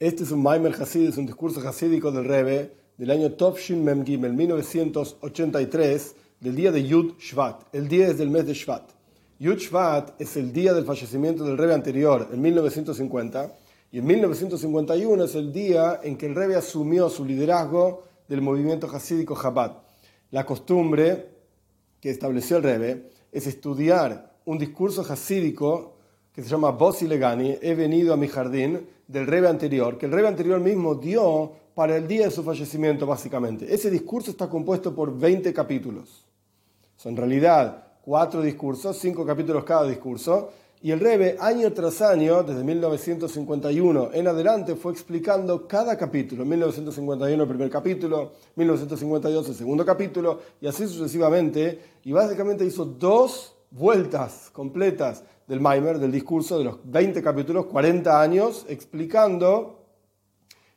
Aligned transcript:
Este 0.00 0.24
es 0.24 0.30
un 0.30 0.42
Maimer 0.42 0.72
Hasid, 0.72 1.10
es 1.10 1.18
un 1.18 1.26
discurso 1.26 1.60
hasídico 1.60 2.10
del 2.10 2.24
Rebbe 2.24 2.72
del 2.96 3.10
año 3.10 3.32
Tovshin 3.32 3.84
Mem 3.84 4.02
Gimel 4.02 4.32
1983, 4.32 6.14
del 6.40 6.56
día 6.56 6.72
de 6.72 6.86
Yud 6.86 7.18
Shvat. 7.18 7.64
El 7.74 7.86
día 7.86 8.08
es 8.08 8.16
del 8.16 8.30
mes 8.30 8.46
de 8.46 8.54
Shvat. 8.54 8.92
Yud 9.38 9.58
Shvat 9.58 10.18
es 10.18 10.38
el 10.38 10.54
día 10.54 10.72
del 10.72 10.86
fallecimiento 10.86 11.44
del 11.44 11.58
Rebbe 11.58 11.74
anterior, 11.74 12.30
en 12.32 12.40
1950, 12.40 13.52
y 13.92 13.98
en 13.98 14.06
1951 14.06 15.24
es 15.24 15.34
el 15.34 15.52
día 15.52 16.00
en 16.02 16.16
que 16.16 16.24
el 16.24 16.34
Rebbe 16.34 16.56
asumió 16.56 17.10
su 17.10 17.26
liderazgo 17.26 18.04
del 18.26 18.40
movimiento 18.40 18.86
hasídico 18.86 19.38
Chabad. 19.38 19.82
La 20.30 20.46
costumbre 20.46 21.26
que 22.00 22.08
estableció 22.08 22.56
el 22.56 22.62
Rebbe 22.62 23.10
es 23.30 23.46
estudiar 23.46 24.32
un 24.46 24.56
discurso 24.56 25.02
hasídico 25.02 25.98
que 26.32 26.42
se 26.42 26.48
llama 26.48 26.70
Bosi 26.70 27.06
Legani, 27.06 27.58
he 27.60 27.74
venido 27.74 28.14
a 28.14 28.16
mi 28.16 28.28
jardín, 28.28 28.86
del 29.10 29.26
Rebe 29.26 29.48
anterior, 29.48 29.98
que 29.98 30.06
el 30.06 30.12
Rebe 30.12 30.28
anterior 30.28 30.60
mismo 30.60 30.94
dio 30.94 31.52
para 31.74 31.96
el 31.96 32.06
día 32.06 32.26
de 32.26 32.30
su 32.30 32.44
fallecimiento, 32.44 33.06
básicamente. 33.06 33.72
Ese 33.72 33.90
discurso 33.90 34.30
está 34.30 34.48
compuesto 34.48 34.94
por 34.94 35.18
20 35.18 35.52
capítulos. 35.52 36.24
Son 36.96 37.12
en 37.12 37.16
realidad 37.16 37.84
cuatro 38.02 38.40
discursos, 38.40 38.98
cinco 38.98 39.26
capítulos 39.26 39.64
cada 39.64 39.88
discurso, 39.88 40.50
y 40.82 40.92
el 40.92 41.00
Rebe, 41.00 41.36
año 41.40 41.72
tras 41.72 42.00
año, 42.00 42.42
desde 42.42 42.64
1951 42.64 44.10
en 44.14 44.28
adelante, 44.28 44.76
fue 44.76 44.92
explicando 44.92 45.68
cada 45.68 45.98
capítulo. 45.98 46.44
1951 46.46 47.42
el 47.42 47.48
primer 47.48 47.68
capítulo, 47.68 48.32
1952 48.56 49.48
el 49.48 49.54
segundo 49.54 49.84
capítulo, 49.84 50.40
y 50.58 50.66
así 50.66 50.86
sucesivamente. 50.86 51.80
Y 52.04 52.12
básicamente 52.12 52.64
hizo 52.64 52.86
dos 52.86 53.56
vueltas 53.70 54.48
completas 54.54 55.22
del 55.50 55.60
Maimer, 55.60 55.98
del 55.98 56.12
discurso 56.12 56.58
de 56.58 56.64
los 56.64 56.78
20 56.84 57.20
capítulos, 57.24 57.66
40 57.66 58.22
años, 58.22 58.64
explicando 58.68 59.80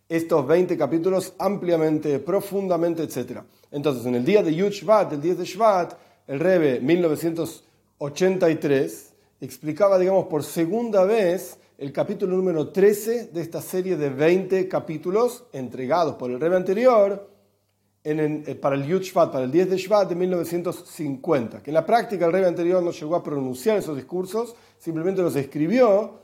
estos 0.09 0.47
20 0.47 0.75
capítulos 0.75 1.35
ampliamente, 1.37 2.17
profundamente, 2.17 3.03
etc. 3.03 3.41
Entonces, 3.69 4.03
en 4.07 4.15
el 4.15 4.25
día 4.25 4.41
de 4.41 4.55
Yud 4.55 4.71
Shvat, 4.71 5.13
el 5.13 5.21
10 5.21 5.37
de 5.37 5.45
Shvat, 5.45 5.93
el 6.25 6.39
Rebbe, 6.39 6.79
1983, 6.79 9.13
explicaba, 9.41 9.99
digamos, 9.99 10.25
por 10.25 10.43
segunda 10.43 11.03
vez 11.03 11.59
el 11.77 11.93
capítulo 11.93 12.35
número 12.35 12.69
13 12.69 13.27
de 13.27 13.41
esta 13.41 13.61
serie 13.61 13.95
de 13.95 14.09
20 14.09 14.67
capítulos 14.67 15.43
entregados 15.53 16.15
por 16.15 16.31
el 16.31 16.39
Rebbe 16.39 16.55
anterior 16.55 17.29
eh, 18.03 18.55
para 18.61 18.75
el 18.75 18.85
Yud 18.85 19.01
Shvat, 19.01 19.31
para 19.31 19.45
el 19.45 19.51
10 19.51 19.69
de 19.69 19.77
Shvat 19.77 20.09
de 20.09 20.15
1950, 20.15 21.63
que 21.63 21.69
en 21.69 21.75
la 21.75 21.85
práctica 21.85 22.25
el 22.25 22.33
rey 22.33 22.43
anterior 22.43 22.83
no 22.83 22.91
llegó 22.91 23.15
a 23.15 23.23
pronunciar 23.23 23.77
esos 23.77 23.95
discursos, 23.95 24.55
simplemente 24.77 25.21
los 25.21 25.35
escribió 25.35 26.19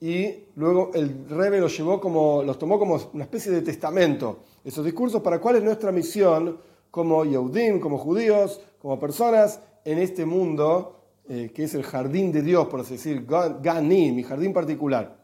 y 0.00 0.44
luego 0.56 0.90
el 0.94 1.28
rey 1.28 1.60
los, 1.60 1.76
llevó 1.76 2.00
como, 2.00 2.42
los 2.42 2.58
tomó 2.58 2.78
como 2.78 2.98
una 3.12 3.24
especie 3.24 3.52
de 3.52 3.62
testamento, 3.62 4.40
esos 4.64 4.84
discursos 4.84 5.20
para 5.20 5.38
cuál 5.40 5.56
es 5.56 5.62
nuestra 5.62 5.92
misión 5.92 6.58
como 6.90 7.24
Yehudim, 7.24 7.80
como 7.80 7.98
judíos, 7.98 8.60
como 8.80 8.98
personas 8.98 9.60
en 9.84 9.98
este 9.98 10.24
mundo 10.24 10.98
eh, 11.30 11.50
que 11.54 11.64
es 11.64 11.74
el 11.74 11.82
jardín 11.82 12.32
de 12.32 12.40
Dios, 12.40 12.68
por 12.68 12.80
así 12.80 12.94
decir, 12.94 13.26
Gani, 13.26 14.12
mi 14.12 14.22
jardín 14.22 14.54
particular. 14.54 15.18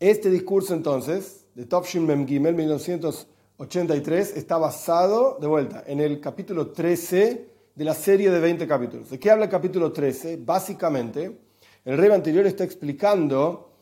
Este 0.00 0.28
discurso 0.28 0.74
entonces, 0.74 1.46
de 1.54 1.66
Tovshin 1.66 2.04
Mem 2.04 2.26
Gimel, 2.26 2.56
1950, 2.56 3.32
83 3.58 4.36
está 4.36 4.58
basado, 4.58 5.38
de 5.40 5.46
vuelta, 5.46 5.84
en 5.86 6.00
el 6.00 6.20
capítulo 6.20 6.70
13 6.70 7.48
de 7.74 7.84
la 7.84 7.94
serie 7.94 8.30
de 8.30 8.40
20 8.40 8.66
capítulos. 8.66 9.10
¿De 9.10 9.18
qué 9.18 9.30
habla 9.30 9.44
el 9.44 9.50
capítulo 9.50 9.92
13? 9.92 10.38
Básicamente, 10.38 11.40
el 11.84 11.98
rey 11.98 12.10
anterior 12.10 12.46
está 12.46 12.64
explicando 12.64 13.72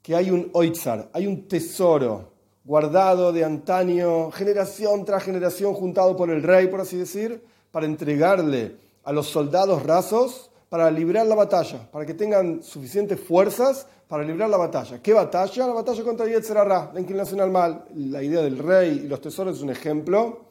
que 0.00 0.14
hay 0.14 0.30
un 0.30 0.50
oitzar, 0.52 1.10
hay 1.12 1.26
un 1.26 1.46
tesoro 1.46 2.32
guardado 2.64 3.32
de 3.32 3.44
antaño, 3.44 4.30
generación 4.30 5.04
tras 5.04 5.24
generación, 5.24 5.74
juntado 5.74 6.16
por 6.16 6.30
el 6.30 6.42
rey, 6.42 6.68
por 6.68 6.80
así 6.80 6.96
decir, 6.96 7.42
para 7.70 7.86
entregarle 7.86 8.76
a 9.04 9.12
los 9.12 9.26
soldados 9.26 9.82
rasos 9.82 10.51
para 10.72 10.90
librar 10.90 11.26
la 11.26 11.34
batalla, 11.34 11.86
para 11.92 12.06
que 12.06 12.14
tengan 12.14 12.62
suficientes 12.62 13.20
fuerzas 13.20 13.86
para 14.08 14.22
librar 14.24 14.48
la 14.48 14.56
batalla. 14.56 15.02
¿Qué 15.02 15.12
batalla? 15.12 15.66
La 15.66 15.74
batalla 15.74 16.02
contra 16.02 16.24
Yetzerará, 16.24 16.90
la 16.94 16.98
inclinación 16.98 17.42
al 17.42 17.50
mal. 17.50 17.84
La 17.94 18.22
idea 18.22 18.40
del 18.40 18.56
rey 18.56 19.02
y 19.04 19.06
los 19.06 19.20
tesoros 19.20 19.58
es 19.58 19.62
un 19.62 19.68
ejemplo 19.68 20.46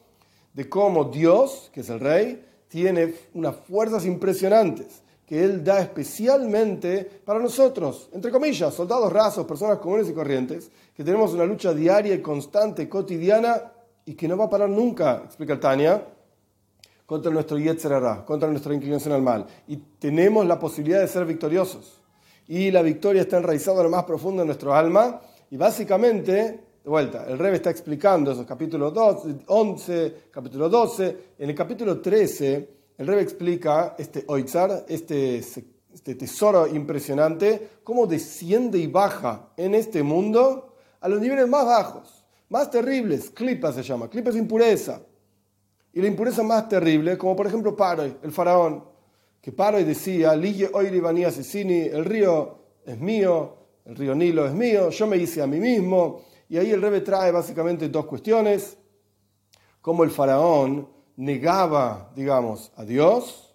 de 0.52 0.68
cómo 0.68 1.06
Dios, 1.06 1.70
que 1.74 1.80
es 1.80 1.90
el 1.90 1.98
rey, 1.98 2.40
tiene 2.68 3.12
unas 3.34 3.56
fuerzas 3.68 4.06
impresionantes 4.06 5.02
que 5.26 5.42
Él 5.42 5.64
da 5.64 5.80
especialmente 5.80 7.02
para 7.24 7.40
nosotros, 7.40 8.08
entre 8.12 8.30
comillas, 8.30 8.72
soldados 8.72 9.12
rasos, 9.12 9.44
personas 9.44 9.78
comunes 9.78 10.08
y 10.08 10.12
corrientes, 10.12 10.70
que 10.94 11.02
tenemos 11.02 11.32
una 11.32 11.46
lucha 11.46 11.74
diaria 11.74 12.14
y 12.14 12.22
constante, 12.22 12.88
cotidiana, 12.88 13.72
y 14.06 14.14
que 14.14 14.28
no 14.28 14.36
va 14.36 14.44
a 14.44 14.50
parar 14.50 14.68
nunca, 14.68 15.22
explica 15.24 15.58
Tania, 15.58 16.06
contra 17.12 17.30
nuestro 17.30 17.58
Yetzerará, 17.58 18.24
contra 18.24 18.48
nuestra 18.48 18.72
inclinación 18.72 19.12
al 19.12 19.20
mal. 19.20 19.46
Y 19.68 19.76
tenemos 19.76 20.46
la 20.46 20.58
posibilidad 20.58 20.98
de 20.98 21.06
ser 21.06 21.26
victoriosos 21.26 22.00
y 22.48 22.70
la 22.70 22.80
victoria 22.80 23.20
está 23.20 23.36
enraizada 23.36 23.80
en 23.80 23.82
lo 23.82 23.90
más 23.90 24.04
profundo 24.04 24.40
de 24.40 24.46
nuestro 24.46 24.72
alma. 24.72 25.20
Y 25.50 25.58
básicamente, 25.58 26.32
de 26.32 26.88
vuelta, 26.88 27.26
el 27.28 27.38
Rebe 27.38 27.56
está 27.56 27.68
explicando 27.68 28.32
esos 28.32 28.46
capítulos 28.46 28.94
11, 29.46 30.14
capítulo 30.30 30.70
12. 30.70 31.18
En 31.38 31.50
el 31.50 31.54
capítulo 31.54 32.00
13, 32.00 32.68
el 32.96 33.06
Rebe 33.06 33.20
explica 33.20 33.94
este 33.98 34.24
Oitzar, 34.28 34.86
este, 34.88 35.36
este 35.36 36.14
tesoro 36.14 36.66
impresionante, 36.66 37.72
cómo 37.84 38.06
desciende 38.06 38.78
y 38.78 38.86
baja 38.86 39.50
en 39.58 39.74
este 39.74 40.02
mundo 40.02 40.76
a 40.98 41.10
los 41.10 41.20
niveles 41.20 41.46
más 41.46 41.66
bajos, 41.66 42.24
más 42.48 42.70
terribles. 42.70 43.28
Clipa 43.28 43.70
se 43.70 43.82
llama, 43.82 44.08
clipa 44.08 44.30
es 44.30 44.36
impureza. 44.36 45.02
Y 45.92 46.00
la 46.00 46.08
impureza 46.08 46.42
más 46.42 46.68
terrible, 46.68 47.18
como 47.18 47.36
por 47.36 47.46
ejemplo 47.46 47.76
Paro, 47.76 48.04
el 48.04 48.32
faraón, 48.32 48.84
que 49.42 49.50
paro 49.50 49.78
y 49.80 49.84
decía, 49.84 50.36
Lige 50.36 50.70
Oiri 50.72 51.24
Asesini, 51.24 51.80
el 51.80 52.04
río 52.04 52.58
es 52.86 52.98
mío, 52.98 53.56
el 53.84 53.96
río 53.96 54.14
Nilo 54.14 54.46
es 54.46 54.52
mío, 54.52 54.90
yo 54.90 55.06
me 55.08 55.16
hice 55.16 55.42
a 55.42 55.48
mí 55.48 55.58
mismo. 55.58 56.22
Y 56.48 56.58
ahí 56.58 56.70
el 56.70 56.80
Rebe 56.80 57.00
trae 57.00 57.32
básicamente 57.32 57.88
dos 57.88 58.06
cuestiones, 58.06 58.78
cómo 59.80 60.04
el 60.04 60.10
faraón 60.10 60.88
negaba, 61.16 62.12
digamos, 62.14 62.70
a 62.76 62.84
Dios, 62.84 63.52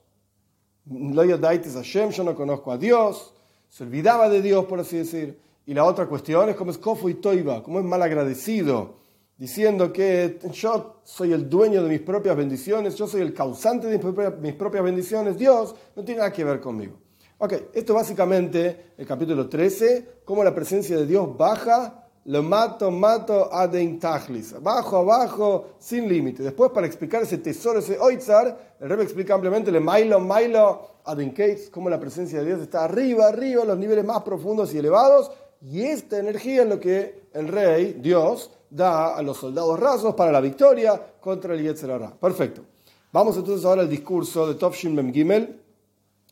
yo 0.86 2.24
no 2.24 2.36
conozco 2.36 2.72
a 2.72 2.78
Dios, 2.78 3.34
se 3.70 3.84
olvidaba 3.84 4.30
de 4.30 4.42
Dios, 4.42 4.66
por 4.66 4.82
así 4.82 4.98
decir. 4.98 5.40
Y 5.66 5.74
la 5.74 5.86
otra 5.86 6.06
cuestión 6.08 6.50
es 6.50 6.56
cómo 6.56 6.72
es 6.72 6.80
y 7.10 7.14
Toiba, 7.16 7.64
cómo 7.64 7.80
es 7.80 7.86
mal 7.86 8.02
agradecido 8.02 8.96
diciendo 9.38 9.94
que 9.94 10.40
yo 10.52 11.02
soy 11.04 11.34
el 11.34 11.50
dueño 11.50 11.84
de 11.84 11.90
mis 11.90 12.02
propias 12.02 12.36
bendiciones, 12.36 12.96
yo 12.96 13.08
soy 13.08 13.22
el 13.22 13.34
causante 13.34 13.88
de 13.88 14.00
mis 14.42 14.54
propias 14.56 14.84
bendiciones, 14.84 15.38
Dios 15.38 15.76
no 15.96 16.04
tiene 16.04 16.20
nada 16.20 16.34
que 16.34 16.44
ver 16.44 16.60
conmigo. 16.60 16.98
Ok, 17.40 17.54
esto 17.74 17.94
básicamente 17.94 18.94
el 18.98 19.06
capítulo 19.06 19.48
13, 19.48 20.22
cómo 20.26 20.44
la 20.44 20.56
presencia 20.56 20.98
de 20.98 21.06
Dios 21.06 21.38
baja, 21.38 22.08
lo 22.26 22.44
mato, 22.44 22.92
mato, 22.92 23.54
aden 23.54 24.00
tachlis, 24.00 24.54
abajo, 24.54 24.98
abajo, 24.98 25.76
sin 25.80 26.10
límite. 26.10 26.44
Después, 26.44 26.72
para 26.72 26.88
explicar 26.88 27.22
ese 27.22 27.38
tesoro, 27.38 27.80
ese 27.80 27.98
oitzar, 28.00 28.76
el 28.82 28.90
rey 28.90 29.02
explica 29.02 29.36
ampliamente, 29.36 29.72
le 29.72 29.80
mailo, 29.80 30.20
mailo, 30.20 30.82
kates, 31.06 31.70
cómo 31.70 31.90
la 31.90 32.00
presencia 32.00 32.40
de 32.40 32.46
Dios 32.46 32.60
está 32.60 32.84
arriba, 32.84 33.28
arriba, 33.28 33.64
los 33.64 33.78
niveles 33.78 34.04
más 34.04 34.24
profundos 34.24 34.74
y 34.74 34.80
elevados, 34.80 35.32
y 35.62 35.82
esta 35.82 36.20
energía 36.20 36.64
es 36.64 36.70
lo 36.70 36.80
que 36.80 37.28
el 37.34 37.48
rey, 37.48 37.98
Dios, 38.00 38.52
da 38.70 39.16
a 39.16 39.22
los 39.22 39.38
soldados 39.38 39.80
rasos 39.80 40.14
para 40.16 40.32
la 40.32 40.42
victoria 40.42 41.14
contra 41.20 41.54
el 41.54 41.64
Yetzerara. 41.64 42.12
Perfecto. 42.12 42.64
Vamos 43.12 43.38
entonces 43.38 43.66
ahora 43.66 43.82
al 43.82 43.90
discurso 43.90 44.48
de 44.48 44.56
Tovshin 44.56 44.94
Mem 44.94 45.14
Gimel, 45.14 45.60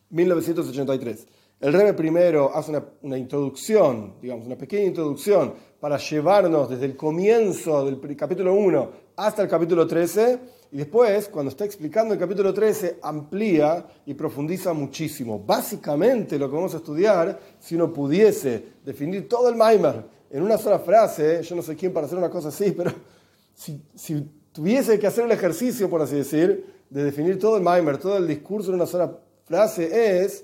1983. 0.09 1.27
El 1.61 1.73
Rebe 1.73 1.93
primero 1.93 2.51
hace 2.53 2.71
una, 2.71 2.83
una, 3.01 3.17
introducción, 3.17 4.15
digamos, 4.21 4.45
una 4.45 4.57
pequeña 4.57 4.85
introducción 4.85 5.53
para 5.79 5.97
llevarnos 5.97 6.69
desde 6.69 6.85
el 6.85 6.97
comienzo 6.97 7.85
del 7.85 8.15
capítulo 8.15 8.53
1 8.53 8.91
hasta 9.15 9.41
el 9.41 9.47
capítulo 9.47 9.87
13, 9.87 10.39
y 10.75 10.79
después, 10.79 11.29
cuando 11.29 11.51
está 11.51 11.63
explicando 11.63 12.13
el 12.13 12.19
capítulo 12.19 12.53
13, 12.53 12.99
amplía 13.01 13.87
y 14.05 14.13
profundiza 14.13 14.73
muchísimo. 14.73 15.39
Básicamente 15.39 16.37
lo 16.37 16.49
que 16.49 16.55
vamos 16.57 16.73
a 16.73 16.77
estudiar, 16.79 17.39
si 17.61 17.75
uno 17.75 17.93
pudiese 17.93 18.61
definir 18.83 19.29
todo 19.29 19.47
el 19.47 19.55
Maimer 19.55 20.03
en 20.29 20.43
una 20.43 20.57
sola 20.57 20.79
frase, 20.79 21.41
yo 21.43 21.55
no 21.55 21.61
sé 21.61 21.77
quién 21.77 21.93
para 21.93 22.07
hacer 22.07 22.17
una 22.17 22.29
cosa 22.29 22.49
así, 22.49 22.73
pero 22.73 22.91
si, 23.55 24.29
tuviese 24.51 24.99
que 24.99 25.07
hacer 25.07 25.23
el 25.23 25.31
ejercicio, 25.31 25.89
por 25.89 26.01
así 26.01 26.17
decir, 26.17 26.65
de 26.89 27.05
definir 27.05 27.39
todo 27.39 27.55
el 27.55 27.63
Maimer, 27.63 27.97
todo 27.97 28.17
el 28.17 28.27
discurso 28.27 28.67
en 28.71 28.75
una 28.75 28.85
sola 28.85 29.17
frase, 29.45 30.23
es 30.25 30.43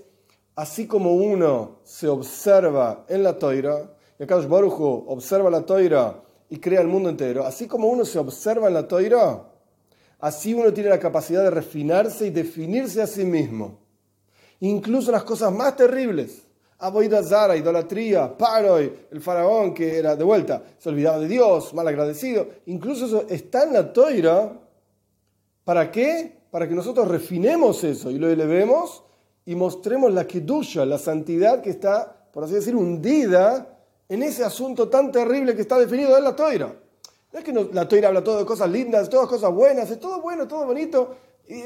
así 0.55 0.87
como 0.87 1.13
uno 1.13 1.79
se 1.83 2.07
observa 2.07 3.03
en 3.09 3.23
la 3.23 3.37
toira, 3.37 3.91
y 4.17 4.23
acá 4.23 4.37
Barujo 4.37 5.03
observa 5.09 5.49
la 5.49 5.65
toira 5.65 6.23
y 6.49 6.55
crea 6.55 6.79
el 6.79 6.87
mundo 6.87 7.09
entero, 7.09 7.45
así 7.45 7.67
como 7.67 7.89
uno 7.89 8.05
se 8.05 8.17
observa 8.17 8.69
en 8.69 8.75
la 8.75 8.87
toira, 8.87 9.50
así 10.21 10.53
uno 10.53 10.71
tiene 10.71 10.89
la 10.89 10.99
capacidad 10.99 11.43
de 11.43 11.49
refinarse 11.49 12.27
y 12.27 12.29
definirse 12.29 13.01
a 13.01 13.07
sí 13.07 13.25
mismo. 13.25 13.79
Incluso 14.59 15.11
las 15.11 15.23
cosas 15.23 15.51
más 15.51 15.75
terribles, 15.75 16.43
Aboida 16.81 17.21
Zara, 17.23 17.55
idolatría, 17.55 18.35
Paroi, 18.35 18.91
el 19.11 19.21
faraón 19.21 19.73
que 19.73 19.97
era 19.97 20.15
de 20.15 20.23
vuelta, 20.23 20.63
se 20.79 20.89
olvidaba 20.89 21.19
de 21.19 21.27
Dios, 21.27 21.73
mal 21.73 21.87
agradecido. 21.87 22.47
Incluso 22.65 23.05
eso 23.05 23.25
está 23.29 23.63
en 23.63 23.73
la 23.73 23.93
toira. 23.93 24.51
¿Para 25.63 25.91
qué? 25.91 26.39
Para 26.49 26.67
que 26.67 26.73
nosotros 26.73 27.07
refinemos 27.07 27.83
eso 27.83 28.09
y 28.09 28.17
lo 28.17 28.29
elevemos 28.29 29.03
y 29.45 29.55
mostremos 29.55 30.11
la 30.13 30.25
kedusha, 30.25 30.85
la 30.85 30.97
santidad 30.97 31.61
que 31.61 31.69
está, 31.69 32.29
por 32.31 32.43
así 32.43 32.53
decir, 32.53 32.75
hundida 32.75 33.79
en 34.09 34.23
ese 34.23 34.43
asunto 34.43 34.89
tan 34.89 35.11
terrible 35.11 35.55
que 35.55 35.61
está 35.61 35.77
definido 35.77 36.17
en 36.17 36.23
la 36.23 36.35
toira. 36.35 36.75
No 37.31 37.39
es 37.39 37.45
que 37.45 37.53
la 37.53 37.87
toira 37.87 38.09
habla 38.09 38.23
todo 38.23 38.39
de 38.39 38.45
cosas 38.45 38.69
lindas, 38.69 39.09
todas 39.09 39.27
cosas 39.27 39.51
buenas, 39.53 39.89
es 39.89 39.99
todo 39.99 40.21
bueno, 40.21 40.47
todo 40.47 40.65
bonito, 40.65 41.15
y, 41.47 41.61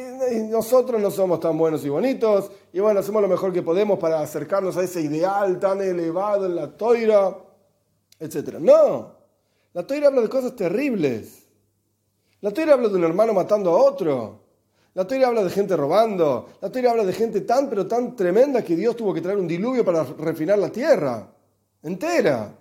nosotros 0.50 1.02
no 1.02 1.10
somos 1.12 1.40
tan 1.40 1.58
buenos 1.58 1.84
y 1.86 1.90
bonitos, 1.90 2.52
y 2.72 2.80
bueno, 2.80 3.00
hacemos 3.00 3.22
lo 3.22 3.28
mejor 3.28 3.52
que 3.52 3.64
podemos 3.64 3.98
para 4.00 4.20
acercarnos 4.20 4.78
a 4.78 4.84
ese 4.84 5.02
ideal 5.02 5.60
tan 5.60 5.82
elevado 5.82 6.46
en 6.46 6.56
la 6.56 6.78
toira, 6.78 7.36
etc. 8.20 8.60
No, 8.60 9.16
la 9.74 9.86
toira 9.86 10.08
habla 10.08 10.22
de 10.22 10.30
cosas 10.30 10.56
terribles. 10.56 11.48
La 12.42 12.52
toira 12.52 12.74
habla 12.74 12.90
de 12.90 12.96
un 12.96 13.04
hermano 13.04 13.34
matando 13.34 13.72
a 13.72 13.84
otro. 13.84 14.42
La 14.94 15.06
toira 15.06 15.28
habla 15.28 15.44
de 15.44 15.50
gente 15.50 15.76
robando. 15.76 16.48
La 16.62 16.72
toira 16.72 16.92
habla 16.92 17.04
de 17.04 17.12
gente 17.12 17.42
tan 17.42 17.70
pero 17.70 17.86
tan 17.88 18.16
tremenda 18.16 18.64
que 18.64 18.76
Dios 18.76 18.96
tuvo 18.96 19.14
que 19.14 19.22
traer 19.22 19.38
un 19.38 19.48
diluvio 19.48 19.84
para 19.84 20.04
refinar 20.04 20.60
la 20.60 20.70
tierra 20.70 21.36
entera, 21.86 22.52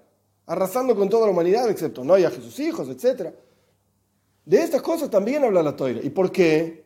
arrasando 0.47 0.95
con 0.95 1.09
toda 1.09 1.27
la 1.27 1.33
humanidad, 1.33 1.69
excepto 1.71 2.05
no 2.05 2.19
y 2.19 2.25
a 2.25 2.31
sus 2.31 2.59
hijos, 2.61 2.89
etc. 2.89 3.31
De 4.45 4.63
estas 4.63 4.83
cosas 4.83 5.11
también 5.11 5.45
habla 5.45 5.63
la 5.63 5.77
toira. 5.77 6.01
¿Y 6.03 6.11
por 6.11 6.31
qué? 6.31 6.85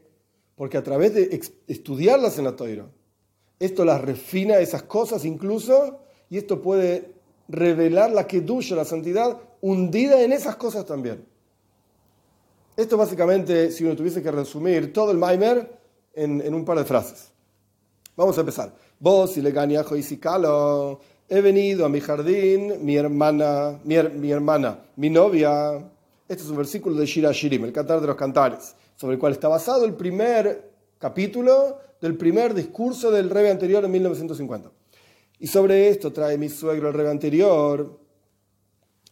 Porque 0.58 0.76
a 0.76 0.82
través 0.82 1.14
de 1.14 1.40
estudiarlas 1.68 2.36
en 2.38 2.44
la 2.44 2.56
Toira, 2.56 2.84
esto 3.60 3.84
las 3.84 4.00
refina 4.00 4.58
esas 4.58 4.82
cosas 4.82 5.24
incluso, 5.24 6.00
y 6.28 6.36
esto 6.36 6.60
puede 6.60 7.14
revelar 7.48 8.10
la 8.10 8.26
kedusha, 8.26 8.74
la 8.74 8.84
santidad, 8.84 9.38
hundida 9.60 10.20
en 10.20 10.32
esas 10.32 10.56
cosas 10.56 10.84
también. 10.84 11.24
Esto 12.76 12.96
básicamente, 12.96 13.70
si 13.70 13.84
uno 13.84 13.94
tuviese 13.94 14.20
que 14.22 14.32
resumir 14.32 14.92
todo 14.92 15.12
el 15.12 15.18
Maimer 15.18 15.78
en, 16.14 16.54
un 16.54 16.64
par 16.64 16.78
de 16.78 16.84
frases. 16.84 17.30
Vamos 18.16 18.36
a 18.36 18.40
empezar. 18.40 18.74
Vos, 18.98 19.36
y 19.36 19.42
le 19.42 19.52
y 19.96 20.02
Sicalo, 20.02 21.00
he 21.28 21.40
venido 21.40 21.84
a 21.84 21.88
mi 21.88 22.00
jardín, 22.00 22.84
mi 22.84 22.96
hermana, 22.96 23.78
mi, 23.84 23.94
hermana, 24.30 24.78
mi 24.96 25.10
novia. 25.10 25.90
Este 26.26 26.42
es 26.42 26.48
un 26.48 26.56
versículo 26.56 26.96
de 26.96 27.06
Shira 27.06 27.32
Shirim, 27.32 27.64
el 27.64 27.72
cantar 27.72 28.00
de 28.00 28.06
los 28.06 28.16
cantares 28.16 28.74
sobre 28.96 29.14
el 29.14 29.20
cual 29.20 29.32
está 29.32 29.48
basado 29.48 29.84
el 29.84 29.94
primer 29.94 30.72
capítulo 30.98 31.78
del 32.00 32.16
primer 32.16 32.54
discurso 32.54 33.10
del 33.10 33.30
rey 33.30 33.48
anterior 33.48 33.84
en 33.84 33.90
1950. 33.90 34.70
Y 35.38 35.46
sobre 35.46 35.88
esto 35.88 36.12
trae 36.12 36.36
mi 36.36 36.48
suegro 36.48 36.88
el 36.88 36.94
rey 36.94 37.06
anterior, 37.06 37.98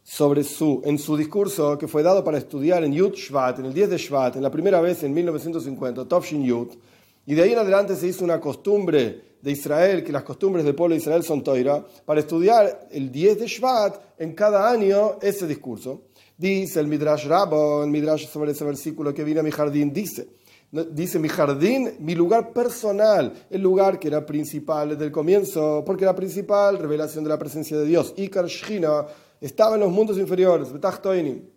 sobre 0.03 0.43
su, 0.43 0.81
en 0.85 0.97
su 0.97 1.15
discurso 1.15 1.77
que 1.77 1.87
fue 1.87 2.01
dado 2.01 2.23
para 2.23 2.37
estudiar 2.37 2.83
en 2.83 2.93
Yud 2.93 3.13
Shvat, 3.13 3.59
en 3.59 3.65
el 3.65 3.73
10 3.73 3.89
de 3.89 3.97
Shvat, 3.97 4.35
en 4.37 4.43
la 4.43 4.51
primera 4.51 4.81
vez 4.81 5.03
en 5.03 5.13
1950, 5.13 6.05
Tovshin 6.05 6.45
Yud, 6.45 6.69
y 7.25 7.35
de 7.35 7.43
ahí 7.43 7.51
en 7.51 7.59
adelante 7.59 7.95
se 7.95 8.07
hizo 8.07 8.23
una 8.23 8.39
costumbre 8.39 9.26
de 9.41 9.51
Israel, 9.51 10.03
que 10.03 10.11
las 10.11 10.23
costumbres 10.23 10.65
del 10.65 10.75
pueblo 10.75 10.95
de 10.95 11.01
Israel 11.01 11.23
son 11.23 11.43
Toira, 11.43 11.85
para 12.05 12.19
estudiar 12.19 12.87
el 12.91 13.11
10 13.11 13.39
de 13.39 13.47
Shvat 13.47 13.95
en 14.17 14.33
cada 14.33 14.69
año 14.69 15.17
ese 15.21 15.47
discurso. 15.47 16.03
Dice 16.37 16.79
el 16.79 16.87
Midrash 16.87 17.27
Rabo, 17.27 17.83
el 17.83 17.89
Midrash 17.89 18.27
sobre 18.27 18.51
ese 18.51 18.63
versículo 18.63 19.13
que 19.13 19.23
viene 19.23 19.39
a 19.39 19.43
mi 19.43 19.51
jardín, 19.51 19.91
dice, 19.91 20.27
dice 20.91 21.17
mi 21.19 21.29
jardín, 21.29 21.93
mi 21.99 22.13
lugar 22.13 22.51
personal, 22.51 23.33
el 23.49 23.61
lugar 23.61 23.99
que 23.99 24.07
era 24.09 24.25
principal 24.25 24.89
desde 24.89 25.05
el 25.05 25.11
comienzo, 25.11 25.83
porque 25.85 26.05
la 26.05 26.15
principal 26.15 26.77
revelación 26.77 27.23
de 27.23 27.29
la 27.29 27.39
presencia 27.39 27.77
de 27.77 27.85
Dios, 27.85 28.13
Ikar 28.17 28.45
Shina, 28.45 29.05
estaba 29.39 29.75
en 29.75 29.81
los 29.81 29.91
mundos 29.91 30.17
inferiores, 30.17 30.69
en 30.69 31.49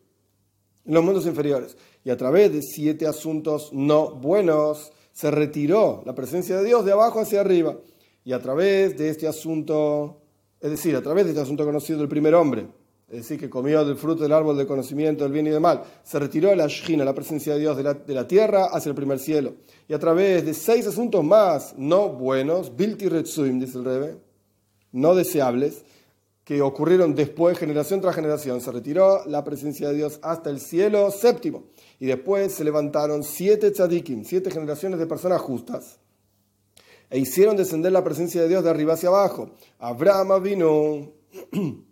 los 0.85 1.05
mundos 1.05 1.27
inferiores. 1.27 1.77
Y 2.05 2.11
a 2.11 2.17
través 2.17 2.53
de 2.53 2.63
siete 2.63 3.07
asuntos 3.07 3.71
no 3.73 4.13
buenos, 4.15 4.93
se 5.13 5.31
retiró 5.31 6.03
la 6.07 6.15
presencia 6.15 6.57
de 6.57 6.65
Dios 6.65 6.85
de 6.85 6.93
abajo 6.93 7.21
hacia 7.21 7.41
arriba. 7.41 7.77
Y 8.25 8.33
a 8.33 8.41
través 8.41 8.97
de 8.99 9.09
este 9.09 9.27
asunto, 9.27 10.21
es 10.61 10.71
decir, 10.71 10.95
a 10.97 11.03
través 11.03 11.25
de 11.25 11.31
este 11.31 11.43
asunto 11.43 11.65
conocido 11.65 11.99
del 11.99 12.09
primer 12.09 12.35
hombre, 12.35 12.67
es 13.11 13.17
decir, 13.17 13.41
que 13.41 13.51
comió 13.51 13.85
del 13.85 13.97
fruto 13.97 14.23
del 14.23 14.33
árbol 14.33 14.57
del 14.57 14.69
conocimiento 14.69 15.25
del 15.25 15.33
bien 15.33 15.47
y 15.49 15.51
del 15.51 15.61
mal, 15.61 15.83
se 16.05 16.19
retiró 16.21 16.51
de 16.51 16.57
la 16.57 16.69
Shina, 16.69 17.05
la 17.05 17.13
presencia 17.13 17.55
de 17.55 17.61
Dios, 17.61 17.77
de 17.77 18.15
la, 18.15 18.29
tierra 18.29 18.67
hacia 18.67 18.91
el 18.91 18.95
primer 18.95 19.19
cielo. 19.19 19.55
Y 19.89 19.95
a 19.95 19.99
través 19.99 20.47
de 20.47 20.55
seis 20.55 20.87
asuntos 20.87 21.25
más 21.25 21.75
no 21.77 22.11
buenos, 22.11 22.77
Bilti 22.77 23.09
Retsuim, 23.09 23.59
dice 23.59 23.79
el 23.79 23.85
Rebe, 23.85 24.17
no 24.93 25.17
deseables, 25.17 25.85
que 26.45 26.63
ocurrieron 26.63 27.17
después, 27.17 27.59
generación 27.59 28.01
tras 28.01 28.15
generación, 28.15 28.61
se 28.61 28.71
retiró 28.71 29.25
la 29.27 29.43
presencia 29.43 29.89
de 29.89 29.97
Dios 29.97 30.21
hasta 30.23 30.51
el 30.51 30.61
cielo 30.61 31.11
séptimo. 31.11 31.65
Y 32.01 32.07
después 32.07 32.55
se 32.55 32.65
levantaron 32.65 33.23
siete 33.23 33.71
tzadikim, 33.71 34.25
siete 34.25 34.51
generaciones 34.51 34.99
de 34.99 35.07
personas 35.07 35.41
justas, 35.43 36.01
e 37.11 37.19
hicieron 37.19 37.57
descender 37.57 37.93
la 37.93 38.03
presencia 38.03 38.41
de 38.41 38.49
Dios 38.49 38.65
de 38.65 38.71
arriba 38.71 38.95
hacia 38.95 39.11
abajo. 39.11 39.51
Abraham 39.79 40.43
vino. 40.43 41.13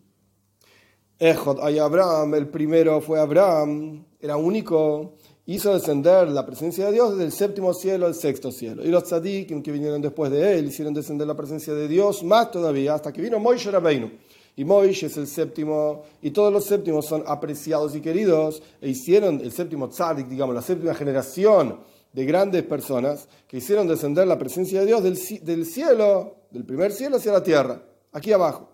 Ejod 1.20 1.58
hay 1.60 1.78
Abraham, 1.78 2.34
el 2.36 2.48
primero 2.48 3.00
fue 3.00 3.18
Abraham, 3.18 4.04
era 4.20 4.36
único, 4.36 5.16
hizo 5.46 5.74
descender 5.74 6.28
la 6.28 6.46
presencia 6.46 6.86
de 6.86 6.92
Dios 6.92 7.10
desde 7.10 7.24
el 7.24 7.32
séptimo 7.32 7.74
cielo 7.74 8.06
al 8.06 8.14
sexto 8.14 8.52
cielo. 8.52 8.84
Y 8.84 8.88
los 8.88 9.02
tzadikim 9.02 9.60
que 9.60 9.72
vinieron 9.72 10.00
después 10.00 10.30
de 10.30 10.58
él 10.58 10.66
hicieron 10.66 10.94
descender 10.94 11.26
la 11.26 11.34
presencia 11.34 11.74
de 11.74 11.88
Dios 11.88 12.22
más 12.22 12.52
todavía, 12.52 12.94
hasta 12.94 13.12
que 13.12 13.20
vino 13.20 13.40
Moishe 13.40 13.68
Rabbeinu. 13.70 14.12
Y 14.58 14.64
Moishe 14.64 15.06
es 15.06 15.16
el 15.16 15.28
séptimo, 15.28 16.02
y 16.20 16.32
todos 16.32 16.52
los 16.52 16.64
séptimos 16.64 17.06
son 17.06 17.22
apreciados 17.28 17.94
y 17.94 18.00
queridos, 18.00 18.60
e 18.80 18.88
hicieron 18.88 19.40
el 19.40 19.52
séptimo 19.52 19.88
tzadik, 19.88 20.26
digamos, 20.26 20.52
la 20.52 20.62
séptima 20.62 20.94
generación 20.94 21.78
de 22.12 22.24
grandes 22.24 22.64
personas 22.64 23.28
que 23.46 23.58
hicieron 23.58 23.86
descender 23.86 24.26
la 24.26 24.36
presencia 24.36 24.80
de 24.80 24.86
Dios 24.86 25.04
del, 25.04 25.16
del 25.44 25.64
cielo, 25.64 26.38
del 26.50 26.64
primer 26.64 26.90
cielo 26.90 27.18
hacia 27.18 27.30
la 27.30 27.42
tierra, 27.44 27.80
aquí 28.10 28.32
abajo. 28.32 28.68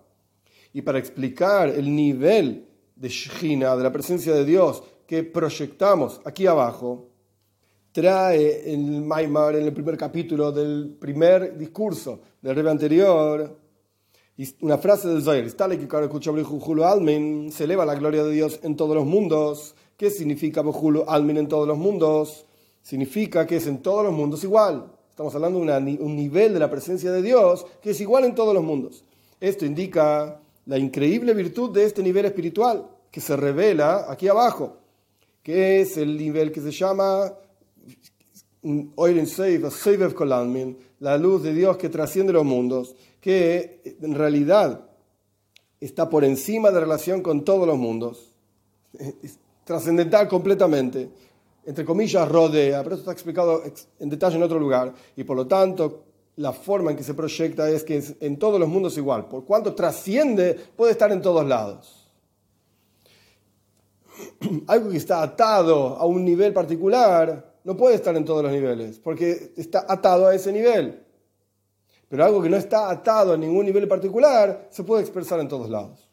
Y 0.72 0.80
para 0.80 0.98
explicar 0.98 1.68
el 1.68 1.94
nivel 1.94 2.66
de 2.96 3.08
Shechina, 3.10 3.76
de 3.76 3.82
la 3.82 3.92
presencia 3.92 4.32
de 4.32 4.46
Dios 4.46 4.82
que 5.06 5.22
proyectamos 5.22 6.18
aquí 6.24 6.46
abajo, 6.46 7.10
trae 7.92 8.72
el 8.72 9.02
Maimar 9.02 9.56
en 9.56 9.66
el 9.66 9.74
primer 9.74 9.98
capítulo 9.98 10.50
del 10.50 10.96
primer 10.98 11.58
discurso 11.58 12.22
del 12.40 12.56
rey 12.56 12.66
anterior 12.68 13.63
una 14.60 14.78
frase 14.78 15.08
del 15.08 15.22
Zohar, 15.22 15.48
se 17.50 17.64
eleva 17.64 17.84
la 17.84 17.94
gloria 17.94 18.24
de 18.24 18.32
Dios 18.32 18.58
en 18.62 18.76
todos 18.76 18.96
los 18.96 19.06
mundos. 19.06 19.76
¿Qué 19.96 20.10
significa 20.10 20.60
Bojulo 20.60 21.08
Almin 21.08 21.36
en 21.36 21.48
todos 21.48 21.68
los 21.68 21.78
mundos? 21.78 22.44
Significa 22.82 23.46
que 23.46 23.56
es 23.56 23.66
en 23.66 23.80
todos 23.80 24.04
los 24.04 24.12
mundos 24.12 24.42
igual. 24.42 24.90
Estamos 25.08 25.34
hablando 25.36 25.60
de 25.60 25.98
un 26.00 26.16
nivel 26.16 26.52
de 26.52 26.58
la 26.58 26.68
presencia 26.68 27.12
de 27.12 27.22
Dios 27.22 27.64
que 27.80 27.90
es 27.90 28.00
igual 28.00 28.24
en 28.24 28.34
todos 28.34 28.52
los 28.52 28.64
mundos. 28.64 29.04
Esto 29.40 29.64
indica 29.64 30.40
la 30.66 30.78
increíble 30.78 31.34
virtud 31.34 31.70
de 31.70 31.84
este 31.84 32.02
nivel 32.02 32.24
espiritual 32.24 32.88
que 33.12 33.20
se 33.20 33.36
revela 33.36 34.06
aquí 34.08 34.26
abajo, 34.26 34.78
que 35.42 35.80
es 35.80 35.96
el 35.96 36.16
nivel 36.16 36.50
que 36.50 36.60
se 36.60 36.72
llama 36.72 37.32
la 40.98 41.18
luz 41.18 41.42
de 41.42 41.52
Dios 41.54 41.76
que 41.76 41.88
trasciende 41.90 42.32
los 42.32 42.44
mundos, 42.44 42.96
que 43.24 43.96
en 44.02 44.14
realidad 44.14 44.84
está 45.80 46.10
por 46.10 46.24
encima 46.24 46.70
de 46.70 46.78
relación 46.78 47.22
con 47.22 47.42
todos 47.42 47.66
los 47.66 47.78
mundos, 47.78 48.34
es 48.98 49.38
trascendental 49.64 50.28
completamente, 50.28 51.08
entre 51.64 51.86
comillas 51.86 52.28
rodea, 52.28 52.82
pero 52.82 52.96
esto 52.96 53.04
está 53.04 53.12
explicado 53.12 53.62
en 53.98 54.10
detalle 54.10 54.36
en 54.36 54.42
otro 54.42 54.58
lugar, 54.58 54.92
y 55.16 55.24
por 55.24 55.38
lo 55.38 55.46
tanto 55.46 56.04
la 56.36 56.52
forma 56.52 56.90
en 56.90 56.98
que 56.98 57.02
se 57.02 57.14
proyecta 57.14 57.66
es 57.70 57.82
que 57.82 58.04
en 58.20 58.38
todos 58.38 58.60
los 58.60 58.68
mundos 58.68 58.98
igual. 58.98 59.26
Por 59.26 59.46
cuanto 59.46 59.74
trasciende, 59.74 60.54
puede 60.76 60.92
estar 60.92 61.10
en 61.10 61.22
todos 61.22 61.46
lados. 61.46 62.10
Algo 64.66 64.90
que 64.90 64.98
está 64.98 65.22
atado 65.22 65.96
a 65.96 66.04
un 66.04 66.26
nivel 66.26 66.52
particular 66.52 67.54
no 67.64 67.74
puede 67.74 67.94
estar 67.94 68.14
en 68.16 68.26
todos 68.26 68.42
los 68.42 68.52
niveles, 68.52 68.98
porque 68.98 69.54
está 69.56 69.86
atado 69.88 70.26
a 70.26 70.34
ese 70.34 70.52
nivel. 70.52 71.03
Pero 72.08 72.24
algo 72.24 72.42
que 72.42 72.48
no 72.48 72.56
está 72.56 72.90
atado 72.90 73.32
a 73.32 73.36
ningún 73.36 73.66
nivel 73.66 73.88
particular 73.88 74.68
se 74.70 74.84
puede 74.84 75.02
expresar 75.02 75.40
en 75.40 75.48
todos 75.48 75.68
lados. 75.70 76.08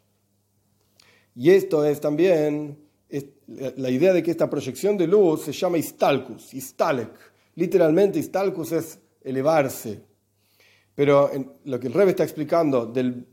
Y 1.34 1.50
esto 1.50 1.84
es 1.84 2.00
también 2.00 2.78
la 3.76 3.90
idea 3.90 4.12
de 4.12 4.22
que 4.22 4.30
esta 4.30 4.48
proyección 4.48 4.96
de 4.96 5.06
luz 5.06 5.42
se 5.42 5.52
llama 5.52 5.78
istalkus, 5.78 6.54
istalek. 6.54 7.10
Literalmente 7.54 8.18
istalkus 8.18 8.72
es 8.72 8.98
elevarse, 9.22 10.02
pero 10.94 11.30
lo 11.64 11.80
que 11.80 11.86
el 11.86 11.92
Rebbe 11.92 12.10
está 12.10 12.22
explicando 12.22 12.86
del 12.86 13.26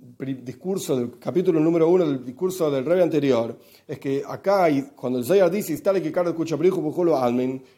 discurso, 0.44 0.96
del 0.96 1.20
capítulo 1.20 1.60
número 1.60 1.90
uno 1.90 2.06
del 2.06 2.24
discurso 2.24 2.72
del 2.72 2.86
Rebbe 2.86 3.04
anterior, 3.04 3.58
es 3.86 4.00
que 4.00 4.24
acá, 4.26 4.68
cuando 4.96 5.20
el 5.20 5.26
Zayar 5.26 5.52
dice, 5.52 5.82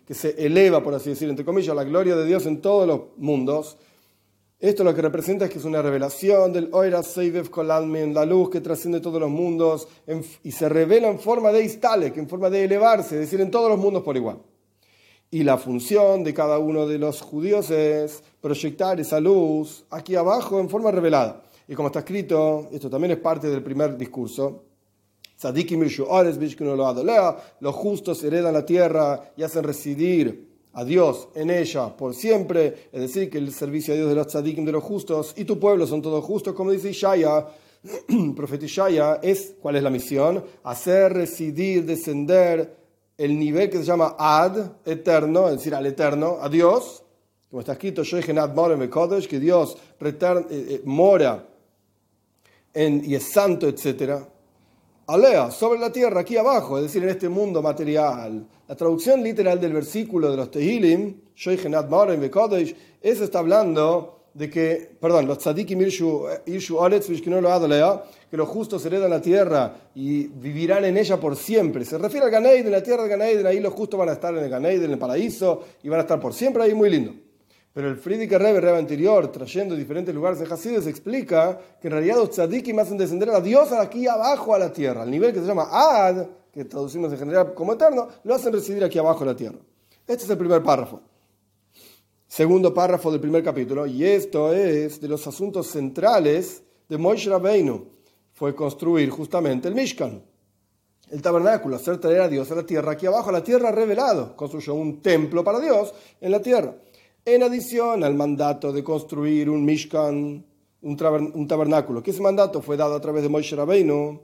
que 0.05 0.13
se 0.13 0.45
eleva, 0.45 0.83
por 0.83 0.93
así 0.93 1.09
decir, 1.09 1.29
entre 1.29 1.45
comillas, 1.45 1.75
la 1.75 1.83
gloria 1.83 2.15
de 2.15 2.25
Dios 2.25 2.45
en 2.45 2.61
todos 2.61 2.87
los 2.87 3.01
mundos, 3.17 3.77
Esto 4.61 4.83
lo 4.83 4.93
que 4.93 5.01
representa 5.01 5.45
es 5.45 5.51
que 5.51 5.57
es 5.57 5.65
una 5.65 5.81
revelación 5.81 6.53
del 6.53 6.69
Oira 6.71 7.01
Seivev 7.01 7.49
Kolalmen, 7.49 8.13
la 8.13 8.27
luz 8.27 8.51
que 8.51 8.61
trasciende 8.61 8.99
todos 8.99 9.19
los 9.19 9.31
mundos 9.31 9.87
y 10.43 10.51
se 10.51 10.69
revela 10.69 11.07
en 11.07 11.17
forma 11.17 11.51
de 11.51 11.63
Istalek, 11.63 12.15
en 12.17 12.29
forma 12.29 12.47
de 12.51 12.65
elevarse, 12.65 13.15
es 13.15 13.21
decir, 13.21 13.41
en 13.41 13.49
todos 13.49 13.71
los 13.71 13.79
mundos 13.79 14.03
por 14.03 14.15
igual. 14.15 14.37
Y 15.31 15.41
la 15.41 15.57
función 15.57 16.23
de 16.23 16.35
cada 16.35 16.59
uno 16.59 16.85
de 16.85 16.99
los 16.99 17.21
judíos 17.21 17.71
es 17.71 18.21
proyectar 18.39 18.99
esa 18.99 19.19
luz 19.19 19.83
aquí 19.89 20.13
abajo 20.13 20.59
en 20.59 20.69
forma 20.69 20.91
revelada. 20.91 21.41
Y 21.67 21.73
como 21.73 21.87
está 21.87 21.99
escrito, 21.99 22.69
esto 22.71 22.87
también 22.87 23.13
es 23.13 23.17
parte 23.17 23.49
del 23.49 23.63
primer 23.63 23.97
discurso, 23.97 24.65
los 27.59 27.75
justos 27.75 28.23
heredan 28.23 28.53
la 28.53 28.63
tierra 28.63 29.31
y 29.35 29.41
hacen 29.41 29.63
residir 29.63 30.50
a 30.73 30.85
Dios 30.85 31.27
en 31.35 31.49
ella 31.49 31.95
por 31.95 32.13
siempre, 32.13 32.89
es 32.91 33.01
decir, 33.01 33.29
que 33.29 33.37
el 33.37 33.51
servicio 33.53 33.93
a 33.93 33.97
Dios 33.97 34.09
de 34.09 34.15
los 34.15 34.27
tzadikim 34.27 34.65
de 34.65 34.71
los 34.71 34.83
justos 34.83 35.33
y 35.35 35.45
tu 35.45 35.59
pueblo 35.59 35.85
son 35.85 36.01
todos 36.01 36.23
justos, 36.23 36.53
como 36.53 36.71
dice 36.71 36.89
Ishaya, 36.89 37.47
profeta 38.35 38.65
Ishaya, 38.65 39.19
es, 39.21 39.55
¿cuál 39.61 39.75
es 39.75 39.83
la 39.83 39.89
misión? 39.89 40.43
Hacer 40.63 41.13
residir, 41.13 41.85
descender 41.85 42.77
el 43.17 43.37
nivel 43.37 43.69
que 43.69 43.77
se 43.77 43.83
llama 43.83 44.15
Ad, 44.17 44.71
eterno, 44.85 45.49
es 45.49 45.57
decir, 45.57 45.75
al 45.75 45.85
eterno, 45.85 46.37
a 46.41 46.49
Dios, 46.49 47.03
como 47.49 47.59
está 47.59 47.73
escrito, 47.73 48.03
que 48.03 49.39
Dios 49.39 49.77
eh, 49.99 50.15
eh, 50.49 50.81
mora 50.85 51.47
en, 52.73 53.03
y 53.05 53.15
es 53.15 53.31
santo, 53.31 53.67
etc. 53.67 54.23
Alea, 55.13 55.51
sobre 55.51 55.77
la 55.77 55.91
tierra, 55.91 56.21
aquí 56.21 56.37
abajo, 56.37 56.77
es 56.77 56.83
decir, 56.83 57.03
en 57.03 57.09
este 57.09 57.27
mundo 57.27 57.61
material. 57.61 58.47
La 58.65 58.75
traducción 58.75 59.21
literal 59.21 59.59
del 59.59 59.73
versículo 59.73 60.31
de 60.31 60.37
los 60.37 60.49
Tehilim, 60.49 61.19
eso 61.35 63.23
está 63.23 63.39
hablando 63.39 64.21
de 64.33 64.49
que, 64.49 64.89
perdón, 65.01 65.27
los 65.27 65.39
tzadikim 65.39 65.81
irshu 65.81 66.27
que 66.45 68.37
los 68.37 68.47
justos 68.47 68.85
heredan 68.85 69.09
la 69.09 69.21
tierra 69.21 69.75
y 69.93 70.27
vivirán 70.27 70.85
en 70.85 70.95
ella 70.95 71.19
por 71.19 71.35
siempre. 71.35 71.83
Se 71.83 71.97
refiere 71.97 72.27
al 72.27 72.31
Ganeiden, 72.31 72.71
la 72.71 72.81
tierra 72.81 73.03
de 73.03 73.09
Ganeiden, 73.09 73.45
ahí 73.45 73.59
los 73.59 73.73
justos 73.73 73.99
van 73.99 74.07
a 74.07 74.13
estar 74.13 74.33
en 74.33 74.45
el 74.45 74.49
Ganeiden, 74.49 74.85
en 74.85 74.91
el 74.91 74.97
paraíso, 74.97 75.61
y 75.83 75.89
van 75.89 75.99
a 75.99 76.03
estar 76.03 76.21
por 76.21 76.33
siempre 76.33 76.63
ahí, 76.63 76.73
muy 76.73 76.89
lindo. 76.89 77.13
Pero 77.73 77.87
el 77.87 77.95
Friedrich 77.95 78.31
Rebbe, 78.31 78.59
Rebbe 78.59 78.79
anterior, 78.79 79.31
trayendo 79.31 79.75
diferentes 79.75 80.13
lugares 80.13 80.39
de 80.39 80.53
Hasides, 80.53 80.87
explica 80.87 81.57
que 81.81 81.87
en 81.87 81.93
realidad 81.93 82.17
los 82.17 82.31
tzadikim 82.31 82.77
hacen 82.79 82.97
descender 82.97 83.29
a 83.29 83.39
Dios 83.39 83.71
aquí 83.71 84.07
abajo 84.07 84.53
a 84.53 84.59
la 84.59 84.73
tierra, 84.73 85.03
al 85.03 85.11
nivel 85.11 85.33
que 85.33 85.39
se 85.39 85.45
llama 85.45 85.69
Ad, 85.71 86.27
que 86.51 86.65
traducimos 86.65 87.13
en 87.13 87.19
general 87.19 87.53
como 87.53 87.73
eterno, 87.73 88.09
lo 88.23 88.35
hacen 88.35 88.51
residir 88.51 88.83
aquí 88.83 88.99
abajo 88.99 89.23
a 89.23 89.27
la 89.27 89.35
tierra. 89.35 89.57
Este 90.05 90.25
es 90.25 90.29
el 90.29 90.37
primer 90.37 90.61
párrafo. 90.61 91.01
Segundo 92.27 92.73
párrafo 92.73 93.09
del 93.09 93.21
primer 93.21 93.43
capítulo, 93.43 93.85
y 93.85 94.03
esto 94.03 94.53
es 94.53 94.99
de 94.99 95.07
los 95.07 95.25
asuntos 95.27 95.67
centrales 95.67 96.63
de 96.89 96.97
Moshe 96.97 97.29
Rabbeinu. 97.29 97.87
Fue 98.33 98.53
construir 98.53 99.09
justamente 99.09 99.69
el 99.69 99.75
Mishkan, 99.75 100.21
el 101.09 101.21
tabernáculo, 101.21 101.75
hacer 101.77 101.99
traer 101.99 102.21
a 102.21 102.27
Dios 102.27 102.51
a 102.51 102.55
la 102.55 102.65
tierra, 102.65 102.93
aquí 102.93 103.05
abajo 103.05 103.29
a 103.29 103.33
la 103.33 103.43
tierra 103.43 103.71
revelado. 103.71 104.35
Construyó 104.35 104.73
un 104.73 105.01
templo 105.01 105.43
para 105.43 105.59
Dios 105.59 105.93
en 106.19 106.31
la 106.31 106.41
tierra. 106.41 106.73
En 107.23 107.43
adición 107.43 108.03
al 108.03 108.15
mandato 108.15 108.73
de 108.73 108.83
construir 108.83 109.47
un 109.47 109.63
Mishkan, 109.63 110.43
un, 110.81 111.47
tabernáculo, 111.47 112.01
que 112.01 112.09
ese 112.09 112.21
mandato 112.21 112.63
fue 112.63 112.77
dado 112.77 112.95
a 112.95 112.99
través 112.99 113.21
de 113.21 113.29
Moshe 113.29 113.55
Rabbeinu, 113.55 114.19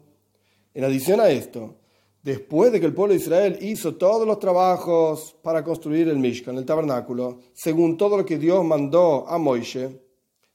en 0.73 0.83
adición 0.83 1.21
a 1.21 1.29
esto, 1.29 1.75
después 2.23 2.71
de 2.71 2.79
que 2.79 2.87
el 2.87 2.95
pueblo 2.95 3.13
de 3.13 3.19
Israel 3.19 3.59
hizo 3.61 3.97
todos 3.97 4.25
los 4.25 4.39
trabajos 4.39 5.37
para 5.43 5.63
construir 5.63 6.07
el 6.07 6.17
Mishkan, 6.17 6.57
el 6.57 6.65
tabernáculo, 6.65 7.37
según 7.53 7.97
todo 7.97 8.17
lo 8.17 8.25
que 8.25 8.39
Dios 8.39 8.65
mandó 8.65 9.27
a 9.29 9.37
Moshe, 9.37 10.01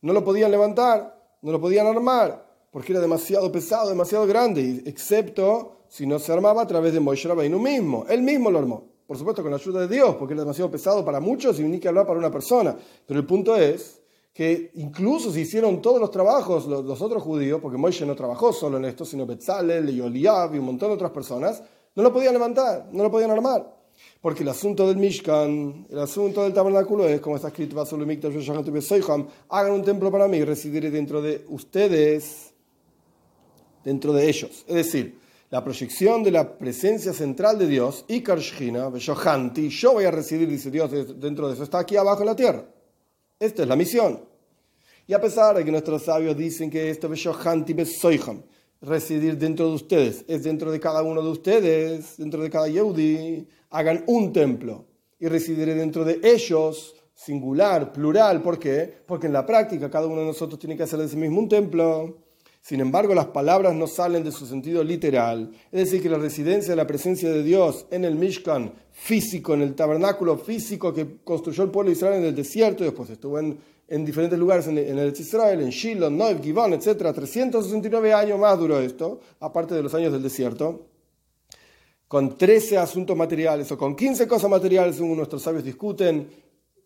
no 0.00 0.12
lo 0.12 0.24
podían 0.24 0.50
levantar, 0.50 1.16
no 1.42 1.52
lo 1.52 1.60
podían 1.60 1.86
armar, 1.86 2.44
porque 2.72 2.90
era 2.90 3.00
demasiado 3.00 3.52
pesado, 3.52 3.88
demasiado 3.88 4.26
grande, 4.26 4.82
excepto 4.84 5.84
si 5.88 6.08
no 6.08 6.18
se 6.18 6.32
armaba 6.32 6.62
a 6.62 6.66
través 6.66 6.92
de 6.92 6.98
Moshe 6.98 7.28
Rabbeinu 7.28 7.60
mismo. 7.60 8.04
Él 8.08 8.22
mismo 8.22 8.50
lo 8.50 8.58
armó. 8.58 8.91
Por 9.06 9.18
supuesto, 9.18 9.42
con 9.42 9.50
la 9.50 9.56
ayuda 9.56 9.80
de 9.80 9.94
Dios, 9.94 10.16
porque 10.16 10.34
era 10.34 10.42
demasiado 10.42 10.70
pesado 10.70 11.04
para 11.04 11.20
muchos 11.20 11.58
y 11.58 11.64
ni 11.64 11.78
que 11.78 11.88
hablar 11.88 12.06
para 12.06 12.18
una 12.18 12.30
persona. 12.30 12.76
Pero 13.06 13.20
el 13.20 13.26
punto 13.26 13.56
es 13.56 14.02
que 14.32 14.70
incluso 14.76 15.30
si 15.30 15.40
hicieron 15.40 15.82
todos 15.82 16.00
los 16.00 16.10
trabajos 16.10 16.66
los, 16.66 17.02
otros 17.02 17.22
judíos, 17.22 17.60
porque 17.60 17.76
Moisés 17.76 18.06
no 18.06 18.16
trabajó 18.16 18.52
solo 18.52 18.78
en 18.78 18.86
esto, 18.86 19.04
sino 19.04 19.26
Betzalel 19.26 19.90
y 19.90 20.00
Oliab 20.00 20.54
y 20.54 20.58
un 20.58 20.64
montón 20.64 20.88
de 20.88 20.94
otras 20.94 21.10
personas, 21.10 21.62
no 21.94 22.02
lo 22.02 22.12
podían 22.12 22.32
levantar, 22.32 22.88
no 22.92 23.02
lo 23.02 23.10
podían 23.10 23.30
armar. 23.30 23.82
Porque 24.22 24.42
el 24.42 24.48
asunto 24.48 24.88
del 24.88 24.96
Mishkan, 24.96 25.86
el 25.90 25.98
asunto 25.98 26.44
del 26.44 26.54
tabernáculo 26.54 27.06
es, 27.06 27.20
como 27.20 27.36
está 27.36 27.48
escrito, 27.48 27.76
hagan 29.48 29.72
un 29.72 29.82
templo 29.82 30.10
para 30.10 30.28
mí 30.28 30.38
y 30.38 30.44
residiré 30.44 30.90
dentro 30.90 31.20
de 31.20 31.44
ustedes, 31.48 32.54
dentro 33.84 34.12
de 34.12 34.28
ellos. 34.28 34.64
Es 34.66 34.74
decir, 34.74 35.18
la 35.52 35.62
proyección 35.62 36.22
de 36.22 36.30
la 36.30 36.56
presencia 36.56 37.12
central 37.12 37.58
de 37.58 37.66
Dios, 37.66 38.06
y 38.08 38.22
Shchina, 38.22 38.90
yo 38.96 39.92
voy 39.92 40.04
a 40.06 40.10
residir, 40.10 40.48
dice 40.48 40.70
Dios, 40.70 40.90
dentro 41.20 41.46
de 41.46 41.52
eso, 41.52 41.62
está 41.62 41.80
aquí 41.80 41.94
abajo 41.94 42.22
en 42.22 42.26
la 42.26 42.34
tierra. 42.34 42.64
Esta 43.38 43.60
es 43.60 43.68
la 43.68 43.76
misión. 43.76 44.24
Y 45.06 45.12
a 45.12 45.20
pesar 45.20 45.54
de 45.54 45.62
que 45.62 45.70
nuestros 45.70 46.04
sabios 46.04 46.38
dicen 46.38 46.70
que 46.70 46.88
esto, 46.88 47.06
residir 48.80 49.36
dentro 49.36 49.68
de 49.68 49.74
ustedes, 49.74 50.24
es 50.26 50.42
dentro 50.42 50.72
de 50.72 50.80
cada 50.80 51.02
uno 51.02 51.20
de 51.20 51.28
ustedes, 51.28 52.16
dentro 52.16 52.42
de 52.42 52.48
cada 52.48 52.68
Yehudi, 52.68 53.46
hagan 53.68 54.04
un 54.06 54.32
templo 54.32 54.86
y 55.20 55.28
residiré 55.28 55.74
dentro 55.74 56.02
de 56.02 56.18
ellos, 56.22 56.96
singular, 57.12 57.92
plural. 57.92 58.40
¿Por 58.40 58.58
qué? 58.58 58.90
Porque 59.06 59.26
en 59.26 59.34
la 59.34 59.44
práctica 59.44 59.90
cada 59.90 60.06
uno 60.06 60.20
de 60.20 60.28
nosotros 60.28 60.58
tiene 60.58 60.78
que 60.78 60.84
hacer 60.84 60.98
de 60.98 61.08
sí 61.08 61.16
mismo 61.18 61.40
un 61.40 61.50
templo. 61.50 62.21
Sin 62.62 62.80
embargo, 62.80 63.12
las 63.12 63.26
palabras 63.26 63.74
no 63.74 63.88
salen 63.88 64.22
de 64.22 64.30
su 64.30 64.46
sentido 64.46 64.84
literal. 64.84 65.50
Es 65.72 65.86
decir, 65.86 66.00
que 66.00 66.08
la 66.08 66.16
residencia 66.16 66.70
de 66.70 66.76
la 66.76 66.86
presencia 66.86 67.28
de 67.28 67.42
Dios 67.42 67.86
en 67.90 68.04
el 68.04 68.14
Mishkan 68.14 68.72
físico, 68.92 69.54
en 69.54 69.62
el 69.62 69.74
tabernáculo 69.74 70.38
físico 70.38 70.94
que 70.94 71.18
construyó 71.24 71.64
el 71.64 71.70
pueblo 71.70 71.90
de 71.90 71.96
Israel 71.96 72.20
en 72.20 72.26
el 72.26 72.36
desierto 72.36 72.84
y 72.84 72.86
después 72.86 73.10
estuvo 73.10 73.40
en, 73.40 73.58
diferentes 74.04 74.38
lugares 74.38 74.68
en, 74.68 74.78
el 74.78 75.12
Israel, 75.12 75.60
en 75.60 75.70
Shiloh, 75.70 76.08
Noib, 76.08 76.40
Givon, 76.40 76.72
etc. 76.74 77.12
369 77.12 78.12
años 78.12 78.38
más 78.38 78.56
duró 78.56 78.78
esto, 78.78 79.18
aparte 79.40 79.74
de 79.74 79.82
los 79.82 79.92
años 79.94 80.12
del 80.12 80.22
desierto. 80.22 80.86
Con 82.06 82.38
13 82.38 82.78
asuntos 82.78 83.16
materiales 83.16 83.72
o 83.72 83.76
con 83.76 83.96
15 83.96 84.28
cosas 84.28 84.48
materiales, 84.48 84.94
según 84.94 85.16
nuestros 85.16 85.42
sabios 85.42 85.64
discuten, 85.64 86.28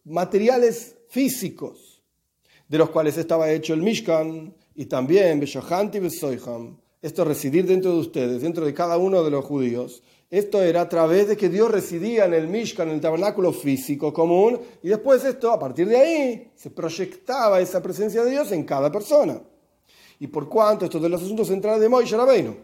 materiales 0.05 0.97
físicos, 1.11 2.03
de 2.67 2.79
los 2.79 2.89
cuales 2.89 3.19
estaba 3.19 3.51
hecho 3.51 3.75
el 3.75 3.83
Mishkan, 3.83 4.55
y 4.77 4.87
también, 4.87 5.43
esto 7.03 7.25
residir 7.25 7.67
dentro 7.67 7.93
de 7.93 7.99
ustedes, 7.99 8.43
dentro 8.43 8.65
de 8.65 8.75
cada 8.75 8.99
uno 8.99 9.25
de 9.25 9.31
los 9.31 9.45
judíos, 9.45 10.03
esto 10.29 10.61
era 10.63 10.83
a 10.83 10.89
través 10.89 11.29
de 11.29 11.37
que 11.37 11.49
Dios 11.49 11.71
residía 11.71 12.25
en 12.25 12.35
el 12.35 12.49
Mishkan, 12.49 12.89
en 12.89 12.97
el 12.97 13.01
tabernáculo 13.01 13.53
físico 13.53 14.13
común, 14.13 14.59
y 14.83 14.89
después 14.89 15.25
esto, 15.25 15.51
a 15.51 15.59
partir 15.59 15.89
de 15.89 15.97
ahí, 15.97 16.53
se 16.55 16.71
proyectaba 16.71 17.61
esa 17.61 17.83
presencia 17.83 18.23
de 18.25 18.33
Dios 18.33 18.53
en 18.53 18.65
cada 18.65 18.91
persona. 18.91 19.41
Y 20.19 20.27
por 20.27 20.49
cuanto 20.49 20.85
esto 20.85 20.99
de 20.99 21.09
los 21.09 21.23
asuntos 21.23 21.49
centrales 21.49 21.81
de 21.81 21.89
Moisés 21.89 22.19
Rabbeinu, 22.19 22.57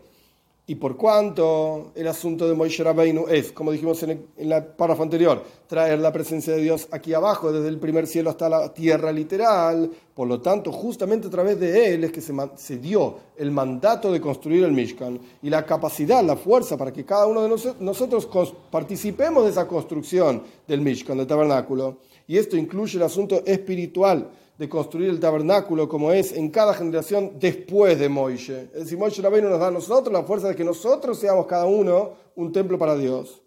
y 0.64 0.76
por 0.76 0.97
cuanto 0.97 1.90
el 1.97 2.07
asunto 2.07 2.49
de 2.49 2.54
Moisés 2.54 2.87
Rabbeinu 2.87 3.26
es, 3.28 3.50
como 3.50 3.73
dijimos 3.73 4.00
en, 4.04 4.26
el, 4.37 4.64
párrafo 4.64 5.02
anterior, 5.02 5.42
traer 5.66 5.99
la 5.99 6.12
presencia 6.12 6.54
de 6.54 6.62
Dios 6.62 6.87
aquí 6.92 7.12
abajo, 7.14 7.50
desde 7.50 7.66
el 7.66 7.78
primer 7.78 8.07
cielo 8.07 8.31
hasta 8.31 8.49
la 8.49 8.73
tierra 8.73 9.11
literal, 9.11 9.90
por 10.14 10.28
lo 10.28 10.40
tanto, 10.40 10.71
justamente 10.71 11.26
a 11.26 11.31
través 11.31 11.59
de 11.59 11.95
él 11.95 12.04
es 12.04 12.12
que 12.12 12.21
se, 12.21 12.33
se 12.54 12.76
dio 12.76 13.16
el 13.37 13.50
mandato 13.50 14.12
de 14.12 14.21
construir 14.21 14.62
el 14.62 14.71
Mishkan 14.71 15.19
y 15.42 15.50
la 15.50 15.66
capacidad, 15.66 16.23
la 16.23 16.37
fuerza 16.37 16.76
para 16.76 16.92
que 16.92 17.04
cada 17.04 17.26
uno 17.26 17.42
de 17.42 17.75
nosotros 17.81 18.28
participemos 18.71 19.45
de 19.45 19.50
esa 19.50 19.66
construcción 19.66 20.45
del 20.69 20.81
Mishkan, 20.81 21.19
del 21.19 21.26
tabernáculo. 21.26 21.99
Y 22.28 22.38
esto 22.38 22.57
incluye 22.57 22.99
el 22.99 23.02
asunto 23.02 23.42
espiritual 23.45 24.31
de 24.59 24.69
construir 24.69 25.11
el 25.11 25.21
tabernáculo 25.21 25.89
como 25.89 26.13
es 26.13 26.33
en 26.33 26.51
cada 26.51 26.75
generación 26.75 27.33
después 27.39 27.99
de 27.99 28.09
Moishe. 28.09 28.69
Es 28.73 28.85
decir, 28.85 28.99
Moishe 28.99 29.23
Rabbeinu 29.23 29.49
nos 29.49 29.61
da 29.61 29.69
a 29.69 29.71
nosotros 29.71 30.13
la 30.13 30.23
fuerza 30.25 30.49
de 30.49 30.57
que 30.57 30.65
nosotros 30.65 31.19
seamos 31.19 31.47
cada 31.47 31.67
uno 31.67 32.13
un 32.37 32.53
templo 32.53 32.79
para 32.79 32.97
Dios. 32.97 33.43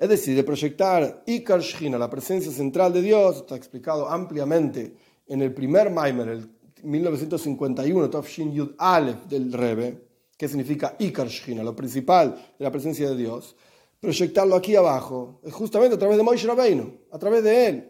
Es 0.00 0.08
decir, 0.08 0.34
de 0.34 0.42
proyectar 0.44 1.22
Ikar 1.26 1.60
Shechina, 1.60 1.98
la 1.98 2.08
presencia 2.08 2.50
central 2.50 2.90
de 2.92 3.02
Dios, 3.02 3.36
está 3.36 3.54
explicado 3.54 4.08
ampliamente 4.08 4.96
en 5.26 5.42
el 5.42 5.52
primer 5.52 5.90
Maimer, 5.90 6.28
el 6.28 6.50
1951, 6.82 8.08
Tofshin 8.08 8.52
Yud 8.54 8.70
Aleph 8.78 9.26
del 9.26 9.52
Rebe, 9.52 10.08
que 10.38 10.48
significa 10.48 10.96
Ikar 10.98 11.28
Shechina, 11.28 11.62
lo 11.62 11.76
principal 11.76 12.34
de 12.58 12.64
la 12.64 12.72
presencia 12.72 13.10
de 13.10 13.16
Dios. 13.16 13.54
Proyectarlo 14.00 14.56
aquí 14.56 14.74
abajo, 14.74 15.42
justamente 15.50 15.96
a 15.96 15.98
través 15.98 16.16
de 16.16 16.22
Moishe 16.22 16.46
Rabbeinu, 16.46 16.94
a 17.12 17.18
través 17.18 17.44
de 17.44 17.66
él. 17.66 17.89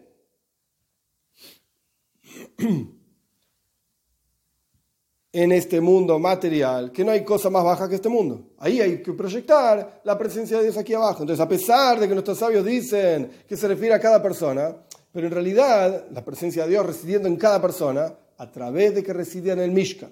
en 5.33 5.51
este 5.51 5.79
mundo 5.79 6.19
material, 6.19 6.91
que 6.91 7.05
no 7.05 7.11
hay 7.11 7.23
cosa 7.23 7.49
más 7.49 7.63
baja 7.63 7.87
que 7.87 7.95
este 7.95 8.09
mundo. 8.09 8.49
Ahí 8.57 8.81
hay 8.81 9.01
que 9.01 9.13
proyectar 9.13 10.01
la 10.03 10.17
presencia 10.17 10.57
de 10.57 10.63
Dios 10.63 10.77
aquí 10.77 10.93
abajo. 10.93 11.23
Entonces, 11.23 11.43
a 11.43 11.47
pesar 11.47 11.99
de 11.99 12.07
que 12.07 12.13
nuestros 12.13 12.37
sabios 12.37 12.65
dicen 12.65 13.31
que 13.47 13.55
se 13.55 13.67
refiere 13.67 13.95
a 13.95 13.99
cada 13.99 14.21
persona, 14.21 14.75
Pero 15.11 15.27
en 15.27 15.33
realidad, 15.33 16.05
la 16.11 16.23
presencia 16.23 16.63
de 16.63 16.69
Dios 16.69 16.85
residiendo 16.85 17.27
en 17.27 17.35
cada 17.35 17.61
persona, 17.61 18.13
a 18.37 18.51
través 18.51 18.95
de 18.95 19.03
que 19.03 19.13
residía 19.13 19.53
en 19.53 19.59
el 19.59 19.71
Mishkan, 19.71 20.11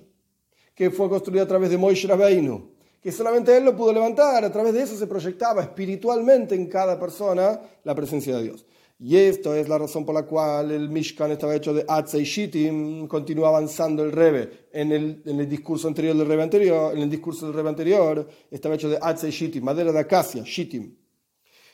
que 0.76 0.92
fue 0.92 1.10
construido 1.10 1.44
a 1.44 1.48
través 1.48 1.70
de 1.70 1.78
Moishe 1.78 2.08
Rabbeinu, 2.08 2.72
que 3.02 3.12
solamente 3.12 3.56
él 3.56 3.64
lo 3.64 3.76
pudo 3.76 3.94
levantar, 3.94 4.44
a 4.44 4.52
través 4.52 4.74
de 4.74 4.84
eso 4.84 4.98
se 4.98 5.08
proyectaba 5.08 5.62
espiritualmente 5.62 6.54
en 6.54 6.68
cada 6.68 7.00
persona 7.00 7.60
la 7.84 7.96
presencia 7.96 8.36
de 8.36 8.44
Dios. 8.44 8.66
Y 9.02 9.16
esto 9.16 9.56
es 9.56 9.70
la 9.70 9.78
razón 9.78 10.06
por 10.06 10.14
la 10.14 10.24
cual 10.24 10.72
el 10.72 10.90
Mishkan 10.90 11.32
estaba 11.32 11.56
hecho 11.56 11.74
de 11.74 11.86
Atze 11.88 12.22
Shittim, 12.22 13.08
continúa 13.08 13.48
avanzando 13.48 14.04
el 14.04 14.12
Rebe 14.12 14.68
en 14.74 14.92
el, 14.92 15.22
en 15.26 15.50
discurso 15.50 15.88
anterior 15.88 16.18
del 16.18 16.28
Rebe 16.28 16.44
anterior, 16.44 16.94
en 16.94 17.04
el 17.04 17.10
discurso 17.10 17.46
del 17.46 17.56
Rebe 17.56 17.70
anterior, 17.70 18.28
estaba 18.52 18.76
hecho 18.76 18.90
de 18.90 19.00
Atze 19.02 19.32
Shittim, 19.32 19.64
madera 19.64 19.94
de 19.94 20.00
acacia, 20.00 20.44
Shittim. 20.46 20.98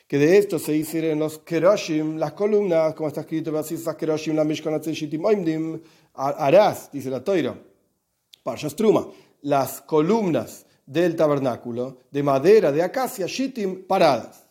Que 0.06 0.18
de 0.18 0.38
esto 0.38 0.60
se 0.60 0.76
hicieron 0.76 1.18
los 1.18 1.38
Keroshim, 1.38 2.16
las 2.16 2.32
columnas, 2.32 2.94
como 2.94 3.08
está 3.08 3.22
escrito, 3.22 3.58
así 3.58 3.76
Keroshim, 3.98 4.36
la 4.36 4.44
Mishkan 4.44 4.74
Atze 4.74 4.94
Shittim, 4.94 5.24
Oimdim, 5.24 5.80
Arás, 6.14 6.90
dice 6.92 7.10
la 7.10 7.24
Toira, 7.24 7.58
Parshas 8.44 8.76
Truma, 8.76 9.04
las 9.42 9.80
columnas 9.80 10.64
del 10.86 11.16
tabernáculo 11.16 11.98
de 12.08 12.22
madera 12.22 12.70
de 12.70 12.84
acacia, 12.84 13.26
Shittim, 13.26 13.84
paradas. 13.84 14.46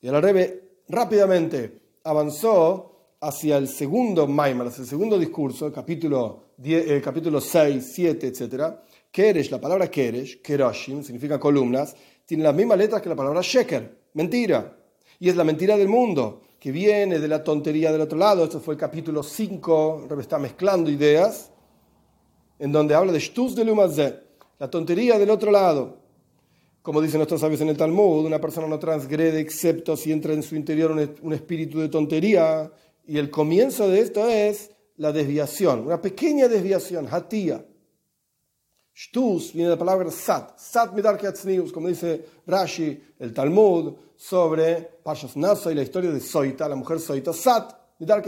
Y 0.00 0.08
el 0.08 0.20
Rebe 0.20 0.65
rápidamente 0.88 1.80
avanzó 2.04 3.16
hacia 3.20 3.56
el 3.56 3.68
segundo 3.68 4.26
Maimar, 4.26 4.68
hacia 4.68 4.82
el 4.82 4.88
segundo 4.88 5.18
discurso, 5.18 5.66
el 5.66 5.72
capítulo, 5.72 6.44
el 6.62 7.02
capítulo 7.02 7.40
6, 7.40 7.92
7, 7.94 8.26
etc. 8.26 8.74
Keresh, 9.10 9.50
la 9.50 9.60
palabra 9.60 9.90
Keresh, 9.90 10.40
Keroshim, 10.42 11.02
significa 11.02 11.40
columnas, 11.40 11.96
tiene 12.24 12.44
las 12.44 12.54
mismas 12.54 12.78
letras 12.78 13.02
que 13.02 13.08
la 13.08 13.16
palabra 13.16 13.40
Sheker, 13.42 14.10
mentira. 14.14 14.76
Y 15.18 15.28
es 15.28 15.36
la 15.36 15.44
mentira 15.44 15.76
del 15.76 15.88
mundo, 15.88 16.42
que 16.58 16.70
viene 16.70 17.18
de 17.18 17.28
la 17.28 17.42
tontería 17.42 17.90
del 17.90 18.02
otro 18.02 18.18
lado. 18.18 18.44
Esto 18.44 18.60
fue 18.60 18.74
el 18.74 18.80
capítulo 18.80 19.22
5, 19.22 20.08
está 20.20 20.38
mezclando 20.38 20.90
ideas, 20.90 21.50
en 22.58 22.72
donde 22.72 22.94
habla 22.94 23.12
de 23.12 23.20
Shtus 23.20 23.54
de 23.54 23.64
Lumazé, 23.64 24.20
la 24.58 24.70
tontería 24.70 25.18
del 25.18 25.30
otro 25.30 25.50
lado. 25.50 26.05
Como 26.86 27.02
dicen 27.02 27.18
nuestros 27.18 27.40
sabios 27.40 27.60
en 27.62 27.68
el 27.68 27.76
Talmud, 27.76 28.26
una 28.26 28.40
persona 28.40 28.68
no 28.68 28.78
transgrede 28.78 29.40
excepto 29.40 29.96
si 29.96 30.12
entra 30.12 30.32
en 30.34 30.44
su 30.44 30.54
interior 30.54 30.92
un, 30.92 31.32
espíritu 31.32 31.80
de 31.80 31.88
tontería. 31.88 32.70
Y 33.08 33.18
el 33.18 33.28
comienzo 33.28 33.88
de 33.88 33.98
esto 33.98 34.28
es 34.28 34.70
la 34.98 35.10
desviación, 35.10 35.84
una 35.84 36.00
pequeña 36.00 36.46
desviación, 36.46 37.08
hatía. 37.10 37.66
Shtus 38.94 39.52
viene 39.52 39.70
de 39.70 39.74
la 39.74 39.78
palabra 39.80 40.12
sat, 40.12 40.56
sat 40.60 40.92
midar 40.92 41.20
como 41.74 41.88
dice 41.88 42.24
Rashi, 42.46 43.02
el 43.18 43.34
Talmud, 43.34 43.92
sobre 44.14 44.88
Pashas 45.02 45.36
Nasa 45.36 45.72
y 45.72 45.74
la 45.74 45.82
historia 45.82 46.12
de 46.12 46.20
Soita, 46.20 46.68
la 46.68 46.76
mujer 46.76 47.00
Soita, 47.00 47.32
sat 47.32 47.96
midar 47.98 48.22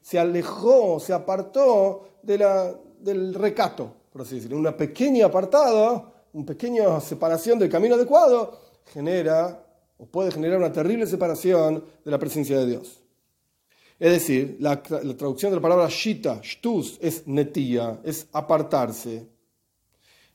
se 0.00 0.18
alejó, 0.18 0.98
se 0.98 1.12
apartó 1.12 2.18
del 2.20 3.32
recato, 3.32 3.94
por 4.12 4.22
así 4.22 4.34
decirlo, 4.34 4.56
una 4.56 4.76
pequeña 4.76 5.26
apartada 5.26 6.11
una 6.32 6.46
pequeña 6.46 7.00
separación 7.00 7.58
del 7.58 7.70
camino 7.70 7.94
adecuado 7.94 8.58
genera 8.92 9.64
o 9.98 10.06
puede 10.06 10.30
generar 10.30 10.58
una 10.58 10.72
terrible 10.72 11.06
separación 11.06 11.84
de 12.04 12.10
la 12.10 12.18
presencia 12.18 12.58
de 12.58 12.66
Dios. 12.66 13.00
Es 13.98 14.10
decir, 14.10 14.56
la, 14.58 14.82
traducción 14.82 15.52
de 15.52 15.56
la 15.56 15.62
palabra 15.62 15.86
shita, 15.88 16.40
shtus, 16.42 16.98
es 17.00 17.26
netía, 17.28 18.00
es 18.02 18.26
apartarse. 18.32 19.28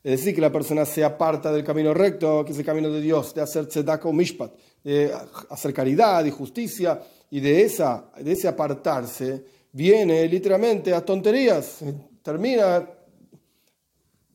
Es 0.02 0.12
decir, 0.20 0.34
que 0.34 0.40
la 0.40 0.52
persona 0.52 0.86
se 0.86 1.04
aparta 1.04 1.52
del 1.52 1.66
camino 1.66 1.94
recto, 1.94 2.46
que 2.46 2.54
es 2.54 2.60
el 2.60 2.66
camino 2.66 2.90
de 2.90 3.02
Dios, 3.02 3.34
de 3.34 3.42
hacer 3.42 3.68
tzedaka 3.68 4.08
o 4.08 4.14
mishpat, 4.14 4.54
de 4.84 5.12
hacer 5.50 5.74
caridad 5.74 6.24
y 6.24 6.32
justicia, 6.32 7.02
y 7.30 7.42
de, 7.42 7.64
esa, 7.64 8.10
de 8.18 8.32
ese 8.32 8.48
apartarse 8.48 9.44
viene 9.74 10.26
literalmente 10.30 10.94
a 10.94 11.04
tonterías, 11.04 11.80
termina 12.24 12.88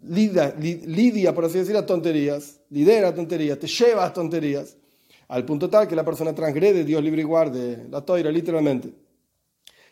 lidia, 0.02 1.34
por 1.34 1.44
así 1.44 1.58
decir, 1.58 1.76
a 1.76 1.86
tonterías, 1.86 2.60
lidera 2.70 3.08
a 3.08 3.14
tonterías, 3.14 3.58
te 3.58 3.66
lleva 3.66 4.04
a 4.04 4.12
tonterías, 4.12 4.76
al 5.28 5.44
punto 5.44 5.70
tal 5.70 5.88
que 5.88 5.96
la 5.96 6.04
persona 6.04 6.34
transgrede, 6.34 6.84
Dios 6.84 7.02
libre 7.02 7.22
y 7.22 7.24
guarde, 7.24 7.86
la 7.90 8.02
toira 8.02 8.30
literalmente. 8.30 8.92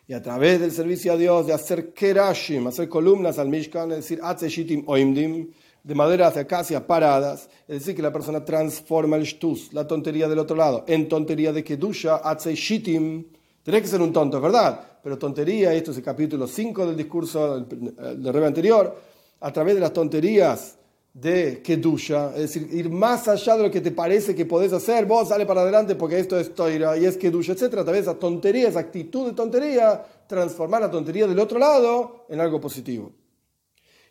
Y 0.07 0.13
a 0.13 0.21
través 0.21 0.59
del 0.59 0.71
servicio 0.71 1.13
a 1.13 1.17
Dios, 1.17 1.47
de 1.47 1.53
hacer 1.53 1.93
kerashim, 1.93 2.67
hacer 2.67 2.89
columnas 2.89 3.39
al 3.39 3.49
Mishkan, 3.49 3.91
es 3.91 3.97
decir, 3.97 4.19
atzeshitim 4.21 4.83
oimdim, 4.87 5.49
de 5.83 5.95
madera 5.95 6.27
hacia 6.27 6.43
acacia 6.43 6.85
paradas, 6.85 7.49
es 7.67 7.79
decir, 7.79 7.95
que 7.95 8.01
la 8.01 8.11
persona 8.11 8.43
transforma 8.45 9.15
el 9.15 9.23
shtus, 9.23 9.73
la 9.73 9.87
tontería 9.87 10.27
del 10.27 10.39
otro 10.39 10.55
lado, 10.55 10.83
en 10.87 11.07
tontería 11.07 11.51
de 11.51 11.63
kedusha, 11.63 12.21
atzeshitim. 12.23 13.25
Tiene 13.63 13.81
que 13.81 13.87
ser 13.87 14.01
un 14.01 14.11
tonto, 14.11 14.41
¿verdad? 14.41 14.99
Pero 15.01 15.17
tontería, 15.17 15.73
esto 15.73 15.91
es 15.91 15.97
el 15.97 16.03
capítulo 16.03 16.45
5 16.45 16.85
del 16.85 16.97
discurso 16.97 17.59
del, 17.59 18.21
del 18.21 18.43
anterior, 18.43 18.95
a 19.41 19.51
través 19.51 19.75
de 19.75 19.81
las 19.81 19.91
tonterías 19.91 20.77
de 21.13 21.61
Kedusha, 21.61 22.31
es 22.35 22.41
decir, 22.53 22.69
ir 22.71 22.89
más 22.89 23.27
allá 23.27 23.57
de 23.57 23.63
lo 23.63 23.71
que 23.71 23.81
te 23.81 23.91
parece 23.91 24.33
que 24.33 24.45
podés 24.45 24.71
hacer, 24.71 25.05
vos 25.05 25.27
sale 25.27 25.45
para 25.45 25.61
adelante 25.61 25.95
porque 25.95 26.19
esto 26.19 26.39
es 26.39 26.55
Toira 26.55 26.97
y 26.97 27.05
es 27.05 27.17
Kedusha, 27.17 27.51
etc. 27.53 27.63
A 27.63 27.83
través 27.83 28.05
de 28.05 28.11
esa 28.11 28.19
tontería, 28.19 28.69
esa 28.69 28.79
actitud 28.79 29.27
de 29.27 29.33
tontería, 29.33 30.05
transformar 30.27 30.81
la 30.81 30.91
tontería 30.91 31.27
del 31.27 31.39
otro 31.39 31.59
lado 31.59 32.25
en 32.29 32.39
algo 32.39 32.61
positivo. 32.61 33.11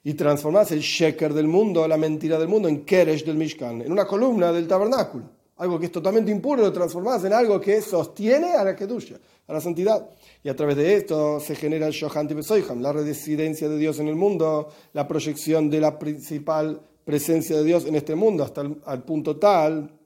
Y 0.03 0.15
transformás 0.15 0.73
el 0.73 0.81
sheker 0.81 1.33
del 1.33 1.47
mundo, 1.47 1.87
la 1.87 1.97
mentira 1.97 2.39
del 2.39 2.49
mundo, 2.49 2.69
en 2.69 2.85
Keresh 2.85 3.25
del 3.25 3.37
Mishkan, 3.37 3.83
en 3.83 3.93
una 3.93 4.07
columna 4.07 4.53
del 4.53 4.67
tabernáculo. 4.67 5.25
Algo 5.57 5.79
que 5.79 5.87
es 5.87 5.93
totalmente 5.93 6.31
impuro, 6.31 6.63
lo 6.63 6.73
transformás 6.73 7.23
en 7.25 7.35
algo 7.35 7.61
que 7.61 7.81
sostiene 7.83 8.53
a 8.53 8.65
la 8.65 8.75
Kedusha, 8.75 9.17
a 9.47 9.53
la 9.53 9.61
santidad. 9.61 10.09
Y 10.43 10.49
a 10.49 10.57
través 10.57 10.77
de 10.77 10.95
esto 10.95 11.39
se 11.41 11.55
genera 11.55 11.87
el 11.87 11.93
Shohanti 11.93 12.35
Besoiham, 12.35 12.81
la 12.81 12.93
residencia 12.93 13.69
de 13.69 13.77
Dios 13.77 13.99
en 13.99 14.09
el 14.09 14.17
mundo, 14.17 14.69
la 14.95 15.07
proyección 15.07 15.69
de 15.69 15.81
la 15.81 15.99
principal 15.99 16.81
presencia 17.05 17.57
de 17.57 17.65
Dios 17.65 17.85
en 17.85 17.95
este 17.95 18.15
mundo, 18.15 18.45
hasta 18.45 18.63
el 18.63 18.81
al 18.87 19.03
punto 19.03 19.37
tal 19.37 20.01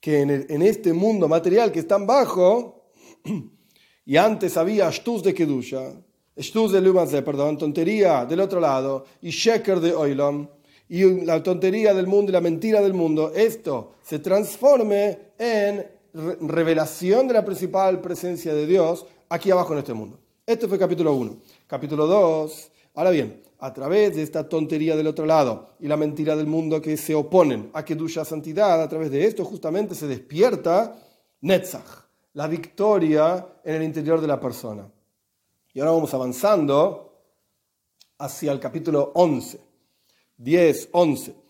que 0.00 0.20
en, 0.20 0.62
este 0.62 0.92
mundo 0.92 1.26
material 1.26 1.72
que 1.72 1.80
es 1.80 1.88
tan 1.88 2.06
bajo, 2.06 2.92
y 4.04 4.16
antes 4.16 4.56
había 4.56 4.88
Shtus 4.90 5.22
de 5.24 5.34
Kedusha, 5.34 6.00
Shtus 6.36 6.70
de 6.70 6.80
Lumazé, 6.80 7.22
perdón, 7.22 7.58
tontería 7.58 8.24
del 8.24 8.38
otro 8.38 8.60
lado, 8.60 9.04
y 9.22 9.30
Sheker 9.30 9.80
de 9.80 9.94
Oilam, 9.94 10.48
y 10.88 11.24
la 11.24 11.42
tontería 11.42 11.92
del 11.92 12.06
mundo 12.06 12.30
y 12.30 12.34
la 12.34 12.40
mentira 12.40 12.80
del 12.80 12.94
mundo, 12.94 13.32
esto 13.34 13.94
se 14.02 14.20
transforme 14.20 15.32
en 15.38 15.95
revelación 16.16 17.28
de 17.28 17.34
la 17.34 17.44
principal 17.44 18.00
presencia 18.00 18.54
de 18.54 18.66
Dios 18.66 19.06
aquí 19.28 19.50
abajo 19.50 19.72
en 19.74 19.80
este 19.80 19.92
mundo. 19.92 20.18
Este 20.46 20.66
fue 20.66 20.78
capítulo 20.78 21.12
1. 21.14 21.36
Capítulo 21.66 22.06
2. 22.06 22.72
Ahora 22.94 23.10
bien, 23.10 23.42
a 23.58 23.72
través 23.72 24.16
de 24.16 24.22
esta 24.22 24.48
tontería 24.48 24.96
del 24.96 25.08
otro 25.08 25.26
lado 25.26 25.70
y 25.78 25.88
la 25.88 25.96
mentira 25.96 26.34
del 26.34 26.46
mundo 26.46 26.80
que 26.80 26.96
se 26.96 27.14
oponen 27.14 27.70
a 27.74 27.84
Kedusha 27.84 28.24
Santidad, 28.24 28.82
a 28.82 28.88
través 28.88 29.10
de 29.10 29.24
esto 29.26 29.44
justamente 29.44 29.94
se 29.94 30.06
despierta 30.06 30.96
Netzach, 31.42 32.04
la 32.32 32.46
victoria 32.46 33.46
en 33.64 33.74
el 33.74 33.82
interior 33.82 34.20
de 34.20 34.26
la 34.26 34.40
persona. 34.40 34.90
Y 35.74 35.80
ahora 35.80 35.92
vamos 35.92 36.14
avanzando 36.14 37.12
hacia 38.18 38.52
el 38.52 38.60
capítulo 38.60 39.12
11. 39.14 39.60
10, 40.38 40.88
11. 40.92 41.45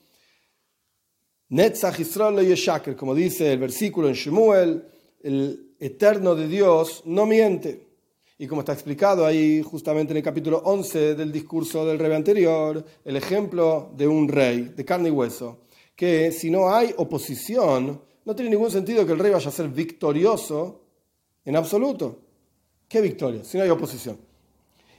Netzach 1.49 2.01
Israel 2.01 2.45
Yeshaker, 2.45 2.97
como 2.97 3.15
dice 3.15 3.53
el 3.53 3.61
versículo 3.61 4.09
en 4.09 4.15
Shemuel, 4.15 4.85
el 5.23 5.75
eterno 5.79 6.35
de 6.35 6.49
Dios 6.49 7.03
no 7.05 7.25
miente. 7.25 7.87
Y 8.39 8.49
como 8.49 8.63
está 8.63 8.73
explicado 8.73 9.25
ahí 9.25 9.63
justamente 9.63 10.13
en 10.13 10.19
el 10.19 10.23
capítulo 10.23 10.59
11 10.65 11.15
del 11.15 11.31
discurso 11.31 11.87
del 11.87 11.99
rey 11.99 12.13
anterior, 12.13 12.85
el 13.05 13.17
ejemplo 13.17 13.93
de 13.97 14.09
un 14.09 14.29
rey 14.29 14.73
de 14.77 14.85
carne 14.85 15.09
y 15.09 15.13
hueso, 15.13 15.61
que 15.95 16.33
si 16.33 16.51
no 16.51 16.69
hay 16.75 16.93
oposición, 16.99 18.03
no 18.25 18.35
tiene 18.35 18.51
ningún 18.51 18.71
sentido 18.71 19.07
que 19.07 19.13
el 19.13 19.19
rey 19.19 19.33
vaya 19.33 19.49
a 19.49 19.53
ser 19.53 19.69
victorioso 19.69 20.83
en 21.45 21.55
absoluto. 21.55 22.19
¿Qué 22.89 23.01
victoria? 23.01 23.45
Si 23.45 23.57
no 23.57 23.63
hay 23.63 23.71
oposición. 23.71 24.19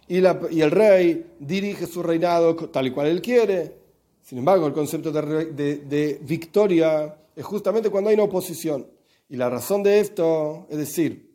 Y, 0.07 0.19
y 0.19 0.61
el 0.61 0.71
rey 0.71 1.33
dirige 1.39 1.85
su 1.85 2.01
reinado 2.01 2.55
tal 2.55 2.87
y 2.87 2.91
cual 2.91 3.07
él 3.07 3.21
quiere, 3.21 3.86
sin 4.27 4.39
embargo, 4.39 4.67
el 4.67 4.73
concepto 4.73 5.09
de, 5.09 6.19
victoria 6.21 7.15
es 7.33 7.45
justamente 7.45 7.89
cuando 7.89 8.09
hay 8.09 8.15
una 8.15 8.25
oposición. 8.25 8.85
Y 9.29 9.37
la 9.37 9.49
razón 9.49 9.83
de 9.83 10.01
esto, 10.01 10.67
es 10.69 10.77
decir, 10.77 11.33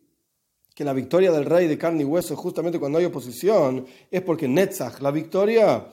que 0.74 0.84
la 0.84 0.92
victoria 0.92 1.32
del 1.32 1.46
rey 1.46 1.68
de 1.68 1.78
carne 1.78 2.02
y 2.02 2.04
hueso 2.04 2.34
es 2.34 2.40
justamente 2.40 2.78
cuando 2.78 2.98
hay 2.98 3.06
oposición, 3.06 3.86
es 4.10 4.20
porque 4.20 4.46
Netzach, 4.46 5.00
la 5.00 5.10
victoria, 5.10 5.86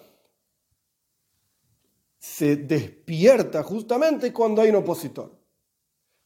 se 2.18 2.58
despierta 2.58 3.64
justamente 3.64 4.34
cuando 4.34 4.62
hay 4.62 4.70
un 4.70 4.76
opositor. 4.76 5.32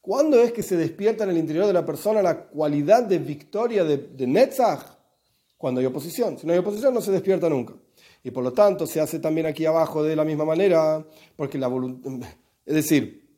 ¿Cuándo 0.00 0.42
es 0.42 0.52
que 0.52 0.64
se 0.64 0.76
despierta 0.76 1.22
en 1.22 1.30
el 1.30 1.38
interior 1.38 1.68
de 1.68 1.72
la 1.72 1.86
persona 1.86 2.20
la 2.20 2.48
cualidad 2.48 3.04
de 3.04 3.20
victoria 3.20 3.84
de, 3.84 3.98
de 3.98 4.26
Netzach? 4.26 4.84
Cuando 5.56 5.80
hay 5.80 5.86
oposición. 5.86 6.36
Si 6.36 6.48
no 6.48 6.52
hay 6.52 6.58
oposición, 6.58 6.92
no 6.92 7.00
se 7.00 7.12
despierta 7.12 7.48
nunca. 7.48 7.74
Y 8.24 8.32
por 8.32 8.42
lo 8.42 8.52
tanto 8.52 8.86
se 8.86 9.00
hace 9.00 9.20
también 9.20 9.46
aquí 9.46 9.64
abajo 9.64 10.02
de 10.02 10.16
la 10.16 10.24
misma 10.24 10.44
manera, 10.44 11.06
porque 11.36 11.58
la 11.58 11.68
voluntad... 11.68 12.28
Es 12.66 12.74
decir, 12.74 13.28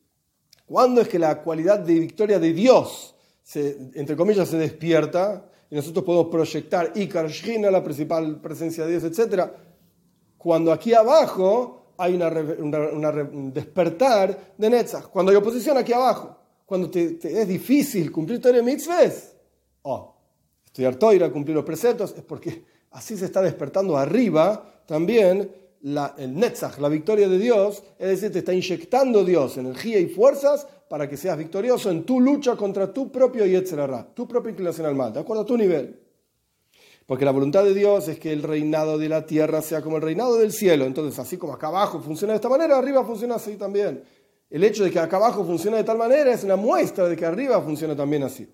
¿cuándo 0.64 1.02
es 1.02 1.08
que 1.08 1.18
la 1.18 1.42
cualidad 1.42 1.80
de 1.80 2.00
victoria 2.00 2.38
de 2.38 2.52
Dios 2.54 3.16
entre 3.54 4.16
comillas, 4.16 4.48
se 4.48 4.58
despierta 4.58 5.48
y 5.70 5.76
nosotros 5.76 6.04
podemos 6.04 6.28
proyectar 6.28 6.92
Shina, 6.94 7.70
la 7.70 7.82
principal 7.82 8.40
presencia 8.40 8.84
de 8.84 8.98
Dios, 8.98 9.04
etc. 9.04 9.50
Cuando 10.36 10.72
aquí 10.72 10.92
abajo 10.92 11.92
hay 11.98 12.14
una, 12.14 12.28
un 12.28 13.52
despertar 13.54 14.54
de 14.58 14.70
Netzach, 14.70 15.04
cuando 15.06 15.30
hay 15.30 15.36
oposición 15.36 15.78
aquí 15.78 15.92
abajo, 15.92 16.36
cuando 16.64 16.90
te, 16.90 17.18
es 17.22 17.48
difícil 17.48 18.10
cumplir 18.10 18.40
Torah 18.40 18.62
mitzvahs, 18.62 19.36
oh, 19.82 20.16
estudiar 20.64 20.96
Torah, 20.96 21.30
cumplir 21.30 21.54
los 21.54 21.64
preceptos, 21.64 22.14
es 22.16 22.22
porque 22.22 22.64
así 22.96 23.14
se 23.16 23.26
está 23.26 23.42
despertando 23.42 23.96
arriba 23.96 24.82
también 24.86 25.50
el 25.82 26.34
Netzach, 26.34 26.78
la 26.78 26.88
victoria 26.88 27.28
de 27.28 27.38
Dios, 27.38 27.82
es 27.98 28.08
decir, 28.08 28.32
te 28.32 28.38
está 28.38 28.54
inyectando 28.54 29.22
Dios 29.22 29.58
energía 29.58 29.98
y 29.98 30.06
fuerzas 30.06 30.66
para 30.88 31.06
que 31.08 31.18
seas 31.18 31.36
victorioso 31.36 31.90
en 31.90 32.04
tu 32.04 32.20
lucha 32.20 32.56
contra 32.56 32.92
tu 32.92 33.12
propio 33.12 33.44
Yetzerara, 33.44 34.06
tu 34.14 34.26
propia 34.26 34.50
inclinación 34.50 34.86
al 34.86 34.94
mal, 34.94 35.12
de 35.12 35.20
acuerdo 35.20 35.42
a 35.42 35.46
tu 35.46 35.58
nivel. 35.58 36.00
Porque 37.04 37.26
la 37.26 37.32
voluntad 37.32 37.64
de 37.64 37.74
Dios 37.74 38.08
es 38.08 38.18
que 38.18 38.32
el 38.32 38.42
reinado 38.42 38.96
de 38.96 39.10
la 39.10 39.26
tierra 39.26 39.60
sea 39.60 39.82
como 39.82 39.96
el 39.96 40.02
reinado 40.02 40.38
del 40.38 40.50
cielo. 40.50 40.86
Entonces, 40.86 41.16
así 41.20 41.36
como 41.36 41.52
acá 41.52 41.68
abajo 41.68 42.00
funciona 42.00 42.32
de 42.32 42.38
esta 42.38 42.48
manera, 42.48 42.78
arriba 42.78 43.04
funciona 43.04 43.36
así 43.36 43.56
también. 43.56 44.02
El 44.50 44.64
hecho 44.64 44.82
de 44.82 44.90
que 44.90 44.98
acá 44.98 45.16
abajo 45.16 45.44
funciona 45.44 45.76
de 45.76 45.84
tal 45.84 45.98
manera 45.98 46.32
es 46.32 46.42
una 46.42 46.56
muestra 46.56 47.08
de 47.08 47.14
que 47.14 47.26
arriba 47.26 47.60
funciona 47.60 47.94
también 47.94 48.24
así. 48.24 48.48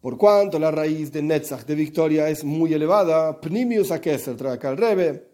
Por 0.00 0.16
cuanto 0.16 0.58
la 0.58 0.70
raíz 0.70 1.12
de 1.12 1.20
Netzach, 1.20 1.66
de 1.66 1.74
victoria, 1.74 2.28
es 2.30 2.42
muy 2.42 2.72
elevada, 2.72 3.38
Pnimius 3.38 3.90
Akeser, 3.90 4.34
trae 4.34 4.54
acá 4.54 4.70
el 4.70 4.78
Rebe, 4.78 5.28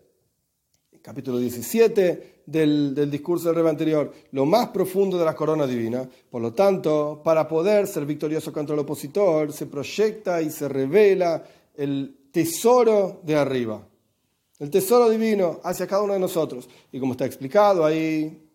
capítulo 1.01 1.39
17 1.39 2.43
del, 2.47 2.93
del, 2.93 3.09
discurso 3.09 3.47
del 3.47 3.55
Rebe 3.55 3.71
anterior, 3.71 4.13
lo 4.33 4.45
más 4.45 4.71
profundo 4.71 5.19
de 5.19 5.25
la 5.25 5.37
corona 5.37 5.69
divina. 5.69 6.09
Por 6.29 6.43
lo 6.43 6.53
tanto, 6.53 7.21
para 7.25 7.47
poder 7.47 7.87
ser 7.87 8.05
victorioso 8.05 8.53
contra 8.53 8.75
el 8.75 8.81
opositor, 8.81 9.53
se 9.53 9.67
proyecta 9.67 10.43
y 10.43 10.51
se 10.51 10.69
revela 10.69 11.45
el 11.77 12.31
tesoro 12.33 13.21
de 13.23 13.37
arriba, 13.37 13.87
el 14.59 14.69
tesoro 14.69 15.09
divino 15.09 15.61
hacia 15.63 15.87
cada 15.87 16.03
uno 16.03 16.15
de 16.15 16.19
nosotros. 16.19 16.69
Y 16.91 16.99
como 16.99 17.13
está 17.13 17.25
explicado 17.25 17.85
ahí, 17.85 18.46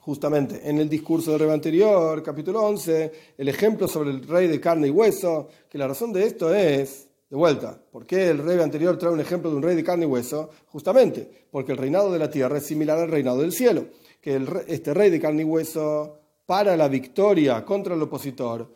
justamente 0.00 0.68
en 0.68 0.78
el 0.78 0.88
discurso 0.88 1.30
del 1.30 1.40
Rebe 1.40 1.52
anterior, 1.52 2.22
capítulo 2.22 2.62
11, 2.62 3.12
el 3.38 3.48
ejemplo 3.48 3.86
sobre 3.86 4.10
el 4.10 4.26
rey 4.26 4.48
de 4.48 4.60
carne 4.60 4.88
y 4.88 4.90
hueso, 4.90 5.48
que 5.68 5.78
la 5.78 5.86
razón 5.86 6.12
de 6.12 6.24
esto 6.24 6.54
es 6.54 7.08
de 7.30 7.36
vuelta, 7.36 7.80
¿por 7.92 8.06
qué 8.06 8.28
el 8.28 8.38
rey 8.38 8.58
anterior 8.58 8.98
trae 8.98 9.12
un 9.12 9.20
ejemplo 9.20 9.50
de 9.50 9.56
un 9.56 9.62
rey 9.62 9.76
de 9.76 9.84
carne 9.84 10.04
y 10.04 10.08
hueso? 10.08 10.50
Justamente 10.66 11.30
porque 11.50 11.72
el 11.72 11.78
reinado 11.78 12.12
de 12.12 12.18
la 12.18 12.28
tierra 12.28 12.58
es 12.58 12.66
similar 12.66 12.98
al 12.98 13.10
reinado 13.10 13.38
del 13.38 13.52
cielo, 13.52 13.86
que 14.20 14.44
este 14.66 14.92
rey 14.94 15.10
de 15.10 15.20
carne 15.20 15.42
y 15.42 15.44
hueso, 15.44 16.16
para 16.44 16.76
la 16.76 16.88
victoria 16.88 17.64
contra 17.64 17.94
el 17.94 18.02
opositor, 18.02 18.68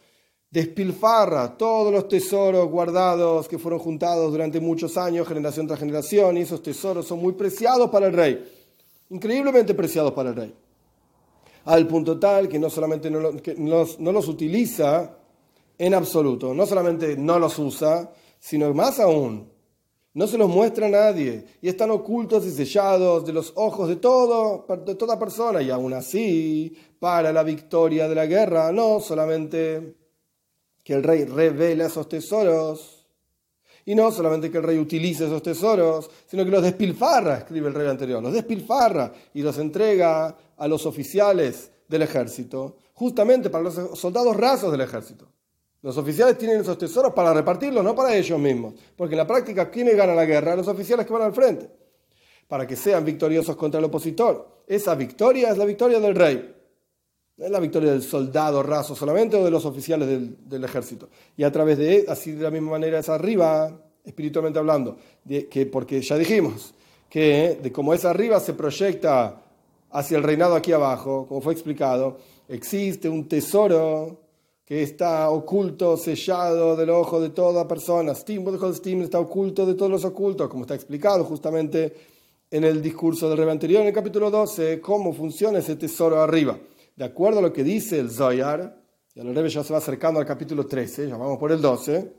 despilfarra 0.48 1.56
todos 1.56 1.92
los 1.92 2.06
tesoros 2.06 2.68
guardados 2.68 3.48
que 3.48 3.58
fueron 3.58 3.80
juntados 3.80 4.30
durante 4.30 4.60
muchos 4.60 4.96
años, 4.96 5.26
generación 5.26 5.66
tras 5.66 5.80
generación, 5.80 6.36
y 6.36 6.42
esos 6.42 6.62
tesoros 6.62 7.08
son 7.08 7.18
muy 7.18 7.32
preciados 7.32 7.90
para 7.90 8.06
el 8.06 8.12
rey, 8.12 8.44
increíblemente 9.10 9.74
preciados 9.74 10.12
para 10.12 10.30
el 10.30 10.36
rey, 10.36 10.54
al 11.64 11.86
punto 11.86 12.18
tal 12.18 12.48
que 12.48 12.58
no 12.58 12.70
solamente 12.70 13.10
no 13.10 14.12
los 14.12 14.28
utiliza 14.28 15.18
en 15.78 15.94
absoluto, 15.94 16.54
no 16.54 16.66
solamente 16.66 17.16
no 17.16 17.38
los 17.38 17.58
usa, 17.58 18.10
sino 18.38 18.72
más 18.74 19.00
aún, 19.00 19.48
no 20.14 20.28
se 20.28 20.38
los 20.38 20.48
muestra 20.48 20.86
a 20.86 20.90
nadie 20.90 21.44
y 21.60 21.68
están 21.68 21.90
ocultos 21.90 22.46
y 22.46 22.52
sellados 22.52 23.26
de 23.26 23.32
los 23.32 23.52
ojos 23.56 23.88
de, 23.88 23.96
de 23.96 24.94
toda 24.94 25.18
persona 25.18 25.60
y 25.60 25.70
aún 25.70 25.92
así, 25.92 26.76
para 27.00 27.32
la 27.32 27.42
victoria 27.42 28.08
de 28.08 28.14
la 28.14 28.26
guerra, 28.26 28.70
no 28.70 29.00
solamente 29.00 29.96
que 30.84 30.92
el 30.92 31.02
rey 31.02 31.24
revela 31.24 31.86
esos 31.86 32.08
tesoros, 32.08 32.93
y 33.86 33.94
no 33.94 34.10
solamente 34.10 34.50
que 34.50 34.58
el 34.58 34.64
rey 34.64 34.78
utilice 34.78 35.26
esos 35.26 35.42
tesoros, 35.42 36.10
sino 36.26 36.44
que 36.44 36.50
los 36.50 36.62
despilfarra, 36.62 37.38
escribe 37.38 37.68
el 37.68 37.74
rey 37.74 37.88
anterior, 37.88 38.22
los 38.22 38.32
despilfarra 38.32 39.12
y 39.34 39.42
los 39.42 39.58
entrega 39.58 40.36
a 40.56 40.68
los 40.68 40.86
oficiales 40.86 41.70
del 41.88 42.02
ejército, 42.02 42.76
justamente 42.94 43.50
para 43.50 43.64
los 43.64 43.98
soldados 43.98 44.36
rasos 44.36 44.72
del 44.72 44.80
ejército. 44.80 45.28
Los 45.82 45.98
oficiales 45.98 46.38
tienen 46.38 46.62
esos 46.62 46.78
tesoros 46.78 47.12
para 47.12 47.34
repartirlos, 47.34 47.84
no 47.84 47.94
para 47.94 48.16
ellos 48.16 48.38
mismos. 48.38 48.72
Porque 48.96 49.14
en 49.14 49.18
la 49.18 49.26
práctica, 49.26 49.70
¿quiénes 49.70 49.94
ganan 49.94 50.16
la 50.16 50.24
guerra? 50.24 50.56
Los 50.56 50.66
oficiales 50.66 51.04
que 51.04 51.12
van 51.12 51.20
al 51.20 51.34
frente. 51.34 51.68
Para 52.48 52.66
que 52.66 52.74
sean 52.74 53.04
victoriosos 53.04 53.54
contra 53.54 53.80
el 53.80 53.84
opositor. 53.84 54.62
Esa 54.66 54.94
victoria 54.94 55.50
es 55.50 55.58
la 55.58 55.66
victoria 55.66 56.00
del 56.00 56.14
rey. 56.14 56.54
No 57.36 57.46
es 57.46 57.50
la 57.50 57.58
victoria 57.58 57.90
del 57.90 58.02
soldado 58.02 58.62
raso 58.62 58.94
solamente 58.94 59.36
o 59.36 59.44
de 59.44 59.50
los 59.50 59.64
oficiales 59.64 60.08
del, 60.08 60.64
ejército. 60.64 61.08
Y 61.36 61.42
a 61.42 61.50
través 61.50 61.78
de, 61.78 62.04
así 62.08 62.32
de 62.32 62.44
la 62.44 62.50
misma 62.50 62.72
manera 62.72 63.00
es 63.00 63.08
arriba, 63.08 63.76
espiritualmente 64.04 64.58
hablando. 64.58 64.96
que, 65.26 65.66
porque 65.66 66.00
ya 66.00 66.16
dijimos 66.16 66.74
que 67.10 67.58
de 67.62 67.72
como 67.72 67.94
es 67.94 68.04
arriba 68.04 68.40
se 68.40 68.54
proyecta 68.54 69.40
hacia 69.90 70.16
el 70.16 70.22
reinado 70.22 70.54
aquí 70.54 70.72
abajo, 70.72 71.26
como 71.28 71.40
fue 71.40 71.52
explicado, 71.52 72.18
existe 72.48 73.08
un 73.08 73.28
tesoro 73.28 74.20
que 74.64 74.82
está 74.82 75.28
oculto, 75.30 75.96
sellado 75.96 76.74
del 76.74 76.90
ojo 76.90 77.20
de 77.20 77.30
toda 77.30 77.68
persona. 77.68 78.14
Steam, 78.14 78.44
Steam 78.74 79.02
está 79.02 79.20
oculto 79.20 79.66
de 79.66 79.74
todos 79.74 79.90
los 79.90 80.04
ocultos, 80.04 80.48
como 80.48 80.62
está 80.62 80.74
explicado 80.74 81.24
justamente 81.24 81.94
en 82.50 82.64
el 82.64 82.80
discurso 82.80 83.28
del 83.28 83.38
Rebe 83.38 83.52
anterior, 83.52 83.82
en 83.82 83.88
el 83.88 83.94
capítulo 83.94 84.30
12, 84.30 84.80
cómo 84.80 85.12
funciona 85.12 85.58
ese 85.58 85.76
tesoro 85.76 86.20
arriba. 86.20 86.58
De 86.96 87.04
acuerdo 87.04 87.40
a 87.40 87.42
lo 87.42 87.52
que 87.52 87.64
dice 87.64 87.98
el 87.98 88.10
Zoyar, 88.10 88.80
y 89.14 89.20
el 89.20 89.34
Rebe 89.34 89.48
ya 89.48 89.64
se 89.64 89.72
va 89.72 89.78
acercando 89.78 90.20
al 90.20 90.26
capítulo 90.26 90.66
13, 90.66 91.08
ya 91.08 91.16
vamos 91.16 91.38
por 91.38 91.50
el 91.50 91.60
12. 91.60 92.12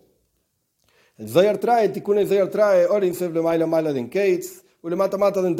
El 1.18 1.30
Zoyar 1.30 1.58
trae, 1.58 1.90
Tikkun 1.90 2.18
el 2.18 2.28
Zoyar 2.28 2.50
trae, 2.50 2.86
Orin 2.86 3.14
Sev 3.14 3.34
Maila 3.42 3.66
Maila 3.66 3.94
Den 3.94 4.08
Kates, 4.08 4.64
Mata 4.82 5.18
Mata 5.18 5.42
Den 5.42 5.56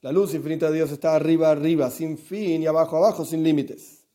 La 0.00 0.10
luz 0.10 0.34
infinita 0.34 0.68
de 0.70 0.76
Dios 0.76 0.90
está 0.90 1.14
arriba, 1.14 1.50
arriba, 1.50 1.90
sin 1.90 2.16
fin, 2.16 2.62
y 2.62 2.66
abajo, 2.66 2.96
abajo, 2.96 3.24
sin 3.24 3.42
límites. 3.42 4.06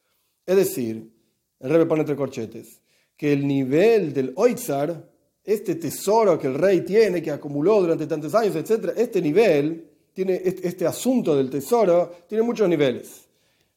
Es 0.46 0.56
decir, 0.56 1.12
el 1.60 1.70
rey 1.70 1.86
pone 1.86 2.02
entre 2.02 2.16
corchetes, 2.16 2.82
que 3.16 3.32
el 3.32 3.48
nivel 3.48 4.14
del 4.14 4.34
Oitzar, 4.36 5.10
este 5.44 5.76
tesoro 5.76 6.38
que 6.40 6.48
el 6.48 6.56
rey 6.56 6.82
tiene, 6.82 7.22
que 7.22 7.32
acumuló 7.32 7.82
durante 7.82 8.08
tantos 8.08 8.34
años, 8.36 8.56
etc., 8.56 8.94
este 8.98 9.22
nivel, 9.22 9.90
tiene, 10.14 10.42
este 10.44 10.86
asunto 10.86 11.36
del 11.36 11.50
tesoro, 11.50 12.12
tiene 12.28 12.44
muchos 12.44 12.68
niveles. 12.68 13.23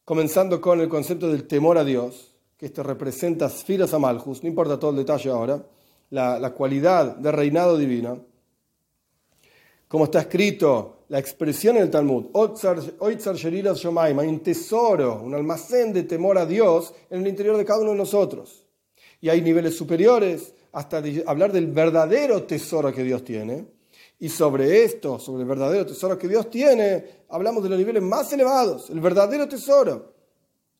Comenzando 0.07 0.61
con 0.61 0.79
el 0.79 0.87
concepto 0.87 1.29
del 1.29 1.47
temor 1.47 1.77
a 1.77 1.83
Dios, 1.83 2.33
que 2.55 2.67
esto 2.67 2.81
representa 2.81 3.49
Sfiras 3.49 3.93
Amalhus, 3.93 4.41
no 4.41 4.47
importa 4.47 4.79
todo 4.79 4.91
el 4.91 4.95
detalle 4.95 5.29
ahora, 5.29 5.61
la, 6.11 6.53
cualidad 6.53 7.17
de 7.17 7.29
reinado 7.29 7.77
divino. 7.77 8.23
Como 9.85 10.05
está 10.05 10.21
escrito 10.21 10.99
la 11.09 11.19
expresión 11.19 11.75
en 11.75 11.83
el 11.83 11.91
Talmud, 11.91 12.27
un 12.31 14.39
tesoro, 14.39 15.21
un 15.21 15.35
almacén 15.35 15.91
de 15.91 16.03
temor 16.03 16.37
a 16.37 16.45
Dios 16.45 16.93
en 17.09 17.19
el 17.19 17.27
interior 17.27 17.57
de 17.57 17.65
cada 17.65 17.81
uno 17.81 17.91
de 17.91 17.97
nosotros. 17.97 18.63
Y 19.19 19.27
hay 19.27 19.41
niveles 19.41 19.75
superiores 19.75 20.53
hasta 20.71 21.03
hablar 21.25 21.51
del 21.51 21.67
verdadero 21.67 22.43
tesoro 22.43 22.93
que 22.93 23.03
Dios 23.03 23.25
tiene. 23.25 23.65
Y 24.19 24.29
sobre 24.29 24.83
esto, 24.83 25.19
sobre 25.19 25.43
el 25.43 25.47
verdadero 25.47 25.85
tesoro 25.85 26.17
que 26.17 26.27
Dios 26.27 26.49
tiene, 26.49 27.25
hablamos 27.29 27.63
de 27.63 27.69
los 27.69 27.77
niveles 27.77 28.01
más 28.01 28.33
elevados, 28.33 28.89
el 28.89 28.99
verdadero 28.99 29.47
tesoro. 29.47 30.17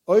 La 0.06 0.14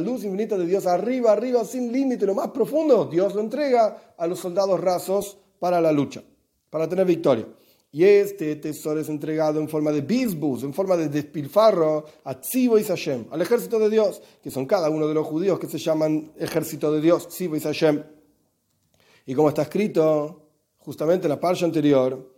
luz 0.00 0.24
infinita 0.24 0.56
de 0.56 0.66
Dios 0.66 0.86
arriba, 0.86 1.32
arriba, 1.32 1.64
sin 1.64 1.92
límite, 1.92 2.24
lo 2.24 2.34
más 2.34 2.48
profundo, 2.48 3.04
Dios 3.06 3.34
lo 3.34 3.40
entrega 3.40 4.14
a 4.16 4.26
los 4.26 4.38
soldados 4.38 4.80
rasos 4.80 5.36
para 5.58 5.80
la 5.80 5.92
lucha 5.92 6.22
para 6.70 6.88
tener 6.88 7.06
victoria. 7.06 7.46
Y 7.90 8.04
este 8.04 8.56
tesoro 8.56 9.00
es 9.00 9.08
entregado 9.08 9.60
en 9.60 9.68
forma 9.68 9.90
de 9.90 10.02
bisbus, 10.02 10.62
en 10.62 10.74
forma 10.74 10.96
de 10.96 11.08
despilfarro, 11.08 12.04
a 12.24 12.38
Tzivo 12.38 12.78
y 12.78 12.84
Sashem, 12.84 13.24
al 13.30 13.40
ejército 13.40 13.78
de 13.78 13.88
Dios, 13.88 14.20
que 14.42 14.50
son 14.50 14.66
cada 14.66 14.90
uno 14.90 15.08
de 15.08 15.14
los 15.14 15.26
judíos 15.26 15.58
que 15.58 15.66
se 15.66 15.78
llaman 15.78 16.32
ejército 16.36 16.92
de 16.92 17.00
Dios, 17.00 17.28
Tzivo 17.28 17.56
y 17.56 17.60
Sashem. 17.60 18.02
Y 19.24 19.34
como 19.34 19.48
está 19.48 19.62
escrito 19.62 20.45
justamente 20.86 21.26
en 21.26 21.30
la 21.30 21.40
parsha 21.40 21.66
anterior, 21.66 22.32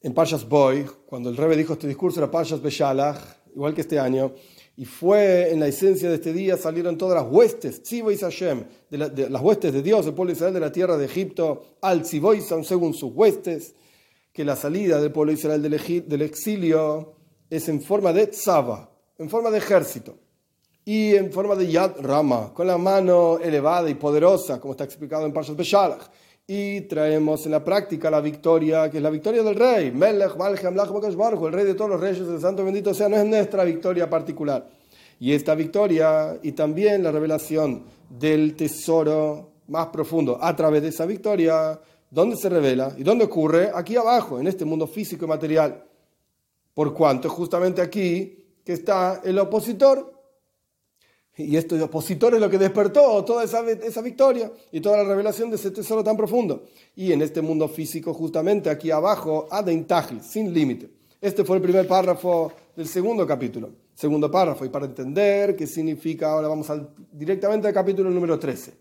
en 0.00 0.14
Parshas 0.14 0.48
Boy, 0.48 0.86
cuando 1.04 1.30
el 1.30 1.36
rebe 1.36 1.56
dijo 1.56 1.72
este 1.72 1.88
discurso, 1.88 2.20
era 2.20 2.30
Parshas 2.30 2.62
Beshalach, 2.62 3.18
igual 3.56 3.74
que 3.74 3.80
este 3.80 3.98
año, 3.98 4.32
y 4.76 4.84
fue 4.84 5.50
en 5.50 5.58
la 5.58 5.66
esencia 5.66 6.08
de 6.08 6.14
este 6.14 6.32
día, 6.32 6.56
salieron 6.56 6.96
todas 6.96 7.20
las 7.20 7.32
huestes, 7.32 7.82
Tzivo 7.82 8.12
y 8.12 8.16
Sashem, 8.16 8.64
de, 8.88 9.28
las 9.28 9.42
huestes 9.42 9.72
de 9.72 9.82
Dios, 9.82 10.06
el 10.06 10.14
pueblo 10.14 10.30
de 10.30 10.36
Israel 10.36 10.54
de 10.54 10.60
la 10.60 10.70
tierra 10.70 10.96
de 10.96 11.06
Egipto, 11.06 11.76
al 11.80 12.02
Tzivoisan 12.02 12.62
según 12.62 12.94
sus 12.94 13.12
huestes, 13.12 13.74
que 14.32 14.44
la 14.44 14.54
salida 14.54 15.00
del 15.00 15.10
pueblo 15.10 15.32
de 15.32 15.38
Israel 15.38 15.60
del, 15.60 16.22
exilio 16.22 17.14
es 17.50 17.68
en 17.68 17.82
forma 17.82 18.12
de 18.12 18.28
tzava, 18.28 18.92
en 19.18 19.28
forma 19.28 19.50
de 19.50 19.58
ejército, 19.58 20.16
y 20.84 21.16
en 21.16 21.32
forma 21.32 21.56
de 21.56 21.66
yad 21.66 22.00
rama, 22.00 22.54
con 22.54 22.68
la 22.68 22.78
mano 22.78 23.38
elevada 23.40 23.90
y 23.90 23.94
poderosa, 23.94 24.60
como 24.60 24.74
está 24.74 24.84
explicado 24.84 25.26
en 25.26 25.32
Parshas 25.32 25.56
Beshalach. 25.56 26.08
Y 26.46 26.82
traemos 26.82 27.46
en 27.46 27.52
la 27.52 27.64
práctica 27.64 28.10
la 28.10 28.20
victoria, 28.20 28.90
que 28.90 28.96
es 28.96 29.02
la 29.02 29.10
victoria 29.10 29.42
del 29.42 29.54
rey. 29.54 29.92
Melech, 29.92 30.32
el 30.36 31.52
rey 31.52 31.64
de 31.64 31.74
todos 31.74 31.90
los 31.90 32.00
reyes, 32.00 32.26
el 32.26 32.40
santo 32.40 32.64
bendito 32.64 32.92
sea, 32.92 33.08
no 33.08 33.16
es 33.16 33.24
nuestra 33.24 33.64
victoria 33.64 34.10
particular. 34.10 34.68
Y 35.20 35.32
esta 35.32 35.54
victoria 35.54 36.38
y 36.42 36.52
también 36.52 37.02
la 37.04 37.12
revelación 37.12 37.84
del 38.10 38.56
tesoro 38.56 39.52
más 39.68 39.86
profundo 39.88 40.38
a 40.40 40.54
través 40.56 40.82
de 40.82 40.88
esa 40.88 41.06
victoria, 41.06 41.80
¿dónde 42.10 42.36
se 42.36 42.48
revela? 42.48 42.92
¿Y 42.98 43.04
dónde 43.04 43.24
ocurre? 43.24 43.70
Aquí 43.72 43.96
abajo, 43.96 44.40
en 44.40 44.46
este 44.48 44.64
mundo 44.64 44.86
físico 44.86 45.24
y 45.24 45.28
material. 45.28 45.84
Por 46.74 46.92
cuanto 46.92 47.28
justamente 47.28 47.80
aquí 47.80 48.42
que 48.64 48.72
está 48.72 49.20
el 49.24 49.38
opositor. 49.38 50.21
Y 51.36 51.56
este 51.56 51.80
opositor 51.80 52.34
es 52.34 52.40
lo 52.40 52.50
que 52.50 52.58
despertó 52.58 53.24
toda 53.24 53.44
esa, 53.44 53.68
esa 53.70 54.02
victoria 54.02 54.52
y 54.70 54.80
toda 54.80 54.98
la 54.98 55.04
revelación 55.04 55.48
de 55.48 55.56
ese 55.56 55.70
tesoro 55.70 56.04
tan 56.04 56.16
profundo. 56.16 56.64
Y 56.94 57.12
en 57.12 57.22
este 57.22 57.40
mundo 57.40 57.68
físico, 57.68 58.12
justamente 58.12 58.68
aquí 58.68 58.90
abajo, 58.90 59.46
Aden 59.50 59.86
sin 60.22 60.52
límite. 60.52 60.90
Este 61.20 61.44
fue 61.44 61.56
el 61.56 61.62
primer 61.62 61.86
párrafo 61.88 62.52
del 62.76 62.86
segundo 62.86 63.26
capítulo. 63.26 63.70
Segundo 63.94 64.30
párrafo. 64.30 64.64
Y 64.64 64.68
para 64.68 64.86
entender 64.86 65.56
qué 65.56 65.66
significa, 65.66 66.32
ahora 66.32 66.48
vamos 66.48 66.70
directamente 67.12 67.68
al 67.68 67.74
capítulo 67.74 68.10
número 68.10 68.38
13. 68.38 68.74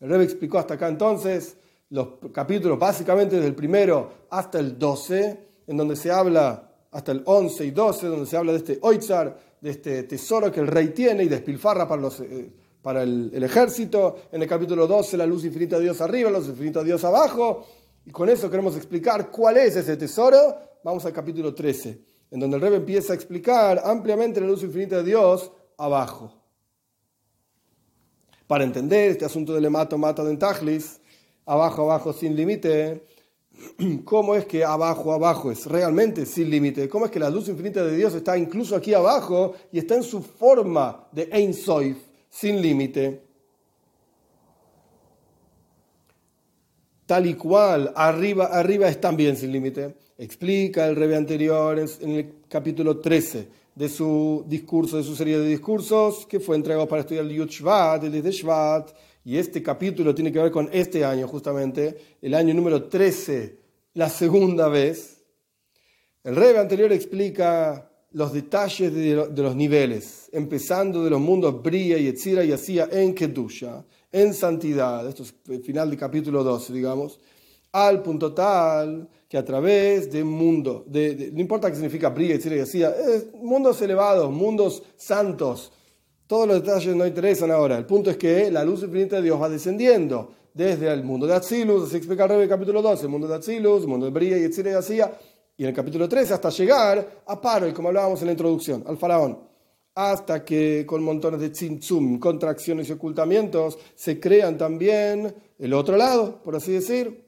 El 0.00 0.10
Rebbe 0.10 0.24
explicó 0.24 0.58
hasta 0.58 0.74
acá 0.74 0.88
entonces 0.88 1.56
los 1.88 2.08
capítulos 2.32 2.78
básicamente 2.78 3.36
desde 3.36 3.48
el 3.48 3.54
primero 3.54 4.10
hasta 4.28 4.58
el 4.58 4.78
12, 4.78 5.38
en 5.66 5.76
donde 5.76 5.96
se 5.96 6.10
habla 6.10 6.70
hasta 6.90 7.12
el 7.12 7.22
11 7.24 7.64
y 7.64 7.70
12, 7.70 8.06
donde 8.08 8.26
se 8.26 8.36
habla 8.36 8.52
de 8.52 8.58
este 8.58 8.78
Oitzar, 8.82 9.38
de 9.64 9.70
este 9.70 10.02
tesoro 10.02 10.52
que 10.52 10.60
el 10.60 10.66
rey 10.66 10.88
tiene 10.88 11.24
y 11.24 11.28
despilfarra 11.28 11.88
para, 11.88 12.02
los, 12.02 12.20
eh, 12.20 12.52
para 12.82 13.02
el, 13.02 13.42
ejército. 13.42 14.16
En 14.30 14.42
el 14.42 14.46
capítulo 14.46 14.86
12, 14.86 15.16
la 15.16 15.24
luz 15.24 15.42
infinita 15.42 15.78
de 15.78 15.84
Dios 15.84 16.02
arriba, 16.02 16.30
la 16.30 16.38
luz 16.38 16.48
infinita 16.48 16.80
de 16.80 16.84
Dios 16.84 17.02
abajo. 17.02 17.64
Y 18.04 18.10
con 18.10 18.28
eso 18.28 18.50
queremos 18.50 18.76
explicar 18.76 19.30
cuál 19.30 19.56
es 19.56 19.74
ese 19.74 19.96
tesoro 19.96 20.36
vamos 20.84 21.06
al 21.06 21.14
capítulo 21.14 21.54
13, 21.54 21.98
en 22.30 22.40
donde 22.40 22.56
el 22.56 22.62
Rebbe 22.62 22.76
empieza 22.76 23.14
a 23.14 23.16
explicar 23.16 23.80
ampliamente 23.82 24.38
la 24.38 24.48
luz 24.48 24.62
infinita 24.62 24.98
de 24.98 25.04
Dios 25.04 25.50
abajo. 25.78 26.34
Para 28.46 28.64
entender 28.64 29.12
este 29.12 29.24
asunto 29.24 29.54
del 29.54 29.64
hemato 29.64 29.96
mata 29.96 30.22
de 30.22 30.36
Tajlis, 30.36 31.00
abajo, 31.46 31.84
abajo, 31.84 32.12
sin 32.12 32.36
límite, 32.36 33.06
¿cómo 34.04 34.34
es 34.34 34.46
que 34.46 34.64
abajo, 34.64 35.12
abajo 35.12 35.50
es 35.50 35.66
realmente 35.66 36.26
sin 36.26 36.50
límite? 36.50 36.88
¿Cómo 36.88 37.06
es 37.06 37.10
que 37.10 37.20
la 37.20 37.30
luz 37.30 37.48
infinita 37.48 37.84
de 37.84 37.96
Dios 37.96 38.14
está 38.14 38.36
incluso 38.36 38.76
aquí 38.76 38.94
abajo 38.94 39.54
y 39.72 39.78
está 39.78 39.94
en 39.94 40.02
su 40.02 40.22
forma 40.22 41.06
de 41.12 41.28
Ein 41.32 41.54
Soif, 41.54 41.98
sin 42.28 42.60
límite? 42.60 43.22
Tal 47.06 47.26
y 47.26 47.34
cual, 47.34 47.92
arriba, 47.94 48.46
arriba 48.46 48.88
es 48.88 49.00
también 49.00 49.36
sin 49.36 49.52
límite 49.52 50.04
explica 50.18 50.86
el 50.86 50.96
rebe 50.96 51.16
anterior 51.16 51.78
en, 51.78 52.10
el 52.10 52.34
capítulo 52.48 52.98
13 52.98 53.48
de 53.74 53.88
su 53.88 54.44
discurso, 54.46 54.96
de 54.96 55.02
su 55.02 55.16
serie 55.16 55.38
de 55.38 55.48
discursos, 55.48 56.26
que 56.26 56.38
fue 56.38 56.56
entregado 56.56 56.86
para 56.86 57.00
estudiar 57.00 57.24
el 57.24 57.32
Yud 57.32 57.48
Shvat, 57.48 58.04
el 58.04 58.22
de 58.22 58.30
Shvat, 58.30 58.92
y 59.24 59.38
este 59.38 59.62
capítulo 59.62 60.14
tiene 60.14 60.30
que 60.30 60.38
ver 60.38 60.50
con 60.50 60.68
este 60.70 61.04
año 61.04 61.26
justamente, 61.26 61.96
el 62.20 62.34
año 62.34 62.52
número 62.52 62.84
13, 62.84 63.58
la 63.94 64.10
segunda 64.10 64.68
vez. 64.68 65.24
El 66.22 66.36
rebe 66.36 66.58
anterior 66.58 66.92
explica 66.92 67.90
los 68.12 68.32
detalles 68.32 68.94
de, 68.94 69.42
los 69.42 69.56
niveles, 69.56 70.28
empezando 70.32 71.02
de 71.02 71.10
los 71.10 71.20
mundos 71.20 71.62
Bria 71.62 71.98
y 71.98 72.06
Etzira 72.06 72.44
y 72.44 72.52
Hacía 72.52 72.88
en 72.92 73.14
Kedusha, 73.14 73.84
en 74.12 74.34
santidad, 74.34 75.08
esto 75.08 75.24
es 75.24 75.34
el 75.48 75.62
final 75.62 75.90
del 75.90 75.98
capítulo 75.98 76.44
12, 76.44 76.72
digamos, 76.72 77.18
al 77.72 78.02
punto 78.02 78.32
tal 78.32 79.08
que 79.28 79.36
a 79.36 79.44
través 79.44 80.12
de 80.12 80.22
mundo, 80.22 80.84
de, 80.86 81.30
no 81.32 81.40
importa 81.40 81.68
qué 81.68 81.74
significa 81.74 82.10
brilla, 82.10 82.36
y 82.36 82.38
decía, 82.38 82.94
mundos 83.34 83.82
elevados, 83.82 84.30
mundos 84.30 84.84
santos, 84.96 85.72
todos 86.26 86.48
los 86.48 86.62
detalles 86.62 86.94
no 86.96 87.06
interesan 87.06 87.50
ahora. 87.50 87.76
El 87.76 87.86
punto 87.86 88.10
es 88.10 88.16
que 88.16 88.50
la 88.50 88.64
luz 88.64 88.82
infinita 88.82 89.16
de 89.16 89.22
Dios 89.22 89.40
va 89.40 89.48
descendiendo 89.48 90.32
desde 90.54 90.92
el 90.92 91.02
mundo 91.02 91.26
de 91.26 91.34
Atzilus, 91.34 91.88
así 91.88 91.96
explica 91.96 92.24
en 92.26 92.32
el 92.32 92.48
capítulo 92.48 92.80
12, 92.80 93.04
el 93.04 93.10
mundo 93.10 93.26
de 93.26 93.34
Atzilus, 93.34 93.82
el 93.82 93.88
mundo 93.88 94.06
de 94.06 94.12
Bria 94.12 94.38
y 94.38 94.44
Etzira 94.44 94.70
y 94.70 95.00
y 95.56 95.62
en 95.62 95.68
el 95.68 95.74
capítulo 95.74 96.08
13 96.08 96.34
hasta 96.34 96.50
llegar 96.50 97.22
a 97.26 97.40
Paro, 97.40 97.72
como 97.72 97.88
hablábamos 97.88 98.20
en 98.20 98.26
la 98.26 98.32
introducción, 98.32 98.82
al 98.86 98.96
faraón. 98.96 99.38
Hasta 99.94 100.44
que 100.44 100.84
con 100.86 101.02
montones 101.02 101.40
de 101.40 101.50
tzimtzum, 101.50 102.18
contracciones 102.18 102.88
y 102.88 102.92
ocultamientos, 102.92 103.78
se 103.94 104.18
crean 104.18 104.58
también 104.58 105.32
el 105.58 105.72
otro 105.72 105.96
lado, 105.96 106.42
por 106.42 106.56
así 106.56 106.72
decir, 106.72 107.24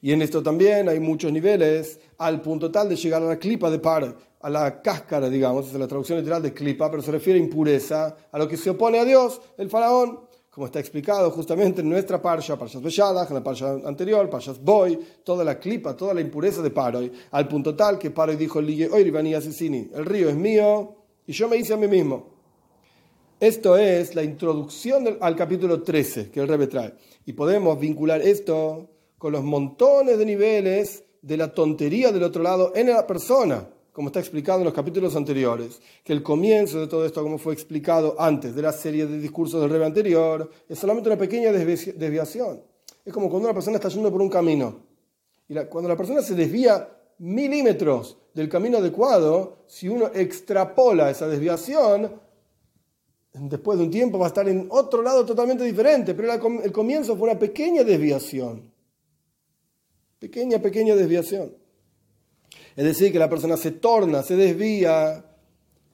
y 0.00 0.12
en 0.12 0.22
esto 0.22 0.42
también 0.42 0.88
hay 0.88 1.00
muchos 1.00 1.32
niveles, 1.32 2.00
al 2.18 2.40
punto 2.40 2.70
tal 2.70 2.88
de 2.88 2.96
llegar 2.96 3.22
a 3.22 3.26
la 3.26 3.38
clipa 3.38 3.70
de 3.70 3.78
par, 3.78 4.16
a 4.40 4.50
la 4.50 4.82
cáscara, 4.82 5.28
digamos, 5.28 5.68
es 5.68 5.74
la 5.74 5.88
traducción 5.88 6.18
literal 6.18 6.42
de 6.42 6.52
clipa, 6.52 6.90
pero 6.90 7.02
se 7.02 7.12
refiere 7.12 7.38
a 7.38 7.42
impureza, 7.42 8.16
a 8.30 8.38
lo 8.38 8.48
que 8.48 8.56
se 8.56 8.70
opone 8.70 8.98
a 8.98 9.04
Dios, 9.04 9.40
el 9.56 9.70
faraón, 9.70 10.20
como 10.50 10.66
está 10.66 10.80
explicado 10.80 11.30
justamente 11.30 11.82
en 11.82 11.88
nuestra 11.88 12.20
parsha, 12.20 12.58
parshas 12.58 12.82
Beshalach, 12.82 13.28
en 13.28 13.34
la 13.34 13.44
parsha 13.44 13.70
anterior, 13.84 14.28
parshas 14.28 14.60
Boy, 14.60 14.98
toda 15.22 15.44
la 15.44 15.58
clipa, 15.58 15.96
toda 15.96 16.12
la 16.14 16.20
impureza 16.20 16.62
de 16.62 16.70
Paroy, 16.70 17.12
al 17.30 17.46
punto 17.46 17.76
tal 17.76 17.98
que 17.98 18.10
Paroy 18.10 18.34
dijo, 18.34 18.58
el 18.58 18.66
río 20.04 20.28
es 20.28 20.34
mío 20.34 20.96
y 21.26 21.32
yo 21.32 21.48
me 21.48 21.56
hice 21.56 21.74
a 21.74 21.76
mí 21.76 21.86
mismo. 21.86 22.38
Esto 23.38 23.76
es 23.76 24.16
la 24.16 24.24
introducción 24.24 25.18
al 25.20 25.36
capítulo 25.36 25.80
13 25.80 26.28
que 26.28 26.40
el 26.40 26.48
Rebbe 26.48 26.66
trae. 26.66 26.94
Y 27.24 27.34
podemos 27.34 27.78
vincular 27.78 28.20
esto 28.20 28.90
con 29.16 29.30
los 29.32 29.44
montones 29.44 30.18
de 30.18 30.26
niveles 30.26 31.04
de 31.22 31.36
la 31.36 31.52
tontería 31.52 32.12
del 32.12 32.22
otro 32.22 32.42
lado 32.42 32.72
en 32.74 32.88
la 32.88 33.06
persona, 33.06 33.68
como 33.92 34.08
está 34.08 34.20
explicado 34.20 34.60
en 34.60 34.64
los 34.64 34.74
capítulos 34.74 35.16
anteriores, 35.16 35.80
que 36.04 36.12
el 36.12 36.22
comienzo 36.22 36.80
de 36.80 36.86
todo 36.86 37.04
esto, 37.04 37.22
como 37.22 37.38
fue 37.38 37.52
explicado 37.52 38.14
antes 38.18 38.54
de 38.54 38.62
la 38.62 38.72
serie 38.72 39.06
de 39.06 39.18
discursos 39.18 39.60
del 39.60 39.70
rey 39.70 39.82
anterior, 39.82 40.50
es 40.68 40.78
solamente 40.78 41.08
una 41.08 41.18
pequeña 41.18 41.50
desviación. 41.52 42.62
Es 43.04 43.12
como 43.12 43.28
cuando 43.28 43.48
una 43.48 43.54
persona 43.54 43.76
está 43.76 43.88
yendo 43.88 44.12
por 44.12 44.22
un 44.22 44.30
camino. 44.30 44.80
Y 45.48 45.54
cuando 45.70 45.88
la 45.88 45.96
persona 45.96 46.22
se 46.22 46.34
desvía 46.34 46.88
milímetros 47.18 48.18
del 48.34 48.48
camino 48.48 48.78
adecuado, 48.78 49.64
si 49.66 49.88
uno 49.88 50.10
extrapola 50.14 51.10
esa 51.10 51.26
desviación, 51.26 52.20
después 53.32 53.78
de 53.78 53.84
un 53.84 53.90
tiempo 53.90 54.18
va 54.18 54.26
a 54.26 54.28
estar 54.28 54.48
en 54.48 54.68
otro 54.70 55.02
lado 55.02 55.24
totalmente 55.24 55.64
diferente, 55.64 56.14
pero 56.14 56.32
el 56.32 56.72
comienzo 56.72 57.16
fue 57.16 57.30
una 57.30 57.38
pequeña 57.38 57.82
desviación. 57.82 58.67
Pequeña, 60.18 60.58
pequeña 60.60 60.94
desviación. 60.96 61.54
Es 62.74 62.84
decir, 62.84 63.12
que 63.12 63.18
la 63.18 63.28
persona 63.28 63.56
se 63.56 63.72
torna, 63.72 64.22
se 64.22 64.36
desvía, 64.36 65.24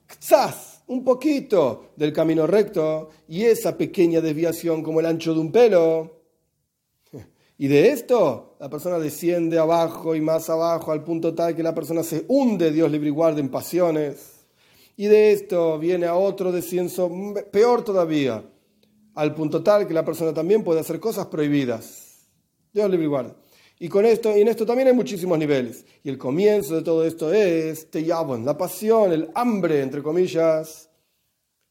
quizás 0.07 0.83
un 0.87 1.03
poquito 1.03 1.91
del 1.95 2.13
camino 2.13 2.45
recto 2.45 3.09
y 3.27 3.43
esa 3.43 3.77
pequeña 3.77 4.21
desviación 4.21 4.83
como 4.83 4.99
el 4.99 5.05
ancho 5.07 5.33
de 5.33 5.39
un 5.39 5.51
pelo. 5.51 6.21
Y 7.57 7.67
de 7.67 7.89
esto 7.89 8.57
la 8.59 8.69
persona 8.69 8.99
desciende 8.99 9.57
abajo 9.57 10.13
y 10.13 10.19
más 10.19 10.49
abajo 10.49 10.91
al 10.91 11.05
punto 11.05 11.33
tal 11.33 11.55
que 11.55 11.63
la 11.63 11.73
persona 11.73 12.03
se 12.03 12.25
hunde, 12.27 12.69
Dios 12.69 12.91
libre 12.91 13.09
y 13.09 13.39
en 13.39 13.49
pasiones. 13.49 14.45
Y 14.97 15.05
de 15.05 15.31
esto 15.31 15.79
viene 15.79 16.05
a 16.05 16.15
otro 16.15 16.51
descenso 16.51 17.09
peor 17.51 17.83
todavía, 17.83 18.43
al 19.13 19.33
punto 19.33 19.63
tal 19.63 19.87
que 19.87 19.93
la 19.93 20.03
persona 20.03 20.33
también 20.33 20.63
puede 20.63 20.81
hacer 20.81 20.99
cosas 20.99 21.27
prohibidas. 21.27 22.27
Dios 22.73 22.89
libre 22.89 23.05
y. 23.05 23.44
Y 23.77 23.89
con 23.89 24.05
esto, 24.05 24.35
y 24.35 24.41
en 24.41 24.47
esto 24.47 24.65
también 24.65 24.87
hay 24.87 24.93
muchísimos 24.93 25.37
niveles. 25.37 25.85
Y 26.03 26.09
el 26.09 26.17
comienzo 26.17 26.75
de 26.75 26.81
todo 26.81 27.03
esto 27.05 27.33
es 27.33 27.89
Teyabon, 27.91 28.45
la 28.45 28.57
pasión, 28.57 29.11
el 29.11 29.29
hambre, 29.35 29.81
entre 29.81 30.01
comillas. 30.01 30.89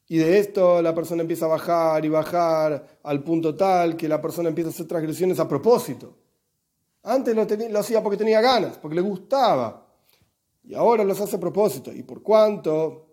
Y 0.07 0.17
de 0.17 0.37
esto 0.37 0.83
la 0.83 0.93
persona 0.93 1.21
empieza 1.21 1.45
a 1.45 1.49
bajar 1.49 2.05
y 2.05 2.09
bajar 2.09 2.99
al 3.01 3.23
punto 3.23 3.55
tal 3.55 3.97
que 3.97 4.07
la 4.07 4.21
persona 4.21 4.49
empieza 4.49 4.69
a 4.69 4.73
hacer 4.73 4.87
transgresiones 4.87 5.39
a 5.39 5.47
propósito. 5.47 6.15
Antes 7.01 7.35
lo, 7.35 7.45
lo 7.69 7.79
hacía 7.79 8.03
porque 8.03 8.17
tenía 8.17 8.39
ganas, 8.39 8.77
porque 8.77 8.95
le 8.95 9.01
gustaba. 9.01 9.87
Y 10.63 10.75
ahora 10.75 11.03
los 11.03 11.19
hace 11.19 11.37
a 11.37 11.39
propósito. 11.39 11.91
Y 11.91 12.03
por 12.03 12.21
cuanto 12.21 13.07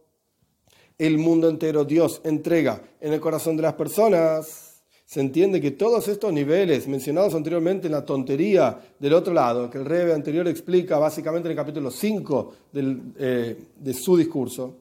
el 0.98 1.16
mundo 1.16 1.48
entero 1.48 1.84
Dios 1.84 2.20
entrega 2.24 2.82
en 3.00 3.14
el 3.14 3.20
corazón 3.20 3.56
de 3.56 3.62
las 3.62 3.74
personas, 3.74 4.71
se 5.12 5.20
entiende 5.20 5.60
que 5.60 5.72
todos 5.72 6.08
estos 6.08 6.32
niveles 6.32 6.88
mencionados 6.88 7.34
anteriormente 7.34 7.86
en 7.86 7.92
la 7.92 8.02
tontería 8.02 8.80
del 8.98 9.12
otro 9.12 9.34
lado, 9.34 9.68
que 9.68 9.76
el 9.76 9.84
Rebe 9.84 10.14
anterior 10.14 10.48
explica 10.48 10.96
básicamente 10.96 11.48
en 11.48 11.50
el 11.50 11.56
capítulo 11.58 11.90
5 11.90 12.54
eh, 12.72 13.56
de 13.76 13.92
su 13.92 14.16
discurso, 14.16 14.74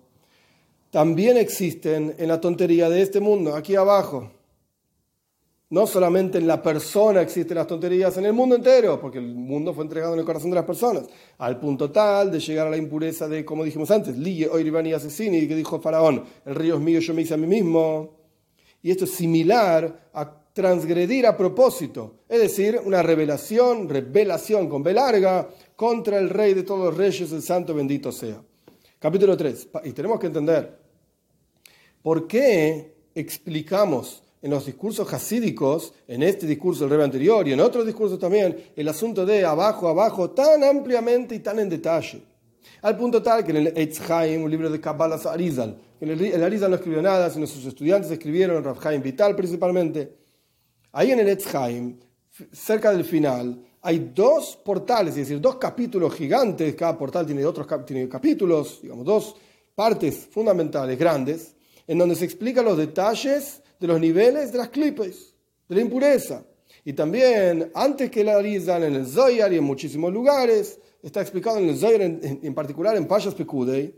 también 0.89 1.35
existen 1.35 2.15
en 2.17 2.29
la 2.29 2.39
tontería 2.39 2.89
de 2.89 3.01
este 3.01 3.19
mundo, 3.19 3.53
aquí 3.53 3.75
abajo. 3.75 4.31
No 5.69 5.85
solamente 5.85 6.37
en 6.37 6.47
la 6.47 6.63
persona 6.63 7.21
existen 7.21 7.57
las 7.57 7.67
tonterías, 7.67 8.15
en 8.15 8.25
el 8.25 8.31
mundo 8.31 8.55
entero, 8.55 9.01
porque 9.01 9.17
el 9.17 9.35
mundo 9.35 9.73
fue 9.73 9.83
entregado 9.83 10.13
en 10.13 10.19
el 10.19 10.25
corazón 10.25 10.51
de 10.51 10.55
las 10.55 10.65
personas, 10.65 11.07
al 11.39 11.59
punto 11.59 11.91
tal 11.91 12.31
de 12.31 12.39
llegar 12.39 12.67
a 12.67 12.69
la 12.69 12.77
impureza 12.77 13.27
de, 13.27 13.43
como 13.43 13.65
dijimos 13.65 13.91
antes, 13.91 14.17
Liye, 14.17 14.47
Oiribani 14.47 14.91
y 14.91 14.93
Asesini, 14.93 15.45
que 15.45 15.57
dijo 15.57 15.81
Faraón, 15.81 16.23
el 16.45 16.55
río 16.55 16.75
es 16.75 16.81
mío, 16.81 17.01
yo 17.01 17.13
me 17.13 17.23
hice 17.23 17.33
a 17.33 17.37
mí 17.37 17.47
mismo 17.47 18.20
y 18.81 18.91
esto 18.91 19.05
es 19.05 19.11
similar 19.11 20.09
a 20.13 20.37
transgredir 20.53 21.25
a 21.25 21.37
propósito, 21.37 22.15
es 22.27 22.39
decir, 22.39 22.79
una 22.83 23.01
revelación, 23.01 23.87
revelación 23.87 24.67
con 24.67 24.83
B 24.83 24.93
larga 24.93 25.47
contra 25.75 26.17
el 26.17 26.29
rey 26.29 26.53
de 26.53 26.63
todos 26.63 26.85
los 26.85 26.97
reyes, 26.97 27.31
el 27.31 27.41
santo 27.41 27.73
bendito 27.73 28.11
sea. 28.11 28.41
Capítulo 28.99 29.37
3. 29.37 29.69
Y 29.85 29.91
tenemos 29.93 30.19
que 30.19 30.27
entender 30.27 30.81
¿Por 32.01 32.27
qué 32.27 32.95
explicamos 33.13 34.23
en 34.41 34.49
los 34.49 34.65
discursos 34.65 35.11
hasídicos, 35.13 35.93
en 36.07 36.23
este 36.23 36.47
discurso 36.47 36.87
del 36.87 36.97
rey 36.97 37.05
anterior 37.05 37.47
y 37.47 37.53
en 37.53 37.59
otros 37.59 37.85
discursos 37.85 38.17
también, 38.17 38.71
el 38.75 38.87
asunto 38.87 39.23
de 39.23 39.45
abajo, 39.45 39.87
abajo, 39.87 40.31
tan 40.31 40.63
ampliamente 40.63 41.35
y 41.35 41.39
tan 41.39 41.59
en 41.59 41.69
detalle? 41.69 42.23
Al 42.81 42.97
punto 42.97 43.21
tal 43.21 43.43
que 43.43 43.51
en 43.51 43.57
el 43.57 43.77
Eitz 43.77 44.01
Haim, 44.09 44.41
un 44.41 44.49
libro 44.49 44.71
de 44.71 44.81
Kabbalah 44.81 45.19
Arizal, 45.31 45.77
el, 46.09 46.21
el 46.21 46.43
Arizal 46.43 46.71
no 46.71 46.77
escribió 46.77 47.01
nada, 47.01 47.29
sino 47.29 47.45
sus 47.45 47.65
estudiantes 47.65 48.11
escribieron, 48.11 48.63
Rav 48.63 48.77
Haim 48.87 49.01
Vital 49.01 49.35
principalmente. 49.35 50.17
Ahí 50.93 51.11
en 51.11 51.19
el 51.19 51.29
Eitz 51.29 51.53
Haim, 51.55 51.99
cerca 52.51 52.91
del 52.91 53.05
final, 53.05 53.63
hay 53.81 54.11
dos 54.13 54.57
portales, 54.63 55.11
es 55.11 55.27
decir, 55.27 55.41
dos 55.41 55.55
capítulos 55.55 56.13
gigantes, 56.13 56.75
cada 56.75 56.97
portal 56.97 57.25
tiene 57.25 57.45
otros 57.45 57.67
tiene 57.85 58.07
capítulos, 58.07 58.79
digamos, 58.81 59.05
dos 59.05 59.35
partes 59.73 60.27
fundamentales, 60.29 60.97
grandes, 60.99 61.55
en 61.87 61.97
donde 61.97 62.15
se 62.15 62.25
explican 62.25 62.65
los 62.65 62.77
detalles 62.77 63.61
de 63.79 63.87
los 63.87 63.99
niveles 63.99 64.51
de 64.51 64.57
las 64.59 64.69
clipes, 64.69 65.33
de 65.67 65.75
la 65.75 65.81
impureza. 65.81 66.43
Y 66.85 66.93
también, 66.93 67.71
antes 67.73 68.09
que 68.11 68.23
la 68.23 68.37
Arizal, 68.37 68.83
en 68.83 68.95
el 68.95 69.07
Zoyar 69.07 69.51
y 69.51 69.57
en 69.57 69.63
muchísimos 69.63 70.13
lugares, 70.13 70.79
está 71.01 71.21
explicado 71.21 71.57
en 71.57 71.69
el 71.69 71.77
Zohar, 71.77 72.01
en, 72.01 72.53
particular 72.53 72.95
en 72.95 73.07
Pashas 73.07 73.33
Pekudei, 73.33 73.93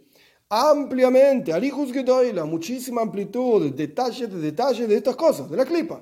ampliamente, 0.54 1.52
la 1.52 2.46
muchísima 2.46 3.02
amplitud, 3.02 3.72
detalles 3.72 4.32
de 4.32 4.40
detalles 4.40 4.88
de 4.88 4.96
estas 4.96 5.16
cosas, 5.16 5.50
de 5.50 5.58
la 5.58 5.66
clipa, 5.66 6.00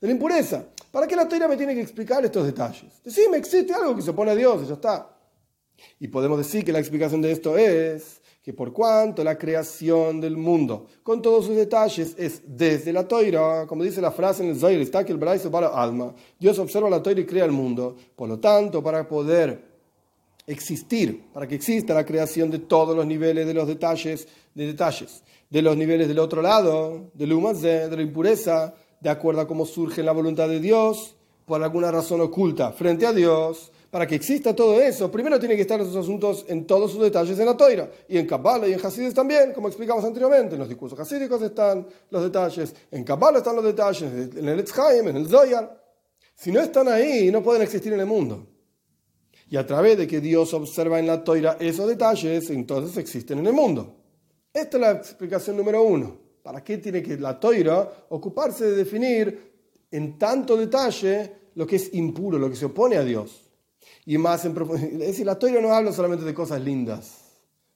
de 0.00 0.06
la 0.08 0.12
impureza. 0.12 0.64
¿Para 0.90 1.06
qué 1.06 1.14
la 1.14 1.28
Torah 1.28 1.46
me 1.46 1.56
tiene 1.56 1.74
que 1.74 1.80
explicar 1.80 2.24
estos 2.24 2.44
detalles? 2.44 3.00
Decime, 3.04 3.36
existe 3.36 3.72
algo 3.72 3.94
que 3.94 4.02
se 4.02 4.10
opone 4.10 4.32
a 4.32 4.34
Dios 4.34 4.62
y 4.64 4.66
ya 4.66 4.74
está. 4.74 5.16
Y 6.00 6.08
podemos 6.08 6.38
decir 6.38 6.64
que 6.64 6.72
la 6.72 6.80
explicación 6.80 7.22
de 7.22 7.30
esto 7.30 7.56
es 7.56 8.20
que 8.42 8.52
por 8.52 8.72
cuanto 8.72 9.22
la 9.22 9.38
creación 9.38 10.20
del 10.20 10.36
mundo, 10.36 10.86
con 11.02 11.22
todos 11.22 11.46
sus 11.46 11.56
detalles, 11.56 12.14
es 12.18 12.42
desde 12.46 12.92
la 12.92 13.06
toira, 13.06 13.64
como 13.66 13.84
dice 13.84 14.00
la 14.00 14.10
frase 14.10 14.42
en 14.42 14.50
el 14.50 14.58
Zohar, 14.58 14.74
está 14.74 15.04
que 15.04 15.12
el 15.12 15.18
brazo 15.18 15.50
para 15.50 15.68
alma, 15.68 16.14
Dios 16.38 16.58
observa 16.58 16.90
la 16.90 17.02
toira 17.02 17.20
y 17.20 17.26
crea 17.26 17.44
el 17.44 17.52
mundo. 17.52 17.96
Por 18.16 18.28
lo 18.28 18.40
tanto, 18.40 18.82
para 18.82 19.06
poder 19.08 19.73
existir, 20.46 21.24
para 21.32 21.46
que 21.46 21.54
exista 21.54 21.94
la 21.94 22.04
creación 22.04 22.50
de 22.50 22.58
todos 22.58 22.96
los 22.96 23.06
niveles 23.06 23.46
de 23.46 23.54
los 23.54 23.66
detalles, 23.66 24.28
de 24.54 24.66
detalles, 24.66 25.22
de 25.50 25.62
los 25.62 25.76
niveles 25.76 26.08
del 26.08 26.18
otro 26.18 26.42
lado, 26.42 27.10
del 27.14 27.32
humazé, 27.32 27.88
de 27.88 27.96
la 27.96 28.02
impureza, 28.02 28.74
de 29.00 29.10
acuerdo 29.10 29.42
a 29.42 29.46
cómo 29.46 29.66
surge 29.66 30.02
la 30.02 30.12
voluntad 30.12 30.48
de 30.48 30.60
Dios, 30.60 31.16
por 31.44 31.62
alguna 31.62 31.90
razón 31.90 32.20
oculta 32.20 32.72
frente 32.72 33.06
a 33.06 33.12
Dios, 33.12 33.70
para 33.90 34.06
que 34.06 34.16
exista 34.16 34.56
todo 34.56 34.80
eso, 34.80 35.10
primero 35.10 35.38
tiene 35.38 35.54
que 35.54 35.62
estar 35.62 35.80
esos 35.80 35.94
asuntos 35.94 36.44
en 36.48 36.66
todos 36.66 36.90
sus 36.90 37.00
detalles 37.00 37.38
en 37.38 37.46
la 37.46 37.56
toira, 37.56 37.90
y 38.08 38.18
en 38.18 38.26
Kabbalah 38.26 38.66
y 38.66 38.72
en 38.72 38.84
Hasides 38.84 39.14
también, 39.14 39.52
como 39.52 39.68
explicamos 39.68 40.04
anteriormente, 40.04 40.54
en 40.54 40.60
los 40.60 40.68
discursos 40.68 40.98
hasídicos 40.98 41.40
están 41.42 41.86
los 42.10 42.22
detalles, 42.22 42.74
en 42.90 43.04
Kabbalah 43.04 43.38
están 43.38 43.54
los 43.56 43.64
detalles, 43.64 44.36
en 44.36 44.48
el 44.48 44.60
Etzheim, 44.60 45.08
en 45.08 45.16
el 45.16 45.28
Zoyar. 45.28 45.80
Si 46.34 46.50
no 46.50 46.60
están 46.60 46.88
ahí, 46.88 47.30
no 47.30 47.42
pueden 47.42 47.62
existir 47.62 47.92
en 47.92 48.00
el 48.00 48.06
mundo. 48.06 48.53
Y 49.48 49.56
a 49.56 49.66
través 49.66 49.98
de 49.98 50.06
que 50.06 50.20
Dios 50.20 50.54
observa 50.54 50.98
en 50.98 51.06
la 51.06 51.22
toira 51.22 51.56
esos 51.60 51.86
detalles, 51.86 52.48
entonces 52.50 52.96
existen 52.96 53.38
en 53.38 53.46
el 53.46 53.52
mundo. 53.52 53.96
Esta 54.52 54.76
es 54.76 54.80
la 54.80 54.90
explicación 54.92 55.56
número 55.56 55.82
uno. 55.82 56.16
¿Para 56.42 56.62
qué 56.62 56.78
tiene 56.78 57.02
que 57.02 57.16
la 57.16 57.38
toira 57.38 58.06
ocuparse 58.10 58.66
de 58.66 58.76
definir 58.76 59.52
en 59.90 60.18
tanto 60.18 60.56
detalle 60.56 61.32
lo 61.54 61.66
que 61.66 61.76
es 61.76 61.92
impuro, 61.94 62.38
lo 62.38 62.50
que 62.50 62.56
se 62.56 62.66
opone 62.66 62.96
a 62.96 63.04
Dios? 63.04 63.50
Y 64.06 64.18
más 64.18 64.44
en 64.44 64.56
Es 64.74 64.98
decir, 64.98 65.26
la 65.26 65.38
toira 65.38 65.60
no 65.60 65.72
habla 65.72 65.92
solamente 65.92 66.24
de 66.24 66.34
cosas 66.34 66.60
lindas. 66.60 67.20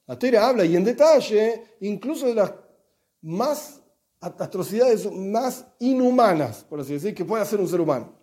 La 0.06 0.18
toira 0.18 0.46
habla 0.46 0.64
y 0.64 0.76
en 0.76 0.84
detalle 0.84 1.62
incluso 1.80 2.26
de 2.26 2.34
las 2.34 2.52
más 3.22 3.80
atrocidades 4.20 5.10
más 5.12 5.66
inhumanas, 5.78 6.64
por 6.64 6.80
así 6.80 6.94
decir, 6.94 7.14
que 7.14 7.24
puede 7.24 7.42
hacer 7.42 7.60
un 7.60 7.68
ser 7.68 7.80
humano. 7.80 8.14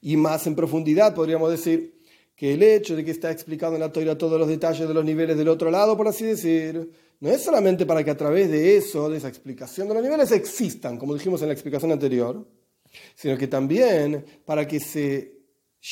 Y 0.00 0.16
más 0.16 0.46
en 0.46 0.54
profundidad, 0.54 1.14
podríamos 1.14 1.50
decir, 1.50 1.93
que 2.36 2.54
el 2.54 2.62
hecho 2.62 2.96
de 2.96 3.04
que 3.04 3.12
está 3.12 3.30
explicado 3.30 3.74
en 3.74 3.80
la 3.80 3.92
Torah 3.92 4.18
todos 4.18 4.38
los 4.38 4.48
detalles 4.48 4.88
de 4.88 4.94
los 4.94 5.04
niveles 5.04 5.36
del 5.36 5.48
otro 5.48 5.70
lado, 5.70 5.96
por 5.96 6.08
así 6.08 6.24
decir, 6.24 6.90
no 7.20 7.30
es 7.30 7.42
solamente 7.42 7.86
para 7.86 8.02
que 8.02 8.10
a 8.10 8.16
través 8.16 8.50
de 8.50 8.76
eso, 8.76 9.08
de 9.08 9.18
esa 9.18 9.28
explicación 9.28 9.88
de 9.88 9.94
los 9.94 10.02
niveles, 10.02 10.32
existan, 10.32 10.98
como 10.98 11.14
dijimos 11.14 11.40
en 11.42 11.48
la 11.48 11.54
explicación 11.54 11.92
anterior, 11.92 12.46
sino 13.14 13.38
que 13.38 13.46
también 13.46 14.24
para 14.44 14.66
que 14.66 14.80
se 14.80 15.38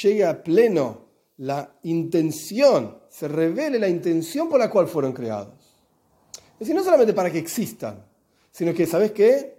llegue 0.02 0.24
a 0.24 0.42
pleno 0.42 1.08
la 1.38 1.78
intención, 1.84 2.98
se 3.08 3.28
revele 3.28 3.78
la 3.78 3.88
intención 3.88 4.48
por 4.48 4.58
la 4.58 4.70
cual 4.70 4.88
fueron 4.88 5.12
creados. 5.12 5.54
Es 6.54 6.58
decir, 6.60 6.74
no 6.74 6.84
solamente 6.84 7.12
para 7.12 7.30
que 7.30 7.38
existan, 7.38 8.04
sino 8.50 8.74
que, 8.74 8.86
¿sabes 8.86 9.12
qué? 9.12 9.56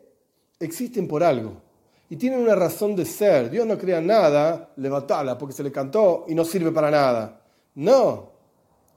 Existen 0.60 1.08
por 1.08 1.24
algo 1.24 1.63
y 2.10 2.16
tienen 2.16 2.40
una 2.40 2.56
razón 2.56 2.96
de 2.96 3.06
ser. 3.06 3.50
Dios 3.50 3.66
no 3.66 3.78
crea 3.78 4.02
nada, 4.02 4.72
levantala 4.78 5.38
porque 5.38 5.54
se 5.54 5.64
le 5.64 5.72
cantó 5.72 6.26
y 6.28 6.36
no 6.36 6.46
sirve 6.46 6.72
para 6.72 6.92
nada. 6.92 7.42
No, 7.76 8.32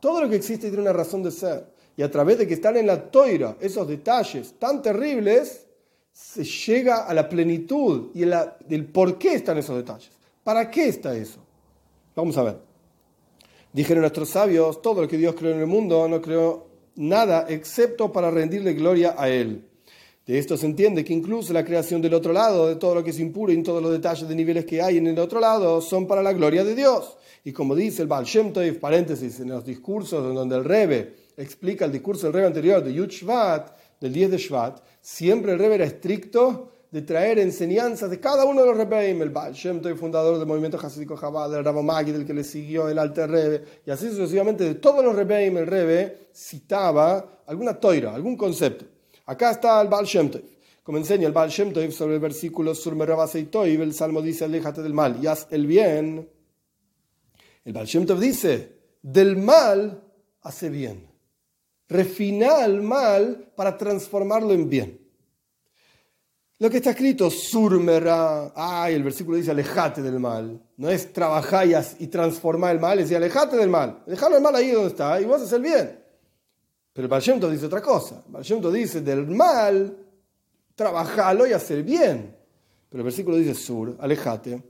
todo 0.01 0.23
lo 0.23 0.29
que 0.29 0.37
existe 0.37 0.69
tiene 0.69 0.83
una 0.83 0.93
razón 0.93 1.23
de 1.23 1.31
ser. 1.31 1.67
Y 1.97 2.03
a 2.03 2.11
través 2.11 2.39
de 2.39 2.47
que 2.47 2.55
están 2.55 2.77
en 2.77 2.87
la 2.87 3.11
toira 3.11 3.57
esos 3.61 3.89
detalles 3.89 4.59
tan 4.59 4.83
terribles, 4.83 5.67
se 6.13 6.45
llega 6.45 7.07
a 7.07 7.15
la 7.15 7.29
plenitud 7.29 8.11
y 8.15 8.25
la, 8.25 8.57
del 8.67 8.87
por 8.87 9.19
qué 9.19 9.35
están 9.35 9.59
esos 9.59 9.77
detalles. 9.77 10.11
¿Para 10.45 10.71
qué 10.71 10.89
está 10.89 11.17
eso? 11.17 11.41
Vamos 12.15 12.37
a 12.39 12.43
ver. 12.43 12.59
Dijeron 13.73 14.03
nuestros 14.03 14.31
sabios, 14.31 14.81
todo 14.81 15.03
lo 15.03 15.09
que 15.09 15.19
Dios 15.19 15.35
creó 15.35 15.53
en 15.53 15.61
el 15.61 15.67
mundo 15.67 16.09
no 16.09 16.21
creó 16.23 16.67
nada 16.95 17.47
excepto 17.49 18.13
para 18.13 18.31
rendirle 18.31 18.73
gloria 18.73 19.15
a 19.19 19.29
Él. 19.29 19.67
De 20.27 20.39
esto 20.39 20.57
se 20.57 20.67
entiende 20.67 21.05
que 21.05 21.13
incluso 21.13 21.53
la 21.53 21.65
creación 21.65 22.03
del 22.03 22.13
otro 22.13 22.33
lado, 22.33 22.67
de 22.67 22.75
todo 22.75 22.97
lo 22.97 23.05
que 23.05 23.11
es 23.11 23.21
impuro 23.21 23.53
y 23.53 23.63
todos 23.63 23.81
los 23.81 23.93
detalles 23.93 24.29
de 24.29 24.35
niveles 24.35 24.65
que 24.65 24.83
hay 24.83 24.99
en 24.99 25.07
el 25.07 25.17
otro 25.21 25.39
lado, 25.39 25.81
son 25.81 26.09
para 26.09 26.21
la 26.21 26.33
gloria 26.33 26.65
de 26.65 26.75
Dios. 26.75 27.17
Y 27.45 27.53
como 27.53 27.77
dice 27.77 28.03
el 28.03 28.09
Baal 28.09 28.25
Shem 28.25 28.53
Tov, 28.53 28.81
paréntesis, 28.81 29.39
en 29.39 29.51
los 29.51 29.65
discursos 29.65 30.35
donde 30.35 30.57
el 30.57 30.65
Rebe 30.65 31.15
explica 31.37 31.85
el 31.85 31.93
discurso 31.93 32.27
del 32.27 32.33
Rebe 32.33 32.47
anterior 32.49 32.83
de 32.83 32.93
Yud 32.93 33.09
Shvat, 33.09 33.71
del 34.01 34.13
10 34.13 34.31
de 34.33 34.39
Shvat, 34.39 34.81
siempre 35.01 35.53
el 35.53 35.61
Rebe 35.61 35.77
era 35.77 35.85
estricto 35.85 36.73
de 36.91 37.03
traer 37.03 37.39
enseñanzas 37.39 38.11
de 38.11 38.19
cada 38.19 38.45
uno 38.47 38.63
de 38.63 38.67
los 38.67 38.77
Rebbeim, 38.77 39.23
el 39.23 39.31
Baal 39.31 39.53
Shem 39.53 39.81
Tov, 39.81 39.97
fundador 39.97 40.39
del 40.39 40.49
movimiento 40.49 40.77
Hasidico 40.77 41.17
Chabad, 41.17 41.55
el 41.55 41.65
Rabo 41.65 41.85
Magid, 41.85 42.15
del 42.15 42.27
que 42.27 42.35
le 42.35 42.43
siguió, 42.43 42.89
el 42.89 42.99
Alter 42.99 43.31
Rebe, 43.31 43.63
y 43.87 43.93
así 43.93 44.09
sucesivamente 44.11 44.65
de 44.65 44.75
todos 44.75 45.05
los 45.05 45.15
Rebbeim, 45.15 45.57
el 45.59 45.69
Rebe 45.69 46.31
citaba 46.35 47.43
alguna 47.47 47.75
toira, 47.79 48.13
algún 48.13 48.37
concepto. 48.37 48.96
Acá 49.27 49.51
está 49.51 49.81
el 49.83 49.89
Baal 49.89 50.07
Shem. 50.07 50.31
Como 50.83 50.99
enseña 50.99 51.27
el 51.27 51.33
Baal 51.33 51.51
Shem 51.51 51.73
sobre 51.91 52.15
el 52.15 52.21
versículo 52.21 52.75
Surmerabasei 52.75 53.49
el 53.53 53.93
Salmo 53.93 54.23
dice, 54.23 54.45
aléjate 54.45 54.83
del 54.83 54.95
mal 54.95 55.19
y 55.21 55.27
haz 55.27 55.49
el 55.51 55.67
bien. 55.67 56.29
El 57.65 57.73
Baal 57.73 57.87
Shem 57.87 58.07
dice, 58.21 58.79
del 59.03 59.37
mal 59.37 60.03
hace 60.43 60.71
bien. 60.71 61.11
Refina 61.89 62.65
el 62.65 62.83
mal 62.83 63.53
para 63.57 63.77
transformarlo 63.77 64.53
en 64.53 64.71
bien. 64.71 65.07
Lo 66.59 66.71
que 66.71 66.79
está 66.79 66.91
escrito, 66.91 67.31
surmera, 67.31 68.53
ay, 68.55 68.95
el 68.95 69.03
versículo 69.03 69.37
dice, 69.37 69.51
alejate 69.51 70.01
del 70.01 70.19
mal. 70.21 70.63
No 70.77 70.89
es 70.89 71.13
trabajar 71.13 71.67
y 71.99 72.07
transformar 72.07 72.77
el 72.77 72.81
mal, 72.81 72.99
es 72.99 73.07
decir, 73.07 73.17
alejate 73.17 73.57
del 73.57 73.69
mal. 73.69 74.03
Dejarlo 74.07 74.37
el 74.37 74.43
mal 74.43 74.55
ahí 74.55 74.71
donde 74.71 74.89
está 74.89 75.21
y 75.21 75.25
vas 75.25 75.43
a 75.43 75.45
hacer 75.45 75.61
bien. 75.61 76.06
Pero 76.97 77.05
el 77.05 77.11
Baal 77.11 77.53
dice 77.53 77.67
otra 77.67 77.83
cosa. 77.83 78.25
El 78.27 78.33
Baal 78.33 78.73
dice 78.73 79.03
del 79.03 79.27
mal, 79.27 79.99
trabajalo 80.75 81.47
y 81.47 81.53
hacer 81.53 81.83
bien. 81.83 82.35
Pero 82.89 83.03
el 83.03 83.05
versículo 83.05 83.37
dice 83.37 83.55
sur, 83.55 83.95
alejate. 84.01 84.63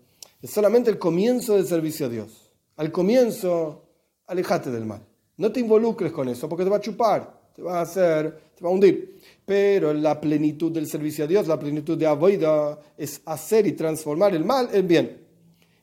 Es 0.43 0.51
solamente 0.51 0.91
el 0.91 0.99
comienzo 0.99 1.55
del 1.55 1.69
servicio 1.69 2.07
a 2.07 2.09
Dios. 2.09 2.51
Al 2.79 2.91
comienzo, 2.91 3.85
alejate 4.27 4.73
del 4.73 4.87
mal. 4.87 5.07
No 5.37 5.53
te 5.53 5.61
involucres 5.61 6.11
con 6.11 6.29
eso 6.29 6.49
porque 6.49 6.65
te 6.65 6.71
va 6.71 6.79
a 6.79 6.81
chupar, 6.81 7.53
te 7.55 7.63
va 7.63 7.79
a 7.79 7.83
hacer, 7.83 8.37
te 8.57 8.65
va 8.65 8.71
a 8.71 8.73
hundir. 8.73 9.21
Pero 9.45 9.93
la 9.93 10.21
plenitud 10.21 10.73
del 10.73 10.89
servicio 10.89 11.27
a 11.27 11.29
Dios, 11.29 11.47
la 11.47 11.61
plenitud 11.61 11.97
de 11.97 12.09
Avoida, 12.09 12.77
es 12.99 13.23
hacer 13.25 13.69
y 13.69 13.73
transformar 13.73 14.35
el 14.35 14.45
mal 14.45 14.69
en 14.73 14.89
bien. 14.89 15.26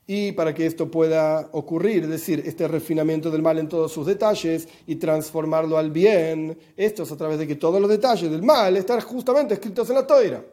Y 0.06 0.34
para 0.34 0.54
que 0.54 0.66
esto 0.66 0.92
pueda 0.92 1.50
ocurrir, 1.54 2.04
es 2.04 2.10
decir, 2.10 2.44
este 2.46 2.68
refinamiento 2.68 3.32
del 3.32 3.42
mal 3.42 3.58
en 3.58 3.70
todos 3.70 3.92
sus 3.92 4.06
detalles 4.06 4.68
y 4.86 4.98
transformarlo 4.98 5.78
al 5.78 5.92
bien, 5.92 6.58
esto 6.76 7.04
es 7.04 7.12
a 7.12 7.18
través 7.18 7.40
de 7.40 7.48
que 7.48 7.56
todos 7.56 7.80
los 7.80 7.90
detalles 7.90 8.30
del 8.30 8.44
mal 8.44 8.76
están 8.76 9.00
justamente 9.00 9.54
escritos 9.54 9.90
en 9.90 9.96
la 9.96 10.06
toira. 10.06 10.44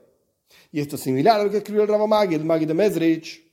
Y 0.70 0.80
esto 0.80 0.96
es 0.96 1.02
similar 1.02 1.40
a 1.40 1.44
lo 1.44 1.50
que 1.50 1.58
escribió 1.58 1.82
el 1.82 1.88
Rabo 1.88 2.06
Magi, 2.06 2.36
el 2.36 2.44
Magi 2.44 2.64
de 2.64 2.74
Mesrich, 2.74 3.50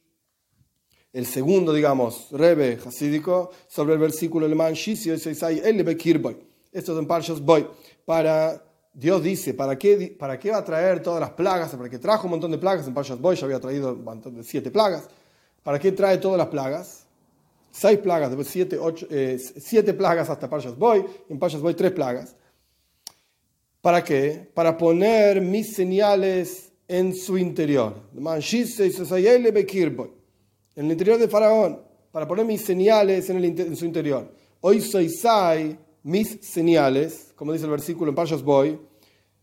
el 1.13 1.25
segundo, 1.25 1.73
digamos, 1.73 2.27
Rebe 2.31 2.77
hasídico, 2.85 3.49
sobre 3.67 3.93
el 3.93 3.99
versículo 3.99 4.45
alemán 4.45 4.73
Shisio 4.73 5.15
Esto 5.15 5.31
es 5.31 6.87
en 6.87 7.07
Parshas 7.07 7.41
Boy. 7.41 7.67
Para 8.05 8.63
Dios 8.93 9.23
dice, 9.23 9.55
¿para 9.55 9.79
qué, 9.79 10.15
¿para 10.17 10.37
qué 10.37 10.51
va 10.51 10.57
a 10.57 10.63
traer 10.63 11.01
todas 11.01 11.19
las 11.19 11.31
plagas? 11.31 11.73
Para 11.75 11.89
que 11.89 11.97
trajo 11.97 12.25
un 12.25 12.31
montón 12.31 12.51
de 12.51 12.59
plagas 12.59 12.87
en 12.87 12.93
Parshas 12.93 13.19
Boy, 13.19 13.35
ya 13.35 13.45
había 13.45 13.59
traído 13.59 13.93
un 13.93 14.03
montón 14.03 14.35
de 14.35 14.43
siete 14.43 14.69
plagas. 14.69 15.09
¿Para 15.67 15.79
qué 15.79 15.91
trae 15.91 16.17
todas 16.17 16.37
las 16.37 16.47
plagas? 16.47 17.05
Seis 17.71 17.99
plagas, 17.99 18.29
después 18.29 18.47
siete, 18.47 18.79
eh, 19.09 19.37
siete 19.37 19.93
plagas 19.93 20.29
hasta 20.29 20.49
Parshas 20.49 20.77
Boy, 20.77 21.03
en 21.27 21.37
Parshas 21.37 21.59
Boy 21.59 21.73
tres 21.73 21.91
plagas. 21.91 22.37
¿Para 23.81 24.01
qué? 24.01 24.49
Para 24.53 24.77
poner 24.77 25.41
mis 25.41 25.75
señales 25.75 26.71
en 26.87 27.13
su 27.13 27.37
interior. 27.37 27.95
En 28.15 28.25
el 30.85 30.91
interior 30.93 31.17
de 31.17 31.27
Faraón. 31.27 31.81
Para 32.13 32.25
poner 32.25 32.45
mis 32.45 32.61
señales 32.63 33.29
en 33.29 33.75
su 33.75 33.83
interior. 33.83 34.33
Hoy 34.61 34.79
soy 34.79 35.09
Sai, 35.09 35.77
mis 36.01 36.39
señales, 36.43 37.33
como 37.35 37.51
dice 37.51 37.65
el 37.65 37.71
versículo 37.71 38.11
en 38.11 38.15
Parshas 38.15 38.41
Boy, 38.41 38.79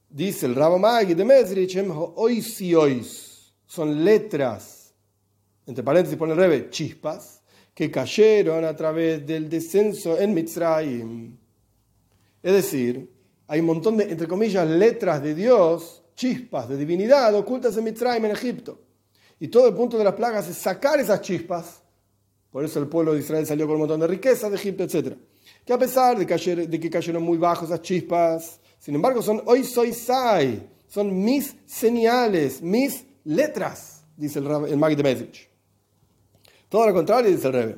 dice 0.08 0.46
el 0.46 0.54
Rabo 0.54 0.78
Magi 0.78 1.12
de 1.12 1.22
Mesrich, 1.26 1.76
hoy 2.14 2.40
si 2.40 2.74
hoy 2.74 3.06
son 3.66 4.02
letras, 4.02 4.83
entre 5.66 5.82
paréntesis 5.82 6.18
pone 6.18 6.32
el 6.32 6.38
Rebe, 6.38 6.70
chispas, 6.70 7.42
que 7.74 7.90
cayeron 7.90 8.64
a 8.64 8.76
través 8.76 9.26
del 9.26 9.48
descenso 9.48 10.18
en 10.18 10.32
Mitzrayim. 10.32 11.36
Es 12.42 12.52
decir, 12.52 13.10
hay 13.48 13.60
un 13.60 13.66
montón 13.66 13.96
de, 13.96 14.04
entre 14.04 14.28
comillas, 14.28 14.68
letras 14.68 15.22
de 15.22 15.34
Dios, 15.34 16.02
chispas 16.14 16.68
de 16.68 16.76
divinidad 16.76 17.34
ocultas 17.34 17.76
en 17.76 17.84
Mitzrayim, 17.84 18.26
en 18.26 18.30
Egipto. 18.30 18.80
Y 19.40 19.48
todo 19.48 19.68
el 19.68 19.74
punto 19.74 19.98
de 19.98 20.04
las 20.04 20.14
plagas 20.14 20.48
es 20.48 20.56
sacar 20.56 21.00
esas 21.00 21.20
chispas. 21.20 21.82
Por 22.50 22.64
eso 22.64 22.78
el 22.78 22.86
pueblo 22.86 23.14
de 23.14 23.20
Israel 23.20 23.44
salió 23.46 23.66
con 23.66 23.74
un 23.74 23.80
montón 23.80 24.00
de 24.00 24.06
riquezas 24.06 24.50
de 24.50 24.56
Egipto, 24.56 24.84
etc. 24.84 25.16
Que 25.64 25.72
a 25.72 25.78
pesar 25.78 26.16
de, 26.16 26.26
que 26.26 26.90
cayeron 26.90 27.22
muy 27.22 27.36
bajos 27.36 27.68
esas 27.68 27.82
chispas, 27.82 28.60
sin 28.78 28.94
embargo 28.94 29.22
son 29.22 29.42
hoy 29.46 29.64
soy 29.64 29.92
Sai, 29.92 30.68
son 30.86 31.24
mis 31.24 31.56
señales, 31.66 32.62
mis 32.62 33.04
letras, 33.24 34.04
dice 34.16 34.38
el, 34.38 34.46
el 34.46 34.96
de 34.96 35.53
Todo 36.68 36.86
lo 36.86 36.94
contrario, 36.94 37.30
dice 37.30 37.46
el 37.46 37.52
Rebbe. 37.52 37.76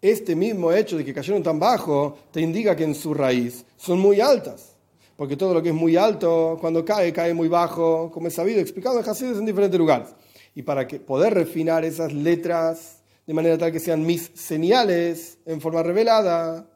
Este 0.00 0.36
mismo 0.36 0.72
hecho 0.72 0.96
de 0.96 1.04
que 1.04 1.14
cayeron 1.14 1.42
tan 1.42 1.58
bajo 1.58 2.16
te 2.30 2.40
indica 2.40 2.76
que 2.76 2.84
en 2.84 2.94
su 2.94 3.14
raíz 3.14 3.64
son 3.76 3.98
muy 3.98 4.20
altas 4.20 4.78
porque 5.18 5.36
todo 5.36 5.52
lo 5.52 5.60
que 5.60 5.70
es 5.70 5.74
muy 5.74 5.96
alto, 5.96 6.56
cuando 6.60 6.84
cae, 6.84 7.12
cae 7.12 7.34
muy 7.34 7.48
bajo, 7.48 8.08
como 8.08 8.28
es 8.28 8.34
sabido, 8.34 8.60
explicado 8.60 9.00
en 9.00 9.08
Hasidus 9.08 9.38
en 9.38 9.46
diferentes 9.46 9.76
lugares. 9.76 10.10
Y 10.54 10.62
para 10.62 10.86
que, 10.86 11.00
poder 11.00 11.34
refinar 11.34 11.84
esas 11.84 12.12
letras 12.12 13.02
de 13.26 13.34
manera 13.34 13.58
tal 13.58 13.72
que 13.72 13.80
sean 13.80 14.06
mis 14.06 14.30
señales 14.36 15.38
en 15.44 15.60
forma 15.60 15.82
revelada, 15.82 16.70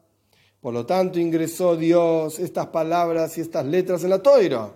por 0.59 0.73
lo 0.73 0.85
tanto 0.85 1.21
ingresó 1.21 1.77
Dios 1.77 2.37
estas 2.37 2.67
palabras 2.67 3.37
y 3.37 3.41
estas 3.41 3.65
letras 3.65 4.03
en 4.03 4.09
la 4.09 4.21
toira. 4.21 4.73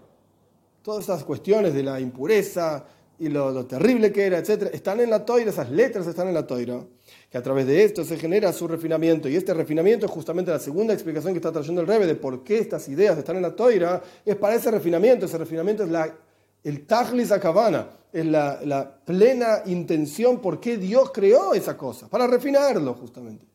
Todas 0.81 1.03
esas 1.03 1.25
cuestiones 1.25 1.73
de 1.73 1.83
la 1.83 1.99
impureza 1.99 2.85
y 3.19 3.29
lo, 3.29 3.51
lo 3.51 3.65
terrible 3.65 4.11
que 4.11 4.25
era, 4.25 4.37
etc., 4.37 4.69
están 4.73 4.99
en 4.99 5.09
la 5.09 5.25
toira, 5.25 5.49
esas 5.49 5.71
letras 5.71 6.07
están 6.07 6.27
en 6.27 6.33
la 6.33 6.45
toira 6.45 6.83
que 7.29 7.37
a 7.37 7.43
través 7.43 7.67
de 7.67 7.83
esto 7.83 8.05
se 8.05 8.17
genera 8.17 8.53
su 8.53 8.67
refinamiento. 8.67 9.27
Y 9.27 9.35
este 9.35 9.53
refinamiento 9.53 10.05
es 10.05 10.11
justamente 10.11 10.51
la 10.51 10.59
segunda 10.59 10.93
explicación 10.93 11.33
que 11.33 11.39
está 11.39 11.51
trayendo 11.51 11.81
el 11.81 11.87
Rebe 11.87 12.05
de 12.05 12.15
por 12.15 12.43
qué 12.43 12.59
estas 12.59 12.87
ideas 12.87 13.17
están 13.17 13.35
en 13.35 13.41
la 13.41 13.55
toira, 13.55 14.01
es 14.25 14.35
para 14.35 14.55
ese 14.55 14.71
refinamiento. 14.71 15.25
Ese 15.25 15.37
refinamiento 15.37 15.83
es 15.83 15.89
la, 15.89 16.15
el 16.63 16.85
tajlis 16.85 17.31
akavana, 17.31 17.89
es 18.13 18.25
la, 18.25 18.59
la 18.63 18.99
plena 19.03 19.63
intención 19.65 20.39
por 20.41 20.59
qué 20.59 20.77
Dios 20.77 21.11
creó 21.11 21.53
esa 21.53 21.75
cosa, 21.75 22.07
para 22.07 22.27
refinarlo 22.27 22.93
justamente. 22.93 23.45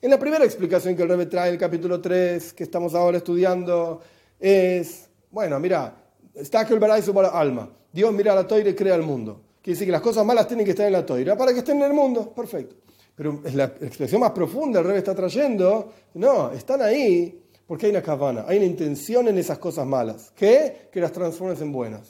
En 0.00 0.10
la 0.10 0.18
primera 0.18 0.44
explicación 0.44 0.94
que 0.94 1.02
el 1.02 1.08
Rebe 1.08 1.26
trae, 1.26 1.50
el 1.50 1.58
capítulo 1.58 2.00
3, 2.00 2.52
que 2.52 2.62
estamos 2.62 2.94
ahora 2.94 3.18
estudiando, 3.18 4.00
es, 4.38 5.08
bueno, 5.30 5.58
mira, 5.58 5.94
está 6.34 6.66
que 6.66 6.74
el 6.74 6.80
para 6.80 6.96
alma. 7.28 7.70
Dios 7.96 8.12
mira 8.12 8.34
la 8.34 8.46
toira 8.46 8.68
y 8.68 8.74
crea 8.74 8.94
el 8.94 9.02
mundo. 9.02 9.40
Quiere 9.62 9.74
decir 9.74 9.86
que 9.86 9.92
las 9.92 10.02
cosas 10.02 10.22
malas 10.26 10.46
tienen 10.46 10.66
que 10.66 10.72
estar 10.72 10.86
en 10.86 10.92
la 10.92 11.06
toira 11.06 11.34
para 11.34 11.54
que 11.54 11.60
estén 11.60 11.78
en 11.78 11.84
el 11.84 11.94
mundo. 11.94 12.30
Perfecto. 12.30 12.76
Pero 13.14 13.40
es 13.42 13.54
la 13.54 13.64
expresión 13.64 14.20
más 14.20 14.32
profunda, 14.32 14.80
el 14.80 14.86
rey 14.86 14.98
está 14.98 15.14
trayendo. 15.14 15.94
No, 16.12 16.52
están 16.52 16.82
ahí 16.82 17.40
porque 17.66 17.86
hay 17.86 17.92
una 17.92 18.02
cabana, 18.02 18.44
hay 18.46 18.58
una 18.58 18.66
intención 18.66 19.28
en 19.28 19.38
esas 19.38 19.58
cosas 19.58 19.86
malas. 19.86 20.30
¿Qué? 20.36 20.90
Que 20.92 21.00
las 21.00 21.10
transformes 21.10 21.58
en 21.62 21.72
buenas. 21.72 22.06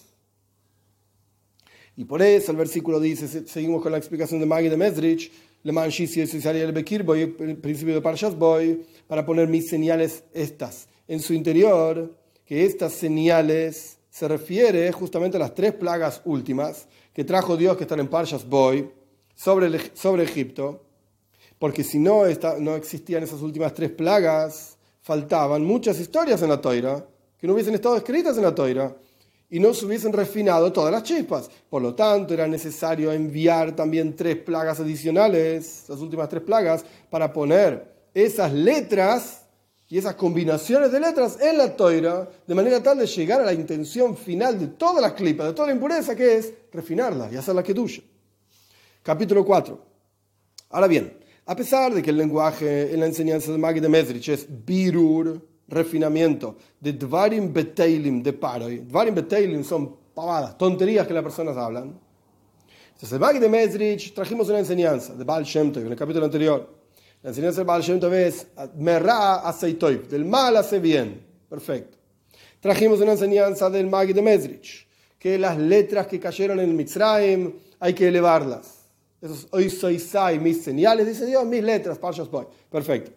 Y 1.97 2.05
por 2.05 2.21
eso 2.21 2.51
el 2.51 2.59
versículo 2.59 2.99
dice, 2.99 3.47
seguimos 3.47 3.81
con 3.81 3.93
la 3.93 3.99
explicación 3.99 4.41
de 4.41 4.47
Maggie 4.47 4.69
de 4.69 4.77
Mesrich, 4.77 5.33
Le 5.63 5.73
el 5.73 6.73
Bekir 6.73 7.05
Boy, 7.05 7.37
el 7.39 7.59
principio 7.59 7.95
de 7.95 8.01
Parshas 8.01 8.37
Boy, 8.37 8.85
para 9.07 9.25
poner 9.25 9.47
mis 9.47 9.69
señales 9.69 10.25
estas 10.35 10.89
en 11.07 11.21
su 11.21 11.33
interior, 11.33 12.13
que 12.45 12.65
estas 12.65 12.93
señales 12.93 13.96
se 14.17 14.27
refiere 14.27 14.91
justamente 14.93 15.37
a 15.37 15.41
las 15.41 15.55
tres 15.55 15.75
plagas 15.75 16.23
últimas 16.25 16.87
que 17.13 17.23
trajo 17.23 17.55
Dios 17.55 17.77
que 17.77 17.83
están 17.83 18.01
en 18.01 18.09
Parshas 18.09 18.49
Boy 18.49 18.91
sobre, 19.35 19.95
sobre 19.95 20.23
Egipto, 20.23 20.85
porque 21.59 21.85
si 21.85 21.99
no, 21.99 22.23
no 22.61 22.77
existían 22.77 23.23
esas 23.23 23.43
últimas 23.43 23.75
tres 23.75 23.91
plagas, 23.91 24.79
faltaban 25.03 25.67
muchas 25.67 26.01
historias 26.01 26.41
en 26.41 26.49
la 26.49 26.59
toira 26.59 27.07
que 27.37 27.47
no 27.47 27.53
hubiesen 27.53 27.75
estado 27.75 27.95
escritas 27.95 28.39
en 28.39 28.45
la 28.45 28.55
toira 28.55 28.97
y 29.51 29.61
no 29.61 29.75
se 29.75 29.85
hubiesen 29.85 30.15
refinado 30.15 30.73
todas 30.73 30.91
las 30.91 31.03
chispas. 31.03 31.51
Por 31.69 31.83
lo 31.83 31.95
tanto, 31.95 32.33
era 32.33 32.49
necesario 32.49 33.13
enviar 33.13 33.77
también 33.77 34.17
tres 34.17 34.39
plagas 34.39 34.81
adicionales, 34.81 35.85
las 35.91 35.99
últimas 35.99 36.31
tres 36.31 36.43
plagas, 36.43 36.87
para 37.11 37.35
poner 37.35 37.93
esas 38.15 38.51
letras 38.55 39.46
y 39.89 39.99
esas 39.99 40.15
combinaciones 40.17 40.91
de 40.91 40.99
letras 40.99 41.39
en 41.41 41.59
la 41.59 41.77
toira, 41.77 42.29
de 42.47 42.55
manera 42.55 42.83
tal 42.83 42.99
de 42.99 43.07
llegar 43.07 43.41
a 43.41 43.45
la 43.45 43.53
intención 43.53 44.17
final 44.17 44.59
de 44.59 44.69
todas 44.69 45.01
las 45.01 45.13
clipas, 45.13 45.47
de 45.47 45.53
toda 45.53 45.69
la 45.69 45.75
impureza, 45.75 46.17
que 46.17 46.37
es 46.37 46.53
refinarla 46.73 47.31
y 47.33 47.37
hacerla 47.37 47.63
que 47.63 47.73
tuya. 47.73 48.03
Capítulo 49.03 49.45
4. 49.45 49.81
Ahora 50.71 50.89
bien, 50.89 51.17
a 51.47 51.55
pesar 51.55 51.95
de 51.95 52.03
que 52.03 52.11
el 52.11 52.17
lenguaje 52.17 52.93
en 52.93 52.99
la 52.99 53.07
enseñanza 53.07 53.53
de 53.53 53.59
Maggie 53.59 53.81
de 53.81 53.89
Mesrich 53.89 54.29
es 54.29 54.47
birur, 54.49 55.41
refinamiento, 55.69 56.57
de 56.81 56.93
dvarim 56.93 57.53
beteilim, 57.53 58.23
de 58.23 58.33
paroi, 58.33 58.79
dvarim 58.79 59.15
beteilim 59.15 59.63
son 59.63 59.95
pavadas, 60.13 60.59
tonterías 60.59 61.07
que 61.07 61.15
las 61.15 61.23
personas 61.23 61.57
hablan. 61.57 61.99
Entonces, 62.95 63.21
el 63.21 63.41
de 63.41 64.13
trajimos 64.15 64.49
una 64.49 64.59
enseñanza 64.59 65.15
de 65.15 65.23
Baal 65.23 65.45
Shem 65.45 65.71
Tov 65.71 65.85
en 65.85 65.93
el 65.93 65.99
capítulo 65.99 66.25
anterior. 66.25 66.86
La 67.23 67.31
enseñanza 67.31 67.59
del 67.59 67.67
Baal 67.67 67.83
Shem 67.83 68.01
es 68.15 68.47
merra 68.77 69.49
aceitoy, 69.49 70.03
del 70.09 70.25
mal 70.25 70.57
hace 70.57 70.79
bien. 70.79 71.25
Perfecto. 71.49 71.99
Trajimos 72.61 73.01
una 73.01 73.13
enseñanza 73.13 73.69
del 73.71 73.87
Maggie 73.87 74.15
de 74.15 74.23
Mesrich, 74.23 74.87
que 75.19 75.39
las 75.39 75.59
letras 75.59 76.07
que 76.07 76.21
cayeron 76.21 76.61
en 76.61 76.71
el 76.71 76.75
Mitzrayim 76.75 77.53
hay 77.81 77.95
que 77.95 78.09
elevarlas 78.09 78.77
esos 79.21 79.49
hoy 79.51 79.71
soy 79.71 79.99
sai, 79.99 80.39
mis 80.39 80.63
señales, 80.63 81.07
dice 81.07 81.27
Dios, 81.27 81.45
mis 81.47 81.63
letras, 81.63 81.99
Parshas 81.99 82.31
Boy. 82.31 82.47
Perfecto. 82.71 83.11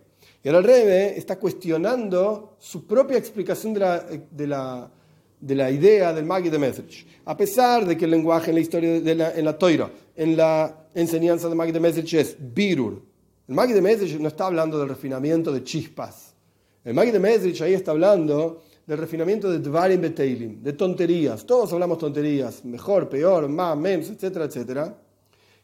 Y 0.44 0.48
ahora 0.48 0.60
el 0.60 0.66
Rebe 0.66 1.18
está 1.18 1.38
cuestionando 1.38 2.56
su 2.60 2.88
propia 2.88 3.18
explicación 3.18 3.74
de 3.74 3.80
la, 3.80 4.06
de 4.32 4.48
la, 4.48 4.92
de 5.40 5.56
la 5.56 5.70
idea 5.70 6.14
del 6.14 6.26
Magi 6.26 6.50
de 6.50 6.58
Mesrich. 6.58 7.06
A 7.26 7.36
pesar 7.36 7.86
de 7.86 7.98
que 7.98 8.06
el 8.06 8.12
lenguaje 8.12 8.52
en 8.52 8.56
la 8.56 8.62
historia, 8.62 9.02
de 9.02 9.16
la, 9.16 9.32
en 9.32 9.44
la 9.44 9.58
Toira, 9.58 9.92
en 10.16 10.38
la 10.38 10.88
enseñanza 10.94 11.48
del 11.48 11.58
Magi 11.58 11.72
de 11.72 11.80
Mesrich 11.80 12.14
es 12.14 12.36
Birur. 12.40 13.04
El 13.50 13.56
Magi 13.56 13.74
de 13.74 13.82
Mesrich 13.82 14.20
no 14.20 14.28
está 14.28 14.46
hablando 14.46 14.78
del 14.78 14.88
refinamiento 14.88 15.52
de 15.52 15.64
chispas. 15.64 16.36
El 16.84 16.94
Magi 16.94 17.10
de 17.10 17.20
Mesrich 17.20 17.60
ahí 17.64 17.74
está 17.74 17.90
hablando 17.90 18.62
del 18.86 19.00
refinamiento 19.00 19.50
de 19.50 19.58
Dvarim 19.58 20.00
Beteilim, 20.00 20.62
de 20.62 20.74
tonterías. 20.74 21.48
Todos 21.48 21.74
hablamos 21.74 21.98
tonterías, 21.98 22.64
mejor, 22.64 23.10
peor, 23.10 23.50
más, 23.50 23.76
menos, 23.76 24.08
etcétera, 24.12 24.46
etcétera. 24.46 24.96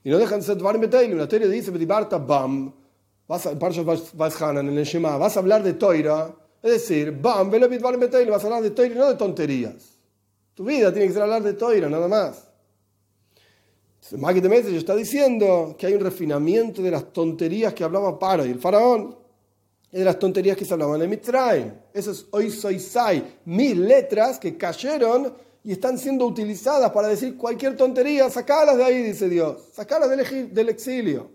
Y 0.03 0.09
no 0.09 0.17
dejan 0.17 0.39
de 0.39 0.47
ser 0.47 0.57
Dvarim 0.57 0.81
Beteilim. 0.81 1.15
La 1.15 1.27
Torah 1.27 1.45
dice, 1.45 1.69
Bam, 1.69 2.73
vas 3.27 3.45
a, 3.45 3.51
en 3.51 4.67
el 4.67 4.83
Shema, 4.83 5.17
vas 5.17 5.37
a 5.37 5.41
hablar 5.41 5.61
de 5.61 5.73
Toira, 5.73 6.33
es 6.63 6.71
decir, 6.71 7.11
Bam, 7.11 7.51
Beteilim, 7.51 8.31
vas 8.31 8.43
a 8.43 8.47
hablar 8.47 8.63
de 8.63 8.71
Toira 8.71 8.95
y 8.95 8.97
no 8.97 9.09
de 9.09 9.15
tonterías. 9.15 9.99
Tu 10.55 10.65
vida 10.65 10.91
tiene 10.91 11.05
que 11.05 11.13
ser 11.13 11.21
hablar 11.21 11.43
de 11.43 11.53
Toira, 11.53 11.87
nada 11.87 12.07
más. 12.07 12.47
Maggie 14.11 14.41
de 14.41 14.49
Messi 14.49 14.75
está 14.75 14.95
diciendo 14.95 15.75
que 15.77 15.87
hay 15.87 15.93
un 15.93 16.01
refinamiento 16.01 16.81
de 16.81 16.91
las 16.91 17.11
tonterías 17.11 17.73
que 17.73 17.83
hablaba 17.83 18.19
Paro 18.19 18.45
y 18.45 18.51
el 18.51 18.59
faraón, 18.59 19.17
y 19.91 19.97
de 19.97 20.05
las 20.05 20.19
tonterías 20.19 20.55
que 20.55 20.65
se 20.65 20.73
hablaban 20.73 21.01
en 21.01 21.09
Mitzrayim. 21.09 21.71
Eso 21.93 22.11
es 22.11 22.27
hoy 22.31 22.51
soy 22.51 22.79
Sai, 22.79 23.39
mil 23.45 23.87
letras 23.87 24.37
que 24.37 24.57
cayeron 24.57 25.33
y 25.63 25.71
están 25.71 25.97
siendo 25.97 26.27
utilizadas 26.27 26.91
para 26.91 27.07
decir 27.07 27.35
cualquier 27.35 27.75
tontería, 27.75 28.29
sacalas 28.29 28.77
de 28.77 28.83
ahí, 28.83 29.01
dice 29.01 29.27
Dios, 29.27 29.69
sacalas 29.73 30.09
del, 30.09 30.69
exilio. 30.69 31.31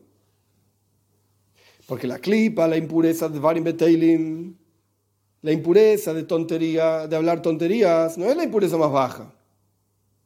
Porque 1.86 2.06
la 2.06 2.20
clipa, 2.20 2.68
la 2.68 2.76
impureza 2.76 3.28
de 3.28 3.40
Varim 3.40 3.64
Beteilim, 3.64 4.54
la 5.42 5.50
impureza 5.50 6.14
de 6.14 6.22
tontería, 6.22 7.08
de 7.08 7.16
hablar 7.16 7.42
tonterías, 7.42 8.16
no 8.16 8.26
es 8.26 8.36
la 8.36 8.44
impureza 8.44 8.76
más 8.76 8.92
baja. 8.92 9.34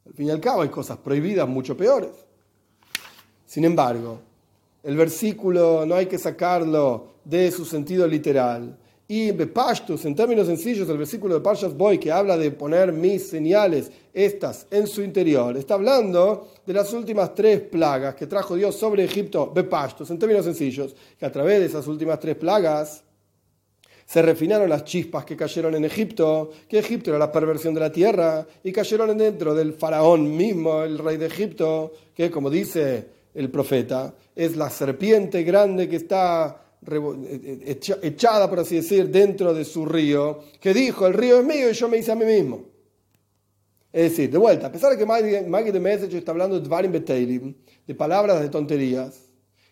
Al 0.05 0.13
fin 0.13 0.27
y 0.27 0.29
al 0.29 0.39
cabo 0.39 0.61
hay 0.61 0.69
cosas 0.69 0.97
prohibidas 0.99 1.47
mucho 1.47 1.75
peores. 1.75 2.24
Sin 3.55 3.63
embargo, 3.63 4.19
el 4.83 4.97
versículo 4.97 5.85
no 5.85 5.95
hay 5.95 6.07
que 6.07 6.17
sacarlo 6.17 7.13
de 7.23 7.49
su 7.51 7.63
sentido 7.63 8.05
literal. 8.05 8.77
Y 9.07 9.31
Bepashtus, 9.31 10.03
en 10.03 10.13
términos 10.13 10.47
sencillos, 10.47 10.89
el 10.89 10.97
versículo 10.97 11.35
de 11.35 11.39
Parshas 11.39 11.73
Boy 11.73 11.97
que 11.97 12.11
habla 12.11 12.37
de 12.37 12.51
poner 12.51 12.91
mis 12.91 13.29
señales, 13.29 13.89
estas, 14.13 14.67
en 14.69 14.87
su 14.87 15.01
interior, 15.01 15.55
está 15.55 15.75
hablando 15.75 16.49
de 16.65 16.73
las 16.73 16.91
últimas 16.91 17.33
tres 17.33 17.61
plagas 17.61 18.15
que 18.15 18.27
trajo 18.27 18.57
Dios 18.57 18.75
sobre 18.75 19.05
Egipto, 19.05 19.49
Bepashtus, 19.55 20.09
en 20.09 20.19
términos 20.19 20.43
sencillos, 20.43 20.93
que 21.17 21.25
a 21.25 21.31
través 21.31 21.61
de 21.61 21.67
esas 21.67 21.87
últimas 21.87 22.19
tres 22.19 22.35
plagas 22.35 23.05
Se 24.05 24.21
refinaron 24.21 24.69
las 24.69 24.83
chispas 24.83 25.23
que 25.23 25.37
cayeron 25.37 25.75
en 25.75 25.85
Egipto, 25.85 26.51
que 26.67 26.79
Egipto 26.79 27.09
era 27.09 27.17
la 27.17 27.31
perversión 27.31 27.73
de 27.73 27.79
la 27.79 27.91
tierra, 27.91 28.45
y 28.65 28.73
cayeron 28.73 29.17
dentro 29.17 29.55
del 29.55 29.73
faraón 29.73 30.35
mismo, 30.35 30.83
el 30.83 30.99
rey 30.99 31.15
de 31.15 31.27
Egipto, 31.27 31.93
que 32.13 32.29
como 32.29 32.49
dice 32.49 33.15
el 33.35 33.51
profeta, 33.51 34.15
es 34.35 34.55
la 34.55 34.69
serpiente 34.71 35.43
grande 35.43 35.87
que 35.87 35.97
está 35.97 36.61
echada, 38.01 38.49
por 38.49 38.59
así 38.59 38.77
decir, 38.77 39.09
dentro 39.09 39.53
de 39.53 39.65
su 39.65 39.85
río, 39.85 40.39
que 40.59 40.73
dijo, 40.73 41.05
el 41.05 41.13
río 41.13 41.39
es 41.39 41.45
mío 41.45 41.69
y 41.69 41.73
yo 41.73 41.87
me 41.87 41.97
hice 41.97 42.11
a 42.11 42.15
mí 42.15 42.25
mismo. 42.25 42.63
Es 43.93 44.11
decir, 44.11 44.31
de 44.31 44.37
vuelta, 44.37 44.67
a 44.67 44.71
pesar 44.71 44.91
de 44.91 44.97
que 44.97 45.05
Maggie 45.05 45.71
de 45.71 45.79
Message 45.79 46.17
está 46.17 46.31
hablando 46.31 46.59
de 46.59 47.55
de 47.87 47.95
palabras 47.95 48.41
de 48.41 48.49
tonterías, 48.49 49.25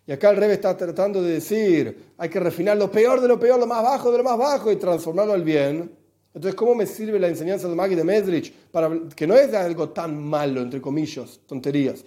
y 0.05 0.11
acá 0.11 0.31
el 0.31 0.37
Rebe 0.37 0.53
está 0.53 0.75
tratando 0.75 1.21
de 1.21 1.33
decir, 1.33 2.13
hay 2.17 2.29
que 2.29 2.39
refinar 2.39 2.75
lo 2.75 2.91
peor 2.91 3.21
de 3.21 3.27
lo 3.27 3.39
peor, 3.39 3.59
lo 3.59 3.67
más 3.67 3.81
bajo 3.81 4.11
de 4.11 4.17
lo 4.17 4.23
más 4.23 4.37
bajo 4.37 4.71
y 4.71 4.75
transformarlo 4.75 5.33
al 5.33 5.43
bien. 5.43 5.91
Entonces, 6.33 6.55
¿cómo 6.55 6.75
me 6.75 6.85
sirve 6.85 7.19
la 7.19 7.29
enseñanza 7.29 7.69
de 7.69 7.75
Maggie 7.75 7.95
de 7.95 8.03
Medrich? 8.03 8.51
Para, 8.71 8.91
que 9.15 9.25
no 9.25 9.35
es 9.35 9.53
algo 9.53 9.89
tan 9.89 10.21
malo, 10.21 10.61
entre 10.61 10.81
comillas, 10.81 11.39
tonterías, 11.45 12.03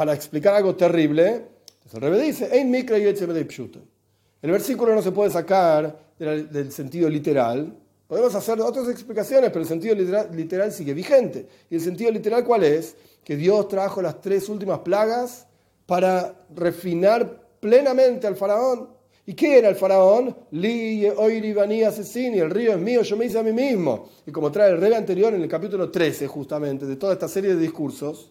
para 0.00 0.14
explicar 0.14 0.54
algo 0.54 0.74
terrible. 0.76 1.44
El 1.92 2.00
Rebe 2.00 2.22
dice, 2.22 2.48
el 4.42 4.50
versículo 4.50 4.94
no 4.94 5.02
se 5.02 5.12
puede 5.12 5.30
sacar 5.30 6.14
del, 6.18 6.72
sentido 6.72 7.10
literal. 7.10 7.76
Podemos 8.06 8.34
hacer 8.34 8.58
otras 8.62 8.88
explicaciones, 8.88 9.50
pero 9.50 9.60
el 9.60 9.68
sentido 9.68 9.94
literal, 9.94 10.72
sigue 10.72 10.94
vigente. 10.94 11.46
¿Y 11.68 11.74
el 11.74 11.82
sentido 11.82 12.10
literal 12.10 12.44
cuál 12.44 12.64
es? 12.64 12.96
Que 13.22 13.36
Dios 13.36 13.68
trajo 13.68 14.00
las 14.00 14.22
tres 14.22 14.48
últimas 14.48 14.78
plagas 14.78 15.46
para 15.84 16.46
refinar 16.56 17.38
plenamente 17.60 18.26
al 18.26 18.36
faraón. 18.36 18.88
¿Y 19.26 19.34
qué 19.34 19.58
era 19.58 19.68
el 19.68 19.76
faraón? 19.76 20.34
Li, 20.52 21.06
Oiri, 21.14 21.52
Bani, 21.52 21.82
Asesini, 21.82 22.38
el 22.38 22.48
río 22.48 22.72
es 22.72 22.78
mío, 22.78 23.02
yo 23.02 23.18
me 23.18 23.26
hice 23.26 23.38
a 23.38 23.42
mí 23.42 23.52
mismo. 23.52 24.08
Y 24.24 24.32
como 24.32 24.50
trae 24.50 24.70
el 24.70 24.80
rey 24.80 24.94
anterior 24.94 25.34
en 25.34 25.42
el 25.42 25.48
capítulo 25.48 25.90
13, 25.90 26.26
justamente, 26.26 26.86
de 26.86 26.96
toda 26.96 27.12
esta 27.12 27.28
serie 27.28 27.54
de 27.54 27.60
discursos, 27.60 28.30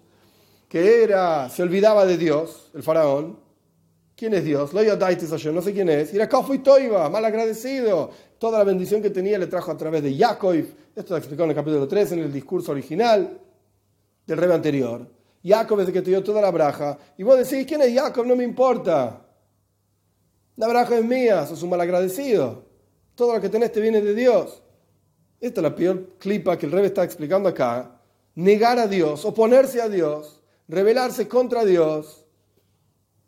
que 0.69 1.03
era, 1.03 1.49
se 1.49 1.63
olvidaba 1.63 2.05
de 2.05 2.17
Dios, 2.17 2.69
el 2.75 2.83
faraón. 2.83 3.39
¿Quién 4.15 4.33
es 4.35 4.43
Dios? 4.43 4.71
Lo 4.73 4.83
no 4.83 5.61
sé 5.61 5.73
quién 5.73 5.89
es. 5.89 6.13
Y 6.13 6.17
era 6.17 6.29
Kafu 6.29 6.59
Toiva, 6.59 7.09
mal 7.09 7.25
agradecido. 7.25 8.11
Toda 8.37 8.59
la 8.59 8.65
bendición 8.65 9.01
que 9.01 9.09
tenía 9.09 9.39
le 9.39 9.47
trajo 9.47 9.71
a 9.71 9.77
través 9.77 10.03
de 10.03 10.15
Jacob. 10.15 10.53
Esto 10.95 11.13
lo 11.13 11.17
explicó 11.17 11.43
en 11.43 11.49
el 11.49 11.55
capítulo 11.55 11.87
13, 11.87 12.15
en 12.15 12.19
el 12.21 12.31
discurso 12.31 12.71
original 12.71 13.39
del 14.27 14.37
rey 14.37 14.51
anterior. 14.51 15.07
Jacob 15.43 15.79
es 15.79 15.87
el 15.87 15.93
que 15.93 16.01
te 16.01 16.11
dio 16.11 16.23
toda 16.23 16.41
la 16.41 16.51
braja. 16.51 16.97
Y 17.17 17.23
vos 17.23 17.37
decís, 17.37 17.65
¿quién 17.65 17.81
es 17.81 17.95
Jacob? 17.95 18.25
No 18.25 18.35
me 18.35 18.43
importa. 18.43 19.25
La 20.57 20.67
braja 20.67 20.97
es 20.97 21.05
mía, 21.05 21.47
sos 21.47 21.63
un 21.63 21.69
malagradecido. 21.69 22.65
Todo 23.15 23.33
lo 23.33 23.41
que 23.41 23.49
tenés 23.49 23.71
te 23.71 23.81
viene 23.81 24.01
de 24.01 24.13
Dios. 24.13 24.61
Esta 25.39 25.61
es 25.61 25.63
la 25.63 25.73
peor 25.73 26.17
clipa 26.19 26.57
que 26.57 26.65
el 26.65 26.73
rey 26.73 26.85
está 26.85 27.03
explicando 27.03 27.49
acá. 27.49 28.01
Negar 28.35 28.77
a 28.77 28.87
Dios, 28.87 29.23
oponerse 29.23 29.81
a 29.81 29.87
Dios, 29.87 30.38
rebelarse 30.69 31.27
contra 31.27 31.65
Dios. 31.65 32.23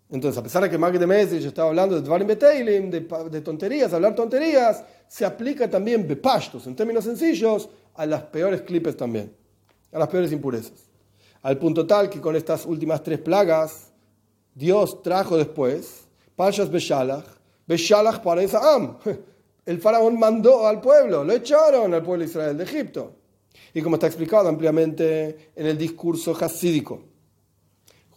Entonces, 0.10 0.38
a 0.38 0.44
pesar 0.44 0.64
de 0.64 0.70
que 0.70 0.78
Magde 0.78 1.00
de 1.00 1.08
Mesrich 1.08 1.46
estaba 1.46 1.70
hablando 1.70 1.96
de 1.96 2.02
Dvarim 2.02 2.28
Beteilim, 2.28 2.90
de, 2.90 3.42
tonterías, 3.42 3.92
hablar 3.94 4.14
tonterías, 4.14 4.84
se 5.08 5.26
aplica 5.26 5.70
también 5.70 6.08
Bepashtos, 6.08 6.68
en 6.68 6.76
términos 6.76 7.04
sencillos, 7.04 7.70
a 7.96 8.06
las 8.06 8.24
peores 8.24 8.62
clipes 8.62 8.96
también, 8.96 9.34
a 9.92 10.00
las 10.00 10.08
peores 10.08 10.32
impurezas. 10.32 10.90
Al 11.42 11.58
punto 11.58 11.88
tal 11.88 12.10
que 12.10 12.22
con 12.22 12.36
estas 12.36 12.66
últimas 12.66 13.02
tres 13.02 13.20
plagas, 13.20 13.92
Dios 14.54 15.02
trajo 15.02 15.38
después, 15.38 16.06
Pashas 16.36 16.70
Beshalach, 16.70 17.26
Beshalach 17.66 18.22
para 18.22 18.42
Am. 18.76 18.98
El 19.66 19.80
faraón 19.80 20.20
mandó 20.20 20.68
al 20.68 20.82
pueblo, 20.82 21.24
lo 21.24 21.34
echaron 21.34 21.94
al 21.94 22.04
pueblo 22.04 22.26
de 22.26 22.30
Israel 22.30 22.58
de 22.58 22.64
Egipto. 22.64 23.14
Y 23.74 23.82
como 23.82 23.96
está 23.96 24.08
explicado 24.08 24.50
ampliamente 24.50 25.52
en 25.56 25.68
el 25.68 25.78
discurso 25.78 26.36
hasídico, 26.40 27.11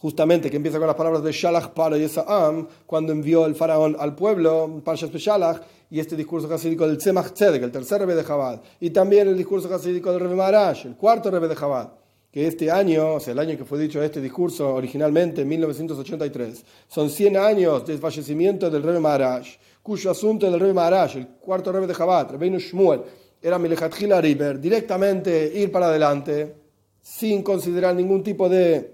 justamente 0.04 0.50
que 0.50 0.58
empieza 0.58 0.76
con 0.76 0.86
las 0.86 0.96
palabras 0.96 1.22
de 1.22 1.32
Shalach 1.32 1.70
para 1.70 1.96
Am, 2.26 2.68
cuando 2.84 3.10
envió 3.10 3.46
el 3.46 3.54
faraón 3.54 3.96
al 3.98 4.14
pueblo, 4.14 4.82
Parshas 4.84 5.10
Beshalach, 5.10 5.62
y 5.88 5.98
este 5.98 6.14
discurso 6.14 6.52
hasídico 6.52 6.86
del 6.86 6.98
Tzemach 6.98 7.32
Tzedek, 7.32 7.62
el 7.62 7.72
tercer 7.72 8.00
rebe 8.00 8.14
de 8.14 8.22
Jabad, 8.22 8.60
y 8.80 8.90
también 8.90 9.28
el 9.28 9.38
discurso 9.38 9.74
hasídico 9.74 10.12
del 10.12 10.20
Rebe 10.20 10.34
Marash, 10.34 10.84
el 10.84 10.96
cuarto 10.96 11.30
rebe 11.30 11.48
de 11.48 11.56
Jabad 11.56 11.88
que 12.30 12.46
este 12.46 12.70
año, 12.70 13.14
o 13.14 13.20
sea, 13.20 13.32
el 13.32 13.38
año 13.38 13.56
que 13.56 13.64
fue 13.64 13.78
dicho 13.78 14.02
este 14.02 14.20
discurso 14.20 14.74
originalmente, 14.74 15.40
en 15.40 15.48
1983, 15.48 16.64
son 16.86 17.08
100 17.08 17.38
años 17.38 17.86
del 17.86 17.98
fallecimiento 17.98 18.68
del 18.68 18.82
rey 18.82 19.00
Maharaj, 19.00 19.46
cuyo 19.82 20.10
asunto 20.10 20.50
del 20.50 20.60
rey 20.60 20.74
Maharaj, 20.74 21.16
el 21.16 21.28
cuarto 21.28 21.72
rey 21.72 21.86
de 21.86 21.94
Jabat, 21.94 22.32
Rabbeinu 22.32 22.58
Shmuel, 22.58 23.00
era 23.40 23.58
Melejatjila 23.58 24.20
River, 24.20 24.60
directamente 24.60 25.50
ir 25.54 25.72
para 25.72 25.86
adelante, 25.86 26.54
sin 27.00 27.42
considerar 27.42 27.94
ningún 27.94 28.22
tipo 28.22 28.50
de 28.50 28.93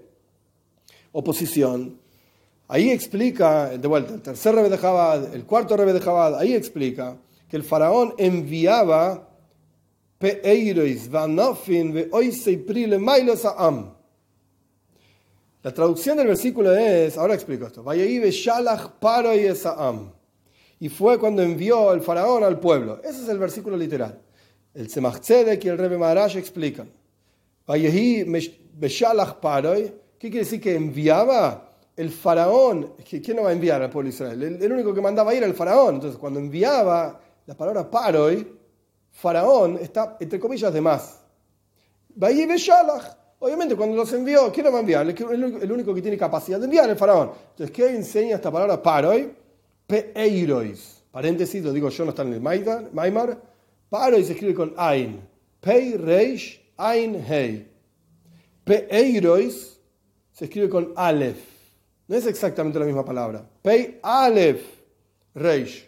oposición. 1.11 1.99
Ahí 2.67 2.89
explica, 2.89 3.77
de 3.77 3.87
vuelta, 3.87 4.13
el 4.13 4.21
tercer 4.21 4.55
rey 4.55 4.69
de 4.69 4.77
Jabad, 4.77 5.33
el 5.33 5.45
cuarto 5.45 5.75
rey 5.75 5.93
de 5.93 5.99
Jabad, 5.99 6.39
ahí 6.39 6.53
explica 6.53 7.17
que 7.49 7.57
el 7.57 7.63
faraón 7.63 8.13
enviaba 8.17 9.27
la 15.63 15.73
traducción 15.73 16.17
del 16.17 16.27
versículo 16.27 16.75
es, 16.75 17.17
ahora 17.17 17.33
explico 17.33 17.65
esto, 17.65 17.83
y 20.79 20.89
fue 20.89 21.19
cuando 21.19 21.41
envió 21.41 21.91
el 21.93 22.01
faraón 22.01 22.43
al 22.43 22.59
pueblo. 22.59 23.01
Ese 23.03 23.23
es 23.23 23.29
el 23.29 23.39
versículo 23.39 23.75
literal. 23.77 24.19
El 24.73 24.87
Tzemach 24.87 25.27
y 25.29 25.67
el 25.67 25.77
Rebbe 25.77 25.97
Maharash 25.97 26.37
explican. 26.37 26.91
¿Qué 30.21 30.29
quiere 30.29 30.45
decir 30.45 30.61
que 30.61 30.75
enviaba? 30.75 31.67
El 31.95 32.11
faraón, 32.11 32.93
¿quién 33.09 33.37
no 33.37 33.43
va 33.43 33.49
a 33.49 33.53
enviar 33.53 33.81
al 33.81 33.89
pueblo 33.89 34.07
de 34.07 34.13
Israel? 34.13 34.43
El, 34.61 34.71
único 34.71 34.93
que 34.93 35.01
mandaba 35.01 35.33
ir 35.33 35.39
era 35.39 35.47
el 35.47 35.55
faraón. 35.55 35.95
Entonces, 35.95 36.19
cuando 36.19 36.39
enviaba, 36.39 37.19
la 37.47 37.57
palabra 37.57 37.89
paroi 37.89 38.47
Faraón 39.09 39.79
está, 39.81 40.17
entre 40.19 40.39
comillas, 40.39 40.71
de 40.71 40.79
más. 40.79 41.21
Obviamente, 43.39 43.75
cuando 43.75 43.95
los 43.95 44.13
envió, 44.13 44.51
¿quién 44.51 44.67
lo 44.67 44.71
va 44.71 44.77
a 44.77 44.81
enviar? 44.81 45.07
El 45.09 45.71
único 45.71 45.91
que 45.91 46.03
tiene 46.03 46.19
capacidad 46.19 46.59
de 46.59 46.65
enviar 46.65 46.85
es 46.85 46.91
el 46.91 46.97
faraón. 46.97 47.31
Entonces, 47.49 47.75
¿qué 47.75 47.89
enseña 47.89 48.35
esta 48.35 48.51
palabra 48.51 48.79
paroi? 48.79 49.33
Peirois. 49.87 51.03
Paréntesis, 51.09 51.63
lo 51.63 51.73
digo 51.73 51.89
yo, 51.89 52.05
no 52.05 52.11
está 52.11 52.21
en 52.21 52.33
el 52.33 52.41
Maimar. 52.41 53.41
Paroi 53.89 54.23
se 54.23 54.33
escribe 54.33 54.53
con 54.53 54.75
Ain. 54.77 55.19
Pei, 55.59 55.97
Reish, 55.97 56.61
Ain, 56.77 57.25
Hei. 57.27 57.67
Peirois 58.63 59.70
se 60.41 60.45
escribe 60.45 60.69
con 60.69 60.93
Aleph. 60.95 61.37
No 62.07 62.15
es 62.15 62.25
exactamente 62.25 62.79
la 62.79 62.85
misma 62.85 63.05
palabra. 63.05 63.47
Pei, 63.61 63.99
Aleph, 64.01 64.63
Reish. 65.35 65.87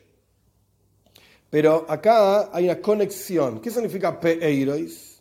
Pero 1.49 1.88
acá 1.89 2.51
hay 2.54 2.66
una 2.66 2.80
conexión. 2.80 3.60
¿Qué 3.60 3.72
significa 3.72 4.20
peeirois? 4.20 5.20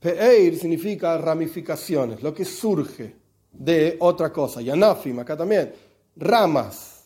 Peeir 0.00 0.58
significa 0.58 1.16
ramificaciones, 1.16 2.24
lo 2.24 2.34
que 2.34 2.44
surge 2.44 3.14
de 3.52 3.98
otra 4.00 4.32
cosa. 4.32 4.60
Yanafim, 4.60 5.20
acá 5.20 5.36
también. 5.36 5.72
Ramas. 6.16 7.04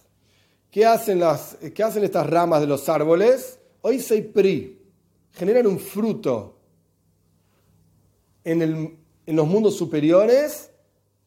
¿Qué 0.70 0.86
hacen, 0.86 1.20
las, 1.20 1.58
qué 1.74 1.82
hacen 1.82 2.04
estas 2.04 2.26
ramas 2.26 2.62
de 2.62 2.68
los 2.68 2.88
árboles? 2.88 3.58
Hoy 3.82 4.00
se 4.00 4.22
pri. 4.22 4.80
Generan 5.32 5.66
un 5.66 5.78
fruto 5.78 6.56
en, 8.44 8.62
el, 8.62 8.96
en 9.26 9.36
los 9.36 9.46
mundos 9.46 9.76
superiores. 9.76 10.69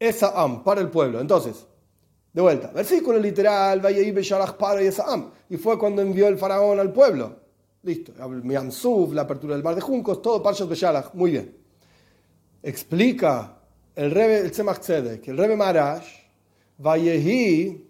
Esa 0.03 0.33
am, 0.35 0.65
para 0.65 0.81
el 0.81 0.89
pueblo. 0.89 1.21
Entonces, 1.21 1.65
de 2.33 2.41
vuelta, 2.41 2.71
versículo 2.71 3.17
literal, 3.19 3.81
y 5.49 5.57
fue 5.57 5.79
cuando 5.79 6.01
envió 6.01 6.27
el 6.27 6.37
faraón 6.37 6.77
al 6.77 6.91
pueblo. 6.91 7.37
Listo, 7.83 8.11
la 8.17 9.21
apertura 9.21 9.55
del 9.55 9.63
mar 9.63 9.75
de 9.75 9.79
juncos, 9.81 10.21
todo 10.21 10.43
Parshas 10.43 10.67
Beshalach, 10.67 11.13
muy 11.13 11.31
bien. 11.31 11.55
Explica 12.61 13.59
el 13.95 14.11
Rebe, 14.11 14.39
el 14.39 14.51
Tzemach 14.51 14.79
Tzedek, 14.79 15.25
el 15.29 15.37
Rebe 15.37 15.55
Marash, 15.55 16.07
Vayehi, 16.79 17.87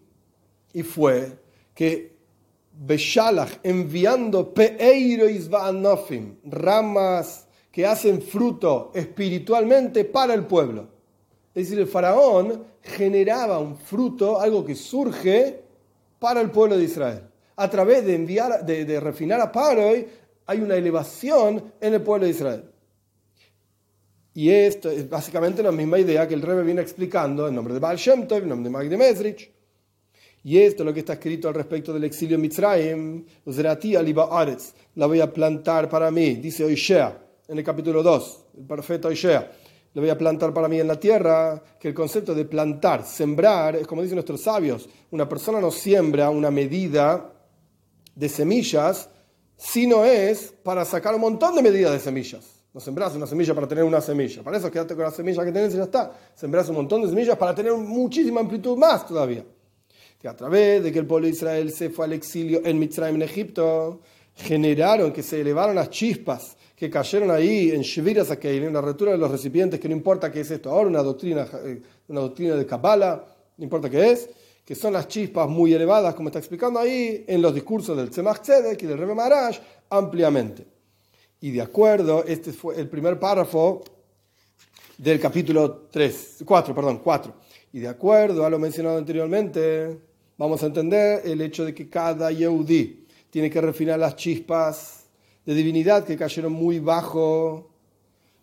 y 0.74 0.84
fue 0.84 1.39
que 1.74 2.16
Beshalach 2.74 3.59
enviando 3.64 4.53
Peeirois 4.53 5.49
Va'anofim, 5.49 6.36
ramas 6.45 7.47
que 7.72 7.88
hacen 7.88 8.22
fruto 8.22 8.91
espiritualmente 8.93 10.05
para 10.05 10.36
el 10.36 10.45
pueblo. 10.45 10.93
Es 11.56 11.66
decir, 11.66 11.80
el 11.80 11.88
faraón 11.88 12.66
generaba 12.82 13.60
un 13.60 13.78
fruto, 13.78 14.39
algo 14.39 14.66
que 14.66 14.76
surge 14.76 15.62
para 16.20 16.41
el 16.41 16.49
pueblo 16.49 16.78
de 16.78 16.84
Israel. 16.84 17.22
A 17.56 17.70
través 17.70 18.06
de 18.06 18.16
enviar, 18.16 18.66
de, 18.66 18.99
refinar 18.99 19.39
a 19.39 19.51
Paroi, 19.51 20.08
hay 20.47 20.60
una 20.60 20.76
elevación 20.76 21.74
en 21.80 21.93
el 21.93 22.01
pueblo 22.01 22.26
de 22.26 22.32
Israel. 22.32 22.64
Y 24.34 24.49
esto 24.49 24.89
es 24.89 25.08
básicamente 25.08 25.62
la 25.62 25.72
misma 25.72 25.99
idea 25.99 26.28
que 26.28 26.34
el 26.34 26.41
Rebbe 26.41 26.64
viene 26.64 26.82
explicando 26.82 27.47
en 27.47 27.54
nombre 27.54 27.76
de 27.76 27.80
Baal 27.80 27.97
Shem 27.97 28.26
en 28.28 28.49
nombre 28.49 28.64
de 28.64 28.70
Magde 28.72 28.97
Mesrich. 28.97 29.51
Y 30.45 30.58
esto 30.58 30.82
es 30.82 30.88
lo 30.88 30.93
que 30.93 31.01
está 31.01 31.14
escrito 31.14 31.47
al 31.47 31.54
respecto 31.54 31.93
del 31.93 32.04
exilio 32.06 32.36
en 32.36 32.41
Mitzrayim. 32.41 33.26
La 34.95 35.06
voy 35.06 35.22
a 35.22 35.32
plantar 35.32 35.88
para 35.88 36.10
mí, 36.10 36.34
dice 36.36 36.64
Oishea 36.64 37.20
en 37.47 37.58
el 37.58 37.64
capítulo 37.64 38.01
2, 38.01 38.45
el 38.58 38.66
profeta 38.66 39.08
Oishea. 39.08 39.51
La 39.94 40.02
voy 40.02 40.10
a 40.10 40.18
plantar 40.18 40.54
para 40.54 40.68
mí 40.68 40.80
en 40.80 40.88
la 40.88 41.00
tierra, 41.00 41.62
que 41.80 41.89
el 41.89 41.94
concepto 41.94 42.34
de 42.34 42.46
plantar, 42.46 43.06
sembrar, 43.06 43.76
es 43.76 43.86
como 43.86 44.02
dicen 44.02 44.16
nuestros 44.16 44.41
sabios, 44.41 44.89
una 45.12 45.30
persona 45.30 45.62
no 45.62 45.70
siembra 45.70 46.30
una 46.30 46.50
medida 46.50 47.32
de 48.16 48.30
semillas, 48.30 49.10
sino 49.56 50.04
es 50.04 50.54
para 50.64 50.84
sacar 50.84 51.14
un 51.14 51.22
montón 51.22 51.56
de 51.56 51.62
medidas 51.62 51.91
de 51.91 52.00
semillas. 52.00 52.44
No 52.74 52.80
sembras 52.80 53.16
una 53.16 53.28
semilla 53.28 53.54
para 53.54 53.68
tener 53.68 53.84
una 53.84 54.02
semilla. 54.02 54.41
Para 54.41 54.58
eso 54.58 54.72
quédate 54.72 54.96
con 54.96 55.04
la 55.04 55.12
semilla 55.12 55.46
que 55.46 55.52
tenés 55.52 55.76
y 55.76 55.78
ya 55.78 55.84
está. 55.84 56.12
Sembras 56.34 56.68
un 56.70 56.76
montón 56.76 57.04
de 57.04 57.10
semillas 57.10 57.38
para 57.38 57.54
tener 57.54 57.72
muchísima 57.74 58.41
amplitud 58.41 58.76
más 58.76 59.06
todavía 59.06 59.46
que 60.24 60.30
a 60.30 60.38
través 60.38 60.82
de 60.82 60.89
que 60.94 61.00
el 61.00 61.06
pueblo 61.06 61.28
de 61.28 61.34
Israel 61.34 61.70
se 61.74 61.89
fue 61.89 62.06
al 62.06 62.14
exilio 62.14 62.62
en 62.64 62.80
Mitzrayim, 62.80 63.18
en 63.18 63.24
Egipto, 63.24 64.00
generaron 64.34 65.12
que 65.12 65.22
se 65.22 65.41
elevaron 65.41 65.76
las 65.76 65.89
chispas 65.89 66.56
que 66.84 66.90
cayeron 66.90 67.32
ahí 67.32 67.72
en 67.72 67.82
Shviras 67.82 68.38
en 68.42 68.74
la 68.74 68.82
rotura 68.82 69.14
de 69.14 69.18
los 69.18 69.32
recipientes, 69.32 69.80
que 69.80 69.88
no 69.88 69.96
importa 69.96 70.30
qué 70.30 70.42
es 70.42 70.52
esto 70.52 70.70
ahora, 70.70 70.90
una 70.90 71.02
doctrina, 71.02 71.48
eh, 71.64 71.82
una 72.10 72.20
doctrina 72.20 72.56
de 72.56 72.66
Kabbalah, 72.66 73.24
no 73.56 73.64
importa 73.64 73.90
qué 73.90 74.12
es, 74.12 74.30
que 74.66 74.76
son 74.76 74.92
las 74.92 75.08
chispas 75.08 75.48
muy 75.48 75.74
elevadas, 75.74 76.14
como 76.14 76.28
está 76.28 76.40
explicando 76.40 76.82
ahí 76.82 77.24
en 77.26 77.42
los 77.42 77.56
discursos 77.56 77.96
del 77.96 78.10
Tzemach 78.10 78.42
Tzedek 78.42 78.84
y 78.84 78.86
del 78.86 78.98
Rebbe 78.98 79.16
Marash, 79.16 79.60
ampliamente. 79.92 80.68
Y 81.40 81.52
de 81.52 81.62
acuerdo, 81.62 82.26
este 82.26 82.52
fue 82.52 82.78
el 82.78 82.90
primer 82.90 83.18
párrafo 83.18 83.82
del 84.98 85.22
capítulo 85.22 85.88
3, 85.90 86.44
4, 86.46 86.76
perdón, 86.76 87.00
4. 87.02 87.34
Y 87.72 87.80
de 87.80 87.88
acuerdo 87.88 88.46
a 88.46 88.50
lo 88.50 88.60
mencionado 88.60 88.98
anteriormente, 88.98 90.02
vamos 90.38 90.62
a 90.62 90.66
entender 90.66 91.22
el 91.24 91.40
hecho 91.40 91.64
de 91.64 91.74
que 91.74 91.90
cada 91.90 92.30
Yehudi 92.30 93.06
tiene 93.30 93.50
que 93.50 93.62
refinar 93.62 93.98
las 94.00 94.18
chispas 94.18 95.03
de 95.46 95.54
divinidad 95.54 96.04
que 96.04 96.18
cayeron 96.18 96.54
muy 96.54 96.80
bajo. 96.80 97.70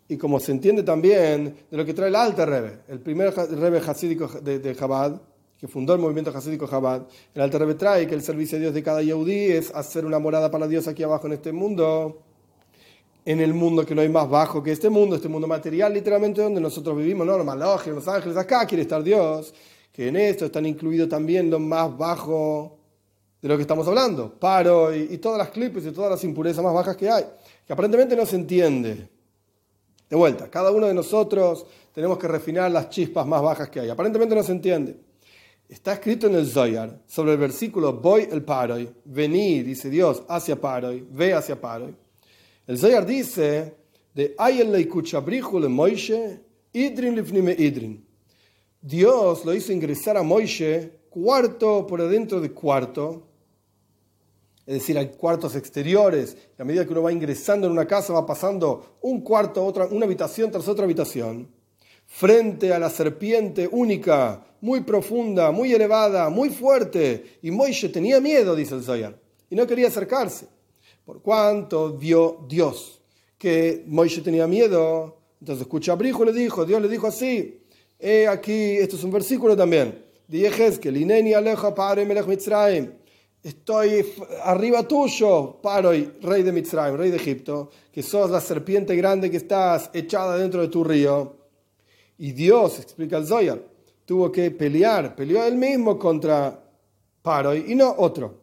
Y 0.07 0.17
como 0.17 0.39
se 0.39 0.51
entiende 0.51 0.83
también 0.83 1.55
de 1.69 1.77
lo 1.77 1.85
que 1.85 1.93
trae 1.93 2.09
el 2.09 2.15
Alta 2.15 2.45
Rebbe, 2.45 2.79
el 2.89 2.99
primer 2.99 3.33
Rebbe 3.33 3.79
hasídico 3.79 4.27
de, 4.27 4.59
de 4.59 4.75
que 5.57 5.67
fundó 5.67 5.93
el 5.93 5.99
movimiento 5.99 6.35
hasídico 6.35 6.67
Chabad, 6.67 7.07
el 7.33 7.41
Alta 7.41 7.57
Rebbe 7.59 7.75
trae 7.75 8.07
que 8.07 8.15
el 8.15 8.21
servicio 8.21 8.57
de 8.57 8.63
Dios 8.63 8.73
de 8.73 8.83
cada 8.83 9.01
Yehudi 9.01 9.51
es 9.51 9.73
hacer 9.73 10.05
una 10.05 10.19
morada 10.19 10.51
para 10.51 10.67
Dios 10.67 10.87
aquí 10.87 11.03
abajo 11.03 11.27
en 11.27 11.33
este 11.33 11.51
mundo 11.51 12.23
en 13.23 13.39
el 13.39 13.53
mundo 13.53 13.85
que 13.85 13.93
no 13.93 14.01
hay 14.01 14.09
más 14.09 14.27
bajo 14.29 14.63
que 14.63 14.71
este 14.71 14.89
mundo, 14.89 15.15
este 15.15 15.29
mundo 15.29 15.47
material, 15.47 15.93
literalmente 15.93 16.41
donde 16.41 16.59
nosotros 16.59 16.97
vivimos, 16.97 17.25
no, 17.25 17.37
los 17.37 17.45
malojos, 17.45 17.87
los 17.87 18.07
ángeles, 18.07 18.35
acá 18.35 18.65
quiere 18.65 18.81
estar 18.81 19.03
Dios 19.03 19.53
que 19.91 20.07
en 20.07 20.15
esto 20.15 20.45
están 20.45 20.65
incluidos 20.65 21.09
también 21.09 21.49
lo 21.49 21.59
más 21.59 21.95
bajo 21.97 22.77
de 23.41 23.49
lo 23.49 23.55
que 23.55 23.61
estamos 23.63 23.87
hablando, 23.87 24.31
paro 24.39 24.93
y, 24.93 25.17
todas 25.17 25.39
las 25.39 25.49
clipes 25.49 25.85
y 25.85 25.91
todas 25.91 26.11
las 26.11 26.23
impurezas 26.23 26.63
más 26.63 26.73
bajas 26.73 26.95
que 26.95 27.09
hay, 27.09 27.25
que 27.65 27.73
aparentemente 27.73 28.15
no 28.15 28.25
se 28.25 28.35
entiende. 28.35 29.09
De 30.07 30.15
vuelta, 30.15 30.49
cada 30.49 30.71
uno 30.71 30.87
de 30.87 30.93
nosotros 30.93 31.65
tenemos 31.93 32.17
que 32.19 32.27
refinar 32.27 32.69
las 32.69 32.89
chispas 32.89 33.25
más 33.25 33.41
bajas 33.41 33.69
que 33.69 33.79
hay. 33.79 33.89
Aparentemente 33.89 34.35
no 34.35 34.43
se 34.43 34.51
entiende. 34.51 34.97
Está 35.67 35.93
escrito 35.93 36.27
en 36.27 36.35
el 36.35 36.45
Zoyar 36.45 37.01
sobre 37.07 37.31
el 37.31 37.37
versículo 37.37 37.93
Voy 37.93 38.27
el 38.29 38.43
Paroi, 38.43 38.93
vení, 39.05 39.63
dice 39.63 39.89
Dios, 39.89 40.21
hacia 40.27 40.59
Paroi, 40.59 41.07
ve 41.09 41.33
hacia 41.33 41.59
Paroi. 41.59 41.95
El 42.67 42.77
Zoyar 42.77 43.05
dice 43.05 43.75
de 44.13 44.35
Ayel 44.37 44.71
le 44.71 45.69
Moishe, 45.69 46.41
Idrin 46.73 47.15
lifnime 47.15 47.55
Idrin. 47.57 48.05
Dios 48.81 49.45
lo 49.45 49.53
hizo 49.53 49.71
ingresar 49.71 50.17
a 50.17 50.23
Moishe 50.23 50.91
cuarto 51.09 51.87
por 51.87 52.01
adentro 52.01 52.41
de 52.41 52.51
cuarto, 52.51 53.30
es 54.71 54.79
decir, 54.79 54.97
hay 54.97 55.09
cuartos 55.09 55.57
exteriores, 55.57 56.37
y 56.57 56.61
a 56.61 56.63
medida 56.63 56.85
que 56.85 56.91
uno 56.91 57.03
va 57.03 57.11
ingresando 57.11 57.67
en 57.67 57.73
una 57.73 57.85
casa 57.85 58.13
va 58.13 58.25
pasando 58.25 58.97
un 59.01 59.19
cuarto, 59.19 59.65
otra, 59.65 59.85
una 59.87 60.05
habitación 60.05 60.49
tras 60.49 60.65
otra 60.69 60.85
habitación, 60.85 61.49
frente 62.05 62.73
a 62.73 62.79
la 62.79 62.89
serpiente 62.89 63.67
única, 63.69 64.45
muy 64.61 64.79
profunda, 64.81 65.51
muy 65.51 65.73
elevada, 65.73 66.29
muy 66.29 66.49
fuerte, 66.49 67.39
y 67.41 67.51
Moishe 67.51 67.89
tenía 67.89 68.21
miedo, 68.21 68.55
dice 68.55 68.75
el 68.75 68.83
Zoyar, 68.83 69.19
y 69.49 69.55
no 69.55 69.67
quería 69.67 69.89
acercarse. 69.89 70.47
Por 71.03 71.21
cuanto 71.21 71.97
vio 71.97 72.45
Dios 72.47 73.01
que 73.37 73.83
Moishe 73.87 74.21
tenía 74.21 74.47
miedo, 74.47 75.17
entonces 75.41 75.63
escucha 75.63 75.91
a 75.91 75.95
Brijo 75.95 76.23
le 76.23 76.31
dijo, 76.31 76.65
Dios 76.65 76.81
le 76.81 76.87
dijo 76.87 77.07
así, 77.07 77.61
He 77.99 78.25
aquí, 78.25 78.77
esto 78.77 78.95
es 78.95 79.03
un 79.03 79.11
versículo 79.11 79.57
también. 79.57 80.05
Que 80.29 80.91
Lineni 80.91 81.33
aleja 81.33 81.75
Mitzrayim. 82.25 83.00
Estoy 83.43 84.05
arriba 84.43 84.87
tuyo, 84.87 85.59
Paroi, 85.63 86.11
rey 86.21 86.43
de 86.43 86.51
Mitzrayim, 86.51 86.95
rey 86.95 87.09
de 87.09 87.17
Egipto, 87.17 87.71
que 87.91 88.03
sos 88.03 88.29
la 88.29 88.39
serpiente 88.39 88.95
grande 88.95 89.31
que 89.31 89.37
estás 89.37 89.89
echada 89.93 90.37
dentro 90.37 90.61
de 90.61 90.67
tu 90.67 90.83
río. 90.83 91.37
Y 92.19 92.33
Dios, 92.33 92.79
explica 92.79 93.17
el 93.17 93.25
Zoyar, 93.25 93.59
tuvo 94.05 94.31
que 94.31 94.51
pelear, 94.51 95.15
peleó 95.15 95.43
él 95.43 95.55
mismo 95.55 95.97
contra 95.97 96.63
Paroi 97.23 97.65
y 97.67 97.73
no 97.73 97.95
otro. 97.97 98.39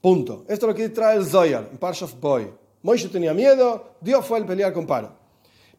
Punto. 0.00 0.44
Esto 0.48 0.66
es 0.66 0.70
lo 0.70 0.74
que 0.74 0.88
trae 0.88 1.16
el 1.16 1.24
Zoyar 1.24 1.68
en 1.70 1.78
Parshas 1.78 2.18
Boy. 2.18 2.50
Moisés 2.82 3.12
tenía 3.12 3.34
miedo, 3.34 3.94
Dios 4.00 4.26
fue 4.26 4.40
a 4.40 4.46
pelear 4.46 4.72
con 4.72 4.84
Paro. 4.84 5.12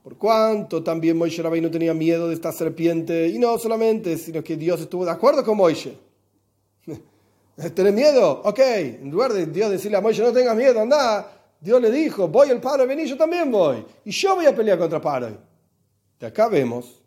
Por 0.02 0.18
cuanto 0.18 0.82
también 0.82 1.18
Moisés 1.18 1.44
no 1.44 1.72
tenía 1.72 1.94
miedo 1.94 2.30
de 2.30 2.36
esta 2.36 2.54
serpiente, 2.54 3.28
y 3.28 3.38
no 3.38 3.58
solamente, 3.58 4.18
sino 4.18 4.42
que 4.42 4.56
Dios 4.56 4.80
estuvo 4.80 5.04
de 5.04 5.12
acuerdo 5.12 5.44
con 5.44 5.58
Moisés. 5.58 5.94
¿Tenés 7.74 7.94
miedo? 7.94 8.42
Ok, 8.46 8.60
en 8.60 9.12
lugar 9.12 9.34
de 9.34 9.46
Dios 9.46 9.70
decirle 9.70 9.98
a 9.98 10.02
Moisés, 10.02 10.26
no 10.26 10.32
tengas 10.32 10.56
miedo, 10.56 10.80
anda, 10.80 11.30
Dios 11.60 11.82
le 11.82 11.92
dijo, 11.92 12.28
voy 12.30 12.50
al 12.50 12.62
paro, 12.62 12.88
vení, 12.88 13.06
yo 13.06 13.18
también 13.18 13.52
voy. 13.52 13.86
Y 14.06 14.12
yo 14.12 14.36
voy 14.36 14.46
a 14.46 14.56
pelear 14.56 14.78
contra 14.78 15.02
paro. 15.02 15.38
De 16.20 16.28
acá 16.28 16.48
vemos 16.48 17.04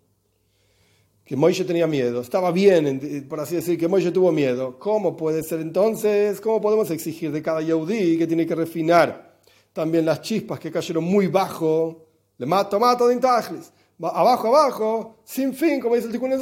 que 1.24 1.36
Moisés 1.36 1.66
tenía 1.66 1.86
miedo, 1.86 2.20
estaba 2.20 2.50
bien, 2.50 3.26
por 3.28 3.40
así 3.40 3.56
decir, 3.56 3.78
que 3.78 3.88
Moisés 3.88 4.12
tuvo 4.12 4.30
miedo. 4.30 4.78
¿Cómo 4.78 5.16
puede 5.16 5.42
ser 5.42 5.60
entonces? 5.60 6.40
¿Cómo 6.40 6.60
podemos 6.60 6.90
exigir 6.90 7.32
de 7.32 7.40
cada 7.40 7.62
Yehudi 7.62 8.18
que 8.18 8.26
tiene 8.26 8.46
que 8.46 8.54
refinar 8.54 9.38
también 9.72 10.04
las 10.04 10.20
chispas 10.20 10.60
que 10.60 10.70
cayeron 10.70 11.04
muy 11.04 11.28
bajo? 11.28 12.08
Le 12.36 12.44
mato, 12.44 12.78
mato 12.78 13.08
de 13.08 13.14
intajlis. 13.14 13.72
Abajo, 14.02 14.48
abajo, 14.48 15.16
sin 15.24 15.54
fin, 15.54 15.80
como 15.80 15.94
dice 15.94 16.08
el 16.08 16.12
Tikkun. 16.12 16.32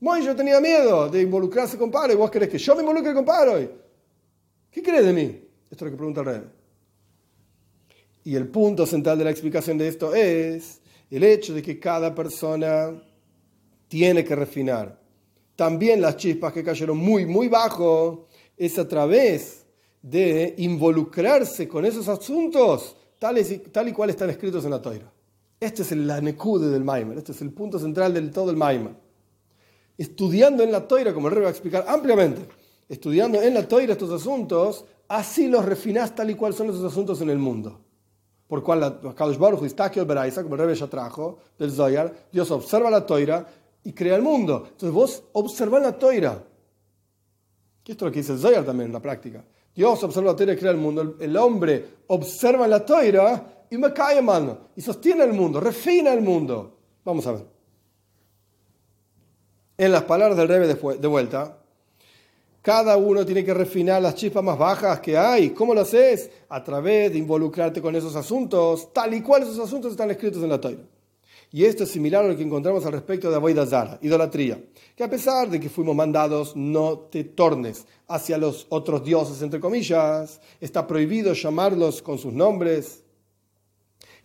Moisés 0.00 0.36
tenía 0.36 0.60
miedo 0.60 1.08
de 1.08 1.22
involucrarse 1.22 1.78
con 1.78 1.90
Paro 1.90 2.12
y 2.12 2.16
vos 2.16 2.30
querés 2.30 2.48
que 2.48 2.58
yo 2.58 2.74
me 2.74 2.82
involucre 2.82 3.14
con 3.14 3.24
Paro. 3.24 3.58
¿Qué 4.70 4.82
crees 4.82 5.06
de 5.06 5.12
mí? 5.12 5.22
Esto 5.70 5.74
es 5.76 5.82
lo 5.82 5.90
que 5.90 5.96
pregunta 5.96 6.20
el 6.20 6.26
rey. 6.26 6.42
Y 8.24 8.34
el 8.34 8.48
punto 8.48 8.84
central 8.84 9.18
de 9.18 9.24
la 9.24 9.30
explicación 9.30 9.78
de 9.78 9.88
esto 9.88 10.14
es 10.14 10.80
el 11.10 11.24
hecho 11.24 11.54
de 11.54 11.62
que 11.62 11.78
cada 11.78 12.14
persona 12.14 13.02
tiene 13.88 14.24
que 14.24 14.36
refinar. 14.36 15.00
También 15.54 16.02
las 16.02 16.16
chispas 16.16 16.52
que 16.52 16.62
cayeron 16.62 16.98
muy, 16.98 17.24
muy 17.24 17.48
bajo 17.48 18.26
es 18.56 18.78
a 18.78 18.86
través 18.86 19.64
de 20.02 20.54
involucrarse 20.58 21.66
con 21.66 21.84
esos 21.84 22.08
asuntos 22.08 22.96
tales 23.18 23.50
y, 23.50 23.58
tal 23.58 23.88
y 23.88 23.92
cual 23.92 24.10
están 24.10 24.28
escritos 24.28 24.64
en 24.64 24.72
la 24.72 24.82
toira. 24.82 25.10
Este 25.58 25.82
es 25.82 25.92
el 25.92 26.10
anekude 26.10 26.68
del 26.68 26.84
Maimer, 26.84 27.16
este 27.16 27.32
es 27.32 27.40
el 27.40 27.52
punto 27.52 27.78
central 27.78 28.12
del 28.12 28.30
todo 28.30 28.50
el 28.50 28.56
Maimer. 28.56 29.05
Estudiando 29.98 30.62
en 30.62 30.72
la 30.72 30.86
toira, 30.86 31.14
como 31.14 31.28
el 31.28 31.34
rey 31.34 31.42
va 31.42 31.48
a 31.48 31.52
explicar 31.52 31.84
ampliamente, 31.88 32.46
estudiando 32.88 33.40
en 33.40 33.54
la 33.54 33.66
toira 33.66 33.92
estos 33.92 34.10
asuntos, 34.10 34.84
así 35.08 35.48
los 35.48 35.64
refinás 35.64 36.14
tal 36.14 36.30
y 36.30 36.34
cual 36.34 36.54
son 36.54 36.68
esos 36.68 36.84
asuntos 36.84 37.20
en 37.20 37.30
el 37.30 37.38
mundo. 37.38 37.80
Por 38.46 38.62
cual 38.62 38.80
la 38.80 39.14
Kadosh 39.14 39.38
Baruch 39.38 39.74
como 40.42 40.54
el 40.54 40.60
rey 40.60 40.74
ya 40.76 40.86
trajo, 40.86 41.38
del 41.58 41.72
Zoyar, 41.72 42.28
Dios 42.30 42.50
observa 42.50 42.90
la 42.90 43.04
toira 43.04 43.46
y 43.82 43.92
crea 43.92 44.16
el 44.16 44.22
mundo. 44.22 44.64
Entonces 44.66 44.92
vos 44.92 45.22
observás 45.32 45.82
la 45.82 45.98
toira. 45.98 46.44
Que 47.82 47.92
esto 47.92 48.04
es 48.04 48.08
lo 48.08 48.12
que 48.12 48.20
dice 48.20 48.32
el 48.32 48.38
Zoyar 48.38 48.64
también 48.64 48.88
en 48.88 48.92
la 48.92 49.00
práctica. 49.00 49.44
Dios 49.74 50.02
observa 50.02 50.30
la 50.30 50.36
toira 50.36 50.52
y 50.52 50.56
crea 50.56 50.70
el 50.70 50.76
mundo. 50.76 51.16
El 51.18 51.36
hombre 51.36 51.84
observa 52.06 52.68
la 52.68 52.84
toira 52.84 53.66
y 53.70 53.76
me 53.78 53.92
cae 53.92 54.22
mano. 54.22 54.58
Y 54.76 54.80
sostiene 54.80 55.24
el 55.24 55.32
mundo, 55.32 55.60
refina 55.60 56.12
el 56.12 56.22
mundo. 56.22 56.78
Vamos 57.04 57.26
a 57.26 57.32
ver. 57.32 57.55
En 59.78 59.92
las 59.92 60.04
palabras 60.04 60.38
del 60.38 60.48
Rebe 60.48 60.66
de 60.66 61.08
vuelta, 61.08 61.58
cada 62.66 62.96
uno 62.96 63.24
tiene 63.24 63.44
que 63.44 63.54
refinar 63.54 64.02
las 64.02 64.16
chispas 64.16 64.42
más 64.42 64.58
bajas 64.58 64.98
que 64.98 65.16
hay. 65.16 65.50
¿Cómo 65.50 65.72
lo 65.72 65.82
haces? 65.82 66.30
A 66.48 66.64
través 66.64 67.12
de 67.12 67.18
involucrarte 67.18 67.80
con 67.80 67.94
esos 67.94 68.16
asuntos, 68.16 68.92
tal 68.92 69.14
y 69.14 69.20
cual 69.20 69.44
esos 69.44 69.60
asuntos 69.60 69.92
están 69.92 70.10
escritos 70.10 70.42
en 70.42 70.48
la 70.48 70.60
toira. 70.60 70.82
Y 71.52 71.64
esto 71.64 71.84
es 71.84 71.90
similar 71.90 72.24
a 72.24 72.28
lo 72.28 72.36
que 72.36 72.42
encontramos 72.42 72.84
al 72.84 72.94
respecto 72.94 73.30
de 73.30 73.36
Avoida 73.36 73.64
Zara, 73.66 74.00
idolatría. 74.02 74.60
Que 74.96 75.04
a 75.04 75.08
pesar 75.08 75.48
de 75.48 75.60
que 75.60 75.68
fuimos 75.68 75.94
mandados, 75.94 76.56
no 76.56 76.98
te 76.98 77.22
tornes 77.22 77.86
hacia 78.08 78.36
los 78.36 78.66
otros 78.70 79.04
dioses, 79.04 79.40
entre 79.42 79.60
comillas, 79.60 80.40
está 80.60 80.88
prohibido 80.88 81.34
llamarlos 81.34 82.02
con 82.02 82.18
sus 82.18 82.32
nombres. 82.32 83.04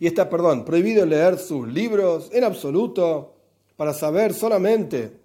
Y 0.00 0.08
está, 0.08 0.28
perdón, 0.28 0.64
prohibido 0.64 1.06
leer 1.06 1.38
sus 1.38 1.68
libros 1.68 2.28
en 2.32 2.42
absoluto 2.42 3.36
para 3.76 3.94
saber 3.94 4.34
solamente 4.34 5.21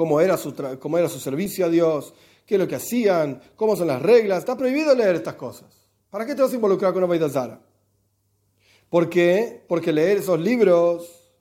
cómo 0.00 0.18
era, 0.18 0.38
su 0.38 0.54
cómo 0.78 0.96
era 0.96 1.10
su 1.10 1.20
servicio 1.20 1.66
a 1.66 1.68
Dios, 1.68 2.14
qué 2.46 2.54
es 2.54 2.58
lo 2.58 2.66
que 2.66 2.76
hacían, 2.76 3.38
cómo 3.54 3.76
son 3.76 3.88
las 3.88 4.00
reglas. 4.00 4.38
Está 4.38 4.56
prohibido 4.56 4.94
leer 4.94 5.16
estas 5.16 5.34
cosas. 5.34 5.68
¿Para 6.08 6.24
qué 6.24 6.34
te 6.34 6.40
vas 6.40 6.50
a 6.50 6.54
involucrar 6.54 6.94
con 6.94 7.04
una 7.04 7.28
Zara? 7.28 7.60
¿Por 8.88 9.10
qué? 9.10 9.62
Porque 9.68 9.92
leer 9.92 10.16
esos 10.16 10.40
libros 10.40 11.34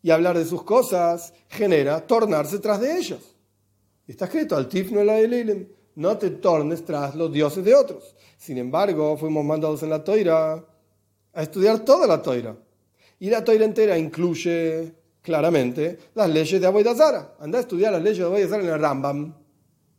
y 0.00 0.10
hablar 0.10 0.38
de 0.38 0.46
sus 0.46 0.62
cosas 0.62 1.34
genera 1.46 2.06
tornarse 2.06 2.58
tras 2.58 2.80
de 2.80 2.96
ellos. 2.96 3.36
Está 4.06 4.24
escrito, 4.24 4.56
al 4.56 4.66
tifno 4.66 5.04
la 5.04 5.18
no 5.96 6.16
te 6.16 6.30
tornes 6.30 6.86
tras 6.86 7.14
los 7.16 7.30
dioses 7.30 7.62
de 7.62 7.74
otros. 7.74 8.16
Sin 8.38 8.56
embargo, 8.56 9.14
fuimos 9.18 9.44
mandados 9.44 9.82
en 9.82 9.90
la 9.90 10.02
toira 10.02 10.64
a 11.34 11.42
estudiar 11.42 11.80
toda 11.80 12.06
la 12.06 12.22
toira. 12.22 12.56
Y 13.18 13.28
la 13.28 13.44
toira 13.44 13.66
entera 13.66 13.98
incluye 13.98 14.94
claramente 15.22 15.98
las 16.14 16.28
leyes 16.28 16.60
de 16.60 16.66
Aboidazara. 16.66 17.34
Anda 17.40 17.58
a 17.58 17.60
estudiar 17.62 17.92
las 17.92 18.02
leyes 18.02 18.18
de 18.18 18.24
Aboidazara 18.24 18.62
en 18.62 18.68
el 18.68 18.80
Rambam. 18.80 19.34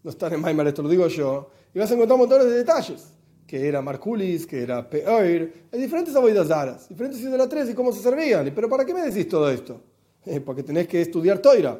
No 0.04 0.10
están 0.10 0.34
en 0.34 0.42
Maimar, 0.42 0.68
esto 0.68 0.82
lo 0.82 0.90
digo 0.90 1.08
yo. 1.08 1.50
Y 1.74 1.80
vas 1.80 1.92
a 1.92 1.94
encontrar 1.94 2.18
montones 2.18 2.48
de 2.48 2.58
detalles. 2.58 3.14
Que 3.46 3.68
era 3.68 3.82
Marculis, 3.82 4.46
que 4.46 4.62
era 4.62 4.88
Peoir. 4.88 5.68
Hay 5.72 5.80
diferentes 5.80 6.16
Aboidazaras, 6.16 6.88
diferentes 6.88 7.20
idolatrías 7.22 7.70
y 7.70 7.74
cómo 7.74 7.92
se 7.92 8.02
servían. 8.02 8.52
¿Pero 8.54 8.70
para 8.70 8.86
qué 8.86 8.94
me 8.94 9.02
decís 9.02 9.28
todo 9.28 9.50
esto? 9.50 9.82
Eh, 10.26 10.42
porque 10.42 10.64
tenés 10.64 10.86
que 10.86 11.02
estudiar 11.02 11.40
toira. 11.40 11.80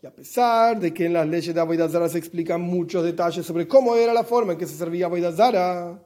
Y 0.00 0.06
a 0.06 0.14
pesar 0.14 0.78
de 0.78 0.94
que 0.94 1.06
en 1.06 1.12
las 1.12 1.26
leyes 1.26 1.52
de 1.52 1.60
Aboidazara 1.60 2.08
se 2.08 2.18
explican 2.18 2.60
muchos 2.60 3.04
detalles 3.04 3.44
sobre 3.44 3.66
cómo 3.66 3.96
era 3.96 4.14
la 4.14 4.22
forma 4.22 4.52
en 4.52 4.58
que 4.58 4.66
se 4.66 4.76
servía 4.76 5.06
Aboidazara, 5.06 6.00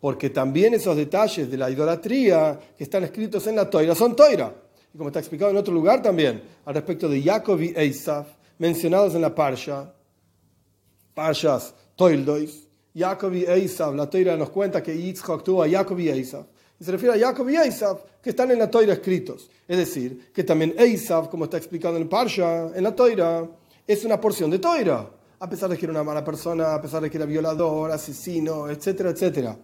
porque 0.00 0.30
también 0.30 0.74
esos 0.74 0.96
detalles 0.96 1.50
de 1.50 1.56
la 1.58 1.68
idolatría 1.68 2.58
que 2.76 2.84
están 2.84 3.04
escritos 3.04 3.46
en 3.48 3.56
la 3.56 3.68
Toira 3.68 3.94
son 3.94 4.14
Toira. 4.14 4.54
Y 4.92 4.98
como 4.98 5.10
está 5.10 5.20
explicado 5.20 5.50
en 5.50 5.56
otro 5.56 5.74
lugar 5.74 6.02
también, 6.02 6.42
al 6.64 6.74
respecto 6.74 7.08
de 7.08 7.22
Jacob 7.22 7.60
y 7.60 7.72
Eisaf, 7.76 8.28
mencionados 8.58 9.14
en 9.14 9.22
la 9.22 9.34
Parsha, 9.34 9.92
Parshas 11.14 11.74
Toildois, 11.96 12.68
Jacob 12.94 13.32
y 13.34 13.44
Eisaf, 13.44 13.94
la 13.94 14.08
Toira 14.08 14.36
nos 14.36 14.50
cuenta 14.50 14.82
que 14.82 14.96
Yitzchak 14.96 15.42
tuvo 15.42 15.62
a 15.62 15.68
Jacob 15.68 15.98
y 15.98 16.08
Eisaf. 16.08 16.46
Y 16.80 16.84
se 16.84 16.92
refiere 16.92 17.16
a 17.16 17.28
Jacob 17.28 17.48
y 17.48 17.56
Eisaf, 17.56 18.02
que 18.22 18.30
están 18.30 18.50
en 18.50 18.58
la 18.58 18.70
Toira 18.70 18.92
escritos. 18.92 19.50
Es 19.66 19.76
decir, 19.76 20.32
que 20.32 20.44
también 20.44 20.74
Eisaf, 20.78 21.28
como 21.28 21.44
está 21.44 21.56
explicado 21.56 21.96
en 21.96 22.02
el 22.02 22.08
Parsha, 22.08 22.70
en 22.74 22.82
la 22.82 22.94
Toira, 22.94 23.48
es 23.86 24.04
una 24.04 24.20
porción 24.20 24.50
de 24.50 24.58
Toira. 24.58 25.10
A 25.40 25.48
pesar 25.48 25.70
de 25.70 25.76
que 25.76 25.86
era 25.86 25.92
una 25.92 26.02
mala 26.02 26.24
persona, 26.24 26.74
a 26.74 26.82
pesar 26.82 27.02
de 27.02 27.10
que 27.10 27.16
era 27.16 27.26
violador, 27.26 27.90
asesino, 27.90 28.68
etcétera, 28.68 29.10
etcétera. 29.10 29.56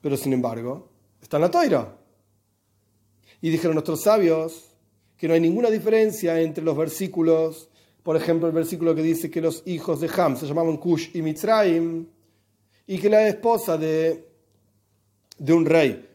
Pero 0.00 0.16
sin 0.16 0.32
embargo, 0.34 0.88
está 1.20 1.36
en 1.38 1.42
la 1.42 1.50
Toira. 1.50 2.03
Y 3.44 3.50
dijeron 3.50 3.74
nuestros 3.74 4.00
sabios 4.00 4.70
que 5.18 5.28
no 5.28 5.34
hay 5.34 5.40
ninguna 5.40 5.68
diferencia 5.68 6.40
entre 6.40 6.64
los 6.64 6.74
versículos, 6.74 7.68
por 8.02 8.16
ejemplo, 8.16 8.48
el 8.48 8.54
versículo 8.54 8.94
que 8.94 9.02
dice 9.02 9.30
que 9.30 9.42
los 9.42 9.62
hijos 9.66 10.00
de 10.00 10.08
Ham 10.16 10.38
se 10.38 10.46
llamaban 10.46 10.78
Cush 10.78 11.10
y 11.12 11.20
Mitzrayim, 11.20 12.06
y 12.86 12.96
que 12.96 13.10
la 13.10 13.28
esposa 13.28 13.76
de, 13.76 14.30
de 15.36 15.52
un 15.52 15.66
rey 15.66 16.08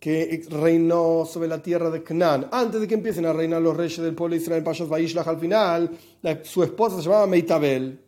que 0.00 0.42
reinó 0.48 1.26
sobre 1.26 1.48
la 1.48 1.60
tierra 1.62 1.90
de 1.90 2.02
Canaán, 2.02 2.48
antes 2.50 2.80
de 2.80 2.88
que 2.88 2.94
empiecen 2.94 3.26
a 3.26 3.34
reinar 3.34 3.60
los 3.60 3.76
reyes 3.76 3.98
del 3.98 4.14
pueblo 4.14 4.34
de 4.34 4.40
Israel, 4.40 4.64
Pashas 4.64 4.88
Vaishlach, 4.88 5.28
al 5.28 5.38
final, 5.38 5.98
su 6.44 6.62
esposa 6.62 6.96
se 6.96 7.02
llamaba 7.02 7.26
Meitabel. 7.26 8.00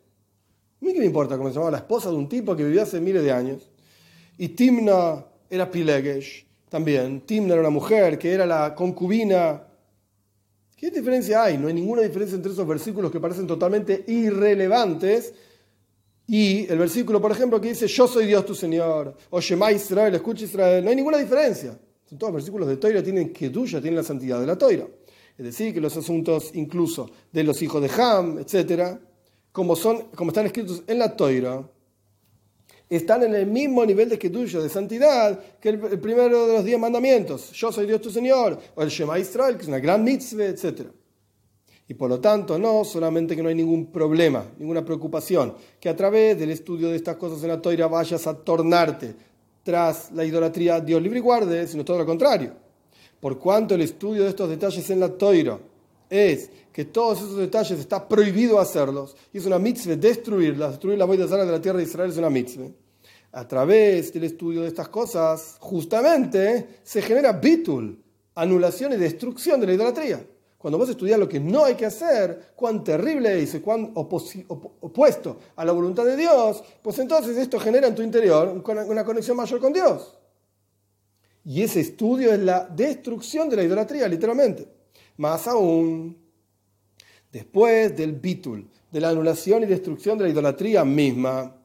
A 0.81 0.83
mí 0.83 0.93
qué 0.93 0.99
me 0.99 1.05
importa 1.05 1.37
cómo 1.37 1.49
se 1.49 1.53
llamaba 1.53 1.73
la 1.73 1.77
esposa 1.77 2.09
de 2.09 2.15
un 2.15 2.27
tipo 2.27 2.55
que 2.55 2.63
vivía 2.63 2.81
hace 2.81 2.99
miles 2.99 3.23
de 3.23 3.31
años. 3.31 3.69
Y 4.39 4.47
Timna 4.47 5.27
era 5.47 5.69
Pilegesh 5.69 6.49
también. 6.71 7.19
Timna 7.21 7.51
era 7.51 7.59
una 7.59 7.69
mujer 7.69 8.17
que 8.17 8.31
era 8.31 8.45
la 8.45 8.73
concubina. 8.73 9.61
¿Qué 10.77 10.89
diferencia 10.89 11.43
hay? 11.43 11.57
No 11.57 11.67
hay 11.67 11.73
ninguna 11.73 12.01
diferencia 12.01 12.37
entre 12.37 12.53
esos 12.53 12.65
versículos 12.65 13.11
que 13.11 13.19
parecen 13.19 13.45
totalmente 13.45 14.05
irrelevantes 14.07 15.33
y 16.27 16.65
el 16.71 16.79
versículo, 16.79 17.19
por 17.19 17.29
ejemplo, 17.29 17.59
que 17.59 17.67
dice, 17.67 17.87
yo 17.87 18.07
soy 18.07 18.25
Dios 18.25 18.45
tu 18.45 18.55
Señor, 18.55 19.17
o 19.31 19.41
Shema 19.41 19.69
Israel, 19.73 20.15
escucha 20.15 20.45
Israel, 20.45 20.81
no 20.81 20.89
hay 20.89 20.95
ninguna 20.95 21.17
diferencia. 21.17 21.77
Son 22.05 22.17
todos 22.17 22.31
versículos 22.31 22.69
de 22.69 22.77
Toira, 22.77 23.03
tienen 23.03 23.33
que 23.33 23.49
tuya, 23.49 23.81
tienen 23.81 23.97
la 23.97 24.03
santidad 24.03 24.39
de 24.39 24.47
la 24.47 24.57
Toira. 24.57 24.87
Es 25.37 25.45
decir, 25.45 25.73
que 25.73 25.81
los 25.81 25.97
asuntos 25.97 26.51
incluso 26.53 27.11
de 27.33 27.43
los 27.43 27.61
hijos 27.61 27.81
de 27.81 28.01
Ham, 28.01 28.39
etc., 28.39 28.97
como, 29.51 29.75
son, 29.75 30.03
como 30.15 30.31
están 30.31 30.45
escritos 30.45 30.83
en 30.87 30.99
la 30.99 31.17
Toira, 31.17 31.69
están 32.97 33.23
en 33.23 33.33
el 33.33 33.47
mismo 33.47 33.85
nivel 33.85 34.09
de 34.09 34.17
tuya, 34.17 34.59
de 34.59 34.67
santidad, 34.67 35.39
que 35.61 35.69
el, 35.69 35.79
primero 35.79 36.45
de 36.45 36.53
los 36.53 36.65
diez 36.65 36.77
mandamientos. 36.77 37.51
Yo 37.53 37.71
soy 37.71 37.85
Dios 37.85 38.01
tu 38.01 38.09
Señor, 38.09 38.59
o 38.75 38.83
el 38.83 38.89
Shema 38.89 39.17
Israel, 39.17 39.55
que 39.55 39.61
es 39.61 39.67
una 39.69 39.79
gran 39.79 40.03
mitzvah, 40.03 40.43
etcétera. 40.43 40.91
Y 41.87 41.93
por 41.93 42.09
lo 42.09 42.19
tanto, 42.19 42.59
no 42.59 42.83
solamente 42.83 43.33
que 43.33 43.41
no 43.41 43.47
hay 43.47 43.55
ningún 43.55 43.93
problema, 43.93 44.45
ninguna 44.59 44.83
preocupación, 44.83 45.55
que 45.79 45.87
a 45.87 45.95
través 45.95 46.37
del 46.37 46.51
estudio 46.51 46.89
de 46.89 46.97
estas 46.97 47.15
cosas 47.15 47.41
en 47.43 47.49
la 47.49 47.61
toira 47.61 47.87
vayas 47.87 48.27
a 48.27 48.33
tornarte 48.33 49.15
tras 49.63 50.11
la 50.11 50.25
idolatría 50.25 50.81
Dios 50.81 51.01
libre 51.01 51.19
y 51.19 51.21
guarde, 51.21 51.67
sino 51.67 51.85
todo 51.85 51.97
lo 51.97 52.05
contrario. 52.05 52.53
Por 53.21 53.39
cuanto 53.39 53.75
el 53.75 53.81
estudio 53.81 54.23
de 54.23 54.29
estos 54.29 54.49
detalles 54.49 54.89
en 54.89 54.99
la 54.99 55.09
toira 55.09 55.57
es 56.09 56.49
que 56.73 56.83
todos 56.85 57.19
esos 57.19 57.37
detalles 57.37 57.79
está 57.79 58.05
prohibido 58.05 58.59
hacerlos, 58.59 59.15
y 59.31 59.37
es 59.37 59.45
una 59.45 59.59
mitzvah 59.59 59.95
destruirlas, 59.95 60.71
destruir 60.71 60.97
la 60.97 61.05
boida 61.05 61.25
de 61.25 61.51
la 61.51 61.61
tierra 61.61 61.77
de 61.77 61.85
Israel 61.85 62.11
es 62.11 62.17
una 62.17 62.29
mitzvah. 62.29 62.67
A 63.33 63.47
través 63.47 64.11
del 64.11 64.25
estudio 64.25 64.61
de 64.61 64.67
estas 64.67 64.89
cosas, 64.89 65.55
justamente 65.59 66.79
se 66.83 67.01
genera 67.01 67.31
bitul, 67.31 68.03
anulación 68.35 68.93
y 68.93 68.97
destrucción 68.97 69.61
de 69.61 69.67
la 69.67 69.73
idolatría. 69.73 70.25
Cuando 70.57 70.77
vos 70.77 70.89
estudias 70.89 71.17
lo 71.17 71.29
que 71.29 71.39
no 71.39 71.63
hay 71.63 71.75
que 71.75 71.85
hacer, 71.85 72.51
cuán 72.55 72.83
terrible 72.83 73.41
es 73.41 73.55
y 73.55 73.61
cuán 73.61 73.93
opuesto 73.95 75.39
a 75.55 75.65
la 75.65 75.71
voluntad 75.71 76.05
de 76.05 76.17
Dios, 76.17 76.63
pues 76.83 76.99
entonces 76.99 77.35
esto 77.37 77.59
genera 77.59 77.87
en 77.87 77.95
tu 77.95 78.01
interior 78.03 78.61
una 78.87 79.03
conexión 79.03 79.37
mayor 79.37 79.59
con 79.59 79.73
Dios. 79.73 80.17
Y 81.43 81.63
ese 81.63 81.79
estudio 81.79 82.31
es 82.31 82.39
la 82.39 82.65
destrucción 82.65 83.49
de 83.49 83.55
la 83.55 83.63
idolatría, 83.63 84.07
literalmente. 84.07 84.67
Más 85.17 85.47
aún, 85.47 86.17
después 87.31 87.95
del 87.97 88.13
bitul, 88.13 88.69
de 88.91 88.99
la 88.99 89.09
anulación 89.09 89.63
y 89.63 89.65
destrucción 89.65 90.17
de 90.17 90.25
la 90.25 90.29
idolatría 90.29 90.85
misma, 90.85 91.55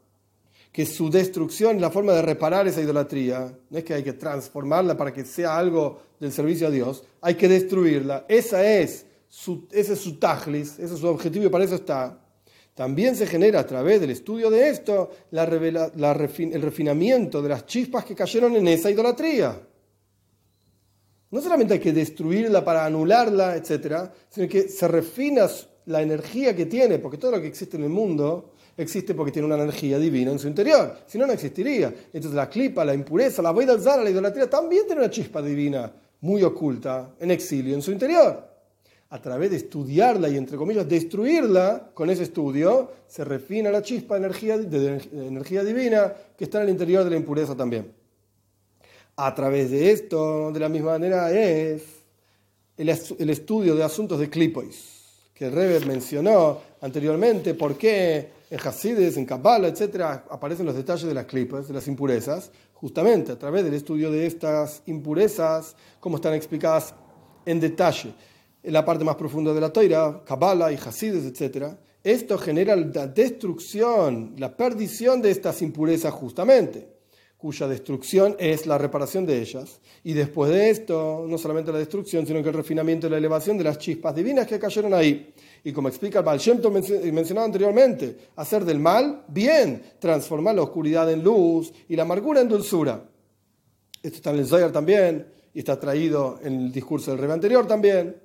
que 0.77 0.85
su 0.85 1.09
destrucción 1.09 1.77
es 1.77 1.81
la 1.81 1.91
forma 1.91 2.13
de 2.13 2.21
reparar 2.21 2.69
esa 2.69 2.83
idolatría. 2.83 3.51
No 3.71 3.79
es 3.79 3.83
que 3.83 3.95
hay 3.95 4.03
que 4.03 4.13
transformarla 4.13 4.95
para 4.95 5.11
que 5.11 5.25
sea 5.25 5.57
algo 5.57 6.03
del 6.21 6.31
servicio 6.31 6.67
a 6.67 6.71
Dios, 6.71 7.03
hay 7.23 7.35
que 7.35 7.49
destruirla. 7.49 8.27
Esa 8.29 8.63
es 8.63 9.07
su, 9.27 9.67
ese 9.73 9.95
es 9.95 10.01
su 10.01 10.19
tajlis, 10.19 10.79
ese 10.79 10.93
es 10.93 11.01
su 11.01 11.07
objetivo 11.07 11.47
y 11.47 11.49
para 11.49 11.65
eso 11.65 11.77
está. 11.77 12.23
También 12.75 13.17
se 13.17 13.27
genera 13.27 13.61
a 13.61 13.67
través 13.67 14.03
del 14.03 14.11
estudio 14.11 14.51
de 14.51 14.69
esto 14.69 15.13
la 15.31 15.45
el 15.45 16.61
refinamiento 16.61 17.41
de 17.41 17.49
las 17.49 17.65
chispas 17.65 18.05
que 18.05 18.15
cayeron 18.15 18.55
en 18.55 18.69
esa 18.69 18.91
idolatría. 18.91 19.59
No 21.31 21.41
solamente 21.41 21.73
hay 21.73 21.81
que 21.81 21.95
destruirla 21.95 22.63
para 22.63 22.85
anularla, 22.85 23.57
etc., 23.57 24.11
sino 24.29 24.47
que 24.47 24.69
se 24.69 24.87
refina 24.87 25.49
la 25.87 26.03
energía 26.03 26.55
que 26.55 26.67
tiene, 26.67 26.99
porque 26.99 27.17
todo 27.17 27.31
lo 27.31 27.41
que 27.41 27.47
existe 27.47 27.79
en 27.79 27.85
el 27.85 27.89
mundo 27.89 28.53
existe 28.77 29.15
porque 29.15 29.33
tiene 29.33 29.47
una 29.47 29.57
energía 29.57 29.99
divina 29.99 30.31
en 30.31 30.39
su 30.39 30.49
interior. 30.49 30.99
Si 31.07 31.19
no, 31.19 31.27
no 31.27 31.33
existiría. 31.33 31.93
Entonces 32.13 32.35
la 32.35 32.49
clipa, 32.49 32.85
la 32.85 32.95
impureza, 32.95 33.43
la 33.43 33.51
voida 33.51 33.77
la 33.77 34.11
idolatría, 34.11 34.49
también 34.49 34.87
tiene 34.87 35.01
una 35.01 35.11
chispa 35.11 35.43
divina 35.43 35.93
muy 36.21 36.43
oculta, 36.43 37.15
en 37.21 37.31
exilio 37.31 37.75
en 37.75 37.83
su 37.83 37.93
interior. 37.93 38.45
A 39.11 39.23
través 39.23 39.51
de 39.51 39.59
estudiarla 39.59 40.29
y, 40.29 40.37
entre 40.37 40.57
comillas, 40.57 40.89
destruirla, 40.89 41.91
con 41.95 42.11
ese 42.11 42.25
estudio, 42.25 42.91
se 43.07 43.25
refina 43.25 43.71
la 43.71 43.83
chispa 43.83 44.15
de 44.19 44.25
energía, 44.25 44.59
de 44.59 45.01
energía 45.13 45.63
divina 45.63 46.13
que 46.37 46.45
está 46.45 46.59
en 46.59 46.65
el 46.65 46.71
interior 46.71 47.05
de 47.05 47.11
la 47.11 47.17
impureza 47.17 47.55
también. 47.55 47.93
A 49.17 49.35
través 49.35 49.71
de 49.71 49.93
esto, 49.93 50.51
de 50.53 50.61
la 50.61 50.69
misma 50.69 50.93
manera, 50.93 51.31
es 51.31 51.83
el, 52.77 53.31
estudio 53.31 53.75
de 53.75 53.83
asuntos 53.83 54.19
de 54.19 54.29
clipois, 54.29 55.06
que 55.37 55.47
el 55.47 55.87
mencionó 55.87 56.59
anteriormente, 56.81 57.53
por 57.55 57.77
qué 57.77 58.31
en 58.49 58.59
Hasides, 58.59 59.19
en 59.19 59.27
Kabbalah, 59.27 59.69
etc., 59.69 60.01
aparecen 60.31 60.65
los 60.65 60.75
detalles 60.75 61.07
de 61.07 61.15
las 61.15 61.27
clipas, 61.27 61.69
de 61.69 61.75
las 61.75 61.87
impurezas, 61.89 62.51
justamente 62.73 63.33
a 63.33 63.39
través 63.39 63.63
del 63.65 63.75
estudio 63.75 64.11
de 64.11 64.27
estas 64.27 64.83
impurezas, 64.87 65.77
como 66.01 66.17
están 66.17 66.35
explicadas 66.35 66.95
en 67.45 67.61
detalle 67.61 68.15
en 68.63 68.73
la 68.73 68.85
parte 68.85 69.05
más 69.05 69.17
profunda 69.17 69.53
de 69.53 69.61
la 69.61 69.73
Toira, 69.73 70.23
Kabbalah 70.25 70.73
y 70.73 70.77
Hasides, 70.77 71.25
etc., 71.25 71.75
esto 72.03 72.39
genera 72.39 72.77
la 72.77 73.07
destrucción, 73.07 74.35
la 74.39 74.57
perdición 74.57 75.21
de 75.21 75.33
estas 75.33 75.61
impurezas 75.61 76.15
justamente, 76.15 76.96
cuya 77.47 77.69
destrucción 77.69 78.35
es 78.41 78.67
la 78.67 78.77
reparación 78.77 79.25
de 79.25 79.41
ellas. 79.41 79.79
Y 80.03 80.15
después 80.15 80.51
de 80.51 80.69
esto, 80.69 81.27
no 81.29 81.39
solamente 81.39 81.71
la 81.71 81.79
destrucción, 81.79 82.27
sino 82.27 82.43
que 82.43 82.49
el 82.49 82.57
refinamiento 82.57 83.07
y 83.07 83.11
la 83.11 83.19
elevación 83.19 83.57
de 83.57 83.63
las 83.63 83.79
chispas 83.79 84.17
divinas 84.17 84.49
que 84.49 84.59
cayeron 84.59 84.93
ahí. 84.93 85.33
Y 85.63 85.73
como 85.73 85.87
explica 85.87 86.19
el 86.19 86.25
Baal 86.25 86.41
mencionado 87.13 87.47
anteriormente, 87.47 88.17
hacer 88.35 88.65
del 88.65 88.81
mal 88.81 89.23
bien, 89.29 89.81
transformar 90.01 90.57
la 90.57 90.63
oscuridad 90.63 91.09
en 91.13 91.23
luz 91.23 91.73
y 91.89 91.95
la 91.95 92.03
amargura 92.03 92.41
en 92.41 92.49
dulzura. 92.49 93.09
Esto 94.03 94.17
está 94.17 94.31
en 94.31 94.39
el 94.41 94.47
Zohar 94.47 94.73
también 94.73 95.29
y 95.55 95.61
está 95.61 95.79
traído 95.79 96.41
en 96.43 96.63
el 96.63 96.73
discurso 96.73 97.13
del 97.13 97.21
rey 97.21 97.31
anterior 97.31 97.65
también. 97.65 98.17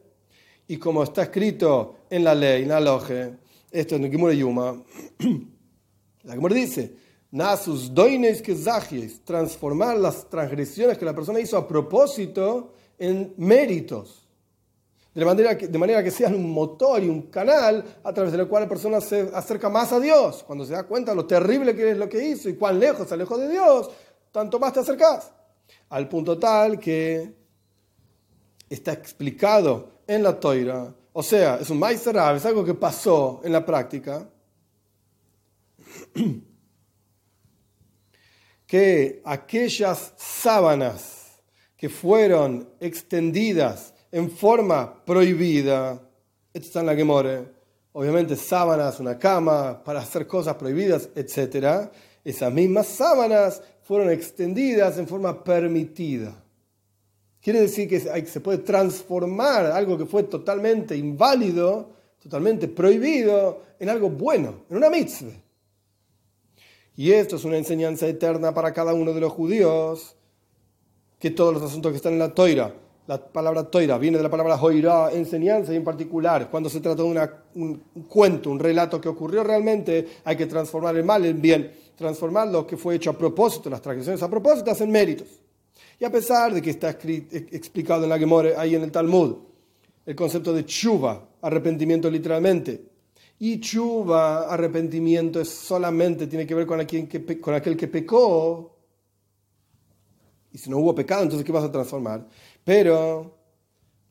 y 0.68 0.78
como 0.78 1.04
está 1.04 1.22
escrito 1.22 1.98
en 2.10 2.24
la 2.24 2.34
ley, 2.34 2.64
en 2.64 2.70
la 2.70 2.80
loje, 2.80 3.34
esto 3.70 3.96
es 3.96 4.02
Nikimura 4.02 4.34
Yuma, 4.34 4.82
la 6.24 6.34
Gemara 6.34 6.56
dice, 6.56 6.96
Nasus 7.32 7.94
doines 7.94 8.42
que 8.42 8.56
transformar 9.24 9.98
las 9.98 10.30
transgresiones 10.30 10.98
que 10.98 11.06
la 11.06 11.16
persona 11.16 11.40
hizo 11.40 11.58
a 11.58 11.66
propósito 11.66 12.74
en 13.00 13.34
méritos. 13.38 14.28
De 15.14 15.26
manera, 15.26 15.58
que, 15.58 15.68
de 15.68 15.78
manera 15.78 16.04
que 16.04 16.12
sean 16.12 16.36
un 16.36 16.50
motor 16.52 17.04
y 17.04 17.10
un 17.10 17.24
canal 17.24 17.84
a 18.04 18.14
través 18.14 18.32
del 18.32 18.48
cual 18.48 18.64
la 18.64 18.70
persona 18.70 19.02
se 19.02 19.30
acerca 19.34 19.70
más 19.70 19.92
a 19.92 20.00
Dios. 20.00 20.44
Cuando 20.44 20.66
se 20.66 20.74
da 20.74 20.84
cuenta 20.84 21.12
de 21.12 21.18
lo 21.18 21.26
terrible 21.26 21.76
que 21.76 21.92
es 21.92 21.98
lo 21.98 22.08
que 22.08 22.26
hizo 22.26 22.48
y 22.50 22.56
cuán 22.56 22.80
lejos 22.80 23.08
se 23.08 23.14
alejó 23.14 23.38
de 23.38 23.50
Dios, 23.50 23.90
tanto 24.32 24.60
más 24.60 24.74
te 24.74 24.82
acercas. 24.82 25.32
Al 25.90 26.08
punto 26.08 26.38
tal 26.38 26.80
que 26.80 27.34
está 28.70 28.94
explicado 28.94 30.02
en 30.08 30.24
la 30.24 30.40
toira. 30.40 30.94
O 31.14 31.24
sea, 31.24 31.58
es 31.58 31.70
un 31.70 31.80
meister 31.80 32.16
es 32.36 32.46
algo 32.46 32.64
que 32.64 32.74
pasó 32.74 33.42
en 33.44 33.52
la 33.52 33.66
práctica. 33.66 34.30
que 38.72 39.22
aquellas 39.26 40.14
sábanas 40.16 41.42
que 41.76 41.90
fueron 41.90 42.70
extendidas 42.80 43.94
en 44.14 44.32
forma 44.32 45.04
prohibida, 45.04 46.02
esto 46.54 46.68
está 46.68 46.80
en 46.80 46.86
la 46.86 47.46
obviamente 47.92 48.38
sábanas, 48.38 49.02
una 49.02 49.20
cama, 49.20 49.84
para 49.84 50.00
hacer 50.00 50.26
cosas 50.26 50.56
prohibidas, 50.56 51.10
etc., 51.16 51.92
esas 52.24 52.54
mismas 52.54 52.88
sábanas 52.88 53.62
fueron 53.82 54.10
extendidas 54.10 54.98
en 54.98 55.06
forma 55.06 55.44
permitida. 55.44 56.42
Quiere 57.42 57.60
decir 57.60 57.90
que 57.90 58.00
se 58.00 58.40
puede 58.40 58.60
transformar 58.60 59.66
algo 59.66 59.98
que 59.98 60.06
fue 60.06 60.24
totalmente 60.24 60.96
inválido, 60.96 61.90
totalmente 62.24 62.70
prohibido, 62.70 63.64
en 63.78 63.90
algo 63.90 64.10
bueno, 64.10 64.64
en 64.70 64.78
una 64.78 64.90
mitzvah. 64.90 65.51
Y 66.96 67.12
esto 67.12 67.38
es 67.38 67.46
una 67.46 67.58
enseñanza 67.58 68.08
eterna 68.08 68.54
para 68.54 68.74
cada 68.74 68.94
uno 68.94 69.14
de 69.14 69.22
los 69.22 69.32
judíos, 69.32 70.16
que 71.20 71.32
todos 71.32 71.54
los 71.54 71.64
asuntos 71.64 71.92
que 71.92 71.98
están 71.98 72.14
en 72.14 72.20
la 72.20 72.34
toira, 72.34 72.74
la 73.08 73.18
palabra 73.18 73.64
toira 73.64 73.98
viene 73.98 74.18
de 74.18 74.24
la 74.24 74.30
palabra 74.30 74.56
hoira, 74.62 75.12
enseñanza 75.12 75.74
y 75.74 75.76
en 75.76 75.84
particular, 75.84 76.50
cuando 76.50 76.70
se 76.70 76.80
trata 76.80 77.04
de 77.04 77.30
un, 77.56 77.84
cuento, 78.08 78.50
un 78.50 78.60
relato 78.60 79.02
que 79.02 79.10
ocurrió 79.10 79.44
realmente, 79.44 80.08
hay 80.24 80.36
que 80.36 80.46
transformar 80.46 80.96
el 80.96 81.04
mal 81.04 81.26
en 81.26 81.42
bien, 81.42 81.72
transformar 81.96 82.48
lo 82.48 82.66
que 82.66 82.78
fue 82.78 82.96
hecho 82.96 83.10
a 83.10 83.18
propósito, 83.18 83.70
las 83.70 83.82
tradiciones 83.82 84.22
a 84.22 84.30
propósito, 84.30 84.72
en 84.80 84.92
méritos. 84.92 85.28
Y 86.00 86.06
a 86.06 86.12
pesar 86.12 86.54
de 86.54 86.62
que 86.62 86.72
está 86.72 86.90
explicado 86.90 88.04
en 88.04 88.10
la 88.10 88.18
Gemore, 88.18 88.56
ahí 88.56 88.76
en 88.76 88.84
el 88.84 88.92
Talmud, 88.92 89.36
el 90.06 90.16
concepto 90.16 90.54
de 90.54 90.66
chuva, 90.66 91.28
arrepentimiento 91.42 92.10
literalmente, 92.10 92.91
y 93.44 93.60
chuva, 93.60 94.54
arrepentimiento, 94.54 95.42
es 95.42 95.50
solamente 95.50 96.28
tiene 96.28 96.46
que 96.46 96.54
ver 96.54 96.68
con, 96.68 96.80
aquel 96.80 97.08
que, 97.08 97.42
con 97.42 97.56
aquel 97.56 97.76
que 97.76 97.88
pecó. 97.88 98.78
Y 100.52 100.60
si 100.60 100.70
no 100.70 100.78
hubo 100.78 100.94
pecado, 100.94 101.24
entonces 101.24 101.44
¿qué 101.44 101.52
vas 101.52 101.64
a 101.64 101.72
transformar? 101.72 102.28
Pero, 102.64 103.36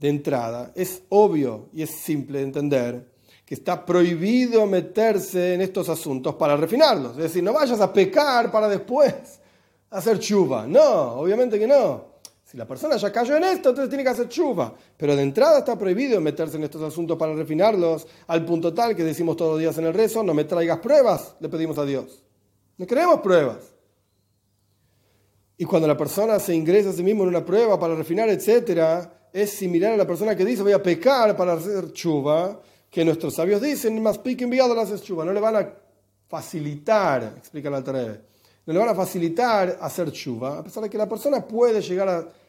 de 0.01 0.09
entrada, 0.09 0.73
es 0.75 1.05
obvio 1.11 1.69
y 1.73 1.83
es 1.83 1.91
simple 1.91 2.39
de 2.39 2.45
entender 2.45 3.13
que 3.47 3.55
está 3.55 3.87
prohibido 3.87 4.67
meterse 4.67 5.55
en 5.55 5.61
estos 5.61 5.89
asuntos 5.89 6.35
para 6.35 6.57
refinarlos. 6.57 7.13
Es 7.13 7.23
decir, 7.23 7.45
no 7.45 7.53
vayas 7.53 7.81
a 7.81 7.93
pecar 7.93 8.51
para 8.51 8.69
después 8.69 9.15
hacer 9.91 10.19
chuva. 10.19 10.67
No, 10.67 11.13
obviamente 11.13 11.57
que 11.57 11.69
no. 11.69 12.10
Si 12.51 12.57
la 12.57 12.67
persona 12.67 12.97
ya 12.97 13.13
cayó 13.13 13.37
en 13.37 13.45
esto, 13.45 13.69
entonces 13.69 13.89
tiene 13.89 14.03
que 14.03 14.11
hacer 14.11 14.29
chuva. 14.29 14.75
Pero 14.97 15.15
de 15.15 15.23
entrada 15.23 15.61
está 15.61 15.79
prohibido 15.79 16.21
meterse 16.21 16.57
en 16.57 16.65
estos 16.65 16.83
asuntos 16.83 17.17
para 17.17 17.33
refinarlos, 17.33 18.09
al 18.27 18.45
punto 18.45 18.75
tal 18.75 18.97
que 18.97 19.05
decimos 19.05 19.37
todos 19.37 19.53
los 19.53 19.61
días 19.61 19.79
en 19.79 19.87
el 19.87 19.95
rezo, 19.95 20.25
no 20.25 20.35
me 20.35 20.43
traigas 20.43 20.81
pruebas, 20.81 21.37
le 21.39 21.49
pedimos 21.49 21.79
a 21.79 21.85
Dios. 21.85 22.25
No 22.77 22.89
queremos 22.89 23.21
pruebas. 23.21 23.59
Y 25.59 25.65
cuando 25.65 25.87
la 25.87 25.97
persona 25.97 26.41
se 26.41 26.53
ingresa 26.53 26.91
a 26.91 26.93
sí 26.93 27.05
mismo 27.05 27.23
en 27.23 27.29
una 27.29 27.45
prueba 27.45 27.79
para 27.79 27.95
refinar, 27.95 28.29
etc., 28.29 29.07
es 29.33 29.51
similar 29.51 29.93
a 29.93 29.97
la 29.97 30.07
persona 30.07 30.35
que 30.35 30.45
dice 30.45 30.65
voy 30.65 30.73
a 30.73 30.83
pecar 30.83 31.37
para 31.37 31.53
hacer 31.53 31.93
chuva, 31.93 32.61
que 32.91 33.05
nuestros 33.05 33.33
sabios 33.33 33.63
dicen, 33.63 34.03
más 34.03 34.19
pique 34.19 34.43
enviado 34.43 34.75
las 34.75 34.89
haces 34.89 35.03
chuva. 35.03 35.25
No 35.25 35.33
le 35.33 35.39
van 35.39 35.55
a 35.55 35.73
facilitar, 36.27 37.35
explica 37.37 37.71
la 37.71 37.77
Altareve, 37.77 38.23
no 38.67 38.73
le 38.73 38.79
van 38.81 38.89
a 38.89 38.95
facilitar 38.97 39.79
hacer 39.81 40.11
chuva, 40.11 40.59
a 40.59 40.65
pesar 40.65 40.83
de 40.83 40.91
que 40.91 40.99
la 40.99 41.09
persona 41.09 41.47
puede 41.47 41.81
llegar 41.81 42.09
a 42.09 42.40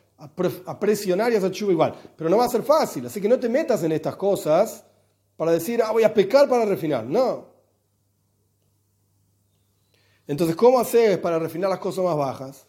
a, 0.65 0.79
presionar 0.79 1.31
y 1.31 1.35
hacer 1.35 1.51
chuva 1.51 1.71
igual. 1.71 1.95
Pero 2.15 2.29
no 2.29 2.37
va 2.37 2.45
a 2.45 2.49
ser 2.49 2.63
fácil, 2.63 3.05
así 3.05 3.19
que 3.19 3.27
no 3.27 3.39
te 3.39 3.49
metas 3.49 3.83
en 3.83 3.91
estas 3.91 4.15
cosas 4.15 4.83
para 5.35 5.51
decir, 5.51 5.81
ah, 5.83 5.91
voy 5.91 6.03
a 6.03 6.13
pecar 6.13 6.47
para 6.47 6.65
refinar. 6.65 7.03
No. 7.05 7.47
Entonces, 10.27 10.55
¿cómo 10.55 10.79
haces 10.79 11.17
para 11.17 11.39
refinar 11.39 11.69
las 11.69 11.79
cosas 11.79 12.05
más 12.05 12.15
bajas? 12.15 12.65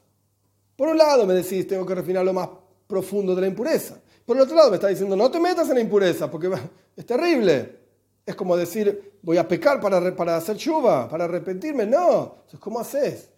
Por 0.77 0.89
un 0.89 0.97
lado 0.97 1.27
me 1.27 1.35
decís, 1.35 1.67
tengo 1.67 1.85
que 1.85 1.95
refinar 1.95 2.25
lo 2.25 2.33
más 2.33 2.49
profundo 2.87 3.35
de 3.35 3.43
la 3.43 3.47
impureza. 3.47 4.01
Por 4.25 4.37
el 4.37 4.43
otro 4.43 4.57
lado 4.57 4.71
me 4.71 4.77
está 4.77 4.89
diciendo, 4.89 5.15
no 5.15 5.31
te 5.31 5.39
metas 5.39 5.69
en 5.69 5.75
la 5.75 5.81
impureza, 5.81 6.31
porque 6.31 6.51
es 6.97 7.07
terrible. 7.07 7.81
Es 8.25 8.35
como 8.35 8.57
decir, 8.57 9.19
voy 9.21 9.37
a 9.37 9.47
pecar 9.47 9.81
para, 9.81 10.15
para 10.17 10.37
hacer 10.37 10.57
chuva, 10.57 11.09
para 11.09 11.25
arrepentirme. 11.25 11.85
No. 11.85 12.37
Entonces, 12.37 12.61
¿cómo 12.61 12.81
haces? 12.81 13.29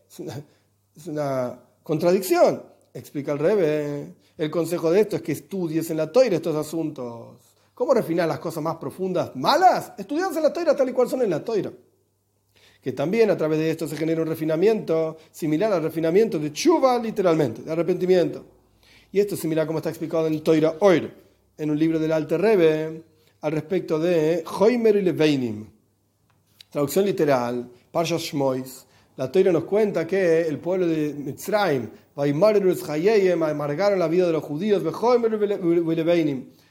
Es 0.96 1.06
una 1.08 1.58
contradicción. 1.82 2.73
Explica 2.94 3.32
el 3.32 3.40
Rebe. 3.40 4.14
El 4.38 4.50
consejo 4.50 4.90
de 4.92 5.00
esto 5.00 5.16
es 5.16 5.22
que 5.22 5.32
estudies 5.32 5.90
en 5.90 5.96
la 5.96 6.12
toira 6.12 6.36
estos 6.36 6.54
asuntos. 6.54 7.38
¿Cómo 7.74 7.92
refinar 7.92 8.28
las 8.28 8.38
cosas 8.38 8.62
más 8.62 8.76
profundas 8.76 9.34
malas? 9.34 9.92
Estudias 9.98 10.36
en 10.36 10.44
la 10.44 10.52
toira 10.52 10.76
tal 10.76 10.88
y 10.88 10.92
cual 10.92 11.08
son 11.08 11.22
en 11.22 11.30
la 11.30 11.44
toira. 11.44 11.72
Que 12.80 12.92
también 12.92 13.30
a 13.30 13.36
través 13.36 13.58
de 13.58 13.70
esto 13.70 13.88
se 13.88 13.96
genera 13.96 14.22
un 14.22 14.28
refinamiento 14.28 15.16
similar 15.32 15.72
al 15.72 15.82
refinamiento 15.82 16.38
de 16.38 16.52
chuva, 16.52 16.96
literalmente, 16.98 17.62
de 17.62 17.72
arrepentimiento. 17.72 18.44
Y 19.10 19.18
esto 19.18 19.34
es 19.34 19.40
similar 19.40 19.66
como 19.66 19.80
está 19.80 19.88
explicado 19.88 20.28
en 20.28 20.34
el 20.34 20.42
Toira 20.42 20.76
Oir, 20.80 21.12
en 21.58 21.70
un 21.70 21.78
libro 21.78 21.98
del 21.98 22.12
Alte 22.12 22.38
Rebe, 22.38 23.02
al 23.40 23.52
respecto 23.52 23.98
de 23.98 24.44
Hoimer 24.58 24.96
y 24.96 25.02
Leveinim. 25.02 25.66
Traducción 26.70 27.04
literal, 27.04 27.68
Parshas 27.90 28.22
Shmois. 28.22 28.86
La 29.16 29.30
Toira 29.30 29.52
nos 29.52 29.64
cuenta 29.64 30.06
que 30.06 30.42
el 30.42 30.58
pueblo 30.58 30.86
de 30.86 31.14
Mitzrayim 31.14 31.88
amargaron 32.16 33.98
la 33.98 34.08
vida 34.08 34.26
de 34.26 34.32
los 34.32 34.44
judíos 34.44 34.82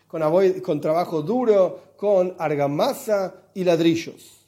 con, 0.07 0.61
con 0.61 0.81
trabajo 0.81 1.21
duro, 1.21 1.93
con 1.97 2.35
argamasa 2.37 3.35
y 3.53 3.63
ladrillos. 3.63 4.47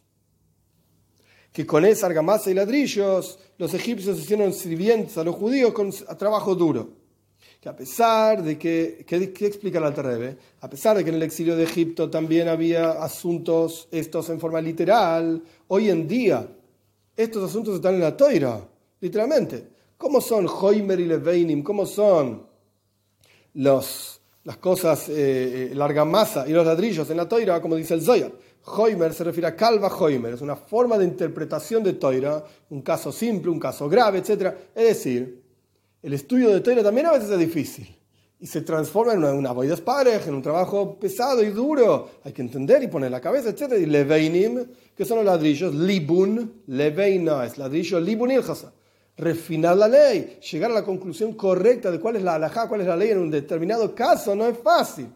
Que 1.51 1.65
con 1.65 1.85
esa 1.85 2.07
argamasa 2.07 2.51
y 2.51 2.53
ladrillos 2.53 3.39
los 3.57 3.73
egipcios 3.73 4.19
hicieron 4.19 4.53
sirvientes 4.53 5.17
a 5.17 5.23
los 5.23 5.35
judíos 5.35 5.73
con 5.73 5.91
trabajo 6.17 6.55
duro. 6.55 6.89
Que 7.59 7.69
a 7.69 7.75
pesar 7.75 8.43
de 8.43 8.57
que, 8.57 9.05
¿qué, 9.07 9.45
explica 9.47 9.79
la 9.79 9.93
Terrebe? 9.93 10.37
A 10.61 10.69
pesar 10.69 10.97
de 10.97 11.03
que 11.03 11.09
en 11.09 11.15
el 11.15 11.23
exilio 11.23 11.55
de 11.55 11.63
Egipto 11.63 12.09
también 12.09 12.47
había 12.47 12.91
asuntos 13.03 13.87
estos 13.91 14.29
en 14.29 14.39
forma 14.39 14.61
literal, 14.61 15.41
hoy 15.67 15.89
en 15.89 16.07
día 16.07 16.47
estos 17.15 17.49
asuntos 17.49 17.75
están 17.75 17.95
en 17.95 18.01
la 18.01 18.15
toira, 18.15 18.61
literalmente. 18.99 19.74
¿Cómo 19.97 20.19
son 20.19 20.47
Hoimer 20.47 20.99
y 20.99 21.05
Leveinim? 21.05 21.63
¿Cómo 21.63 21.85
son 21.85 22.45
los, 23.53 24.21
las 24.43 24.57
cosas, 24.57 25.07
eh, 25.07 25.71
eh, 25.71 25.71
la 25.73 25.85
argamasa 25.85 26.47
y 26.47 26.51
los 26.51 26.65
ladrillos 26.65 27.09
en 27.09 27.17
la 27.17 27.29
toira, 27.29 27.61
como 27.61 27.75
dice 27.75 27.93
el 27.93 28.01
Zoyar? 28.01 28.31
Hoimer 28.65 29.13
se 29.13 29.23
refiere 29.23 29.47
a 29.47 29.55
calva 29.55 29.87
Hoimer, 29.87 30.33
es 30.33 30.41
una 30.41 30.55
forma 30.55 30.97
de 30.97 31.05
interpretación 31.05 31.81
de 31.83 31.93
toira, 31.93 32.43
un 32.71 32.81
caso 32.81 33.11
simple, 33.11 33.49
un 33.49 33.59
caso 33.59 33.87
grave, 33.87 34.19
etc. 34.19 34.53
Es 34.75 34.87
decir, 34.87 35.41
el 36.01 36.13
estudio 36.13 36.49
de 36.49 36.59
toira 36.59 36.83
también 36.83 37.07
a 37.07 37.13
veces 37.13 37.29
es 37.29 37.39
difícil 37.39 37.95
y 38.37 38.47
se 38.47 38.61
transforma 38.61 39.13
en 39.13 39.19
una, 39.19 39.53
una 39.53 39.75
parej, 39.77 40.27
en 40.27 40.33
un 40.33 40.41
trabajo 40.41 40.99
pesado 40.99 41.41
y 41.41 41.51
duro. 41.51 42.09
Hay 42.25 42.33
que 42.33 42.41
entender 42.41 42.83
y 42.83 42.87
poner 42.87 43.11
la 43.11 43.21
cabeza, 43.21 43.49
etc. 43.49 43.75
Y 43.79 43.85
leveinim, 43.85 44.65
que 44.93 45.05
son 45.05 45.17
los 45.17 45.25
ladrillos, 45.25 45.73
libun, 45.73 46.63
leveina, 46.67 47.45
es 47.45 47.57
ladrillo, 47.57 47.99
libun 48.01 48.31
ilhasa 48.31 48.73
refinar 49.18 49.78
la 49.78 49.88
ley, 49.88 50.39
llegar 50.51 50.72
a 50.72 50.76
la 50.76 50.84
conclusión 50.84 51.34
correcta 51.34 51.89
de 51.89 51.99
cuál 51.99 52.18
es 52.18 52.24
la 52.24 52.36
alajá, 52.36 52.68
cuál 52.68 52.82
es 52.82 52.88
la 52.88 52.97
ley 52.97 53.11
en 53.11 53.20
un 53.20 53.32
determinado 53.32 53.95
caso, 53.95 54.36
no 54.36 54.47
es 54.47 54.57
fácil. 54.57 55.07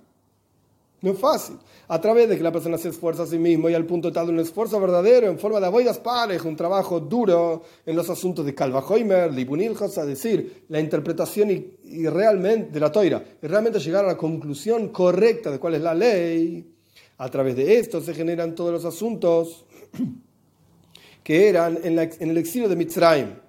No 1.02 1.12
es 1.12 1.20
fácil. 1.20 1.58
A 1.88 2.02
través 2.02 2.28
de 2.28 2.36
que 2.36 2.44
la 2.44 2.52
persona 2.52 2.78
se 2.78 2.90
esfuerza 2.90 3.24
a 3.24 3.28
sí 3.28 3.38
mismo 3.38 3.70
y 3.70 3.74
al 3.74 3.86
punto 3.86 4.12
tal 4.12 4.28
de 4.28 4.34
un 4.34 4.40
esfuerzo 4.40 4.80
verdadero 4.82 5.28
en 5.28 5.40
forma 5.40 5.60
de 5.60 5.68
avoidas 5.68 5.98
pares, 5.98 6.44
un 6.44 6.58
trabajo 6.58 7.00
duro 7.00 7.64
en 7.86 7.96
los 7.96 8.10
asuntos 8.10 8.46
de 8.46 8.54
Calva 8.54 8.84
Hoimer, 8.86 9.34
Libunilhos, 9.34 9.98
es 9.98 10.06
decir, 10.06 10.66
la 10.68 10.80
interpretación 10.80 11.52
y, 11.52 12.08
realmente 12.08 12.72
de 12.72 12.80
la 12.82 12.92
toira, 12.92 13.24
y 13.42 13.48
realmente 13.48 13.80
llegar 13.80 14.04
a 14.04 14.10
la 14.10 14.18
conclusión 14.18 14.90
correcta 14.90 15.52
de 15.52 15.60
cuál 15.60 15.76
es 15.76 15.82
la 15.82 15.94
ley. 15.94 16.70
A 17.18 17.30
través 17.30 17.56
de 17.56 17.78
esto 17.78 18.02
se 18.02 18.14
generan 18.14 18.54
todos 18.54 18.72
los 18.72 18.86
asuntos 18.86 19.66
que 21.24 21.48
eran 21.48 21.80
en, 21.84 21.98
en 21.98 22.30
el 22.30 22.38
exilio 22.38 22.68
de 22.68 22.76
Mitzrayim 22.76 23.49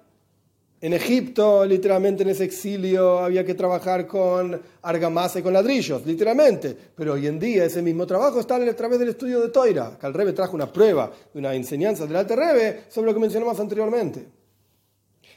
En 0.83 0.93
Egipto, 0.93 1.63
literalmente 1.63 2.23
en 2.23 2.29
ese 2.29 2.43
exilio, 2.43 3.19
había 3.19 3.45
que 3.45 3.53
trabajar 3.53 4.07
con 4.07 4.59
argamasa 4.81 5.37
y 5.37 5.43
con 5.43 5.53
ladrillos, 5.53 6.03
literalmente. 6.07 6.75
Pero 6.95 7.13
hoy 7.13 7.27
en 7.27 7.37
día 7.39 7.65
ese 7.65 7.83
mismo 7.83 8.07
trabajo 8.07 8.39
está 8.39 8.55
a 8.55 8.75
través 8.75 8.97
del 8.97 9.09
estudio 9.09 9.41
de 9.41 9.49
Toira, 9.49 9.95
que 10.01 10.07
el 10.07 10.13
Rebe 10.13 10.33
trajo 10.33 10.55
una 10.55 10.73
prueba 10.73 11.11
una 11.35 11.53
enseñanza 11.53 12.07
del 12.07 12.15
Alte 12.15 12.35
Rebe 12.35 12.85
sobre 12.89 13.11
lo 13.11 13.13
que 13.13 13.19
mencionamos 13.19 13.59
anteriormente. 13.59 14.40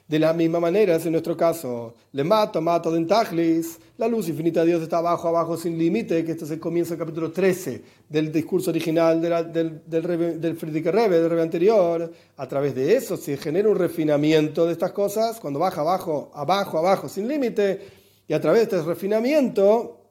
De 0.06 0.18
la 0.18 0.34
misma 0.34 0.60
manera, 0.60 0.96
es 0.96 1.06
en 1.06 1.12
nuestro 1.12 1.34
caso, 1.34 1.94
le 2.12 2.24
mato, 2.24 2.60
mato 2.60 2.90
de 2.92 3.02
Taglis, 3.06 3.78
la 3.96 4.06
luz 4.06 4.28
infinita 4.28 4.60
de 4.60 4.66
Dios 4.66 4.82
está 4.82 4.98
abajo, 4.98 5.28
abajo, 5.28 5.56
sin 5.56 5.78
límite, 5.78 6.22
que 6.26 6.32
este 6.32 6.44
es 6.44 6.50
el 6.50 6.60
comienzo 6.60 6.90
del 6.90 6.98
capítulo 6.98 7.32
13 7.32 7.82
del 8.06 8.30
discurso 8.30 8.68
original 8.68 9.18
del, 9.18 9.82
del, 9.86 10.40
del 10.40 10.56
Friedrich 10.56 10.84
Rebe, 10.84 11.18
del 11.20 11.30
Rebe 11.30 11.40
anterior. 11.40 12.12
A 12.36 12.46
través 12.46 12.74
de 12.74 12.94
eso 12.94 13.16
se 13.16 13.38
genera 13.38 13.66
un 13.66 13.78
refinamiento 13.78 14.66
de 14.66 14.72
estas 14.72 14.92
cosas, 14.92 15.40
cuando 15.40 15.58
baja 15.58 15.80
abajo, 15.80 16.30
abajo, 16.34 16.76
abajo, 16.78 17.08
sin 17.08 17.26
límite, 17.26 17.80
y 18.28 18.34
a 18.34 18.40
través 18.42 18.68
de 18.68 18.76
este 18.76 18.86
refinamiento 18.86 20.02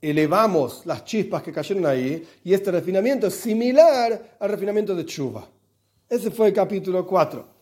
elevamos 0.00 0.86
las 0.86 1.04
chispas 1.04 1.42
que 1.42 1.52
cayeron 1.52 1.84
ahí, 1.84 2.24
y 2.44 2.54
este 2.54 2.70
refinamiento 2.70 3.26
es 3.26 3.34
similar 3.34 4.36
al 4.38 4.48
refinamiento 4.48 4.94
de 4.94 5.04
Chuba. 5.04 5.48
Ese 6.08 6.30
fue 6.30 6.46
el 6.46 6.52
capítulo 6.52 7.04
4. 7.04 7.55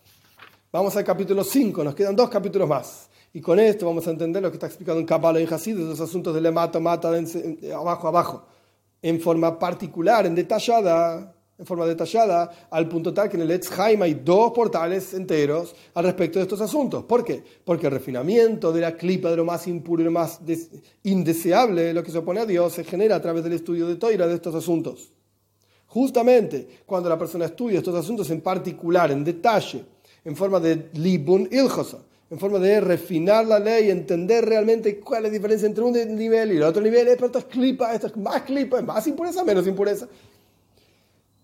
Vamos 0.74 0.96
al 0.96 1.04
capítulo 1.04 1.44
5, 1.44 1.84
nos 1.84 1.94
quedan 1.94 2.16
dos 2.16 2.28
capítulos 2.28 2.68
más. 2.68 3.08
Y 3.32 3.40
con 3.40 3.60
esto 3.60 3.86
vamos 3.86 4.08
a 4.08 4.10
entender 4.10 4.42
lo 4.42 4.50
que 4.50 4.56
está 4.56 4.66
explicado 4.66 4.98
en 4.98 5.06
Kabbalah 5.06 5.40
y 5.40 5.44
Hasid, 5.44 5.76
los 5.76 6.00
asuntos 6.00 6.34
de 6.34 6.40
le 6.40 6.50
mata, 6.50 6.80
mata, 6.80 7.12
de 7.12 7.72
abajo, 7.72 8.08
abajo, 8.08 8.44
en 9.00 9.20
forma 9.20 9.56
particular, 9.56 10.26
en 10.26 10.34
detallada, 10.34 11.32
en 11.56 11.64
forma 11.64 11.86
detallada, 11.86 12.50
al 12.72 12.88
punto 12.88 13.14
tal 13.14 13.28
que 13.28 13.36
en 13.36 13.42
el 13.42 13.52
Etz 13.52 13.70
hay 13.78 14.14
dos 14.14 14.50
portales 14.50 15.14
enteros 15.14 15.76
al 15.94 16.06
respecto 16.06 16.40
de 16.40 16.42
estos 16.42 16.60
asuntos. 16.60 17.04
¿Por 17.04 17.24
qué? 17.24 17.44
Porque 17.64 17.86
el 17.86 17.92
refinamiento 17.92 18.72
de 18.72 18.80
la 18.80 18.96
clipa 18.96 19.30
de 19.30 19.36
lo 19.36 19.44
más 19.44 19.68
impuro 19.68 20.02
y 20.02 20.06
lo 20.06 20.10
más 20.10 20.40
indeseable, 21.04 21.94
lo 21.94 22.02
que 22.02 22.10
se 22.10 22.18
opone 22.18 22.40
a 22.40 22.46
Dios, 22.46 22.72
se 22.72 22.82
genera 22.82 23.14
a 23.14 23.22
través 23.22 23.44
del 23.44 23.52
estudio 23.52 23.86
de 23.86 23.94
Toira 23.94 24.26
de 24.26 24.34
estos 24.34 24.56
asuntos. 24.56 25.12
Justamente 25.86 26.66
cuando 26.84 27.08
la 27.08 27.16
persona 27.16 27.44
estudia 27.44 27.78
estos 27.78 27.94
asuntos 27.94 28.28
en 28.30 28.40
particular, 28.40 29.12
en 29.12 29.22
detalle, 29.22 29.93
en 30.24 30.36
forma 30.36 30.60
de 30.60 30.88
libun 30.94 31.48
iljosa, 31.50 31.98
en 32.30 32.38
forma 32.38 32.58
de 32.58 32.80
refinar 32.80 33.46
la 33.46 33.58
ley, 33.58 33.90
entender 33.90 34.44
realmente 34.44 34.98
cuál 34.98 35.24
es 35.24 35.30
la 35.30 35.34
diferencia 35.34 35.66
entre 35.66 35.84
un 35.84 35.92
nivel 36.16 36.52
y 36.52 36.56
el 36.56 36.62
otro 36.62 36.82
nivel, 36.82 37.08
es, 37.08 37.20
esto 37.20 37.38
es 37.38 37.44
clipa, 37.44 37.94
esto 37.94 38.06
es 38.06 38.16
más 38.16 38.42
clipa, 38.42 38.78
es 38.78 38.84
más 38.84 39.06
impureza, 39.06 39.44
menos 39.44 39.66
impureza. 39.66 40.08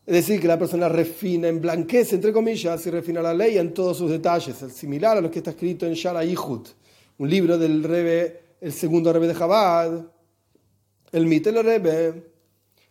Es 0.07 0.15
decir, 0.15 0.41
que 0.41 0.49
la 0.49 0.59
persona 0.59 0.89
refina, 0.89 1.49
emblanquece, 1.49 2.17
entre 2.17 2.33
comillas, 2.33 2.85
y 2.87 2.91
refina 2.91 3.23
la 3.23 3.35
ley 3.35 3.59
en 3.59 3.73
todos 3.73 3.99
sus 3.99 4.11
detalles, 4.11 4.61
es 4.63 4.73
similar 4.73 5.17
a 5.17 5.21
lo 5.21 5.31
que 5.31 5.39
está 5.39 5.51
escrito 5.51 5.87
en 5.87 5.93
Shara 5.93 6.25
Ihud, 6.25 6.67
un 7.19 7.31
libro 7.31 7.59
del 7.59 7.85
Rebe, 7.85 8.43
el 8.61 8.73
segundo 8.73 9.13
Rebe 9.13 9.29
de 9.29 9.35
Chabad, 9.35 10.07
el 11.13 11.27
Mitel 11.27 11.63
Rebe, 11.63 12.31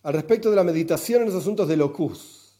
al 0.03 0.13
respecto 0.13 0.49
de 0.49 0.55
la 0.55 0.63
meditación 0.63 1.23
en 1.23 1.27
los 1.29 1.35
asuntos 1.35 1.67
de 1.67 1.75
locus. 1.75 2.53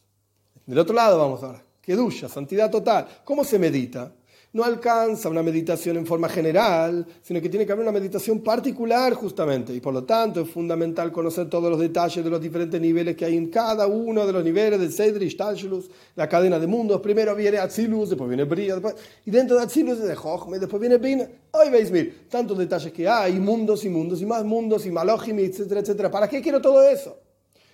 Del 0.66 0.80
otro 0.80 0.96
lado 0.96 1.18
vamos 1.18 1.42
ahora. 1.44 1.69
Kedusha, 1.90 2.30
santidad 2.30 2.70
total. 2.70 3.08
¿Cómo 3.26 3.44
se 3.44 3.58
medita? 3.58 4.14
No 4.54 4.64
alcanza 4.64 5.28
una 5.28 5.42
meditación 5.42 5.98
en 5.98 6.06
forma 6.06 6.30
general, 6.30 7.04
sino 7.24 7.42
que 7.42 7.50
tiene 7.50 7.66
que 7.66 7.72
haber 7.72 7.82
una 7.82 7.92
meditación 7.92 8.42
particular 8.42 9.16
justamente. 9.16 9.74
Y 9.74 9.80
por 9.80 9.96
lo 9.96 10.04
tanto 10.04 10.42
es 10.42 10.52
fundamental 10.52 11.12
conocer 11.12 11.50
todos 11.50 11.68
los 11.68 11.80
detalles 11.80 12.24
de 12.24 12.30
los 12.30 12.40
diferentes 12.40 12.80
niveles 12.80 13.16
que 13.16 13.26
hay 13.26 13.36
en 13.36 13.50
cada 13.50 13.88
uno 13.88 14.28
de 14.28 14.32
los 14.32 14.44
niveles 14.44 14.80
del 14.80 14.92
Sedri, 14.92 15.30
Shtalshulus, 15.30 15.90
la 16.16 16.30
cadena 16.30 16.60
de 16.60 16.68
mundos. 16.68 17.02
Primero 17.02 17.34
viene 17.34 17.58
Atzilus, 17.58 18.10
después 18.10 18.30
viene 18.30 18.44
Bria, 18.44 18.76
después, 18.76 18.94
y 19.26 19.32
dentro 19.32 19.58
de 19.58 19.64
Atzilus 19.64 20.00
es 20.00 20.16
Jochme, 20.16 20.60
después 20.60 20.80
viene 20.80 20.98
Bina. 20.98 21.28
Hoy 21.50 21.72
veis, 21.72 21.90
mir, 21.90 22.28
tantos 22.30 22.56
detalles 22.56 22.94
que 22.94 23.10
hay, 23.10 23.40
mundos 23.40 23.84
y 23.84 23.90
mundos 23.90 24.22
y 24.22 24.28
más 24.28 24.44
mundos 24.44 24.86
y 24.86 24.92
Malojim, 24.92 25.40
etcétera, 25.40 25.80
etcétera. 25.80 26.12
¿Para 26.12 26.30
qué 26.30 26.40
quiero 26.40 26.62
todo 26.62 26.84
eso? 26.84 27.18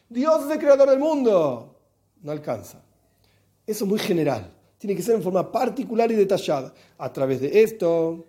Dios 0.07 0.45
es 0.45 0.51
el 0.53 0.59
creador 0.59 0.89
del 0.89 0.99
mundo. 0.99 1.75
No 2.21 2.31
alcanza. 2.31 2.84
Eso 3.65 3.85
es 3.85 3.89
muy 3.89 3.99
general. 3.99 4.53
Tiene 4.77 4.95
que 4.95 5.01
ser 5.01 5.15
en 5.15 5.23
forma 5.23 5.51
particular 5.51 6.11
y 6.11 6.15
detallada. 6.15 6.73
A 6.97 7.11
través 7.11 7.41
de 7.41 7.63
esto 7.63 8.27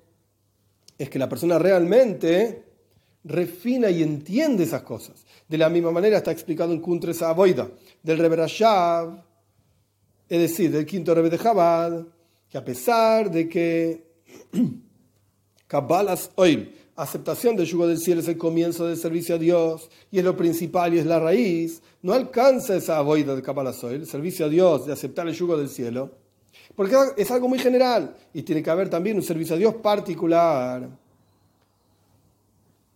es 0.97 1.11
que 1.11 1.19
la 1.19 1.29
persona 1.29 1.59
realmente 1.59 2.65
refina 3.25 3.91
y 3.91 4.03
entiende 4.03 4.65
esas 4.65 4.83
cosas. 4.83 5.25
De 5.49 5.59
la 5.59 5.69
misma 5.69 5.91
manera 5.91 6.19
está 6.19 6.31
explicado 6.31 6.73
en 6.73 6.81
Kuntre 6.81 7.13
Aboida, 7.21 7.71
del 8.03 8.19
Rebbe 8.19 8.37
Rashav, 8.37 9.23
es 10.29 10.41
decir, 10.41 10.71
del 10.71 10.87
quinto 10.87 11.15
Rebbe 11.15 11.31
de 11.31 11.39
Chabad, 11.39 12.07
que 12.49 12.59
a 12.59 12.65
pesar 12.65 13.31
de 13.31 13.49
que 13.49 14.07
Kabbalas 15.67 16.31
Oil 16.37 16.73
aceptación 16.97 17.57
del 17.57 17.67
yugo 17.67 17.87
del 17.87 17.99
cielo 17.99 18.21
es 18.21 18.29
el 18.29 18.39
comienzo 18.39 18.87
del 18.87 18.97
servicio 18.97 19.35
a 19.35 19.39
Dios 19.39 19.91
y 20.11 20.19
es 20.19 20.25
lo 20.25 20.37
principal 20.37 20.95
y 20.95 20.99
es 20.99 21.07
la 21.07 21.21
raíz, 21.21 21.83
no 22.03 22.15
alcanza 22.15 22.75
esa 22.75 23.01
boida 23.03 23.37
de 23.37 23.43
Kabbalah 23.43 23.75
el 23.91 24.07
servicio 24.07 24.47
a 24.47 24.49
Dios, 24.49 24.87
de 24.87 24.93
aceptar 24.93 25.29
el 25.29 25.35
yugo 25.35 25.57
del 25.57 25.69
cielo, 25.69 26.11
porque 26.75 26.97
es 27.17 27.31
algo 27.31 27.49
muy 27.49 27.59
general 27.59 28.17
y 28.33 28.43
tiene 28.43 28.63
que 28.63 28.71
haber 28.71 28.89
también 28.89 29.17
un 29.17 29.23
servicio 29.23 29.57
a 29.57 29.59
Dios 29.59 29.75
particular. 29.75 30.89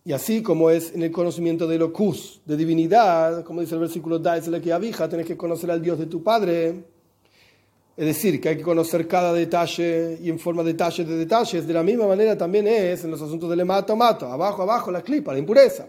Y 0.03 0.13
así 0.13 0.41
como 0.41 0.71
es 0.71 0.95
en 0.95 1.03
el 1.03 1.11
conocimiento 1.11 1.67
de 1.67 1.77
locus, 1.77 2.41
de 2.45 2.57
divinidad, 2.57 3.43
como 3.43 3.61
dice 3.61 3.75
el 3.75 3.81
versículo 3.81 4.17
la 4.17 4.59
que 4.59 4.73
avija, 4.73 5.07
tenés 5.07 5.27
que 5.27 5.37
conocer 5.37 5.69
al 5.69 5.81
Dios 5.81 5.99
de 5.99 6.07
tu 6.07 6.23
Padre 6.23 6.85
es 7.95 8.05
decir, 8.05 8.39
que 8.39 8.49
hay 8.49 8.57
que 8.57 8.63
conocer 8.63 9.07
cada 9.07 9.33
detalle 9.33 10.17
y 10.21 10.29
en 10.29 10.39
forma 10.39 10.63
de 10.63 10.71
detalles 10.71 11.07
de 11.07 11.17
detalles. 11.17 11.67
De 11.67 11.73
la 11.73 11.83
misma 11.83 12.07
manera 12.07 12.37
también 12.37 12.67
es 12.67 13.03
en 13.03 13.11
los 13.11 13.21
asuntos 13.21 13.49
del 13.49 13.65
mato 13.65 13.95
mato, 13.95 14.27
abajo, 14.27 14.63
abajo, 14.63 14.91
la 14.91 15.01
clipa, 15.01 15.33
la 15.33 15.39
impureza. 15.39 15.87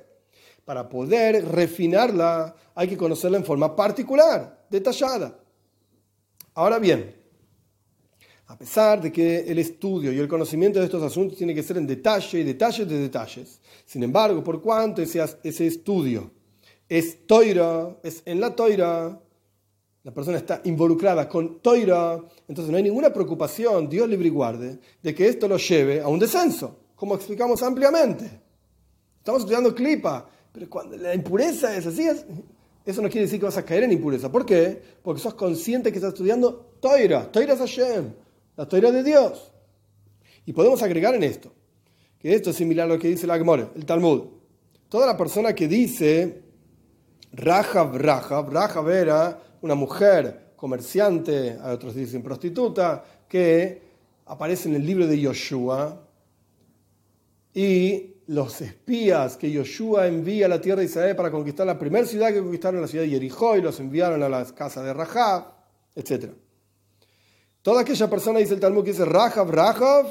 Para 0.64 0.88
poder 0.88 1.44
refinarla 1.44 2.54
hay 2.74 2.88
que 2.88 2.96
conocerla 2.96 3.38
en 3.38 3.44
forma 3.44 3.74
particular, 3.74 4.66
detallada. 4.68 5.38
Ahora 6.54 6.78
bien, 6.78 7.16
a 8.46 8.58
pesar 8.58 9.00
de 9.00 9.10
que 9.10 9.40
el 9.40 9.58
estudio 9.58 10.12
y 10.12 10.18
el 10.18 10.28
conocimiento 10.28 10.78
de 10.78 10.84
estos 10.84 11.02
asuntos 11.02 11.38
tiene 11.38 11.54
que 11.54 11.62
ser 11.62 11.78
en 11.78 11.86
detalle 11.86 12.40
y 12.40 12.44
detalles 12.44 12.86
de 12.86 12.98
detalles, 12.98 13.60
sin 13.86 14.02
embargo, 14.02 14.44
por 14.44 14.60
cuanto 14.60 15.00
ese, 15.00 15.24
ese 15.42 15.66
estudio 15.66 16.30
es 16.88 17.26
toira, 17.26 17.96
es 18.02 18.22
en 18.26 18.40
la 18.40 18.54
toira, 18.54 19.18
la 20.04 20.12
persona 20.12 20.38
está 20.38 20.60
involucrada 20.64 21.28
con 21.28 21.60
Toira, 21.60 22.20
entonces 22.48 22.70
no 22.70 22.76
hay 22.76 22.82
ninguna 22.82 23.12
preocupación, 23.12 23.88
Dios 23.88 24.08
libre 24.08 24.26
y 24.26 24.30
guarde, 24.30 24.78
de 25.00 25.14
que 25.14 25.28
esto 25.28 25.46
lo 25.46 25.56
lleve 25.56 26.00
a 26.00 26.08
un 26.08 26.18
descenso, 26.18 26.76
como 26.96 27.14
explicamos 27.14 27.62
ampliamente. 27.62 28.28
Estamos 29.18 29.42
estudiando 29.42 29.72
clipa, 29.72 30.28
pero 30.50 30.68
cuando 30.68 30.96
la 30.96 31.14
impureza 31.14 31.76
es 31.76 31.86
así, 31.86 32.08
eso 32.84 33.00
no 33.00 33.08
quiere 33.08 33.26
decir 33.26 33.38
que 33.38 33.46
vas 33.46 33.56
a 33.56 33.64
caer 33.64 33.84
en 33.84 33.92
impureza. 33.92 34.30
¿Por 34.30 34.44
qué? 34.44 34.82
Porque 35.02 35.20
sos 35.20 35.34
consciente 35.34 35.92
que 35.92 35.98
estás 35.98 36.14
estudiando 36.14 36.74
Toira, 36.80 37.30
Toira 37.30 37.54
es 37.54 37.60
Hashem, 37.60 38.12
la 38.56 38.66
Toira 38.66 38.90
de 38.90 39.04
Dios. 39.04 39.52
Y 40.44 40.52
podemos 40.52 40.82
agregar 40.82 41.14
en 41.14 41.22
esto, 41.22 41.52
que 42.18 42.34
esto 42.34 42.50
es 42.50 42.56
similar 42.56 42.86
a 42.90 42.94
lo 42.94 42.98
que 42.98 43.06
dice 43.06 43.26
el 43.26 43.30
Agmore, 43.30 43.68
el 43.76 43.86
Talmud. 43.86 44.22
Toda 44.88 45.06
la 45.06 45.16
persona 45.16 45.54
que 45.54 45.68
dice 45.68 46.42
Rahab, 47.32 47.96
Rahab, 47.96 48.50
Rahab 48.50 48.90
era 48.90 49.40
una 49.62 49.74
mujer 49.74 50.52
comerciante, 50.56 51.56
a 51.60 51.72
otros 51.72 51.94
dicen 51.94 52.22
prostituta, 52.22 53.04
que 53.28 53.82
aparece 54.26 54.68
en 54.68 54.76
el 54.76 54.86
libro 54.86 55.06
de 55.06 55.18
Yoshua 55.18 56.06
y 57.54 58.14
los 58.26 58.60
espías 58.60 59.36
que 59.36 59.50
Yoshua 59.50 60.06
envía 60.06 60.46
a 60.46 60.48
la 60.48 60.60
tierra 60.60 60.80
de 60.80 60.86
Israel 60.86 61.16
para 61.16 61.30
conquistar 61.30 61.66
la 61.66 61.78
primera 61.78 62.06
ciudad 62.06 62.32
que 62.32 62.40
conquistaron, 62.40 62.80
la 62.80 62.86
ciudad 62.86 63.04
de 63.04 63.10
Jericó, 63.10 63.56
y 63.56 63.62
los 63.62 63.78
enviaron 63.80 64.22
a 64.22 64.28
la 64.28 64.44
casa 64.54 64.82
de 64.82 64.92
Rahab, 64.92 65.52
etc. 65.94 66.30
Toda 67.62 67.82
aquella 67.82 68.08
persona, 68.08 68.38
dice 68.38 68.54
el 68.54 68.60
Talmud, 68.60 68.84
que 68.84 68.92
dice 68.92 69.04
Rahab, 69.04 69.50
Rahab, 69.50 70.06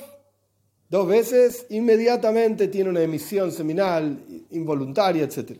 dos 0.89 1.07
veces, 1.07 1.65
inmediatamente 1.69 2.67
tiene 2.67 2.89
una 2.89 3.01
emisión 3.01 3.51
seminal 3.51 4.23
involuntaria, 4.51 5.23
etc. 5.23 5.59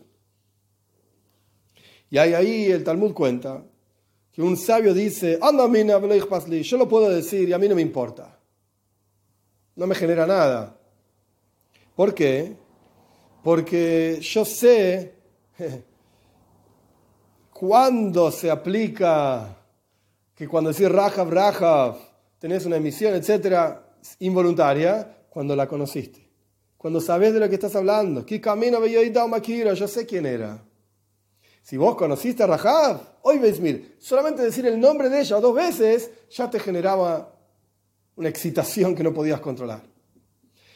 Y 2.10 2.18
ahí, 2.18 2.34
ahí 2.34 2.70
el 2.70 2.84
Talmud 2.84 3.12
cuenta 3.14 3.64
que 4.32 4.42
un 4.42 4.56
sabio 4.56 4.94
dice, 4.94 5.38
yo 6.62 6.78
lo 6.78 6.88
puedo 6.88 7.10
decir 7.10 7.48
y 7.48 7.52
a 7.52 7.58
mí 7.58 7.68
no 7.68 7.74
me 7.74 7.82
importa. 7.82 8.38
No 9.76 9.86
me 9.86 9.94
genera 9.94 10.26
nada. 10.26 10.76
¿Por 11.94 12.14
qué? 12.14 12.56
Porque 13.42 14.18
yo 14.22 14.44
sé 14.44 15.14
cuándo 17.52 18.30
se 18.30 18.50
aplica 18.50 19.56
que 20.34 20.48
cuando 20.48 20.70
decís 20.72 20.90
Rajav, 20.90 21.30
Rajav, 21.30 21.96
tenés 22.38 22.64
una 22.64 22.76
emisión, 22.76 23.14
etcétera, 23.14 23.86
involuntaria, 24.20 25.18
cuando 25.28 25.54
la 25.54 25.68
conociste. 25.68 26.28
Cuando 26.76 27.00
sabes 27.00 27.32
de 27.32 27.40
lo 27.40 27.48
que 27.48 27.54
estás 27.54 27.76
hablando. 27.76 28.26
¿Qué 28.26 28.40
camino 28.40 28.80
Yo 29.74 29.86
sé 29.86 30.06
quién 30.06 30.26
era. 30.26 30.62
Si 31.62 31.76
vos 31.76 31.96
conociste 31.96 32.42
a 32.42 32.46
Rahab, 32.46 33.00
hoy 33.22 33.38
ves, 33.38 33.60
mir, 33.60 33.96
solamente 34.00 34.42
decir 34.42 34.66
el 34.66 34.80
nombre 34.80 35.08
de 35.08 35.20
ella 35.20 35.38
dos 35.40 35.54
veces 35.54 36.10
ya 36.30 36.50
te 36.50 36.58
generaba 36.58 37.32
una 38.16 38.28
excitación 38.28 38.94
que 38.94 39.02
no 39.02 39.14
podías 39.14 39.40
controlar. 39.40 39.82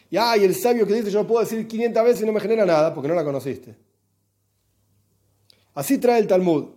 Y 0.08 0.16
hay 0.16 0.44
el 0.44 0.54
sabio 0.54 0.86
que 0.86 0.94
dice, 0.94 1.10
yo 1.10 1.26
puedo 1.26 1.40
decir 1.40 1.66
500 1.66 2.04
veces 2.04 2.22
y 2.22 2.26
no 2.26 2.32
me 2.32 2.40
genera 2.40 2.64
nada 2.64 2.94
porque 2.94 3.08
no 3.08 3.14
la 3.14 3.24
conociste. 3.24 3.76
Así 5.74 5.98
trae 5.98 6.20
el 6.20 6.28
Talmud. 6.28 6.68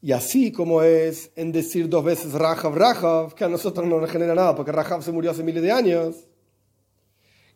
Y 0.00 0.12
así 0.12 0.52
como 0.52 0.82
es 0.82 1.30
en 1.34 1.50
decir 1.52 1.88
dos 1.88 2.04
veces 2.04 2.32
Rajav, 2.32 2.74
Rajav, 2.74 3.34
que 3.34 3.44
a 3.44 3.48
nosotros 3.48 3.86
no 3.86 4.00
nos 4.00 4.10
genera 4.10 4.34
nada 4.34 4.54
porque 4.54 4.72
Rajav 4.72 5.02
se 5.02 5.12
murió 5.12 5.30
hace 5.30 5.42
miles 5.42 5.62
de 5.62 5.72
años, 5.72 6.16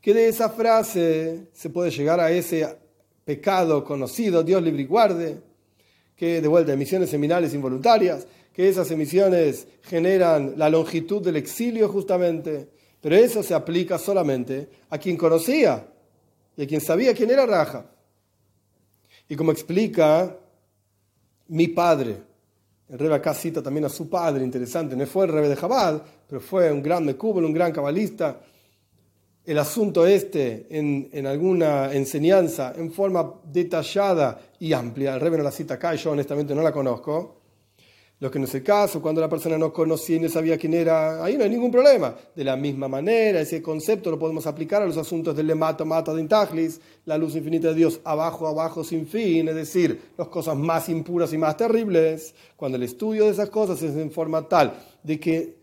que 0.00 0.14
de 0.14 0.28
esa 0.28 0.48
frase 0.48 1.48
se 1.52 1.70
puede 1.70 1.90
llegar 1.90 2.18
a 2.18 2.30
ese 2.30 2.81
pecado 3.24 3.84
conocido, 3.84 4.42
Dios 4.42 4.62
libre 4.62 4.82
y 4.82 4.86
guarde, 4.86 5.40
que 6.16 6.40
de 6.40 6.48
vuelta 6.48 6.72
emisiones 6.72 7.10
seminales 7.10 7.54
involuntarias, 7.54 8.26
que 8.52 8.68
esas 8.68 8.90
emisiones 8.90 9.66
generan 9.82 10.54
la 10.56 10.68
longitud 10.68 11.22
del 11.22 11.36
exilio 11.36 11.88
justamente, 11.88 12.68
pero 13.00 13.16
eso 13.16 13.42
se 13.42 13.54
aplica 13.54 13.98
solamente 13.98 14.68
a 14.90 14.98
quien 14.98 15.16
conocía 15.16 15.86
y 16.56 16.62
a 16.62 16.66
quien 16.66 16.80
sabía 16.80 17.14
quién 17.14 17.30
era 17.30 17.46
Raja. 17.46 17.86
Y 19.28 19.36
como 19.36 19.52
explica 19.52 20.36
mi 21.48 21.68
padre, 21.68 22.18
el 22.88 22.98
rebe 22.98 23.14
acá 23.14 23.32
cita 23.32 23.62
también 23.62 23.86
a 23.86 23.88
su 23.88 24.08
padre, 24.10 24.44
interesante, 24.44 24.94
no 24.94 25.06
fue 25.06 25.24
el 25.24 25.32
rebe 25.32 25.48
de 25.48 25.56
Jabal, 25.56 26.02
pero 26.28 26.40
fue 26.40 26.70
un 26.70 26.82
gran 26.82 27.06
mecúbel, 27.06 27.44
un 27.44 27.54
gran 27.54 27.72
cabalista, 27.72 28.40
el 29.44 29.58
asunto 29.58 30.06
este 30.06 30.66
en, 30.70 31.08
en, 31.12 31.26
alguna 31.26 31.92
enseñanza 31.92 32.72
en 32.76 32.92
forma 32.92 33.34
detallada 33.44 34.40
y 34.58 34.72
amplia. 34.72 35.14
El 35.14 35.20
Rebbe 35.20 35.38
no 35.38 35.42
la 35.42 35.50
cita 35.50 35.74
acá 35.74 35.94
y 35.94 35.98
yo 35.98 36.12
honestamente 36.12 36.54
no 36.54 36.62
la 36.62 36.72
conozco. 36.72 37.42
Lo 38.22 38.30
que 38.30 38.38
no 38.38 38.44
es 38.44 38.54
el 38.54 38.62
caso, 38.62 39.02
cuando 39.02 39.20
la 39.20 39.28
persona 39.28 39.58
no 39.58 39.72
conocía 39.72 40.14
y 40.14 40.20
no 40.20 40.28
sabía 40.28 40.56
quién 40.56 40.74
era, 40.74 41.24
ahí 41.24 41.36
no 41.36 41.42
hay 41.42 41.50
ningún 41.50 41.72
problema. 41.72 42.14
De 42.36 42.44
la 42.44 42.54
misma 42.54 42.86
manera, 42.86 43.40
ese 43.40 43.60
concepto 43.60 44.12
lo 44.12 44.18
podemos 44.20 44.46
aplicar 44.46 44.80
a 44.80 44.86
los 44.86 44.96
asuntos 44.96 45.34
del 45.34 45.48
lemato, 45.48 45.84
mata 45.84 46.14
de 46.14 46.20
intaglis, 46.20 46.80
la 47.04 47.18
luz 47.18 47.34
infinita 47.34 47.70
de 47.70 47.74
Dios, 47.74 47.98
abajo, 48.04 48.46
abajo, 48.46 48.84
sin 48.84 49.08
fin, 49.08 49.48
es 49.48 49.56
decir, 49.56 50.00
las 50.16 50.28
cosas 50.28 50.56
más 50.56 50.88
impuras 50.88 51.32
y 51.32 51.38
más 51.38 51.56
terribles. 51.56 52.32
Cuando 52.54 52.76
el 52.76 52.84
estudio 52.84 53.24
de 53.24 53.32
esas 53.32 53.50
cosas 53.50 53.82
es 53.82 53.96
en 53.96 54.12
forma 54.12 54.46
tal 54.46 54.72
de 55.02 55.18
que 55.18 55.61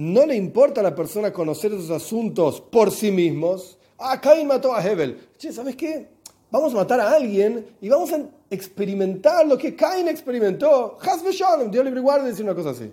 no 0.00 0.24
le 0.24 0.34
importa 0.34 0.80
a 0.80 0.84
la 0.84 0.94
persona 0.94 1.30
conocer 1.30 1.74
esos 1.74 1.90
asuntos 1.90 2.58
por 2.58 2.90
sí 2.90 3.10
mismos. 3.10 3.76
Ah, 3.98 4.18
Cain 4.18 4.46
mató 4.46 4.74
a 4.74 4.82
Hebel. 4.82 5.28
Che, 5.36 5.52
¿sabes 5.52 5.76
qué? 5.76 6.08
Vamos 6.50 6.72
a 6.72 6.76
matar 6.76 7.00
a 7.00 7.12
alguien 7.12 7.66
y 7.82 7.90
vamos 7.90 8.10
a 8.14 8.24
experimentar 8.48 9.46
lo 9.46 9.58
que 9.58 9.76
Cain 9.76 10.08
experimentó. 10.08 10.96
Hasbe 11.02 11.32
Shalom, 11.32 11.70
Dios 11.70 11.84
libre 11.84 12.00
guarde 12.00 12.28
decir 12.28 12.46
una 12.46 12.54
cosa 12.54 12.70
así. 12.70 12.90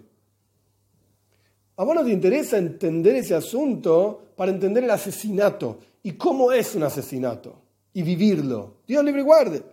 A 1.77 1.85
vos 1.85 1.95
no 1.95 2.03
te 2.03 2.11
interesa 2.11 2.57
entender 2.57 3.15
ese 3.15 3.35
asunto 3.35 4.33
para 4.35 4.51
entender 4.51 4.83
el 4.83 4.91
asesinato 4.91 5.79
y 6.03 6.11
cómo 6.11 6.51
es 6.51 6.75
un 6.75 6.83
asesinato 6.83 7.61
y 7.93 8.03
vivirlo. 8.03 8.79
Dios 8.85 9.01
libre 9.05 9.21
guarde. 9.21 9.63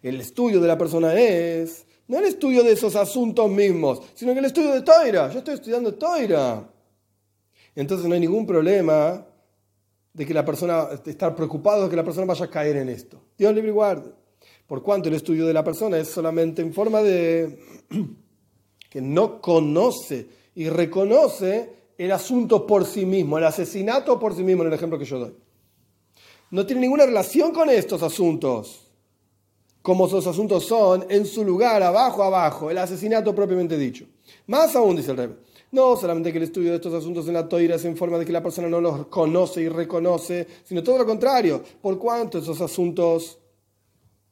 El 0.00 0.20
estudio 0.20 0.60
de 0.60 0.68
la 0.68 0.78
persona 0.78 1.12
es 1.14 1.84
no 2.06 2.18
el 2.18 2.24
estudio 2.24 2.62
de 2.62 2.72
esos 2.72 2.96
asuntos 2.96 3.50
mismos, 3.50 4.02
sino 4.14 4.32
que 4.32 4.40
el 4.40 4.44
estudio 4.44 4.72
de 4.72 4.82
Toira. 4.82 5.30
Yo 5.30 5.38
estoy 5.38 5.54
estudiando 5.54 5.94
Toira. 5.94 6.68
Entonces 7.74 8.06
no 8.06 8.14
hay 8.14 8.20
ningún 8.20 8.46
problema 8.46 9.26
de 10.12 10.26
que 10.26 10.34
la 10.34 10.44
persona, 10.44 10.88
estar 11.04 11.34
preocupado 11.34 11.84
de 11.84 11.90
que 11.90 11.96
la 11.96 12.04
persona 12.04 12.26
vaya 12.26 12.44
a 12.44 12.50
caer 12.50 12.76
en 12.76 12.88
esto. 12.88 13.20
Dios 13.36 13.54
libre 13.54 13.70
y. 13.70 14.12
Por 14.66 14.82
cuanto 14.82 15.08
el 15.08 15.14
estudio 15.14 15.46
de 15.46 15.52
la 15.52 15.64
persona 15.64 15.98
es 15.98 16.08
solamente 16.08 16.62
en 16.62 16.72
forma 16.72 17.02
de 17.02 17.58
que 18.90 19.00
no 19.00 19.40
conoce 19.40 20.28
y 20.54 20.68
reconoce 20.68 21.72
el 21.96 22.12
asunto 22.12 22.66
por 22.66 22.84
sí 22.84 23.06
mismo, 23.06 23.38
el 23.38 23.44
asesinato 23.44 24.18
por 24.18 24.34
sí 24.34 24.42
mismo, 24.42 24.62
en 24.62 24.68
el 24.68 24.74
ejemplo 24.74 24.98
que 24.98 25.04
yo 25.04 25.18
doy. 25.18 25.34
No 26.50 26.66
tiene 26.66 26.82
ninguna 26.82 27.06
relación 27.06 27.52
con 27.52 27.70
estos 27.70 28.02
asuntos 28.02 28.83
como 29.84 30.06
esos 30.06 30.26
asuntos 30.26 30.64
son, 30.64 31.04
en 31.10 31.26
su 31.26 31.44
lugar, 31.44 31.82
abajo, 31.82 32.22
abajo, 32.22 32.70
el 32.70 32.78
asesinato 32.78 33.34
propiamente 33.34 33.76
dicho. 33.76 34.06
Más 34.46 34.74
aún, 34.74 34.96
dice 34.96 35.10
el 35.10 35.18
rey, 35.18 35.28
no 35.72 35.94
solamente 35.94 36.32
que 36.32 36.38
el 36.38 36.44
estudio 36.44 36.70
de 36.70 36.76
estos 36.76 36.94
asuntos 36.94 37.28
en 37.28 37.34
la 37.34 37.46
toira 37.46 37.74
es 37.74 37.84
en 37.84 37.94
forma 37.94 38.16
de 38.16 38.24
que 38.24 38.32
la 38.32 38.42
persona 38.42 38.66
no 38.66 38.80
los 38.80 39.08
conoce 39.08 39.60
y 39.60 39.68
reconoce, 39.68 40.46
sino 40.64 40.82
todo 40.82 40.96
lo 40.96 41.04
contrario, 41.04 41.62
por 41.82 41.98
cuanto 41.98 42.38
esos 42.38 42.62
asuntos, 42.62 43.36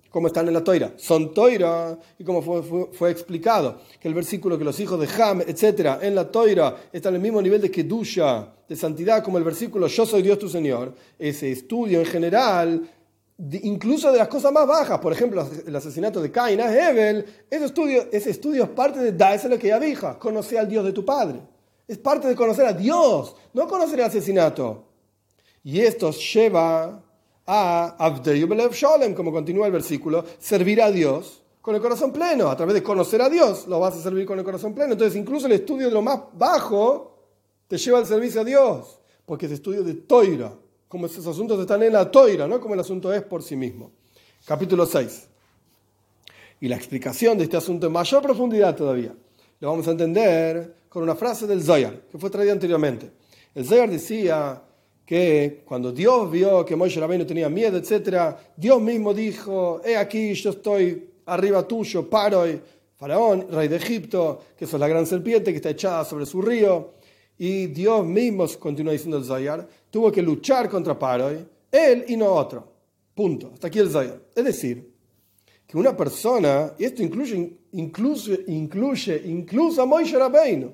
como 0.09 0.29
están 0.29 0.49
en 0.49 0.55
la 0.55 0.65
toira, 0.65 0.95
son 0.97 1.35
toira, 1.35 1.99
y 2.19 2.25
como 2.25 2.41
fue, 2.41 3.11
explicado, 3.11 3.79
que 4.01 4.09
el 4.09 4.15
versículo 4.15 4.57
que 4.57 4.65
los 4.65 4.81
hijos 4.81 4.99
de 4.99 5.23
Ham, 5.23 5.43
etcétera, 5.43 5.99
en 6.01 6.15
la 6.15 6.31
toira 6.31 6.89
están 6.91 7.13
en 7.13 7.17
el 7.17 7.23
mismo 7.25 7.43
nivel 7.43 7.61
de 7.61 7.71
kedusha, 7.71 8.55
de 8.67 8.75
santidad, 8.75 9.23
como 9.23 9.37
el 9.37 9.45
versículo 9.45 9.87
Yo 9.87 10.07
soy 10.07 10.23
Dios 10.23 10.39
tu 10.39 10.49
Señor, 10.49 10.95
ese 11.19 11.53
estudio 11.53 12.01
en 12.01 12.07
general 12.07 12.89
incluso 13.63 14.13
de 14.13 14.19
las 14.19 14.29
cosas 14.29 14.53
más 14.53 14.67
bajas, 14.67 15.01
por 15.01 15.13
ejemplo, 15.13 15.47
el 15.67 15.75
asesinato 15.75 16.21
de 16.21 16.31
Cain 16.31 16.61
a 16.61 16.73
Hebel, 16.73 17.27
ese 17.51 17.65
estudio, 17.65 18.07
ese 18.13 18.31
estudio 18.31 18.65
es 18.65 18.71
parte 18.71 19.01
de 19.01 19.13
Daes 19.13 19.45
lo 19.45 19.59
que 19.59 19.69
ya 19.69 19.81
dija, 19.81 20.19
conocer 20.19 20.59
al 20.59 20.69
Dios 20.69 20.85
de 20.85 20.93
tu 20.93 21.05
padre. 21.05 21.41
Es 21.89 21.99
parte 21.99 22.29
de 22.29 22.37
conocer 22.37 22.67
a 22.67 22.73
Dios, 22.73 23.35
no 23.53 23.67
conocer 23.67 23.99
el 23.99 24.07
asesinato. 24.07 24.85
Y 25.65 25.81
esto 25.81 26.13
lleva 26.13 27.03
a 27.45 27.97
Abdeyubelev 27.99 28.73
Sholem, 28.73 29.15
como 29.15 29.33
continúa 29.33 29.67
el 29.67 29.73
versículo, 29.73 30.25
servir 30.39 30.81
a 30.81 30.91
Dios 30.91 31.43
con 31.61 31.75
el 31.75 31.81
corazón 31.81 32.13
pleno. 32.13 32.49
A 32.49 32.57
través 32.57 32.75
de 32.75 32.83
conocer 32.83 33.21
a 33.23 33.29
Dios 33.29 33.67
lo 33.67 33.81
vas 33.81 33.97
a 33.97 34.03
servir 34.03 34.25
con 34.25 34.39
el 34.39 34.45
corazón 34.45 34.73
pleno. 34.73 34.93
Entonces, 34.93 35.19
incluso 35.19 35.47
el 35.47 35.53
estudio 35.53 35.89
de 35.89 35.93
lo 35.93 36.03
más 36.03 36.21
bajo 36.35 37.19
te 37.67 37.77
lleva 37.77 37.99
al 37.99 38.07
servicio 38.07 38.41
a 38.41 38.45
Dios, 38.45 39.01
porque 39.27 39.47
es 39.47 39.53
estudio 39.53 39.83
de 39.83 39.95
Toira 39.95 40.53
como 40.93 41.07
esos 41.07 41.27
asuntos 41.27 41.59
están 41.59 41.83
en 41.83 41.95
la 41.95 42.11
toira, 42.11 42.47
no 42.47 42.61
como 42.61 42.75
el 42.75 42.81
asunto 42.81 43.11
es 43.15 43.23
por 43.23 43.43
sí 43.43 43.57
mismo. 43.57 43.93
Capítulo 44.45 44.85
6. 44.85 45.27
Y 46.61 46.69
la 46.69 46.77
explicación 46.77 47.39
de 47.39 47.45
este 47.45 47.57
asunto 47.57 47.87
en 47.87 47.95
mayor 47.95 48.23
profundidad 48.23 48.77
todavía 48.77 49.15
lo 49.59 49.71
vamos 49.71 49.89
a 49.89 49.93
entender 49.93 50.75
con 50.91 51.03
una 51.03 51.15
frase 51.15 51.47
del 51.47 51.63
Zoyar, 51.63 51.99
que 52.11 52.19
fue 52.19 52.29
traída 52.29 52.53
anteriormente. 52.53 53.11
El 53.55 53.65
Zoyar 53.65 53.89
decía 53.89 54.61
que 55.07 55.63
cuando 55.65 55.93
Dios 55.93 56.31
vio 56.31 56.63
que 56.63 56.77
Moisés 56.77 57.03
no 57.03 57.27
tenía 57.27 57.49
miedo, 57.49 57.79
etc., 57.79 58.37
Dios 58.55 58.79
mismo 58.79 59.15
dijo, 59.15 59.81
he 59.83 59.97
aquí, 59.97 60.35
yo 60.35 60.51
estoy 60.51 61.09
arriba 61.25 61.67
tuyo, 61.67 62.11
paro, 62.11 62.45
faraón, 62.99 63.47
rey 63.51 63.69
de 63.69 63.77
Egipto, 63.77 64.41
que 64.59 64.67
es 64.67 64.73
la 64.75 64.89
gran 64.89 65.07
serpiente 65.07 65.53
que 65.53 65.57
está 65.57 65.71
echada 65.71 66.05
sobre 66.05 66.27
su 66.27 66.43
río. 66.43 67.01
Y 67.45 67.67
Dios 67.67 68.07
mismo, 68.07 68.47
continúa 68.61 68.93
diciendo 68.93 69.17
el 69.17 69.25
Zayar, 69.25 69.69
tuvo 69.91 70.13
que 70.13 70.23
luchar 70.23 70.71
contra 70.71 70.97
Paroi, 70.97 71.45
él 71.73 72.05
y 72.07 72.17
no 72.17 72.27
otro. 72.27 72.73
Punto. 73.17 73.51
Hasta 73.53 73.67
aquí 73.67 73.81
el 73.81 73.91
Zayar. 73.91 74.23
Es 74.33 74.45
decir, 74.45 74.95
que 75.67 75.77
una 75.77 75.97
persona, 75.97 76.73
y 76.79 76.85
esto 76.85 77.03
incluye, 77.03 77.59
incluye, 77.73 78.45
incluye 78.47 79.23
incluso 79.25 79.83
a 79.83 79.87
Moisés 79.87 80.21
Rabbeinu, 80.21 80.73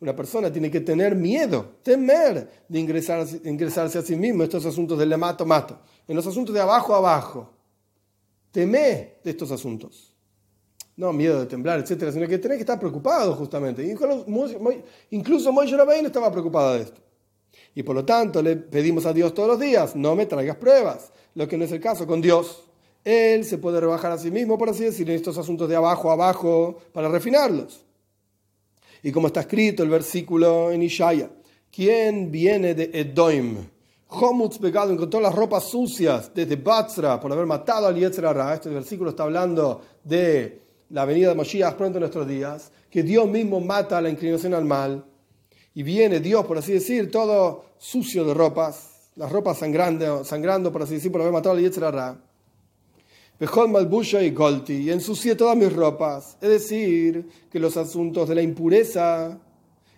una 0.00 0.16
persona 0.16 0.50
tiene 0.50 0.70
que 0.70 0.80
tener 0.80 1.14
miedo, 1.14 1.74
temer 1.82 2.64
de 2.66 2.80
ingresar, 2.80 3.26
ingresarse 3.44 3.98
a 3.98 4.02
sí 4.02 4.16
mismo 4.16 4.42
estos 4.42 4.64
asuntos 4.64 4.98
de 4.98 5.16
mato 5.18 5.44
mato, 5.44 5.80
en 6.08 6.16
los 6.16 6.26
asuntos 6.26 6.54
de 6.54 6.62
abajo 6.62 6.94
a 6.94 6.96
abajo. 6.96 7.50
Teme 8.52 9.18
de 9.22 9.30
estos 9.32 9.50
asuntos 9.50 10.15
no 10.96 11.12
miedo 11.12 11.40
de 11.40 11.46
temblar, 11.46 11.80
etcétera, 11.80 12.10
sino 12.10 12.26
que 12.26 12.38
tenés 12.38 12.56
que 12.56 12.62
estar 12.62 12.78
preocupado 12.78 13.34
justamente. 13.34 13.84
Incluso 15.10 15.52
Moisés 15.52 15.76
no 15.76 16.06
estaba 16.06 16.30
preocupado 16.32 16.74
de 16.74 16.82
esto. 16.82 17.00
Y 17.74 17.82
por 17.82 17.94
lo 17.94 18.04
tanto 18.04 18.42
le 18.42 18.56
pedimos 18.56 19.04
a 19.04 19.12
Dios 19.12 19.34
todos 19.34 19.48
los 19.48 19.60
días, 19.60 19.94
no 19.94 20.16
me 20.16 20.26
traigas 20.26 20.56
pruebas, 20.56 21.12
lo 21.34 21.46
que 21.46 21.58
no 21.58 21.64
es 21.64 21.72
el 21.72 21.80
caso 21.80 22.06
con 22.06 22.22
Dios. 22.22 22.62
Él 23.04 23.44
se 23.44 23.58
puede 23.58 23.80
rebajar 23.80 24.12
a 24.12 24.18
sí 24.18 24.30
mismo, 24.30 24.58
por 24.58 24.70
así 24.70 24.84
decir, 24.84 25.08
en 25.08 25.16
estos 25.16 25.36
asuntos 25.38 25.68
de 25.68 25.76
abajo 25.76 26.10
a 26.10 26.14
abajo 26.14 26.78
para 26.92 27.08
refinarlos. 27.08 27.84
Y 29.02 29.12
como 29.12 29.26
está 29.28 29.40
escrito 29.40 29.82
el 29.82 29.90
versículo 29.90 30.72
en 30.72 30.82
Ishaya, 30.82 31.30
¿quién 31.70 32.32
viene 32.32 32.74
de 32.74 32.90
Edoim? 32.92 33.58
Homutz 34.08 34.58
pegado, 34.58 34.92
encontró 34.92 35.20
las 35.20 35.34
ropas 35.34 35.64
sucias 35.64 36.32
desde 36.34 36.56
Batzra 36.56 37.20
por 37.20 37.30
haber 37.30 37.44
matado 37.44 37.86
al 37.86 37.96
Yetzirah. 37.96 38.54
Este 38.54 38.70
versículo 38.70 39.10
está 39.10 39.24
hablando 39.24 39.82
de 40.02 40.65
la 40.90 41.04
venida 41.04 41.28
de 41.30 41.34
Moshiach 41.34 41.74
pronto 41.74 41.98
en 41.98 42.00
nuestros 42.00 42.28
días, 42.28 42.70
que 42.90 43.02
Dios 43.02 43.28
mismo 43.28 43.60
mata 43.60 44.00
la 44.00 44.08
inclinación 44.08 44.54
al 44.54 44.64
mal 44.64 45.04
y 45.74 45.82
viene 45.82 46.20
Dios, 46.20 46.46
por 46.46 46.58
así 46.58 46.72
decir, 46.72 47.10
todo 47.10 47.64
sucio 47.78 48.24
de 48.24 48.34
ropas, 48.34 49.10
las 49.16 49.30
ropas 49.30 49.58
sangrando, 49.58 50.24
sangrando 50.24 50.72
por 50.72 50.82
así 50.82 50.94
decir, 50.94 51.12
por 51.12 51.20
haber 51.20 51.32
matado 51.32 51.54
al 51.54 51.62
Yetzirah. 51.62 52.18
Bejol 53.38 53.68
Malbusha 53.68 54.22
y 54.22 54.30
Golti, 54.30 54.74
y 54.74 54.90
ensucié 54.90 55.34
todas 55.34 55.56
mis 55.56 55.70
ropas. 55.70 56.38
Es 56.40 56.48
decir, 56.48 57.28
que 57.50 57.58
los 57.58 57.76
asuntos 57.76 58.28
de 58.30 58.34
la 58.34 58.40
impureza 58.40 59.38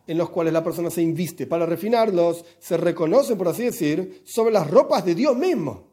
en 0.08 0.18
los 0.18 0.30
cuales 0.30 0.52
la 0.52 0.64
persona 0.64 0.90
se 0.90 1.02
inviste 1.02 1.46
para 1.46 1.64
refinarlos 1.64 2.44
se 2.58 2.76
reconocen, 2.76 3.38
por 3.38 3.46
así 3.46 3.64
decir, 3.64 4.22
sobre 4.24 4.52
las 4.52 4.68
ropas 4.68 5.04
de 5.04 5.14
Dios 5.14 5.36
mismo 5.36 5.87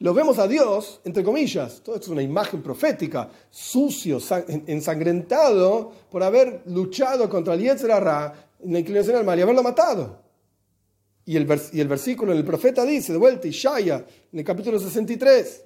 lo 0.00 0.14
vemos 0.14 0.38
a 0.38 0.46
Dios, 0.46 1.00
entre 1.04 1.24
comillas, 1.24 1.80
todo 1.82 1.96
esto 1.96 2.06
es 2.06 2.12
una 2.12 2.22
imagen 2.22 2.62
profética, 2.62 3.28
sucio, 3.50 4.18
ensangrentado 4.66 5.90
por 6.08 6.22
haber 6.22 6.62
luchado 6.66 7.28
contra 7.28 7.54
el 7.54 7.62
Yetzirah, 7.62 8.32
la 8.64 8.78
inclinación 8.78 9.16
al 9.16 9.24
mal 9.24 9.38
y 9.38 9.42
haberlo 9.42 9.62
matado. 9.62 10.22
Y 11.24 11.36
el, 11.36 11.60
y 11.72 11.80
el 11.80 11.88
versículo 11.88 12.30
en 12.32 12.38
el 12.38 12.44
profeta 12.44 12.84
dice, 12.84 13.12
de 13.12 13.18
vuelta, 13.18 13.48
Ishaya, 13.48 14.06
en 14.32 14.38
el 14.38 14.44
capítulo 14.44 14.78
63, 14.78 15.64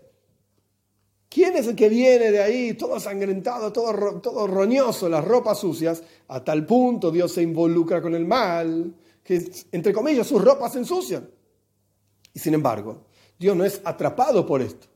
¿quién 1.29 1.55
es 1.55 1.67
el 1.67 1.77
que 1.77 1.91
viene 1.91 2.33
de 2.33 2.43
ahí 2.43 2.73
todo 2.73 2.99
sangrentado, 2.99 3.71
todo, 3.71 4.21
todo 4.23 4.47
roñoso, 4.47 5.11
las 5.11 5.25
ropas 5.27 5.59
sucias? 5.59 6.03
A 6.29 6.43
tal 6.43 6.65
punto 6.65 7.11
Dios 7.11 7.33
se 7.33 7.43
involucra 7.43 8.01
con 8.01 8.15
el 8.15 8.25
mal, 8.25 8.95
que 9.23 9.53
entre 9.73 9.93
comillas 9.93 10.27
sus 10.27 10.43
ropas 10.43 10.73
se 10.73 10.79
ensucian. 10.79 11.29
Y 12.33 12.39
sin 12.39 12.55
embargo, 12.55 13.05
Dios 13.43 13.57
no 13.57 13.65
es 13.65 13.81
atrapado 13.85 14.47
por 14.47 14.63
esto. 14.63 14.87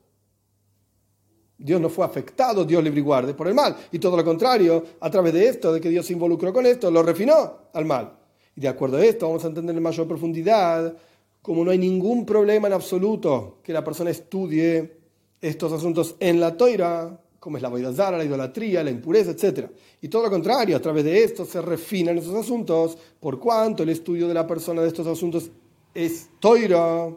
Dios 1.59 1.81
no 1.81 1.89
fue 1.89 2.05
afectado, 2.05 2.65
Dios 2.65 2.85
libre 2.85 3.01
y 3.01 3.03
guarde, 3.03 3.35
por 3.35 3.49
el 3.49 3.55
mal. 3.55 3.75
Y 3.91 3.99
todo 3.99 4.17
lo 4.17 4.25
contrario, 4.25 4.85
a 5.01 5.11
través 5.11 5.33
de 5.33 5.49
esto, 5.49 5.73
de 5.73 5.81
que 5.81 5.89
Dios 5.89 6.07
se 6.07 6.13
involucró 6.13 6.53
con 6.53 6.65
esto, 6.65 6.89
lo 6.89 7.03
refinó 7.03 7.63
al 7.73 7.85
mal. 7.87 8.13
Y 8.55 8.61
de 8.61 8.69
acuerdo 8.69 8.99
a 8.99 9.05
esto, 9.05 9.27
vamos 9.27 9.45
a 9.45 9.49
entender 9.49 9.75
en 9.75 9.83
mayor 9.83 10.07
profundidad, 10.07 10.97
como 11.43 11.65
no 11.65 11.73
hay 11.73 11.79
ningún 11.79 12.25
problema 12.25 12.69
en 12.69 12.75
absoluto 12.75 13.59
que 13.65 13.73
la 13.73 13.83
persona 13.83 14.11
estudie 14.11 14.97
estos 15.41 15.73
asuntos 15.73 16.15
en 16.21 16.39
la 16.39 16.57
toira, 16.57 17.21
como 17.41 17.57
es 17.57 17.63
la 17.65 17.69
boidazara, 17.69 18.17
la 18.17 18.25
idolatría, 18.25 18.85
la 18.85 18.91
impureza, 18.91 19.33
etc. 19.33 19.69
Y 20.03 20.07
todo 20.07 20.23
lo 20.23 20.31
contrario, 20.31 20.77
a 20.77 20.81
través 20.81 21.03
de 21.03 21.25
esto 21.25 21.45
se 21.45 21.61
refinan 21.61 22.17
esos 22.17 22.35
asuntos, 22.37 22.97
por 23.19 23.41
cuanto 23.41 23.83
el 23.83 23.89
estudio 23.89 24.29
de 24.29 24.35
la 24.35 24.47
persona 24.47 24.83
de 24.83 24.89
estos 24.89 25.09
asuntos 25.09 25.51
es 25.93 26.29
toira 26.39 27.09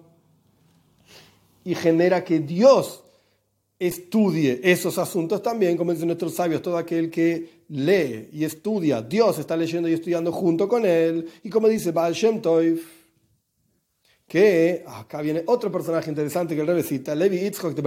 y 1.63 1.75
genera 1.75 2.23
que 2.23 2.39
Dios 2.39 3.03
estudie 3.77 4.59
esos 4.63 4.97
asuntos 4.97 5.41
también, 5.41 5.77
como 5.77 5.93
dicen 5.93 6.07
nuestros 6.07 6.35
sabios, 6.35 6.61
todo 6.61 6.77
aquel 6.77 7.09
que 7.09 7.63
lee 7.69 8.29
y 8.33 8.43
estudia, 8.43 9.01
Dios 9.01 9.39
está 9.39 9.55
leyendo 9.55 9.87
y 9.87 9.93
estudiando 9.93 10.31
junto 10.31 10.67
con 10.67 10.85
él, 10.85 11.27
y 11.43 11.49
como 11.49 11.67
dice 11.67 11.91
Baal 11.91 12.13
Shem 12.13 12.41
que 14.27 14.83
acá 14.85 15.21
viene 15.21 15.43
otro 15.47 15.71
personaje 15.71 16.09
interesante 16.09 16.55
que 16.55 16.61
el 16.61 16.67
rebe 16.67 16.83
cita, 16.83 17.15
Levi 17.15 17.37
Itzhok 17.47 17.73
de 17.73 17.81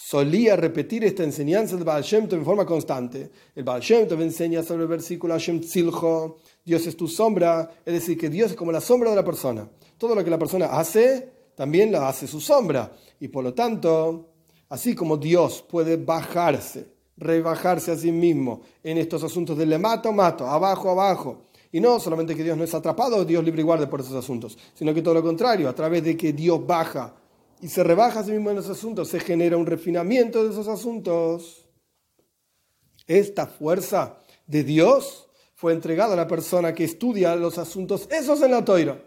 solía 0.00 0.54
repetir 0.54 1.02
esta 1.04 1.24
enseñanza 1.24 1.76
de 1.76 1.82
Baal 1.82 2.04
Shem 2.04 2.28
Tov 2.28 2.38
en 2.38 2.44
forma 2.44 2.64
constante. 2.64 3.30
El 3.56 3.64
Baal 3.64 3.80
Shem 3.80 4.06
Tov 4.06 4.22
enseña 4.22 4.62
sobre 4.62 4.82
el 4.82 4.88
versículo 4.88 5.34
Hashem 5.34 5.60
Tzilcho, 5.60 6.36
Dios 6.64 6.86
es 6.86 6.96
tu 6.96 7.08
sombra, 7.08 7.68
es 7.84 7.94
decir, 7.94 8.16
que 8.16 8.28
Dios 8.28 8.52
es 8.52 8.56
como 8.56 8.70
la 8.70 8.80
sombra 8.80 9.10
de 9.10 9.16
la 9.16 9.24
persona. 9.24 9.68
Todo 9.96 10.14
lo 10.14 10.22
que 10.22 10.30
la 10.30 10.38
persona 10.38 10.66
hace, 10.66 11.30
también 11.58 11.92
lo 11.92 12.00
hace 12.06 12.26
su 12.26 12.40
sombra. 12.40 12.90
Y 13.20 13.28
por 13.28 13.44
lo 13.44 13.52
tanto, 13.52 14.28
Así 14.68 14.94
como 14.94 15.16
Dios 15.16 15.64
puede 15.68 15.96
bajarse, 15.96 16.92
rebajarse 17.16 17.90
a 17.90 17.96
sí 17.96 18.12
mismo 18.12 18.62
en 18.82 18.98
estos 18.98 19.22
asuntos 19.24 19.56
de 19.56 19.64
le 19.64 19.78
mato, 19.78 20.12
mato, 20.12 20.46
abajo, 20.46 20.90
abajo. 20.90 21.42
Y 21.72 21.80
no 21.80 21.98
solamente 22.00 22.34
que 22.34 22.44
Dios 22.44 22.56
no 22.56 22.64
es 22.64 22.74
atrapado, 22.74 23.24
Dios 23.24 23.42
libre 23.44 23.62
y 23.62 23.64
guarde 23.64 23.86
por 23.86 24.00
esos 24.00 24.14
asuntos, 24.14 24.58
sino 24.74 24.92
que 24.92 25.02
todo 25.02 25.14
lo 25.14 25.22
contrario, 25.22 25.68
a 25.68 25.74
través 25.74 26.04
de 26.04 26.16
que 26.16 26.32
Dios 26.32 26.66
baja 26.66 27.14
y 27.60 27.68
se 27.68 27.82
rebaja 27.82 28.20
a 28.20 28.24
sí 28.24 28.32
mismo 28.32 28.50
en 28.50 28.58
esos 28.58 28.76
asuntos, 28.76 29.08
se 29.08 29.20
genera 29.20 29.56
un 29.56 29.66
refinamiento 29.66 30.44
de 30.44 30.50
esos 30.50 30.68
asuntos. 30.68 31.66
Esta 33.06 33.46
fuerza 33.46 34.18
de 34.46 34.64
Dios 34.64 35.28
fue 35.54 35.72
entregada 35.72 36.12
a 36.12 36.16
la 36.16 36.28
persona 36.28 36.74
que 36.74 36.84
estudia 36.84 37.34
los 37.36 37.56
asuntos 37.56 38.06
esos 38.10 38.42
en 38.42 38.50
la 38.50 38.64
toira. 38.64 39.02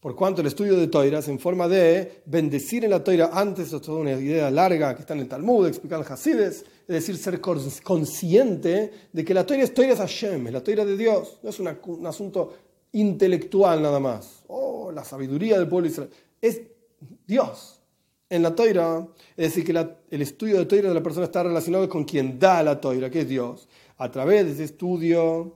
Por 0.00 0.14
cuanto 0.14 0.40
el 0.40 0.46
estudio 0.46 0.76
de 0.76 0.88
Toira 0.88 1.20
es 1.20 1.28
en 1.28 1.38
forma 1.38 1.66
de 1.68 2.22
bendecir 2.26 2.84
en 2.84 2.90
la 2.90 3.02
Toira 3.02 3.30
antes, 3.32 3.70
de 3.70 3.80
toda 3.80 4.00
una 4.00 4.12
idea 4.12 4.50
larga 4.50 4.94
que 4.94 5.00
está 5.00 5.14
en 5.14 5.20
el 5.20 5.28
Talmud, 5.28 5.66
explicar 5.66 6.00
el 6.00 6.12
Hasides, 6.12 6.64
es 6.86 6.86
decir, 6.86 7.16
ser 7.16 7.40
consciente 7.40 8.92
de 9.12 9.24
que 9.24 9.34
la 9.34 9.44
Toira 9.44 9.64
es 9.64 9.72
Toira 9.74 9.94
es 9.94 9.98
Hashem, 9.98 10.46
es 10.46 10.52
la 10.52 10.62
Toira 10.62 10.84
de 10.84 10.96
Dios, 10.96 11.38
no 11.42 11.50
es 11.50 11.58
un 11.58 12.06
asunto 12.06 12.54
intelectual 12.92 13.82
nada 13.82 13.98
más. 13.98 14.44
Oh, 14.48 14.90
la 14.92 15.04
sabiduría 15.04 15.58
del 15.58 15.68
pueblo 15.68 15.88
Israel. 15.88 16.10
Es 16.40 16.62
Dios. 17.26 17.80
En 18.28 18.42
la 18.42 18.54
Toira, 18.54 19.06
es 19.36 19.54
decir, 19.54 19.64
que 19.64 19.72
el 20.10 20.22
estudio 20.22 20.58
de 20.58 20.66
Toira 20.66 20.88
de 20.88 20.94
la 20.94 21.02
persona 21.02 21.26
está 21.26 21.42
relacionado 21.42 21.88
con 21.88 22.04
quien 22.04 22.38
da 22.38 22.62
la 22.62 22.80
Toira, 22.80 23.08
que 23.10 23.20
es 23.20 23.28
Dios. 23.28 23.68
A 23.98 24.10
través 24.10 24.46
de 24.46 24.52
ese 24.52 24.64
estudio, 24.64 25.54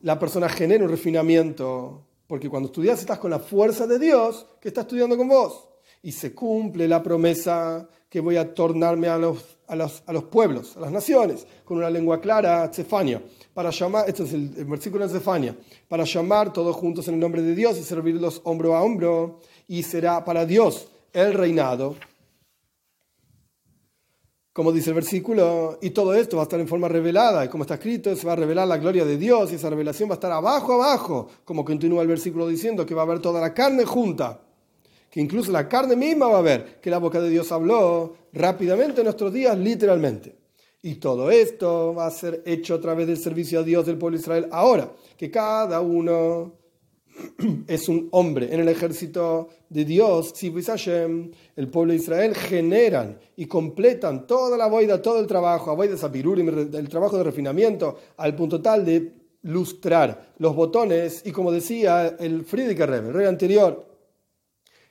la 0.00 0.18
persona 0.18 0.48
genera 0.48 0.84
un 0.84 0.90
refinamiento 0.90 2.06
porque 2.32 2.48
cuando 2.48 2.68
estudias 2.68 2.98
estás 2.98 3.18
con 3.18 3.30
la 3.30 3.38
fuerza 3.38 3.86
de 3.86 3.98
Dios 3.98 4.46
que 4.58 4.68
está 4.68 4.80
estudiando 4.80 5.18
con 5.18 5.28
vos. 5.28 5.68
Y 6.02 6.12
se 6.12 6.34
cumple 6.34 6.88
la 6.88 7.02
promesa 7.02 7.86
que 8.08 8.20
voy 8.20 8.38
a 8.38 8.54
tornarme 8.54 9.08
a 9.08 9.18
los, 9.18 9.58
a 9.66 9.76
los, 9.76 10.02
a 10.06 10.14
los 10.14 10.24
pueblos, 10.24 10.74
a 10.78 10.80
las 10.80 10.90
naciones, 10.90 11.46
con 11.62 11.76
una 11.76 11.90
lengua 11.90 12.22
clara, 12.22 12.70
Cefania. 12.72 13.22
Para 13.52 13.68
llamar, 13.68 14.08
esto 14.08 14.24
es 14.24 14.32
el, 14.32 14.48
versículo 14.64 15.06
de 15.06 15.12
Cefania, 15.12 15.54
para 15.86 16.04
llamar 16.04 16.54
todos 16.54 16.74
juntos 16.74 17.06
en 17.08 17.16
el 17.16 17.20
nombre 17.20 17.42
de 17.42 17.54
Dios 17.54 17.76
y 17.76 17.82
servirlos 17.82 18.40
hombro 18.44 18.76
a 18.76 18.82
hombro. 18.82 19.40
Y 19.68 19.82
será 19.82 20.24
para 20.24 20.46
Dios 20.46 20.88
el 21.12 21.34
reinado 21.34 21.96
como 24.52 24.70
dice 24.70 24.90
el 24.90 24.94
versículo, 24.94 25.78
y 25.80 25.90
todo 25.90 26.14
esto 26.14 26.36
va 26.36 26.42
a 26.42 26.44
estar 26.44 26.60
en 26.60 26.68
forma 26.68 26.88
revelada, 26.88 27.44
y 27.44 27.48
como 27.48 27.64
está 27.64 27.74
escrito, 27.74 28.14
se 28.14 28.26
va 28.26 28.34
a 28.34 28.36
revelar 28.36 28.68
la 28.68 28.76
gloria 28.76 29.04
de 29.04 29.16
Dios, 29.16 29.50
y 29.50 29.54
esa 29.54 29.70
revelación 29.70 30.10
va 30.10 30.14
a 30.14 30.16
estar 30.16 30.32
abajo, 30.32 30.74
abajo, 30.74 31.28
como 31.44 31.64
continúa 31.64 32.02
el 32.02 32.08
versículo 32.08 32.46
diciendo, 32.46 32.84
que 32.84 32.94
va 32.94 33.02
a 33.02 33.04
haber 33.04 33.20
toda 33.20 33.40
la 33.40 33.54
carne 33.54 33.84
junta, 33.84 34.40
que 35.10 35.20
incluso 35.20 35.50
la 35.52 35.68
carne 35.68 35.96
misma 35.96 36.28
va 36.28 36.38
a 36.38 36.42
ver, 36.42 36.80
que 36.80 36.90
la 36.90 36.98
boca 36.98 37.20
de 37.20 37.30
Dios 37.30 37.50
habló 37.50 38.14
rápidamente 38.32 39.00
en 39.00 39.04
nuestros 39.06 39.32
días, 39.32 39.56
literalmente. 39.56 40.36
Y 40.82 40.96
todo 40.96 41.30
esto 41.30 41.94
va 41.94 42.06
a 42.06 42.10
ser 42.10 42.42
hecho 42.44 42.74
a 42.74 42.80
través 42.80 43.06
del 43.06 43.16
servicio 43.16 43.60
a 43.60 43.62
Dios 43.62 43.86
del 43.86 43.98
pueblo 43.98 44.18
de 44.18 44.22
Israel 44.22 44.48
ahora, 44.50 44.92
que 45.16 45.30
cada 45.30 45.80
uno 45.80 46.54
es 47.66 47.88
un 47.88 48.08
hombre 48.12 48.52
en 48.52 48.60
el 48.60 48.68
ejército 48.68 49.48
de 49.68 49.84
Dios, 49.84 50.32
el 51.56 51.68
pueblo 51.68 51.92
de 51.92 51.98
Israel 51.98 52.34
generan 52.34 53.18
y 53.36 53.46
completan 53.46 54.26
toda 54.26 54.56
la 54.56 54.66
boida, 54.66 55.00
todo 55.02 55.20
el 55.20 55.26
trabajo, 55.26 55.80
el 55.82 56.88
trabajo 56.88 57.18
de 57.18 57.24
refinamiento, 57.24 57.98
al 58.16 58.34
punto 58.34 58.60
tal 58.60 58.84
de 58.84 59.12
lustrar 59.42 60.34
los 60.38 60.54
botones 60.54 61.22
y 61.24 61.32
como 61.32 61.50
decía 61.50 62.16
el 62.18 62.44
Friedrich 62.44 62.78
Rebbe, 62.78 63.08
el 63.08 63.14
rey 63.14 63.26
anterior, 63.26 63.86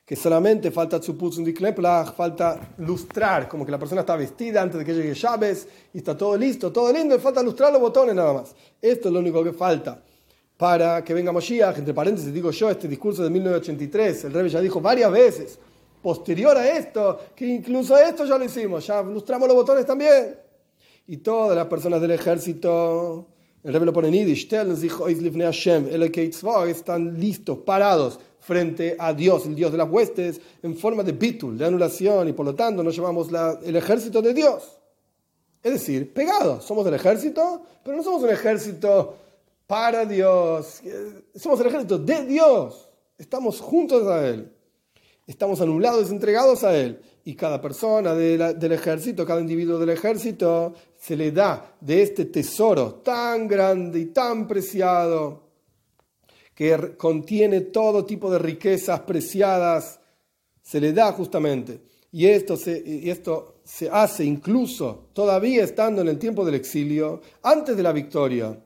que 0.06 0.16
solamente 0.18 0.72
falta 0.72 1.00
falta 1.00 2.76
lustrar, 2.80 3.48
como 3.48 3.66
que 3.66 3.72
la 3.72 3.80
persona 3.80 4.02
está 4.02 4.18
vestida 4.18 4.62
antes 4.62 4.80
de 4.80 4.86
que 4.86 4.94
llegue 4.94 5.14
llaves 5.14 5.68
y 5.94 6.00
está 6.00 6.18
todo 6.18 6.36
listo, 6.36 6.72
todo 6.72 6.92
lindo, 6.92 7.16
y 7.16 7.20
falta 7.20 7.42
lustrar 7.42 7.72
los 7.72 7.82
botones 7.82 8.14
nada 8.14 8.34
más. 8.34 8.54
Esto 8.82 9.08
es 9.08 9.14
lo 9.14 9.22
único 9.22 9.42
que 9.42 9.54
falta 9.54 10.04
para 10.62 11.04
que 11.04 11.12
venga 11.16 11.32
Moshiach, 11.32 11.80
entre 11.80 11.92
paréntesis 11.92 12.32
digo 12.32 12.52
yo, 12.52 12.70
este 12.70 12.88
discurso 12.88 13.24
de 13.24 13.32
1983, 13.32 14.26
el 14.26 14.34
rey 14.34 14.48
ya 14.48 14.62
dijo 14.62 14.80
varias 14.80 15.12
veces, 15.12 15.58
posterior 16.04 16.56
a 16.56 16.78
esto, 16.78 17.20
que 17.36 17.48
incluso 17.48 17.98
esto 17.98 18.26
ya 18.26 18.38
lo 18.38 18.46
hicimos, 18.46 18.86
ya 18.86 19.02
ilustramos 19.02 19.48
los 19.48 19.58
botones 19.58 19.88
también. 19.88 20.36
Y 21.08 21.18
todas 21.18 21.58
las 21.58 21.66
personas 21.66 22.00
del 22.00 22.12
ejército, 22.12 23.26
el 23.64 23.74
rey 23.74 23.84
lo 23.84 23.92
pone 23.92 24.10
en 24.10 24.14
Yiddish, 24.14 24.54
están 26.68 27.20
listos, 27.20 27.58
parados 27.66 28.20
frente 28.40 28.96
a 29.00 29.16
Dios, 29.16 29.48
el 29.48 29.56
Dios 29.56 29.72
de 29.72 29.80
las 29.80 29.90
huestes, 29.90 30.40
en 30.62 30.78
forma 30.78 31.02
de 31.02 31.14
bitul, 31.14 31.58
de 31.58 31.66
anulación, 31.66 32.28
y 32.28 32.34
por 32.34 32.46
lo 32.46 32.54
tanto 32.54 32.84
nos 32.84 32.96
llamamos 32.96 33.30
el 33.64 33.76
ejército 33.76 34.22
de 34.22 34.36
Dios. 34.36 34.78
Es 35.64 35.74
decir, 35.74 36.14
pegados, 36.14 36.64
somos 36.64 36.86
del 36.86 36.94
ejército, 36.94 37.64
pero 37.84 37.98
no 37.98 38.04
somos 38.04 38.22
un 38.22 38.30
ejército 38.30 39.21
para 39.72 40.04
Dios. 40.04 40.82
Somos 41.34 41.62
el 41.62 41.68
ejército 41.68 41.98
de 41.98 42.26
Dios. 42.26 42.90
Estamos 43.18 43.62
juntos 43.62 44.06
a 44.06 44.28
Él. 44.28 44.52
Estamos 45.26 45.62
anulados, 45.62 46.12
entregados 46.12 46.66
a 46.66 46.76
Él. 46.76 47.00
Y 47.24 47.36
cada 47.36 47.62
persona 47.62 48.14
del 48.14 48.72
ejército, 48.74 49.26
cada 49.26 49.40
individuo 49.40 49.80
del 49.80 49.92
ejército, 49.92 50.74
se 51.00 51.16
le 51.16 51.32
da 51.32 51.78
de 51.80 52.02
este 52.02 52.26
tesoro 52.26 52.96
tan 52.96 53.48
grande 53.48 54.02
y 54.02 54.06
tan 54.08 54.46
preciado, 54.46 55.44
que 56.54 56.98
contiene 56.98 57.62
todo 57.62 58.04
tipo 58.04 58.30
de 58.30 58.40
riquezas 58.40 59.00
preciadas, 59.00 60.02
se 60.62 60.82
le 60.82 60.92
da 60.92 61.14
justamente. 61.14 61.80
Y 62.12 62.26
esto 62.26 62.58
se, 62.58 62.84
y 62.86 63.10
esto 63.10 63.62
se 63.64 63.90
hace 63.90 64.26
incluso 64.26 65.08
todavía 65.14 65.64
estando 65.64 66.02
en 66.02 66.10
el 66.10 66.20
tiempo 66.20 66.44
del 66.44 66.56
exilio, 66.56 67.22
antes 67.42 67.78
de 67.78 67.84
la 67.84 67.94
victoria 67.94 68.58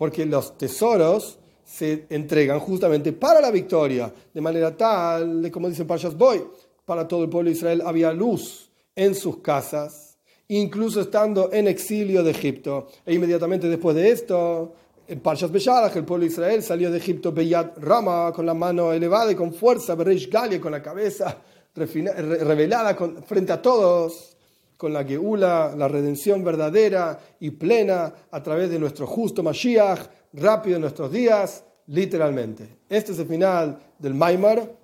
porque 0.00 0.24
los 0.24 0.56
tesoros 0.56 1.38
se 1.62 2.06
entregan 2.08 2.58
justamente 2.58 3.12
para 3.12 3.38
la 3.38 3.50
victoria, 3.50 4.10
de 4.32 4.40
manera 4.40 4.74
tal, 4.74 5.50
como 5.50 5.68
dicen 5.68 5.86
Parshas 5.86 6.16
Boy, 6.16 6.42
para 6.86 7.06
todo 7.06 7.24
el 7.24 7.28
pueblo 7.28 7.50
de 7.50 7.56
Israel 7.56 7.82
había 7.84 8.10
luz 8.10 8.70
en 8.96 9.14
sus 9.14 9.40
casas, 9.40 10.16
incluso 10.48 11.02
estando 11.02 11.52
en 11.52 11.68
exilio 11.68 12.22
de 12.22 12.30
Egipto. 12.30 12.88
E 13.04 13.12
inmediatamente 13.12 13.68
después 13.68 13.94
de 13.94 14.08
esto, 14.10 14.72
en 15.06 15.20
Parshas 15.20 15.52
Beshalach, 15.52 15.94
el 15.94 16.06
pueblo 16.06 16.24
de 16.24 16.32
Israel 16.32 16.62
salió 16.62 16.90
de 16.90 16.96
Egipto 16.96 17.30
Beyat 17.30 17.76
Rama, 17.76 18.32
con 18.34 18.46
la 18.46 18.54
mano 18.54 18.94
elevada 18.94 19.30
y 19.32 19.34
con 19.34 19.52
fuerza, 19.52 19.94
Bereish 19.96 20.30
Galia, 20.30 20.58
con 20.58 20.72
la 20.72 20.82
cabeza 20.82 21.36
revelada 21.74 22.96
frente 23.26 23.52
a 23.52 23.60
todos 23.60 24.34
con 24.80 24.94
la 24.94 25.04
Geula, 25.04 25.74
la 25.76 25.88
redención 25.88 26.42
verdadera 26.42 27.20
y 27.38 27.50
plena 27.50 28.14
a 28.30 28.42
través 28.42 28.70
de 28.70 28.78
nuestro 28.78 29.06
justo 29.06 29.42
Mashiach, 29.42 30.06
rápido 30.32 30.76
en 30.76 30.80
nuestros 30.80 31.12
días, 31.12 31.64
literalmente. 31.88 32.78
Este 32.88 33.12
es 33.12 33.18
el 33.18 33.26
final 33.26 33.78
del 33.98 34.14
Maimar. 34.14 34.74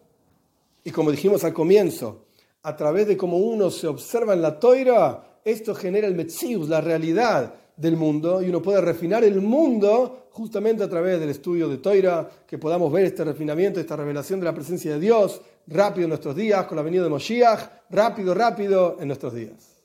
Y 0.84 0.90
como 0.90 1.10
dijimos 1.10 1.44
al 1.44 1.54
comienzo, 1.54 2.26
a 2.64 2.76
través 2.76 3.06
de 3.06 3.16
cómo 3.16 3.38
uno 3.38 3.70
se 3.70 3.86
observa 3.86 4.34
en 4.34 4.42
la 4.42 4.60
toira, 4.60 5.38
esto 5.42 5.74
genera 5.74 6.06
el 6.06 6.14
Metzius, 6.14 6.68
la 6.68 6.82
realidad 6.82 7.54
del 7.74 7.96
mundo, 7.96 8.42
y 8.42 8.50
uno 8.50 8.60
puede 8.60 8.82
refinar 8.82 9.24
el 9.24 9.40
mundo 9.40 10.28
justamente 10.32 10.84
a 10.84 10.90
través 10.90 11.18
del 11.18 11.30
estudio 11.30 11.70
de 11.70 11.78
toira, 11.78 12.28
que 12.46 12.58
podamos 12.58 12.92
ver 12.92 13.06
este 13.06 13.24
refinamiento, 13.24 13.80
esta 13.80 13.96
revelación 13.96 14.40
de 14.40 14.44
la 14.44 14.54
presencia 14.54 14.92
de 14.92 15.00
Dios 15.00 15.40
rápido 15.68 16.04
en 16.04 16.10
nuestros 16.10 16.36
días, 16.36 16.66
con 16.66 16.76
la 16.76 16.82
venida 16.82 17.02
de 17.02 17.08
Moshiach, 17.08 17.86
rápido, 17.88 18.34
rápido 18.34 18.98
en 19.00 19.08
nuestros 19.08 19.32
días. 19.32 19.75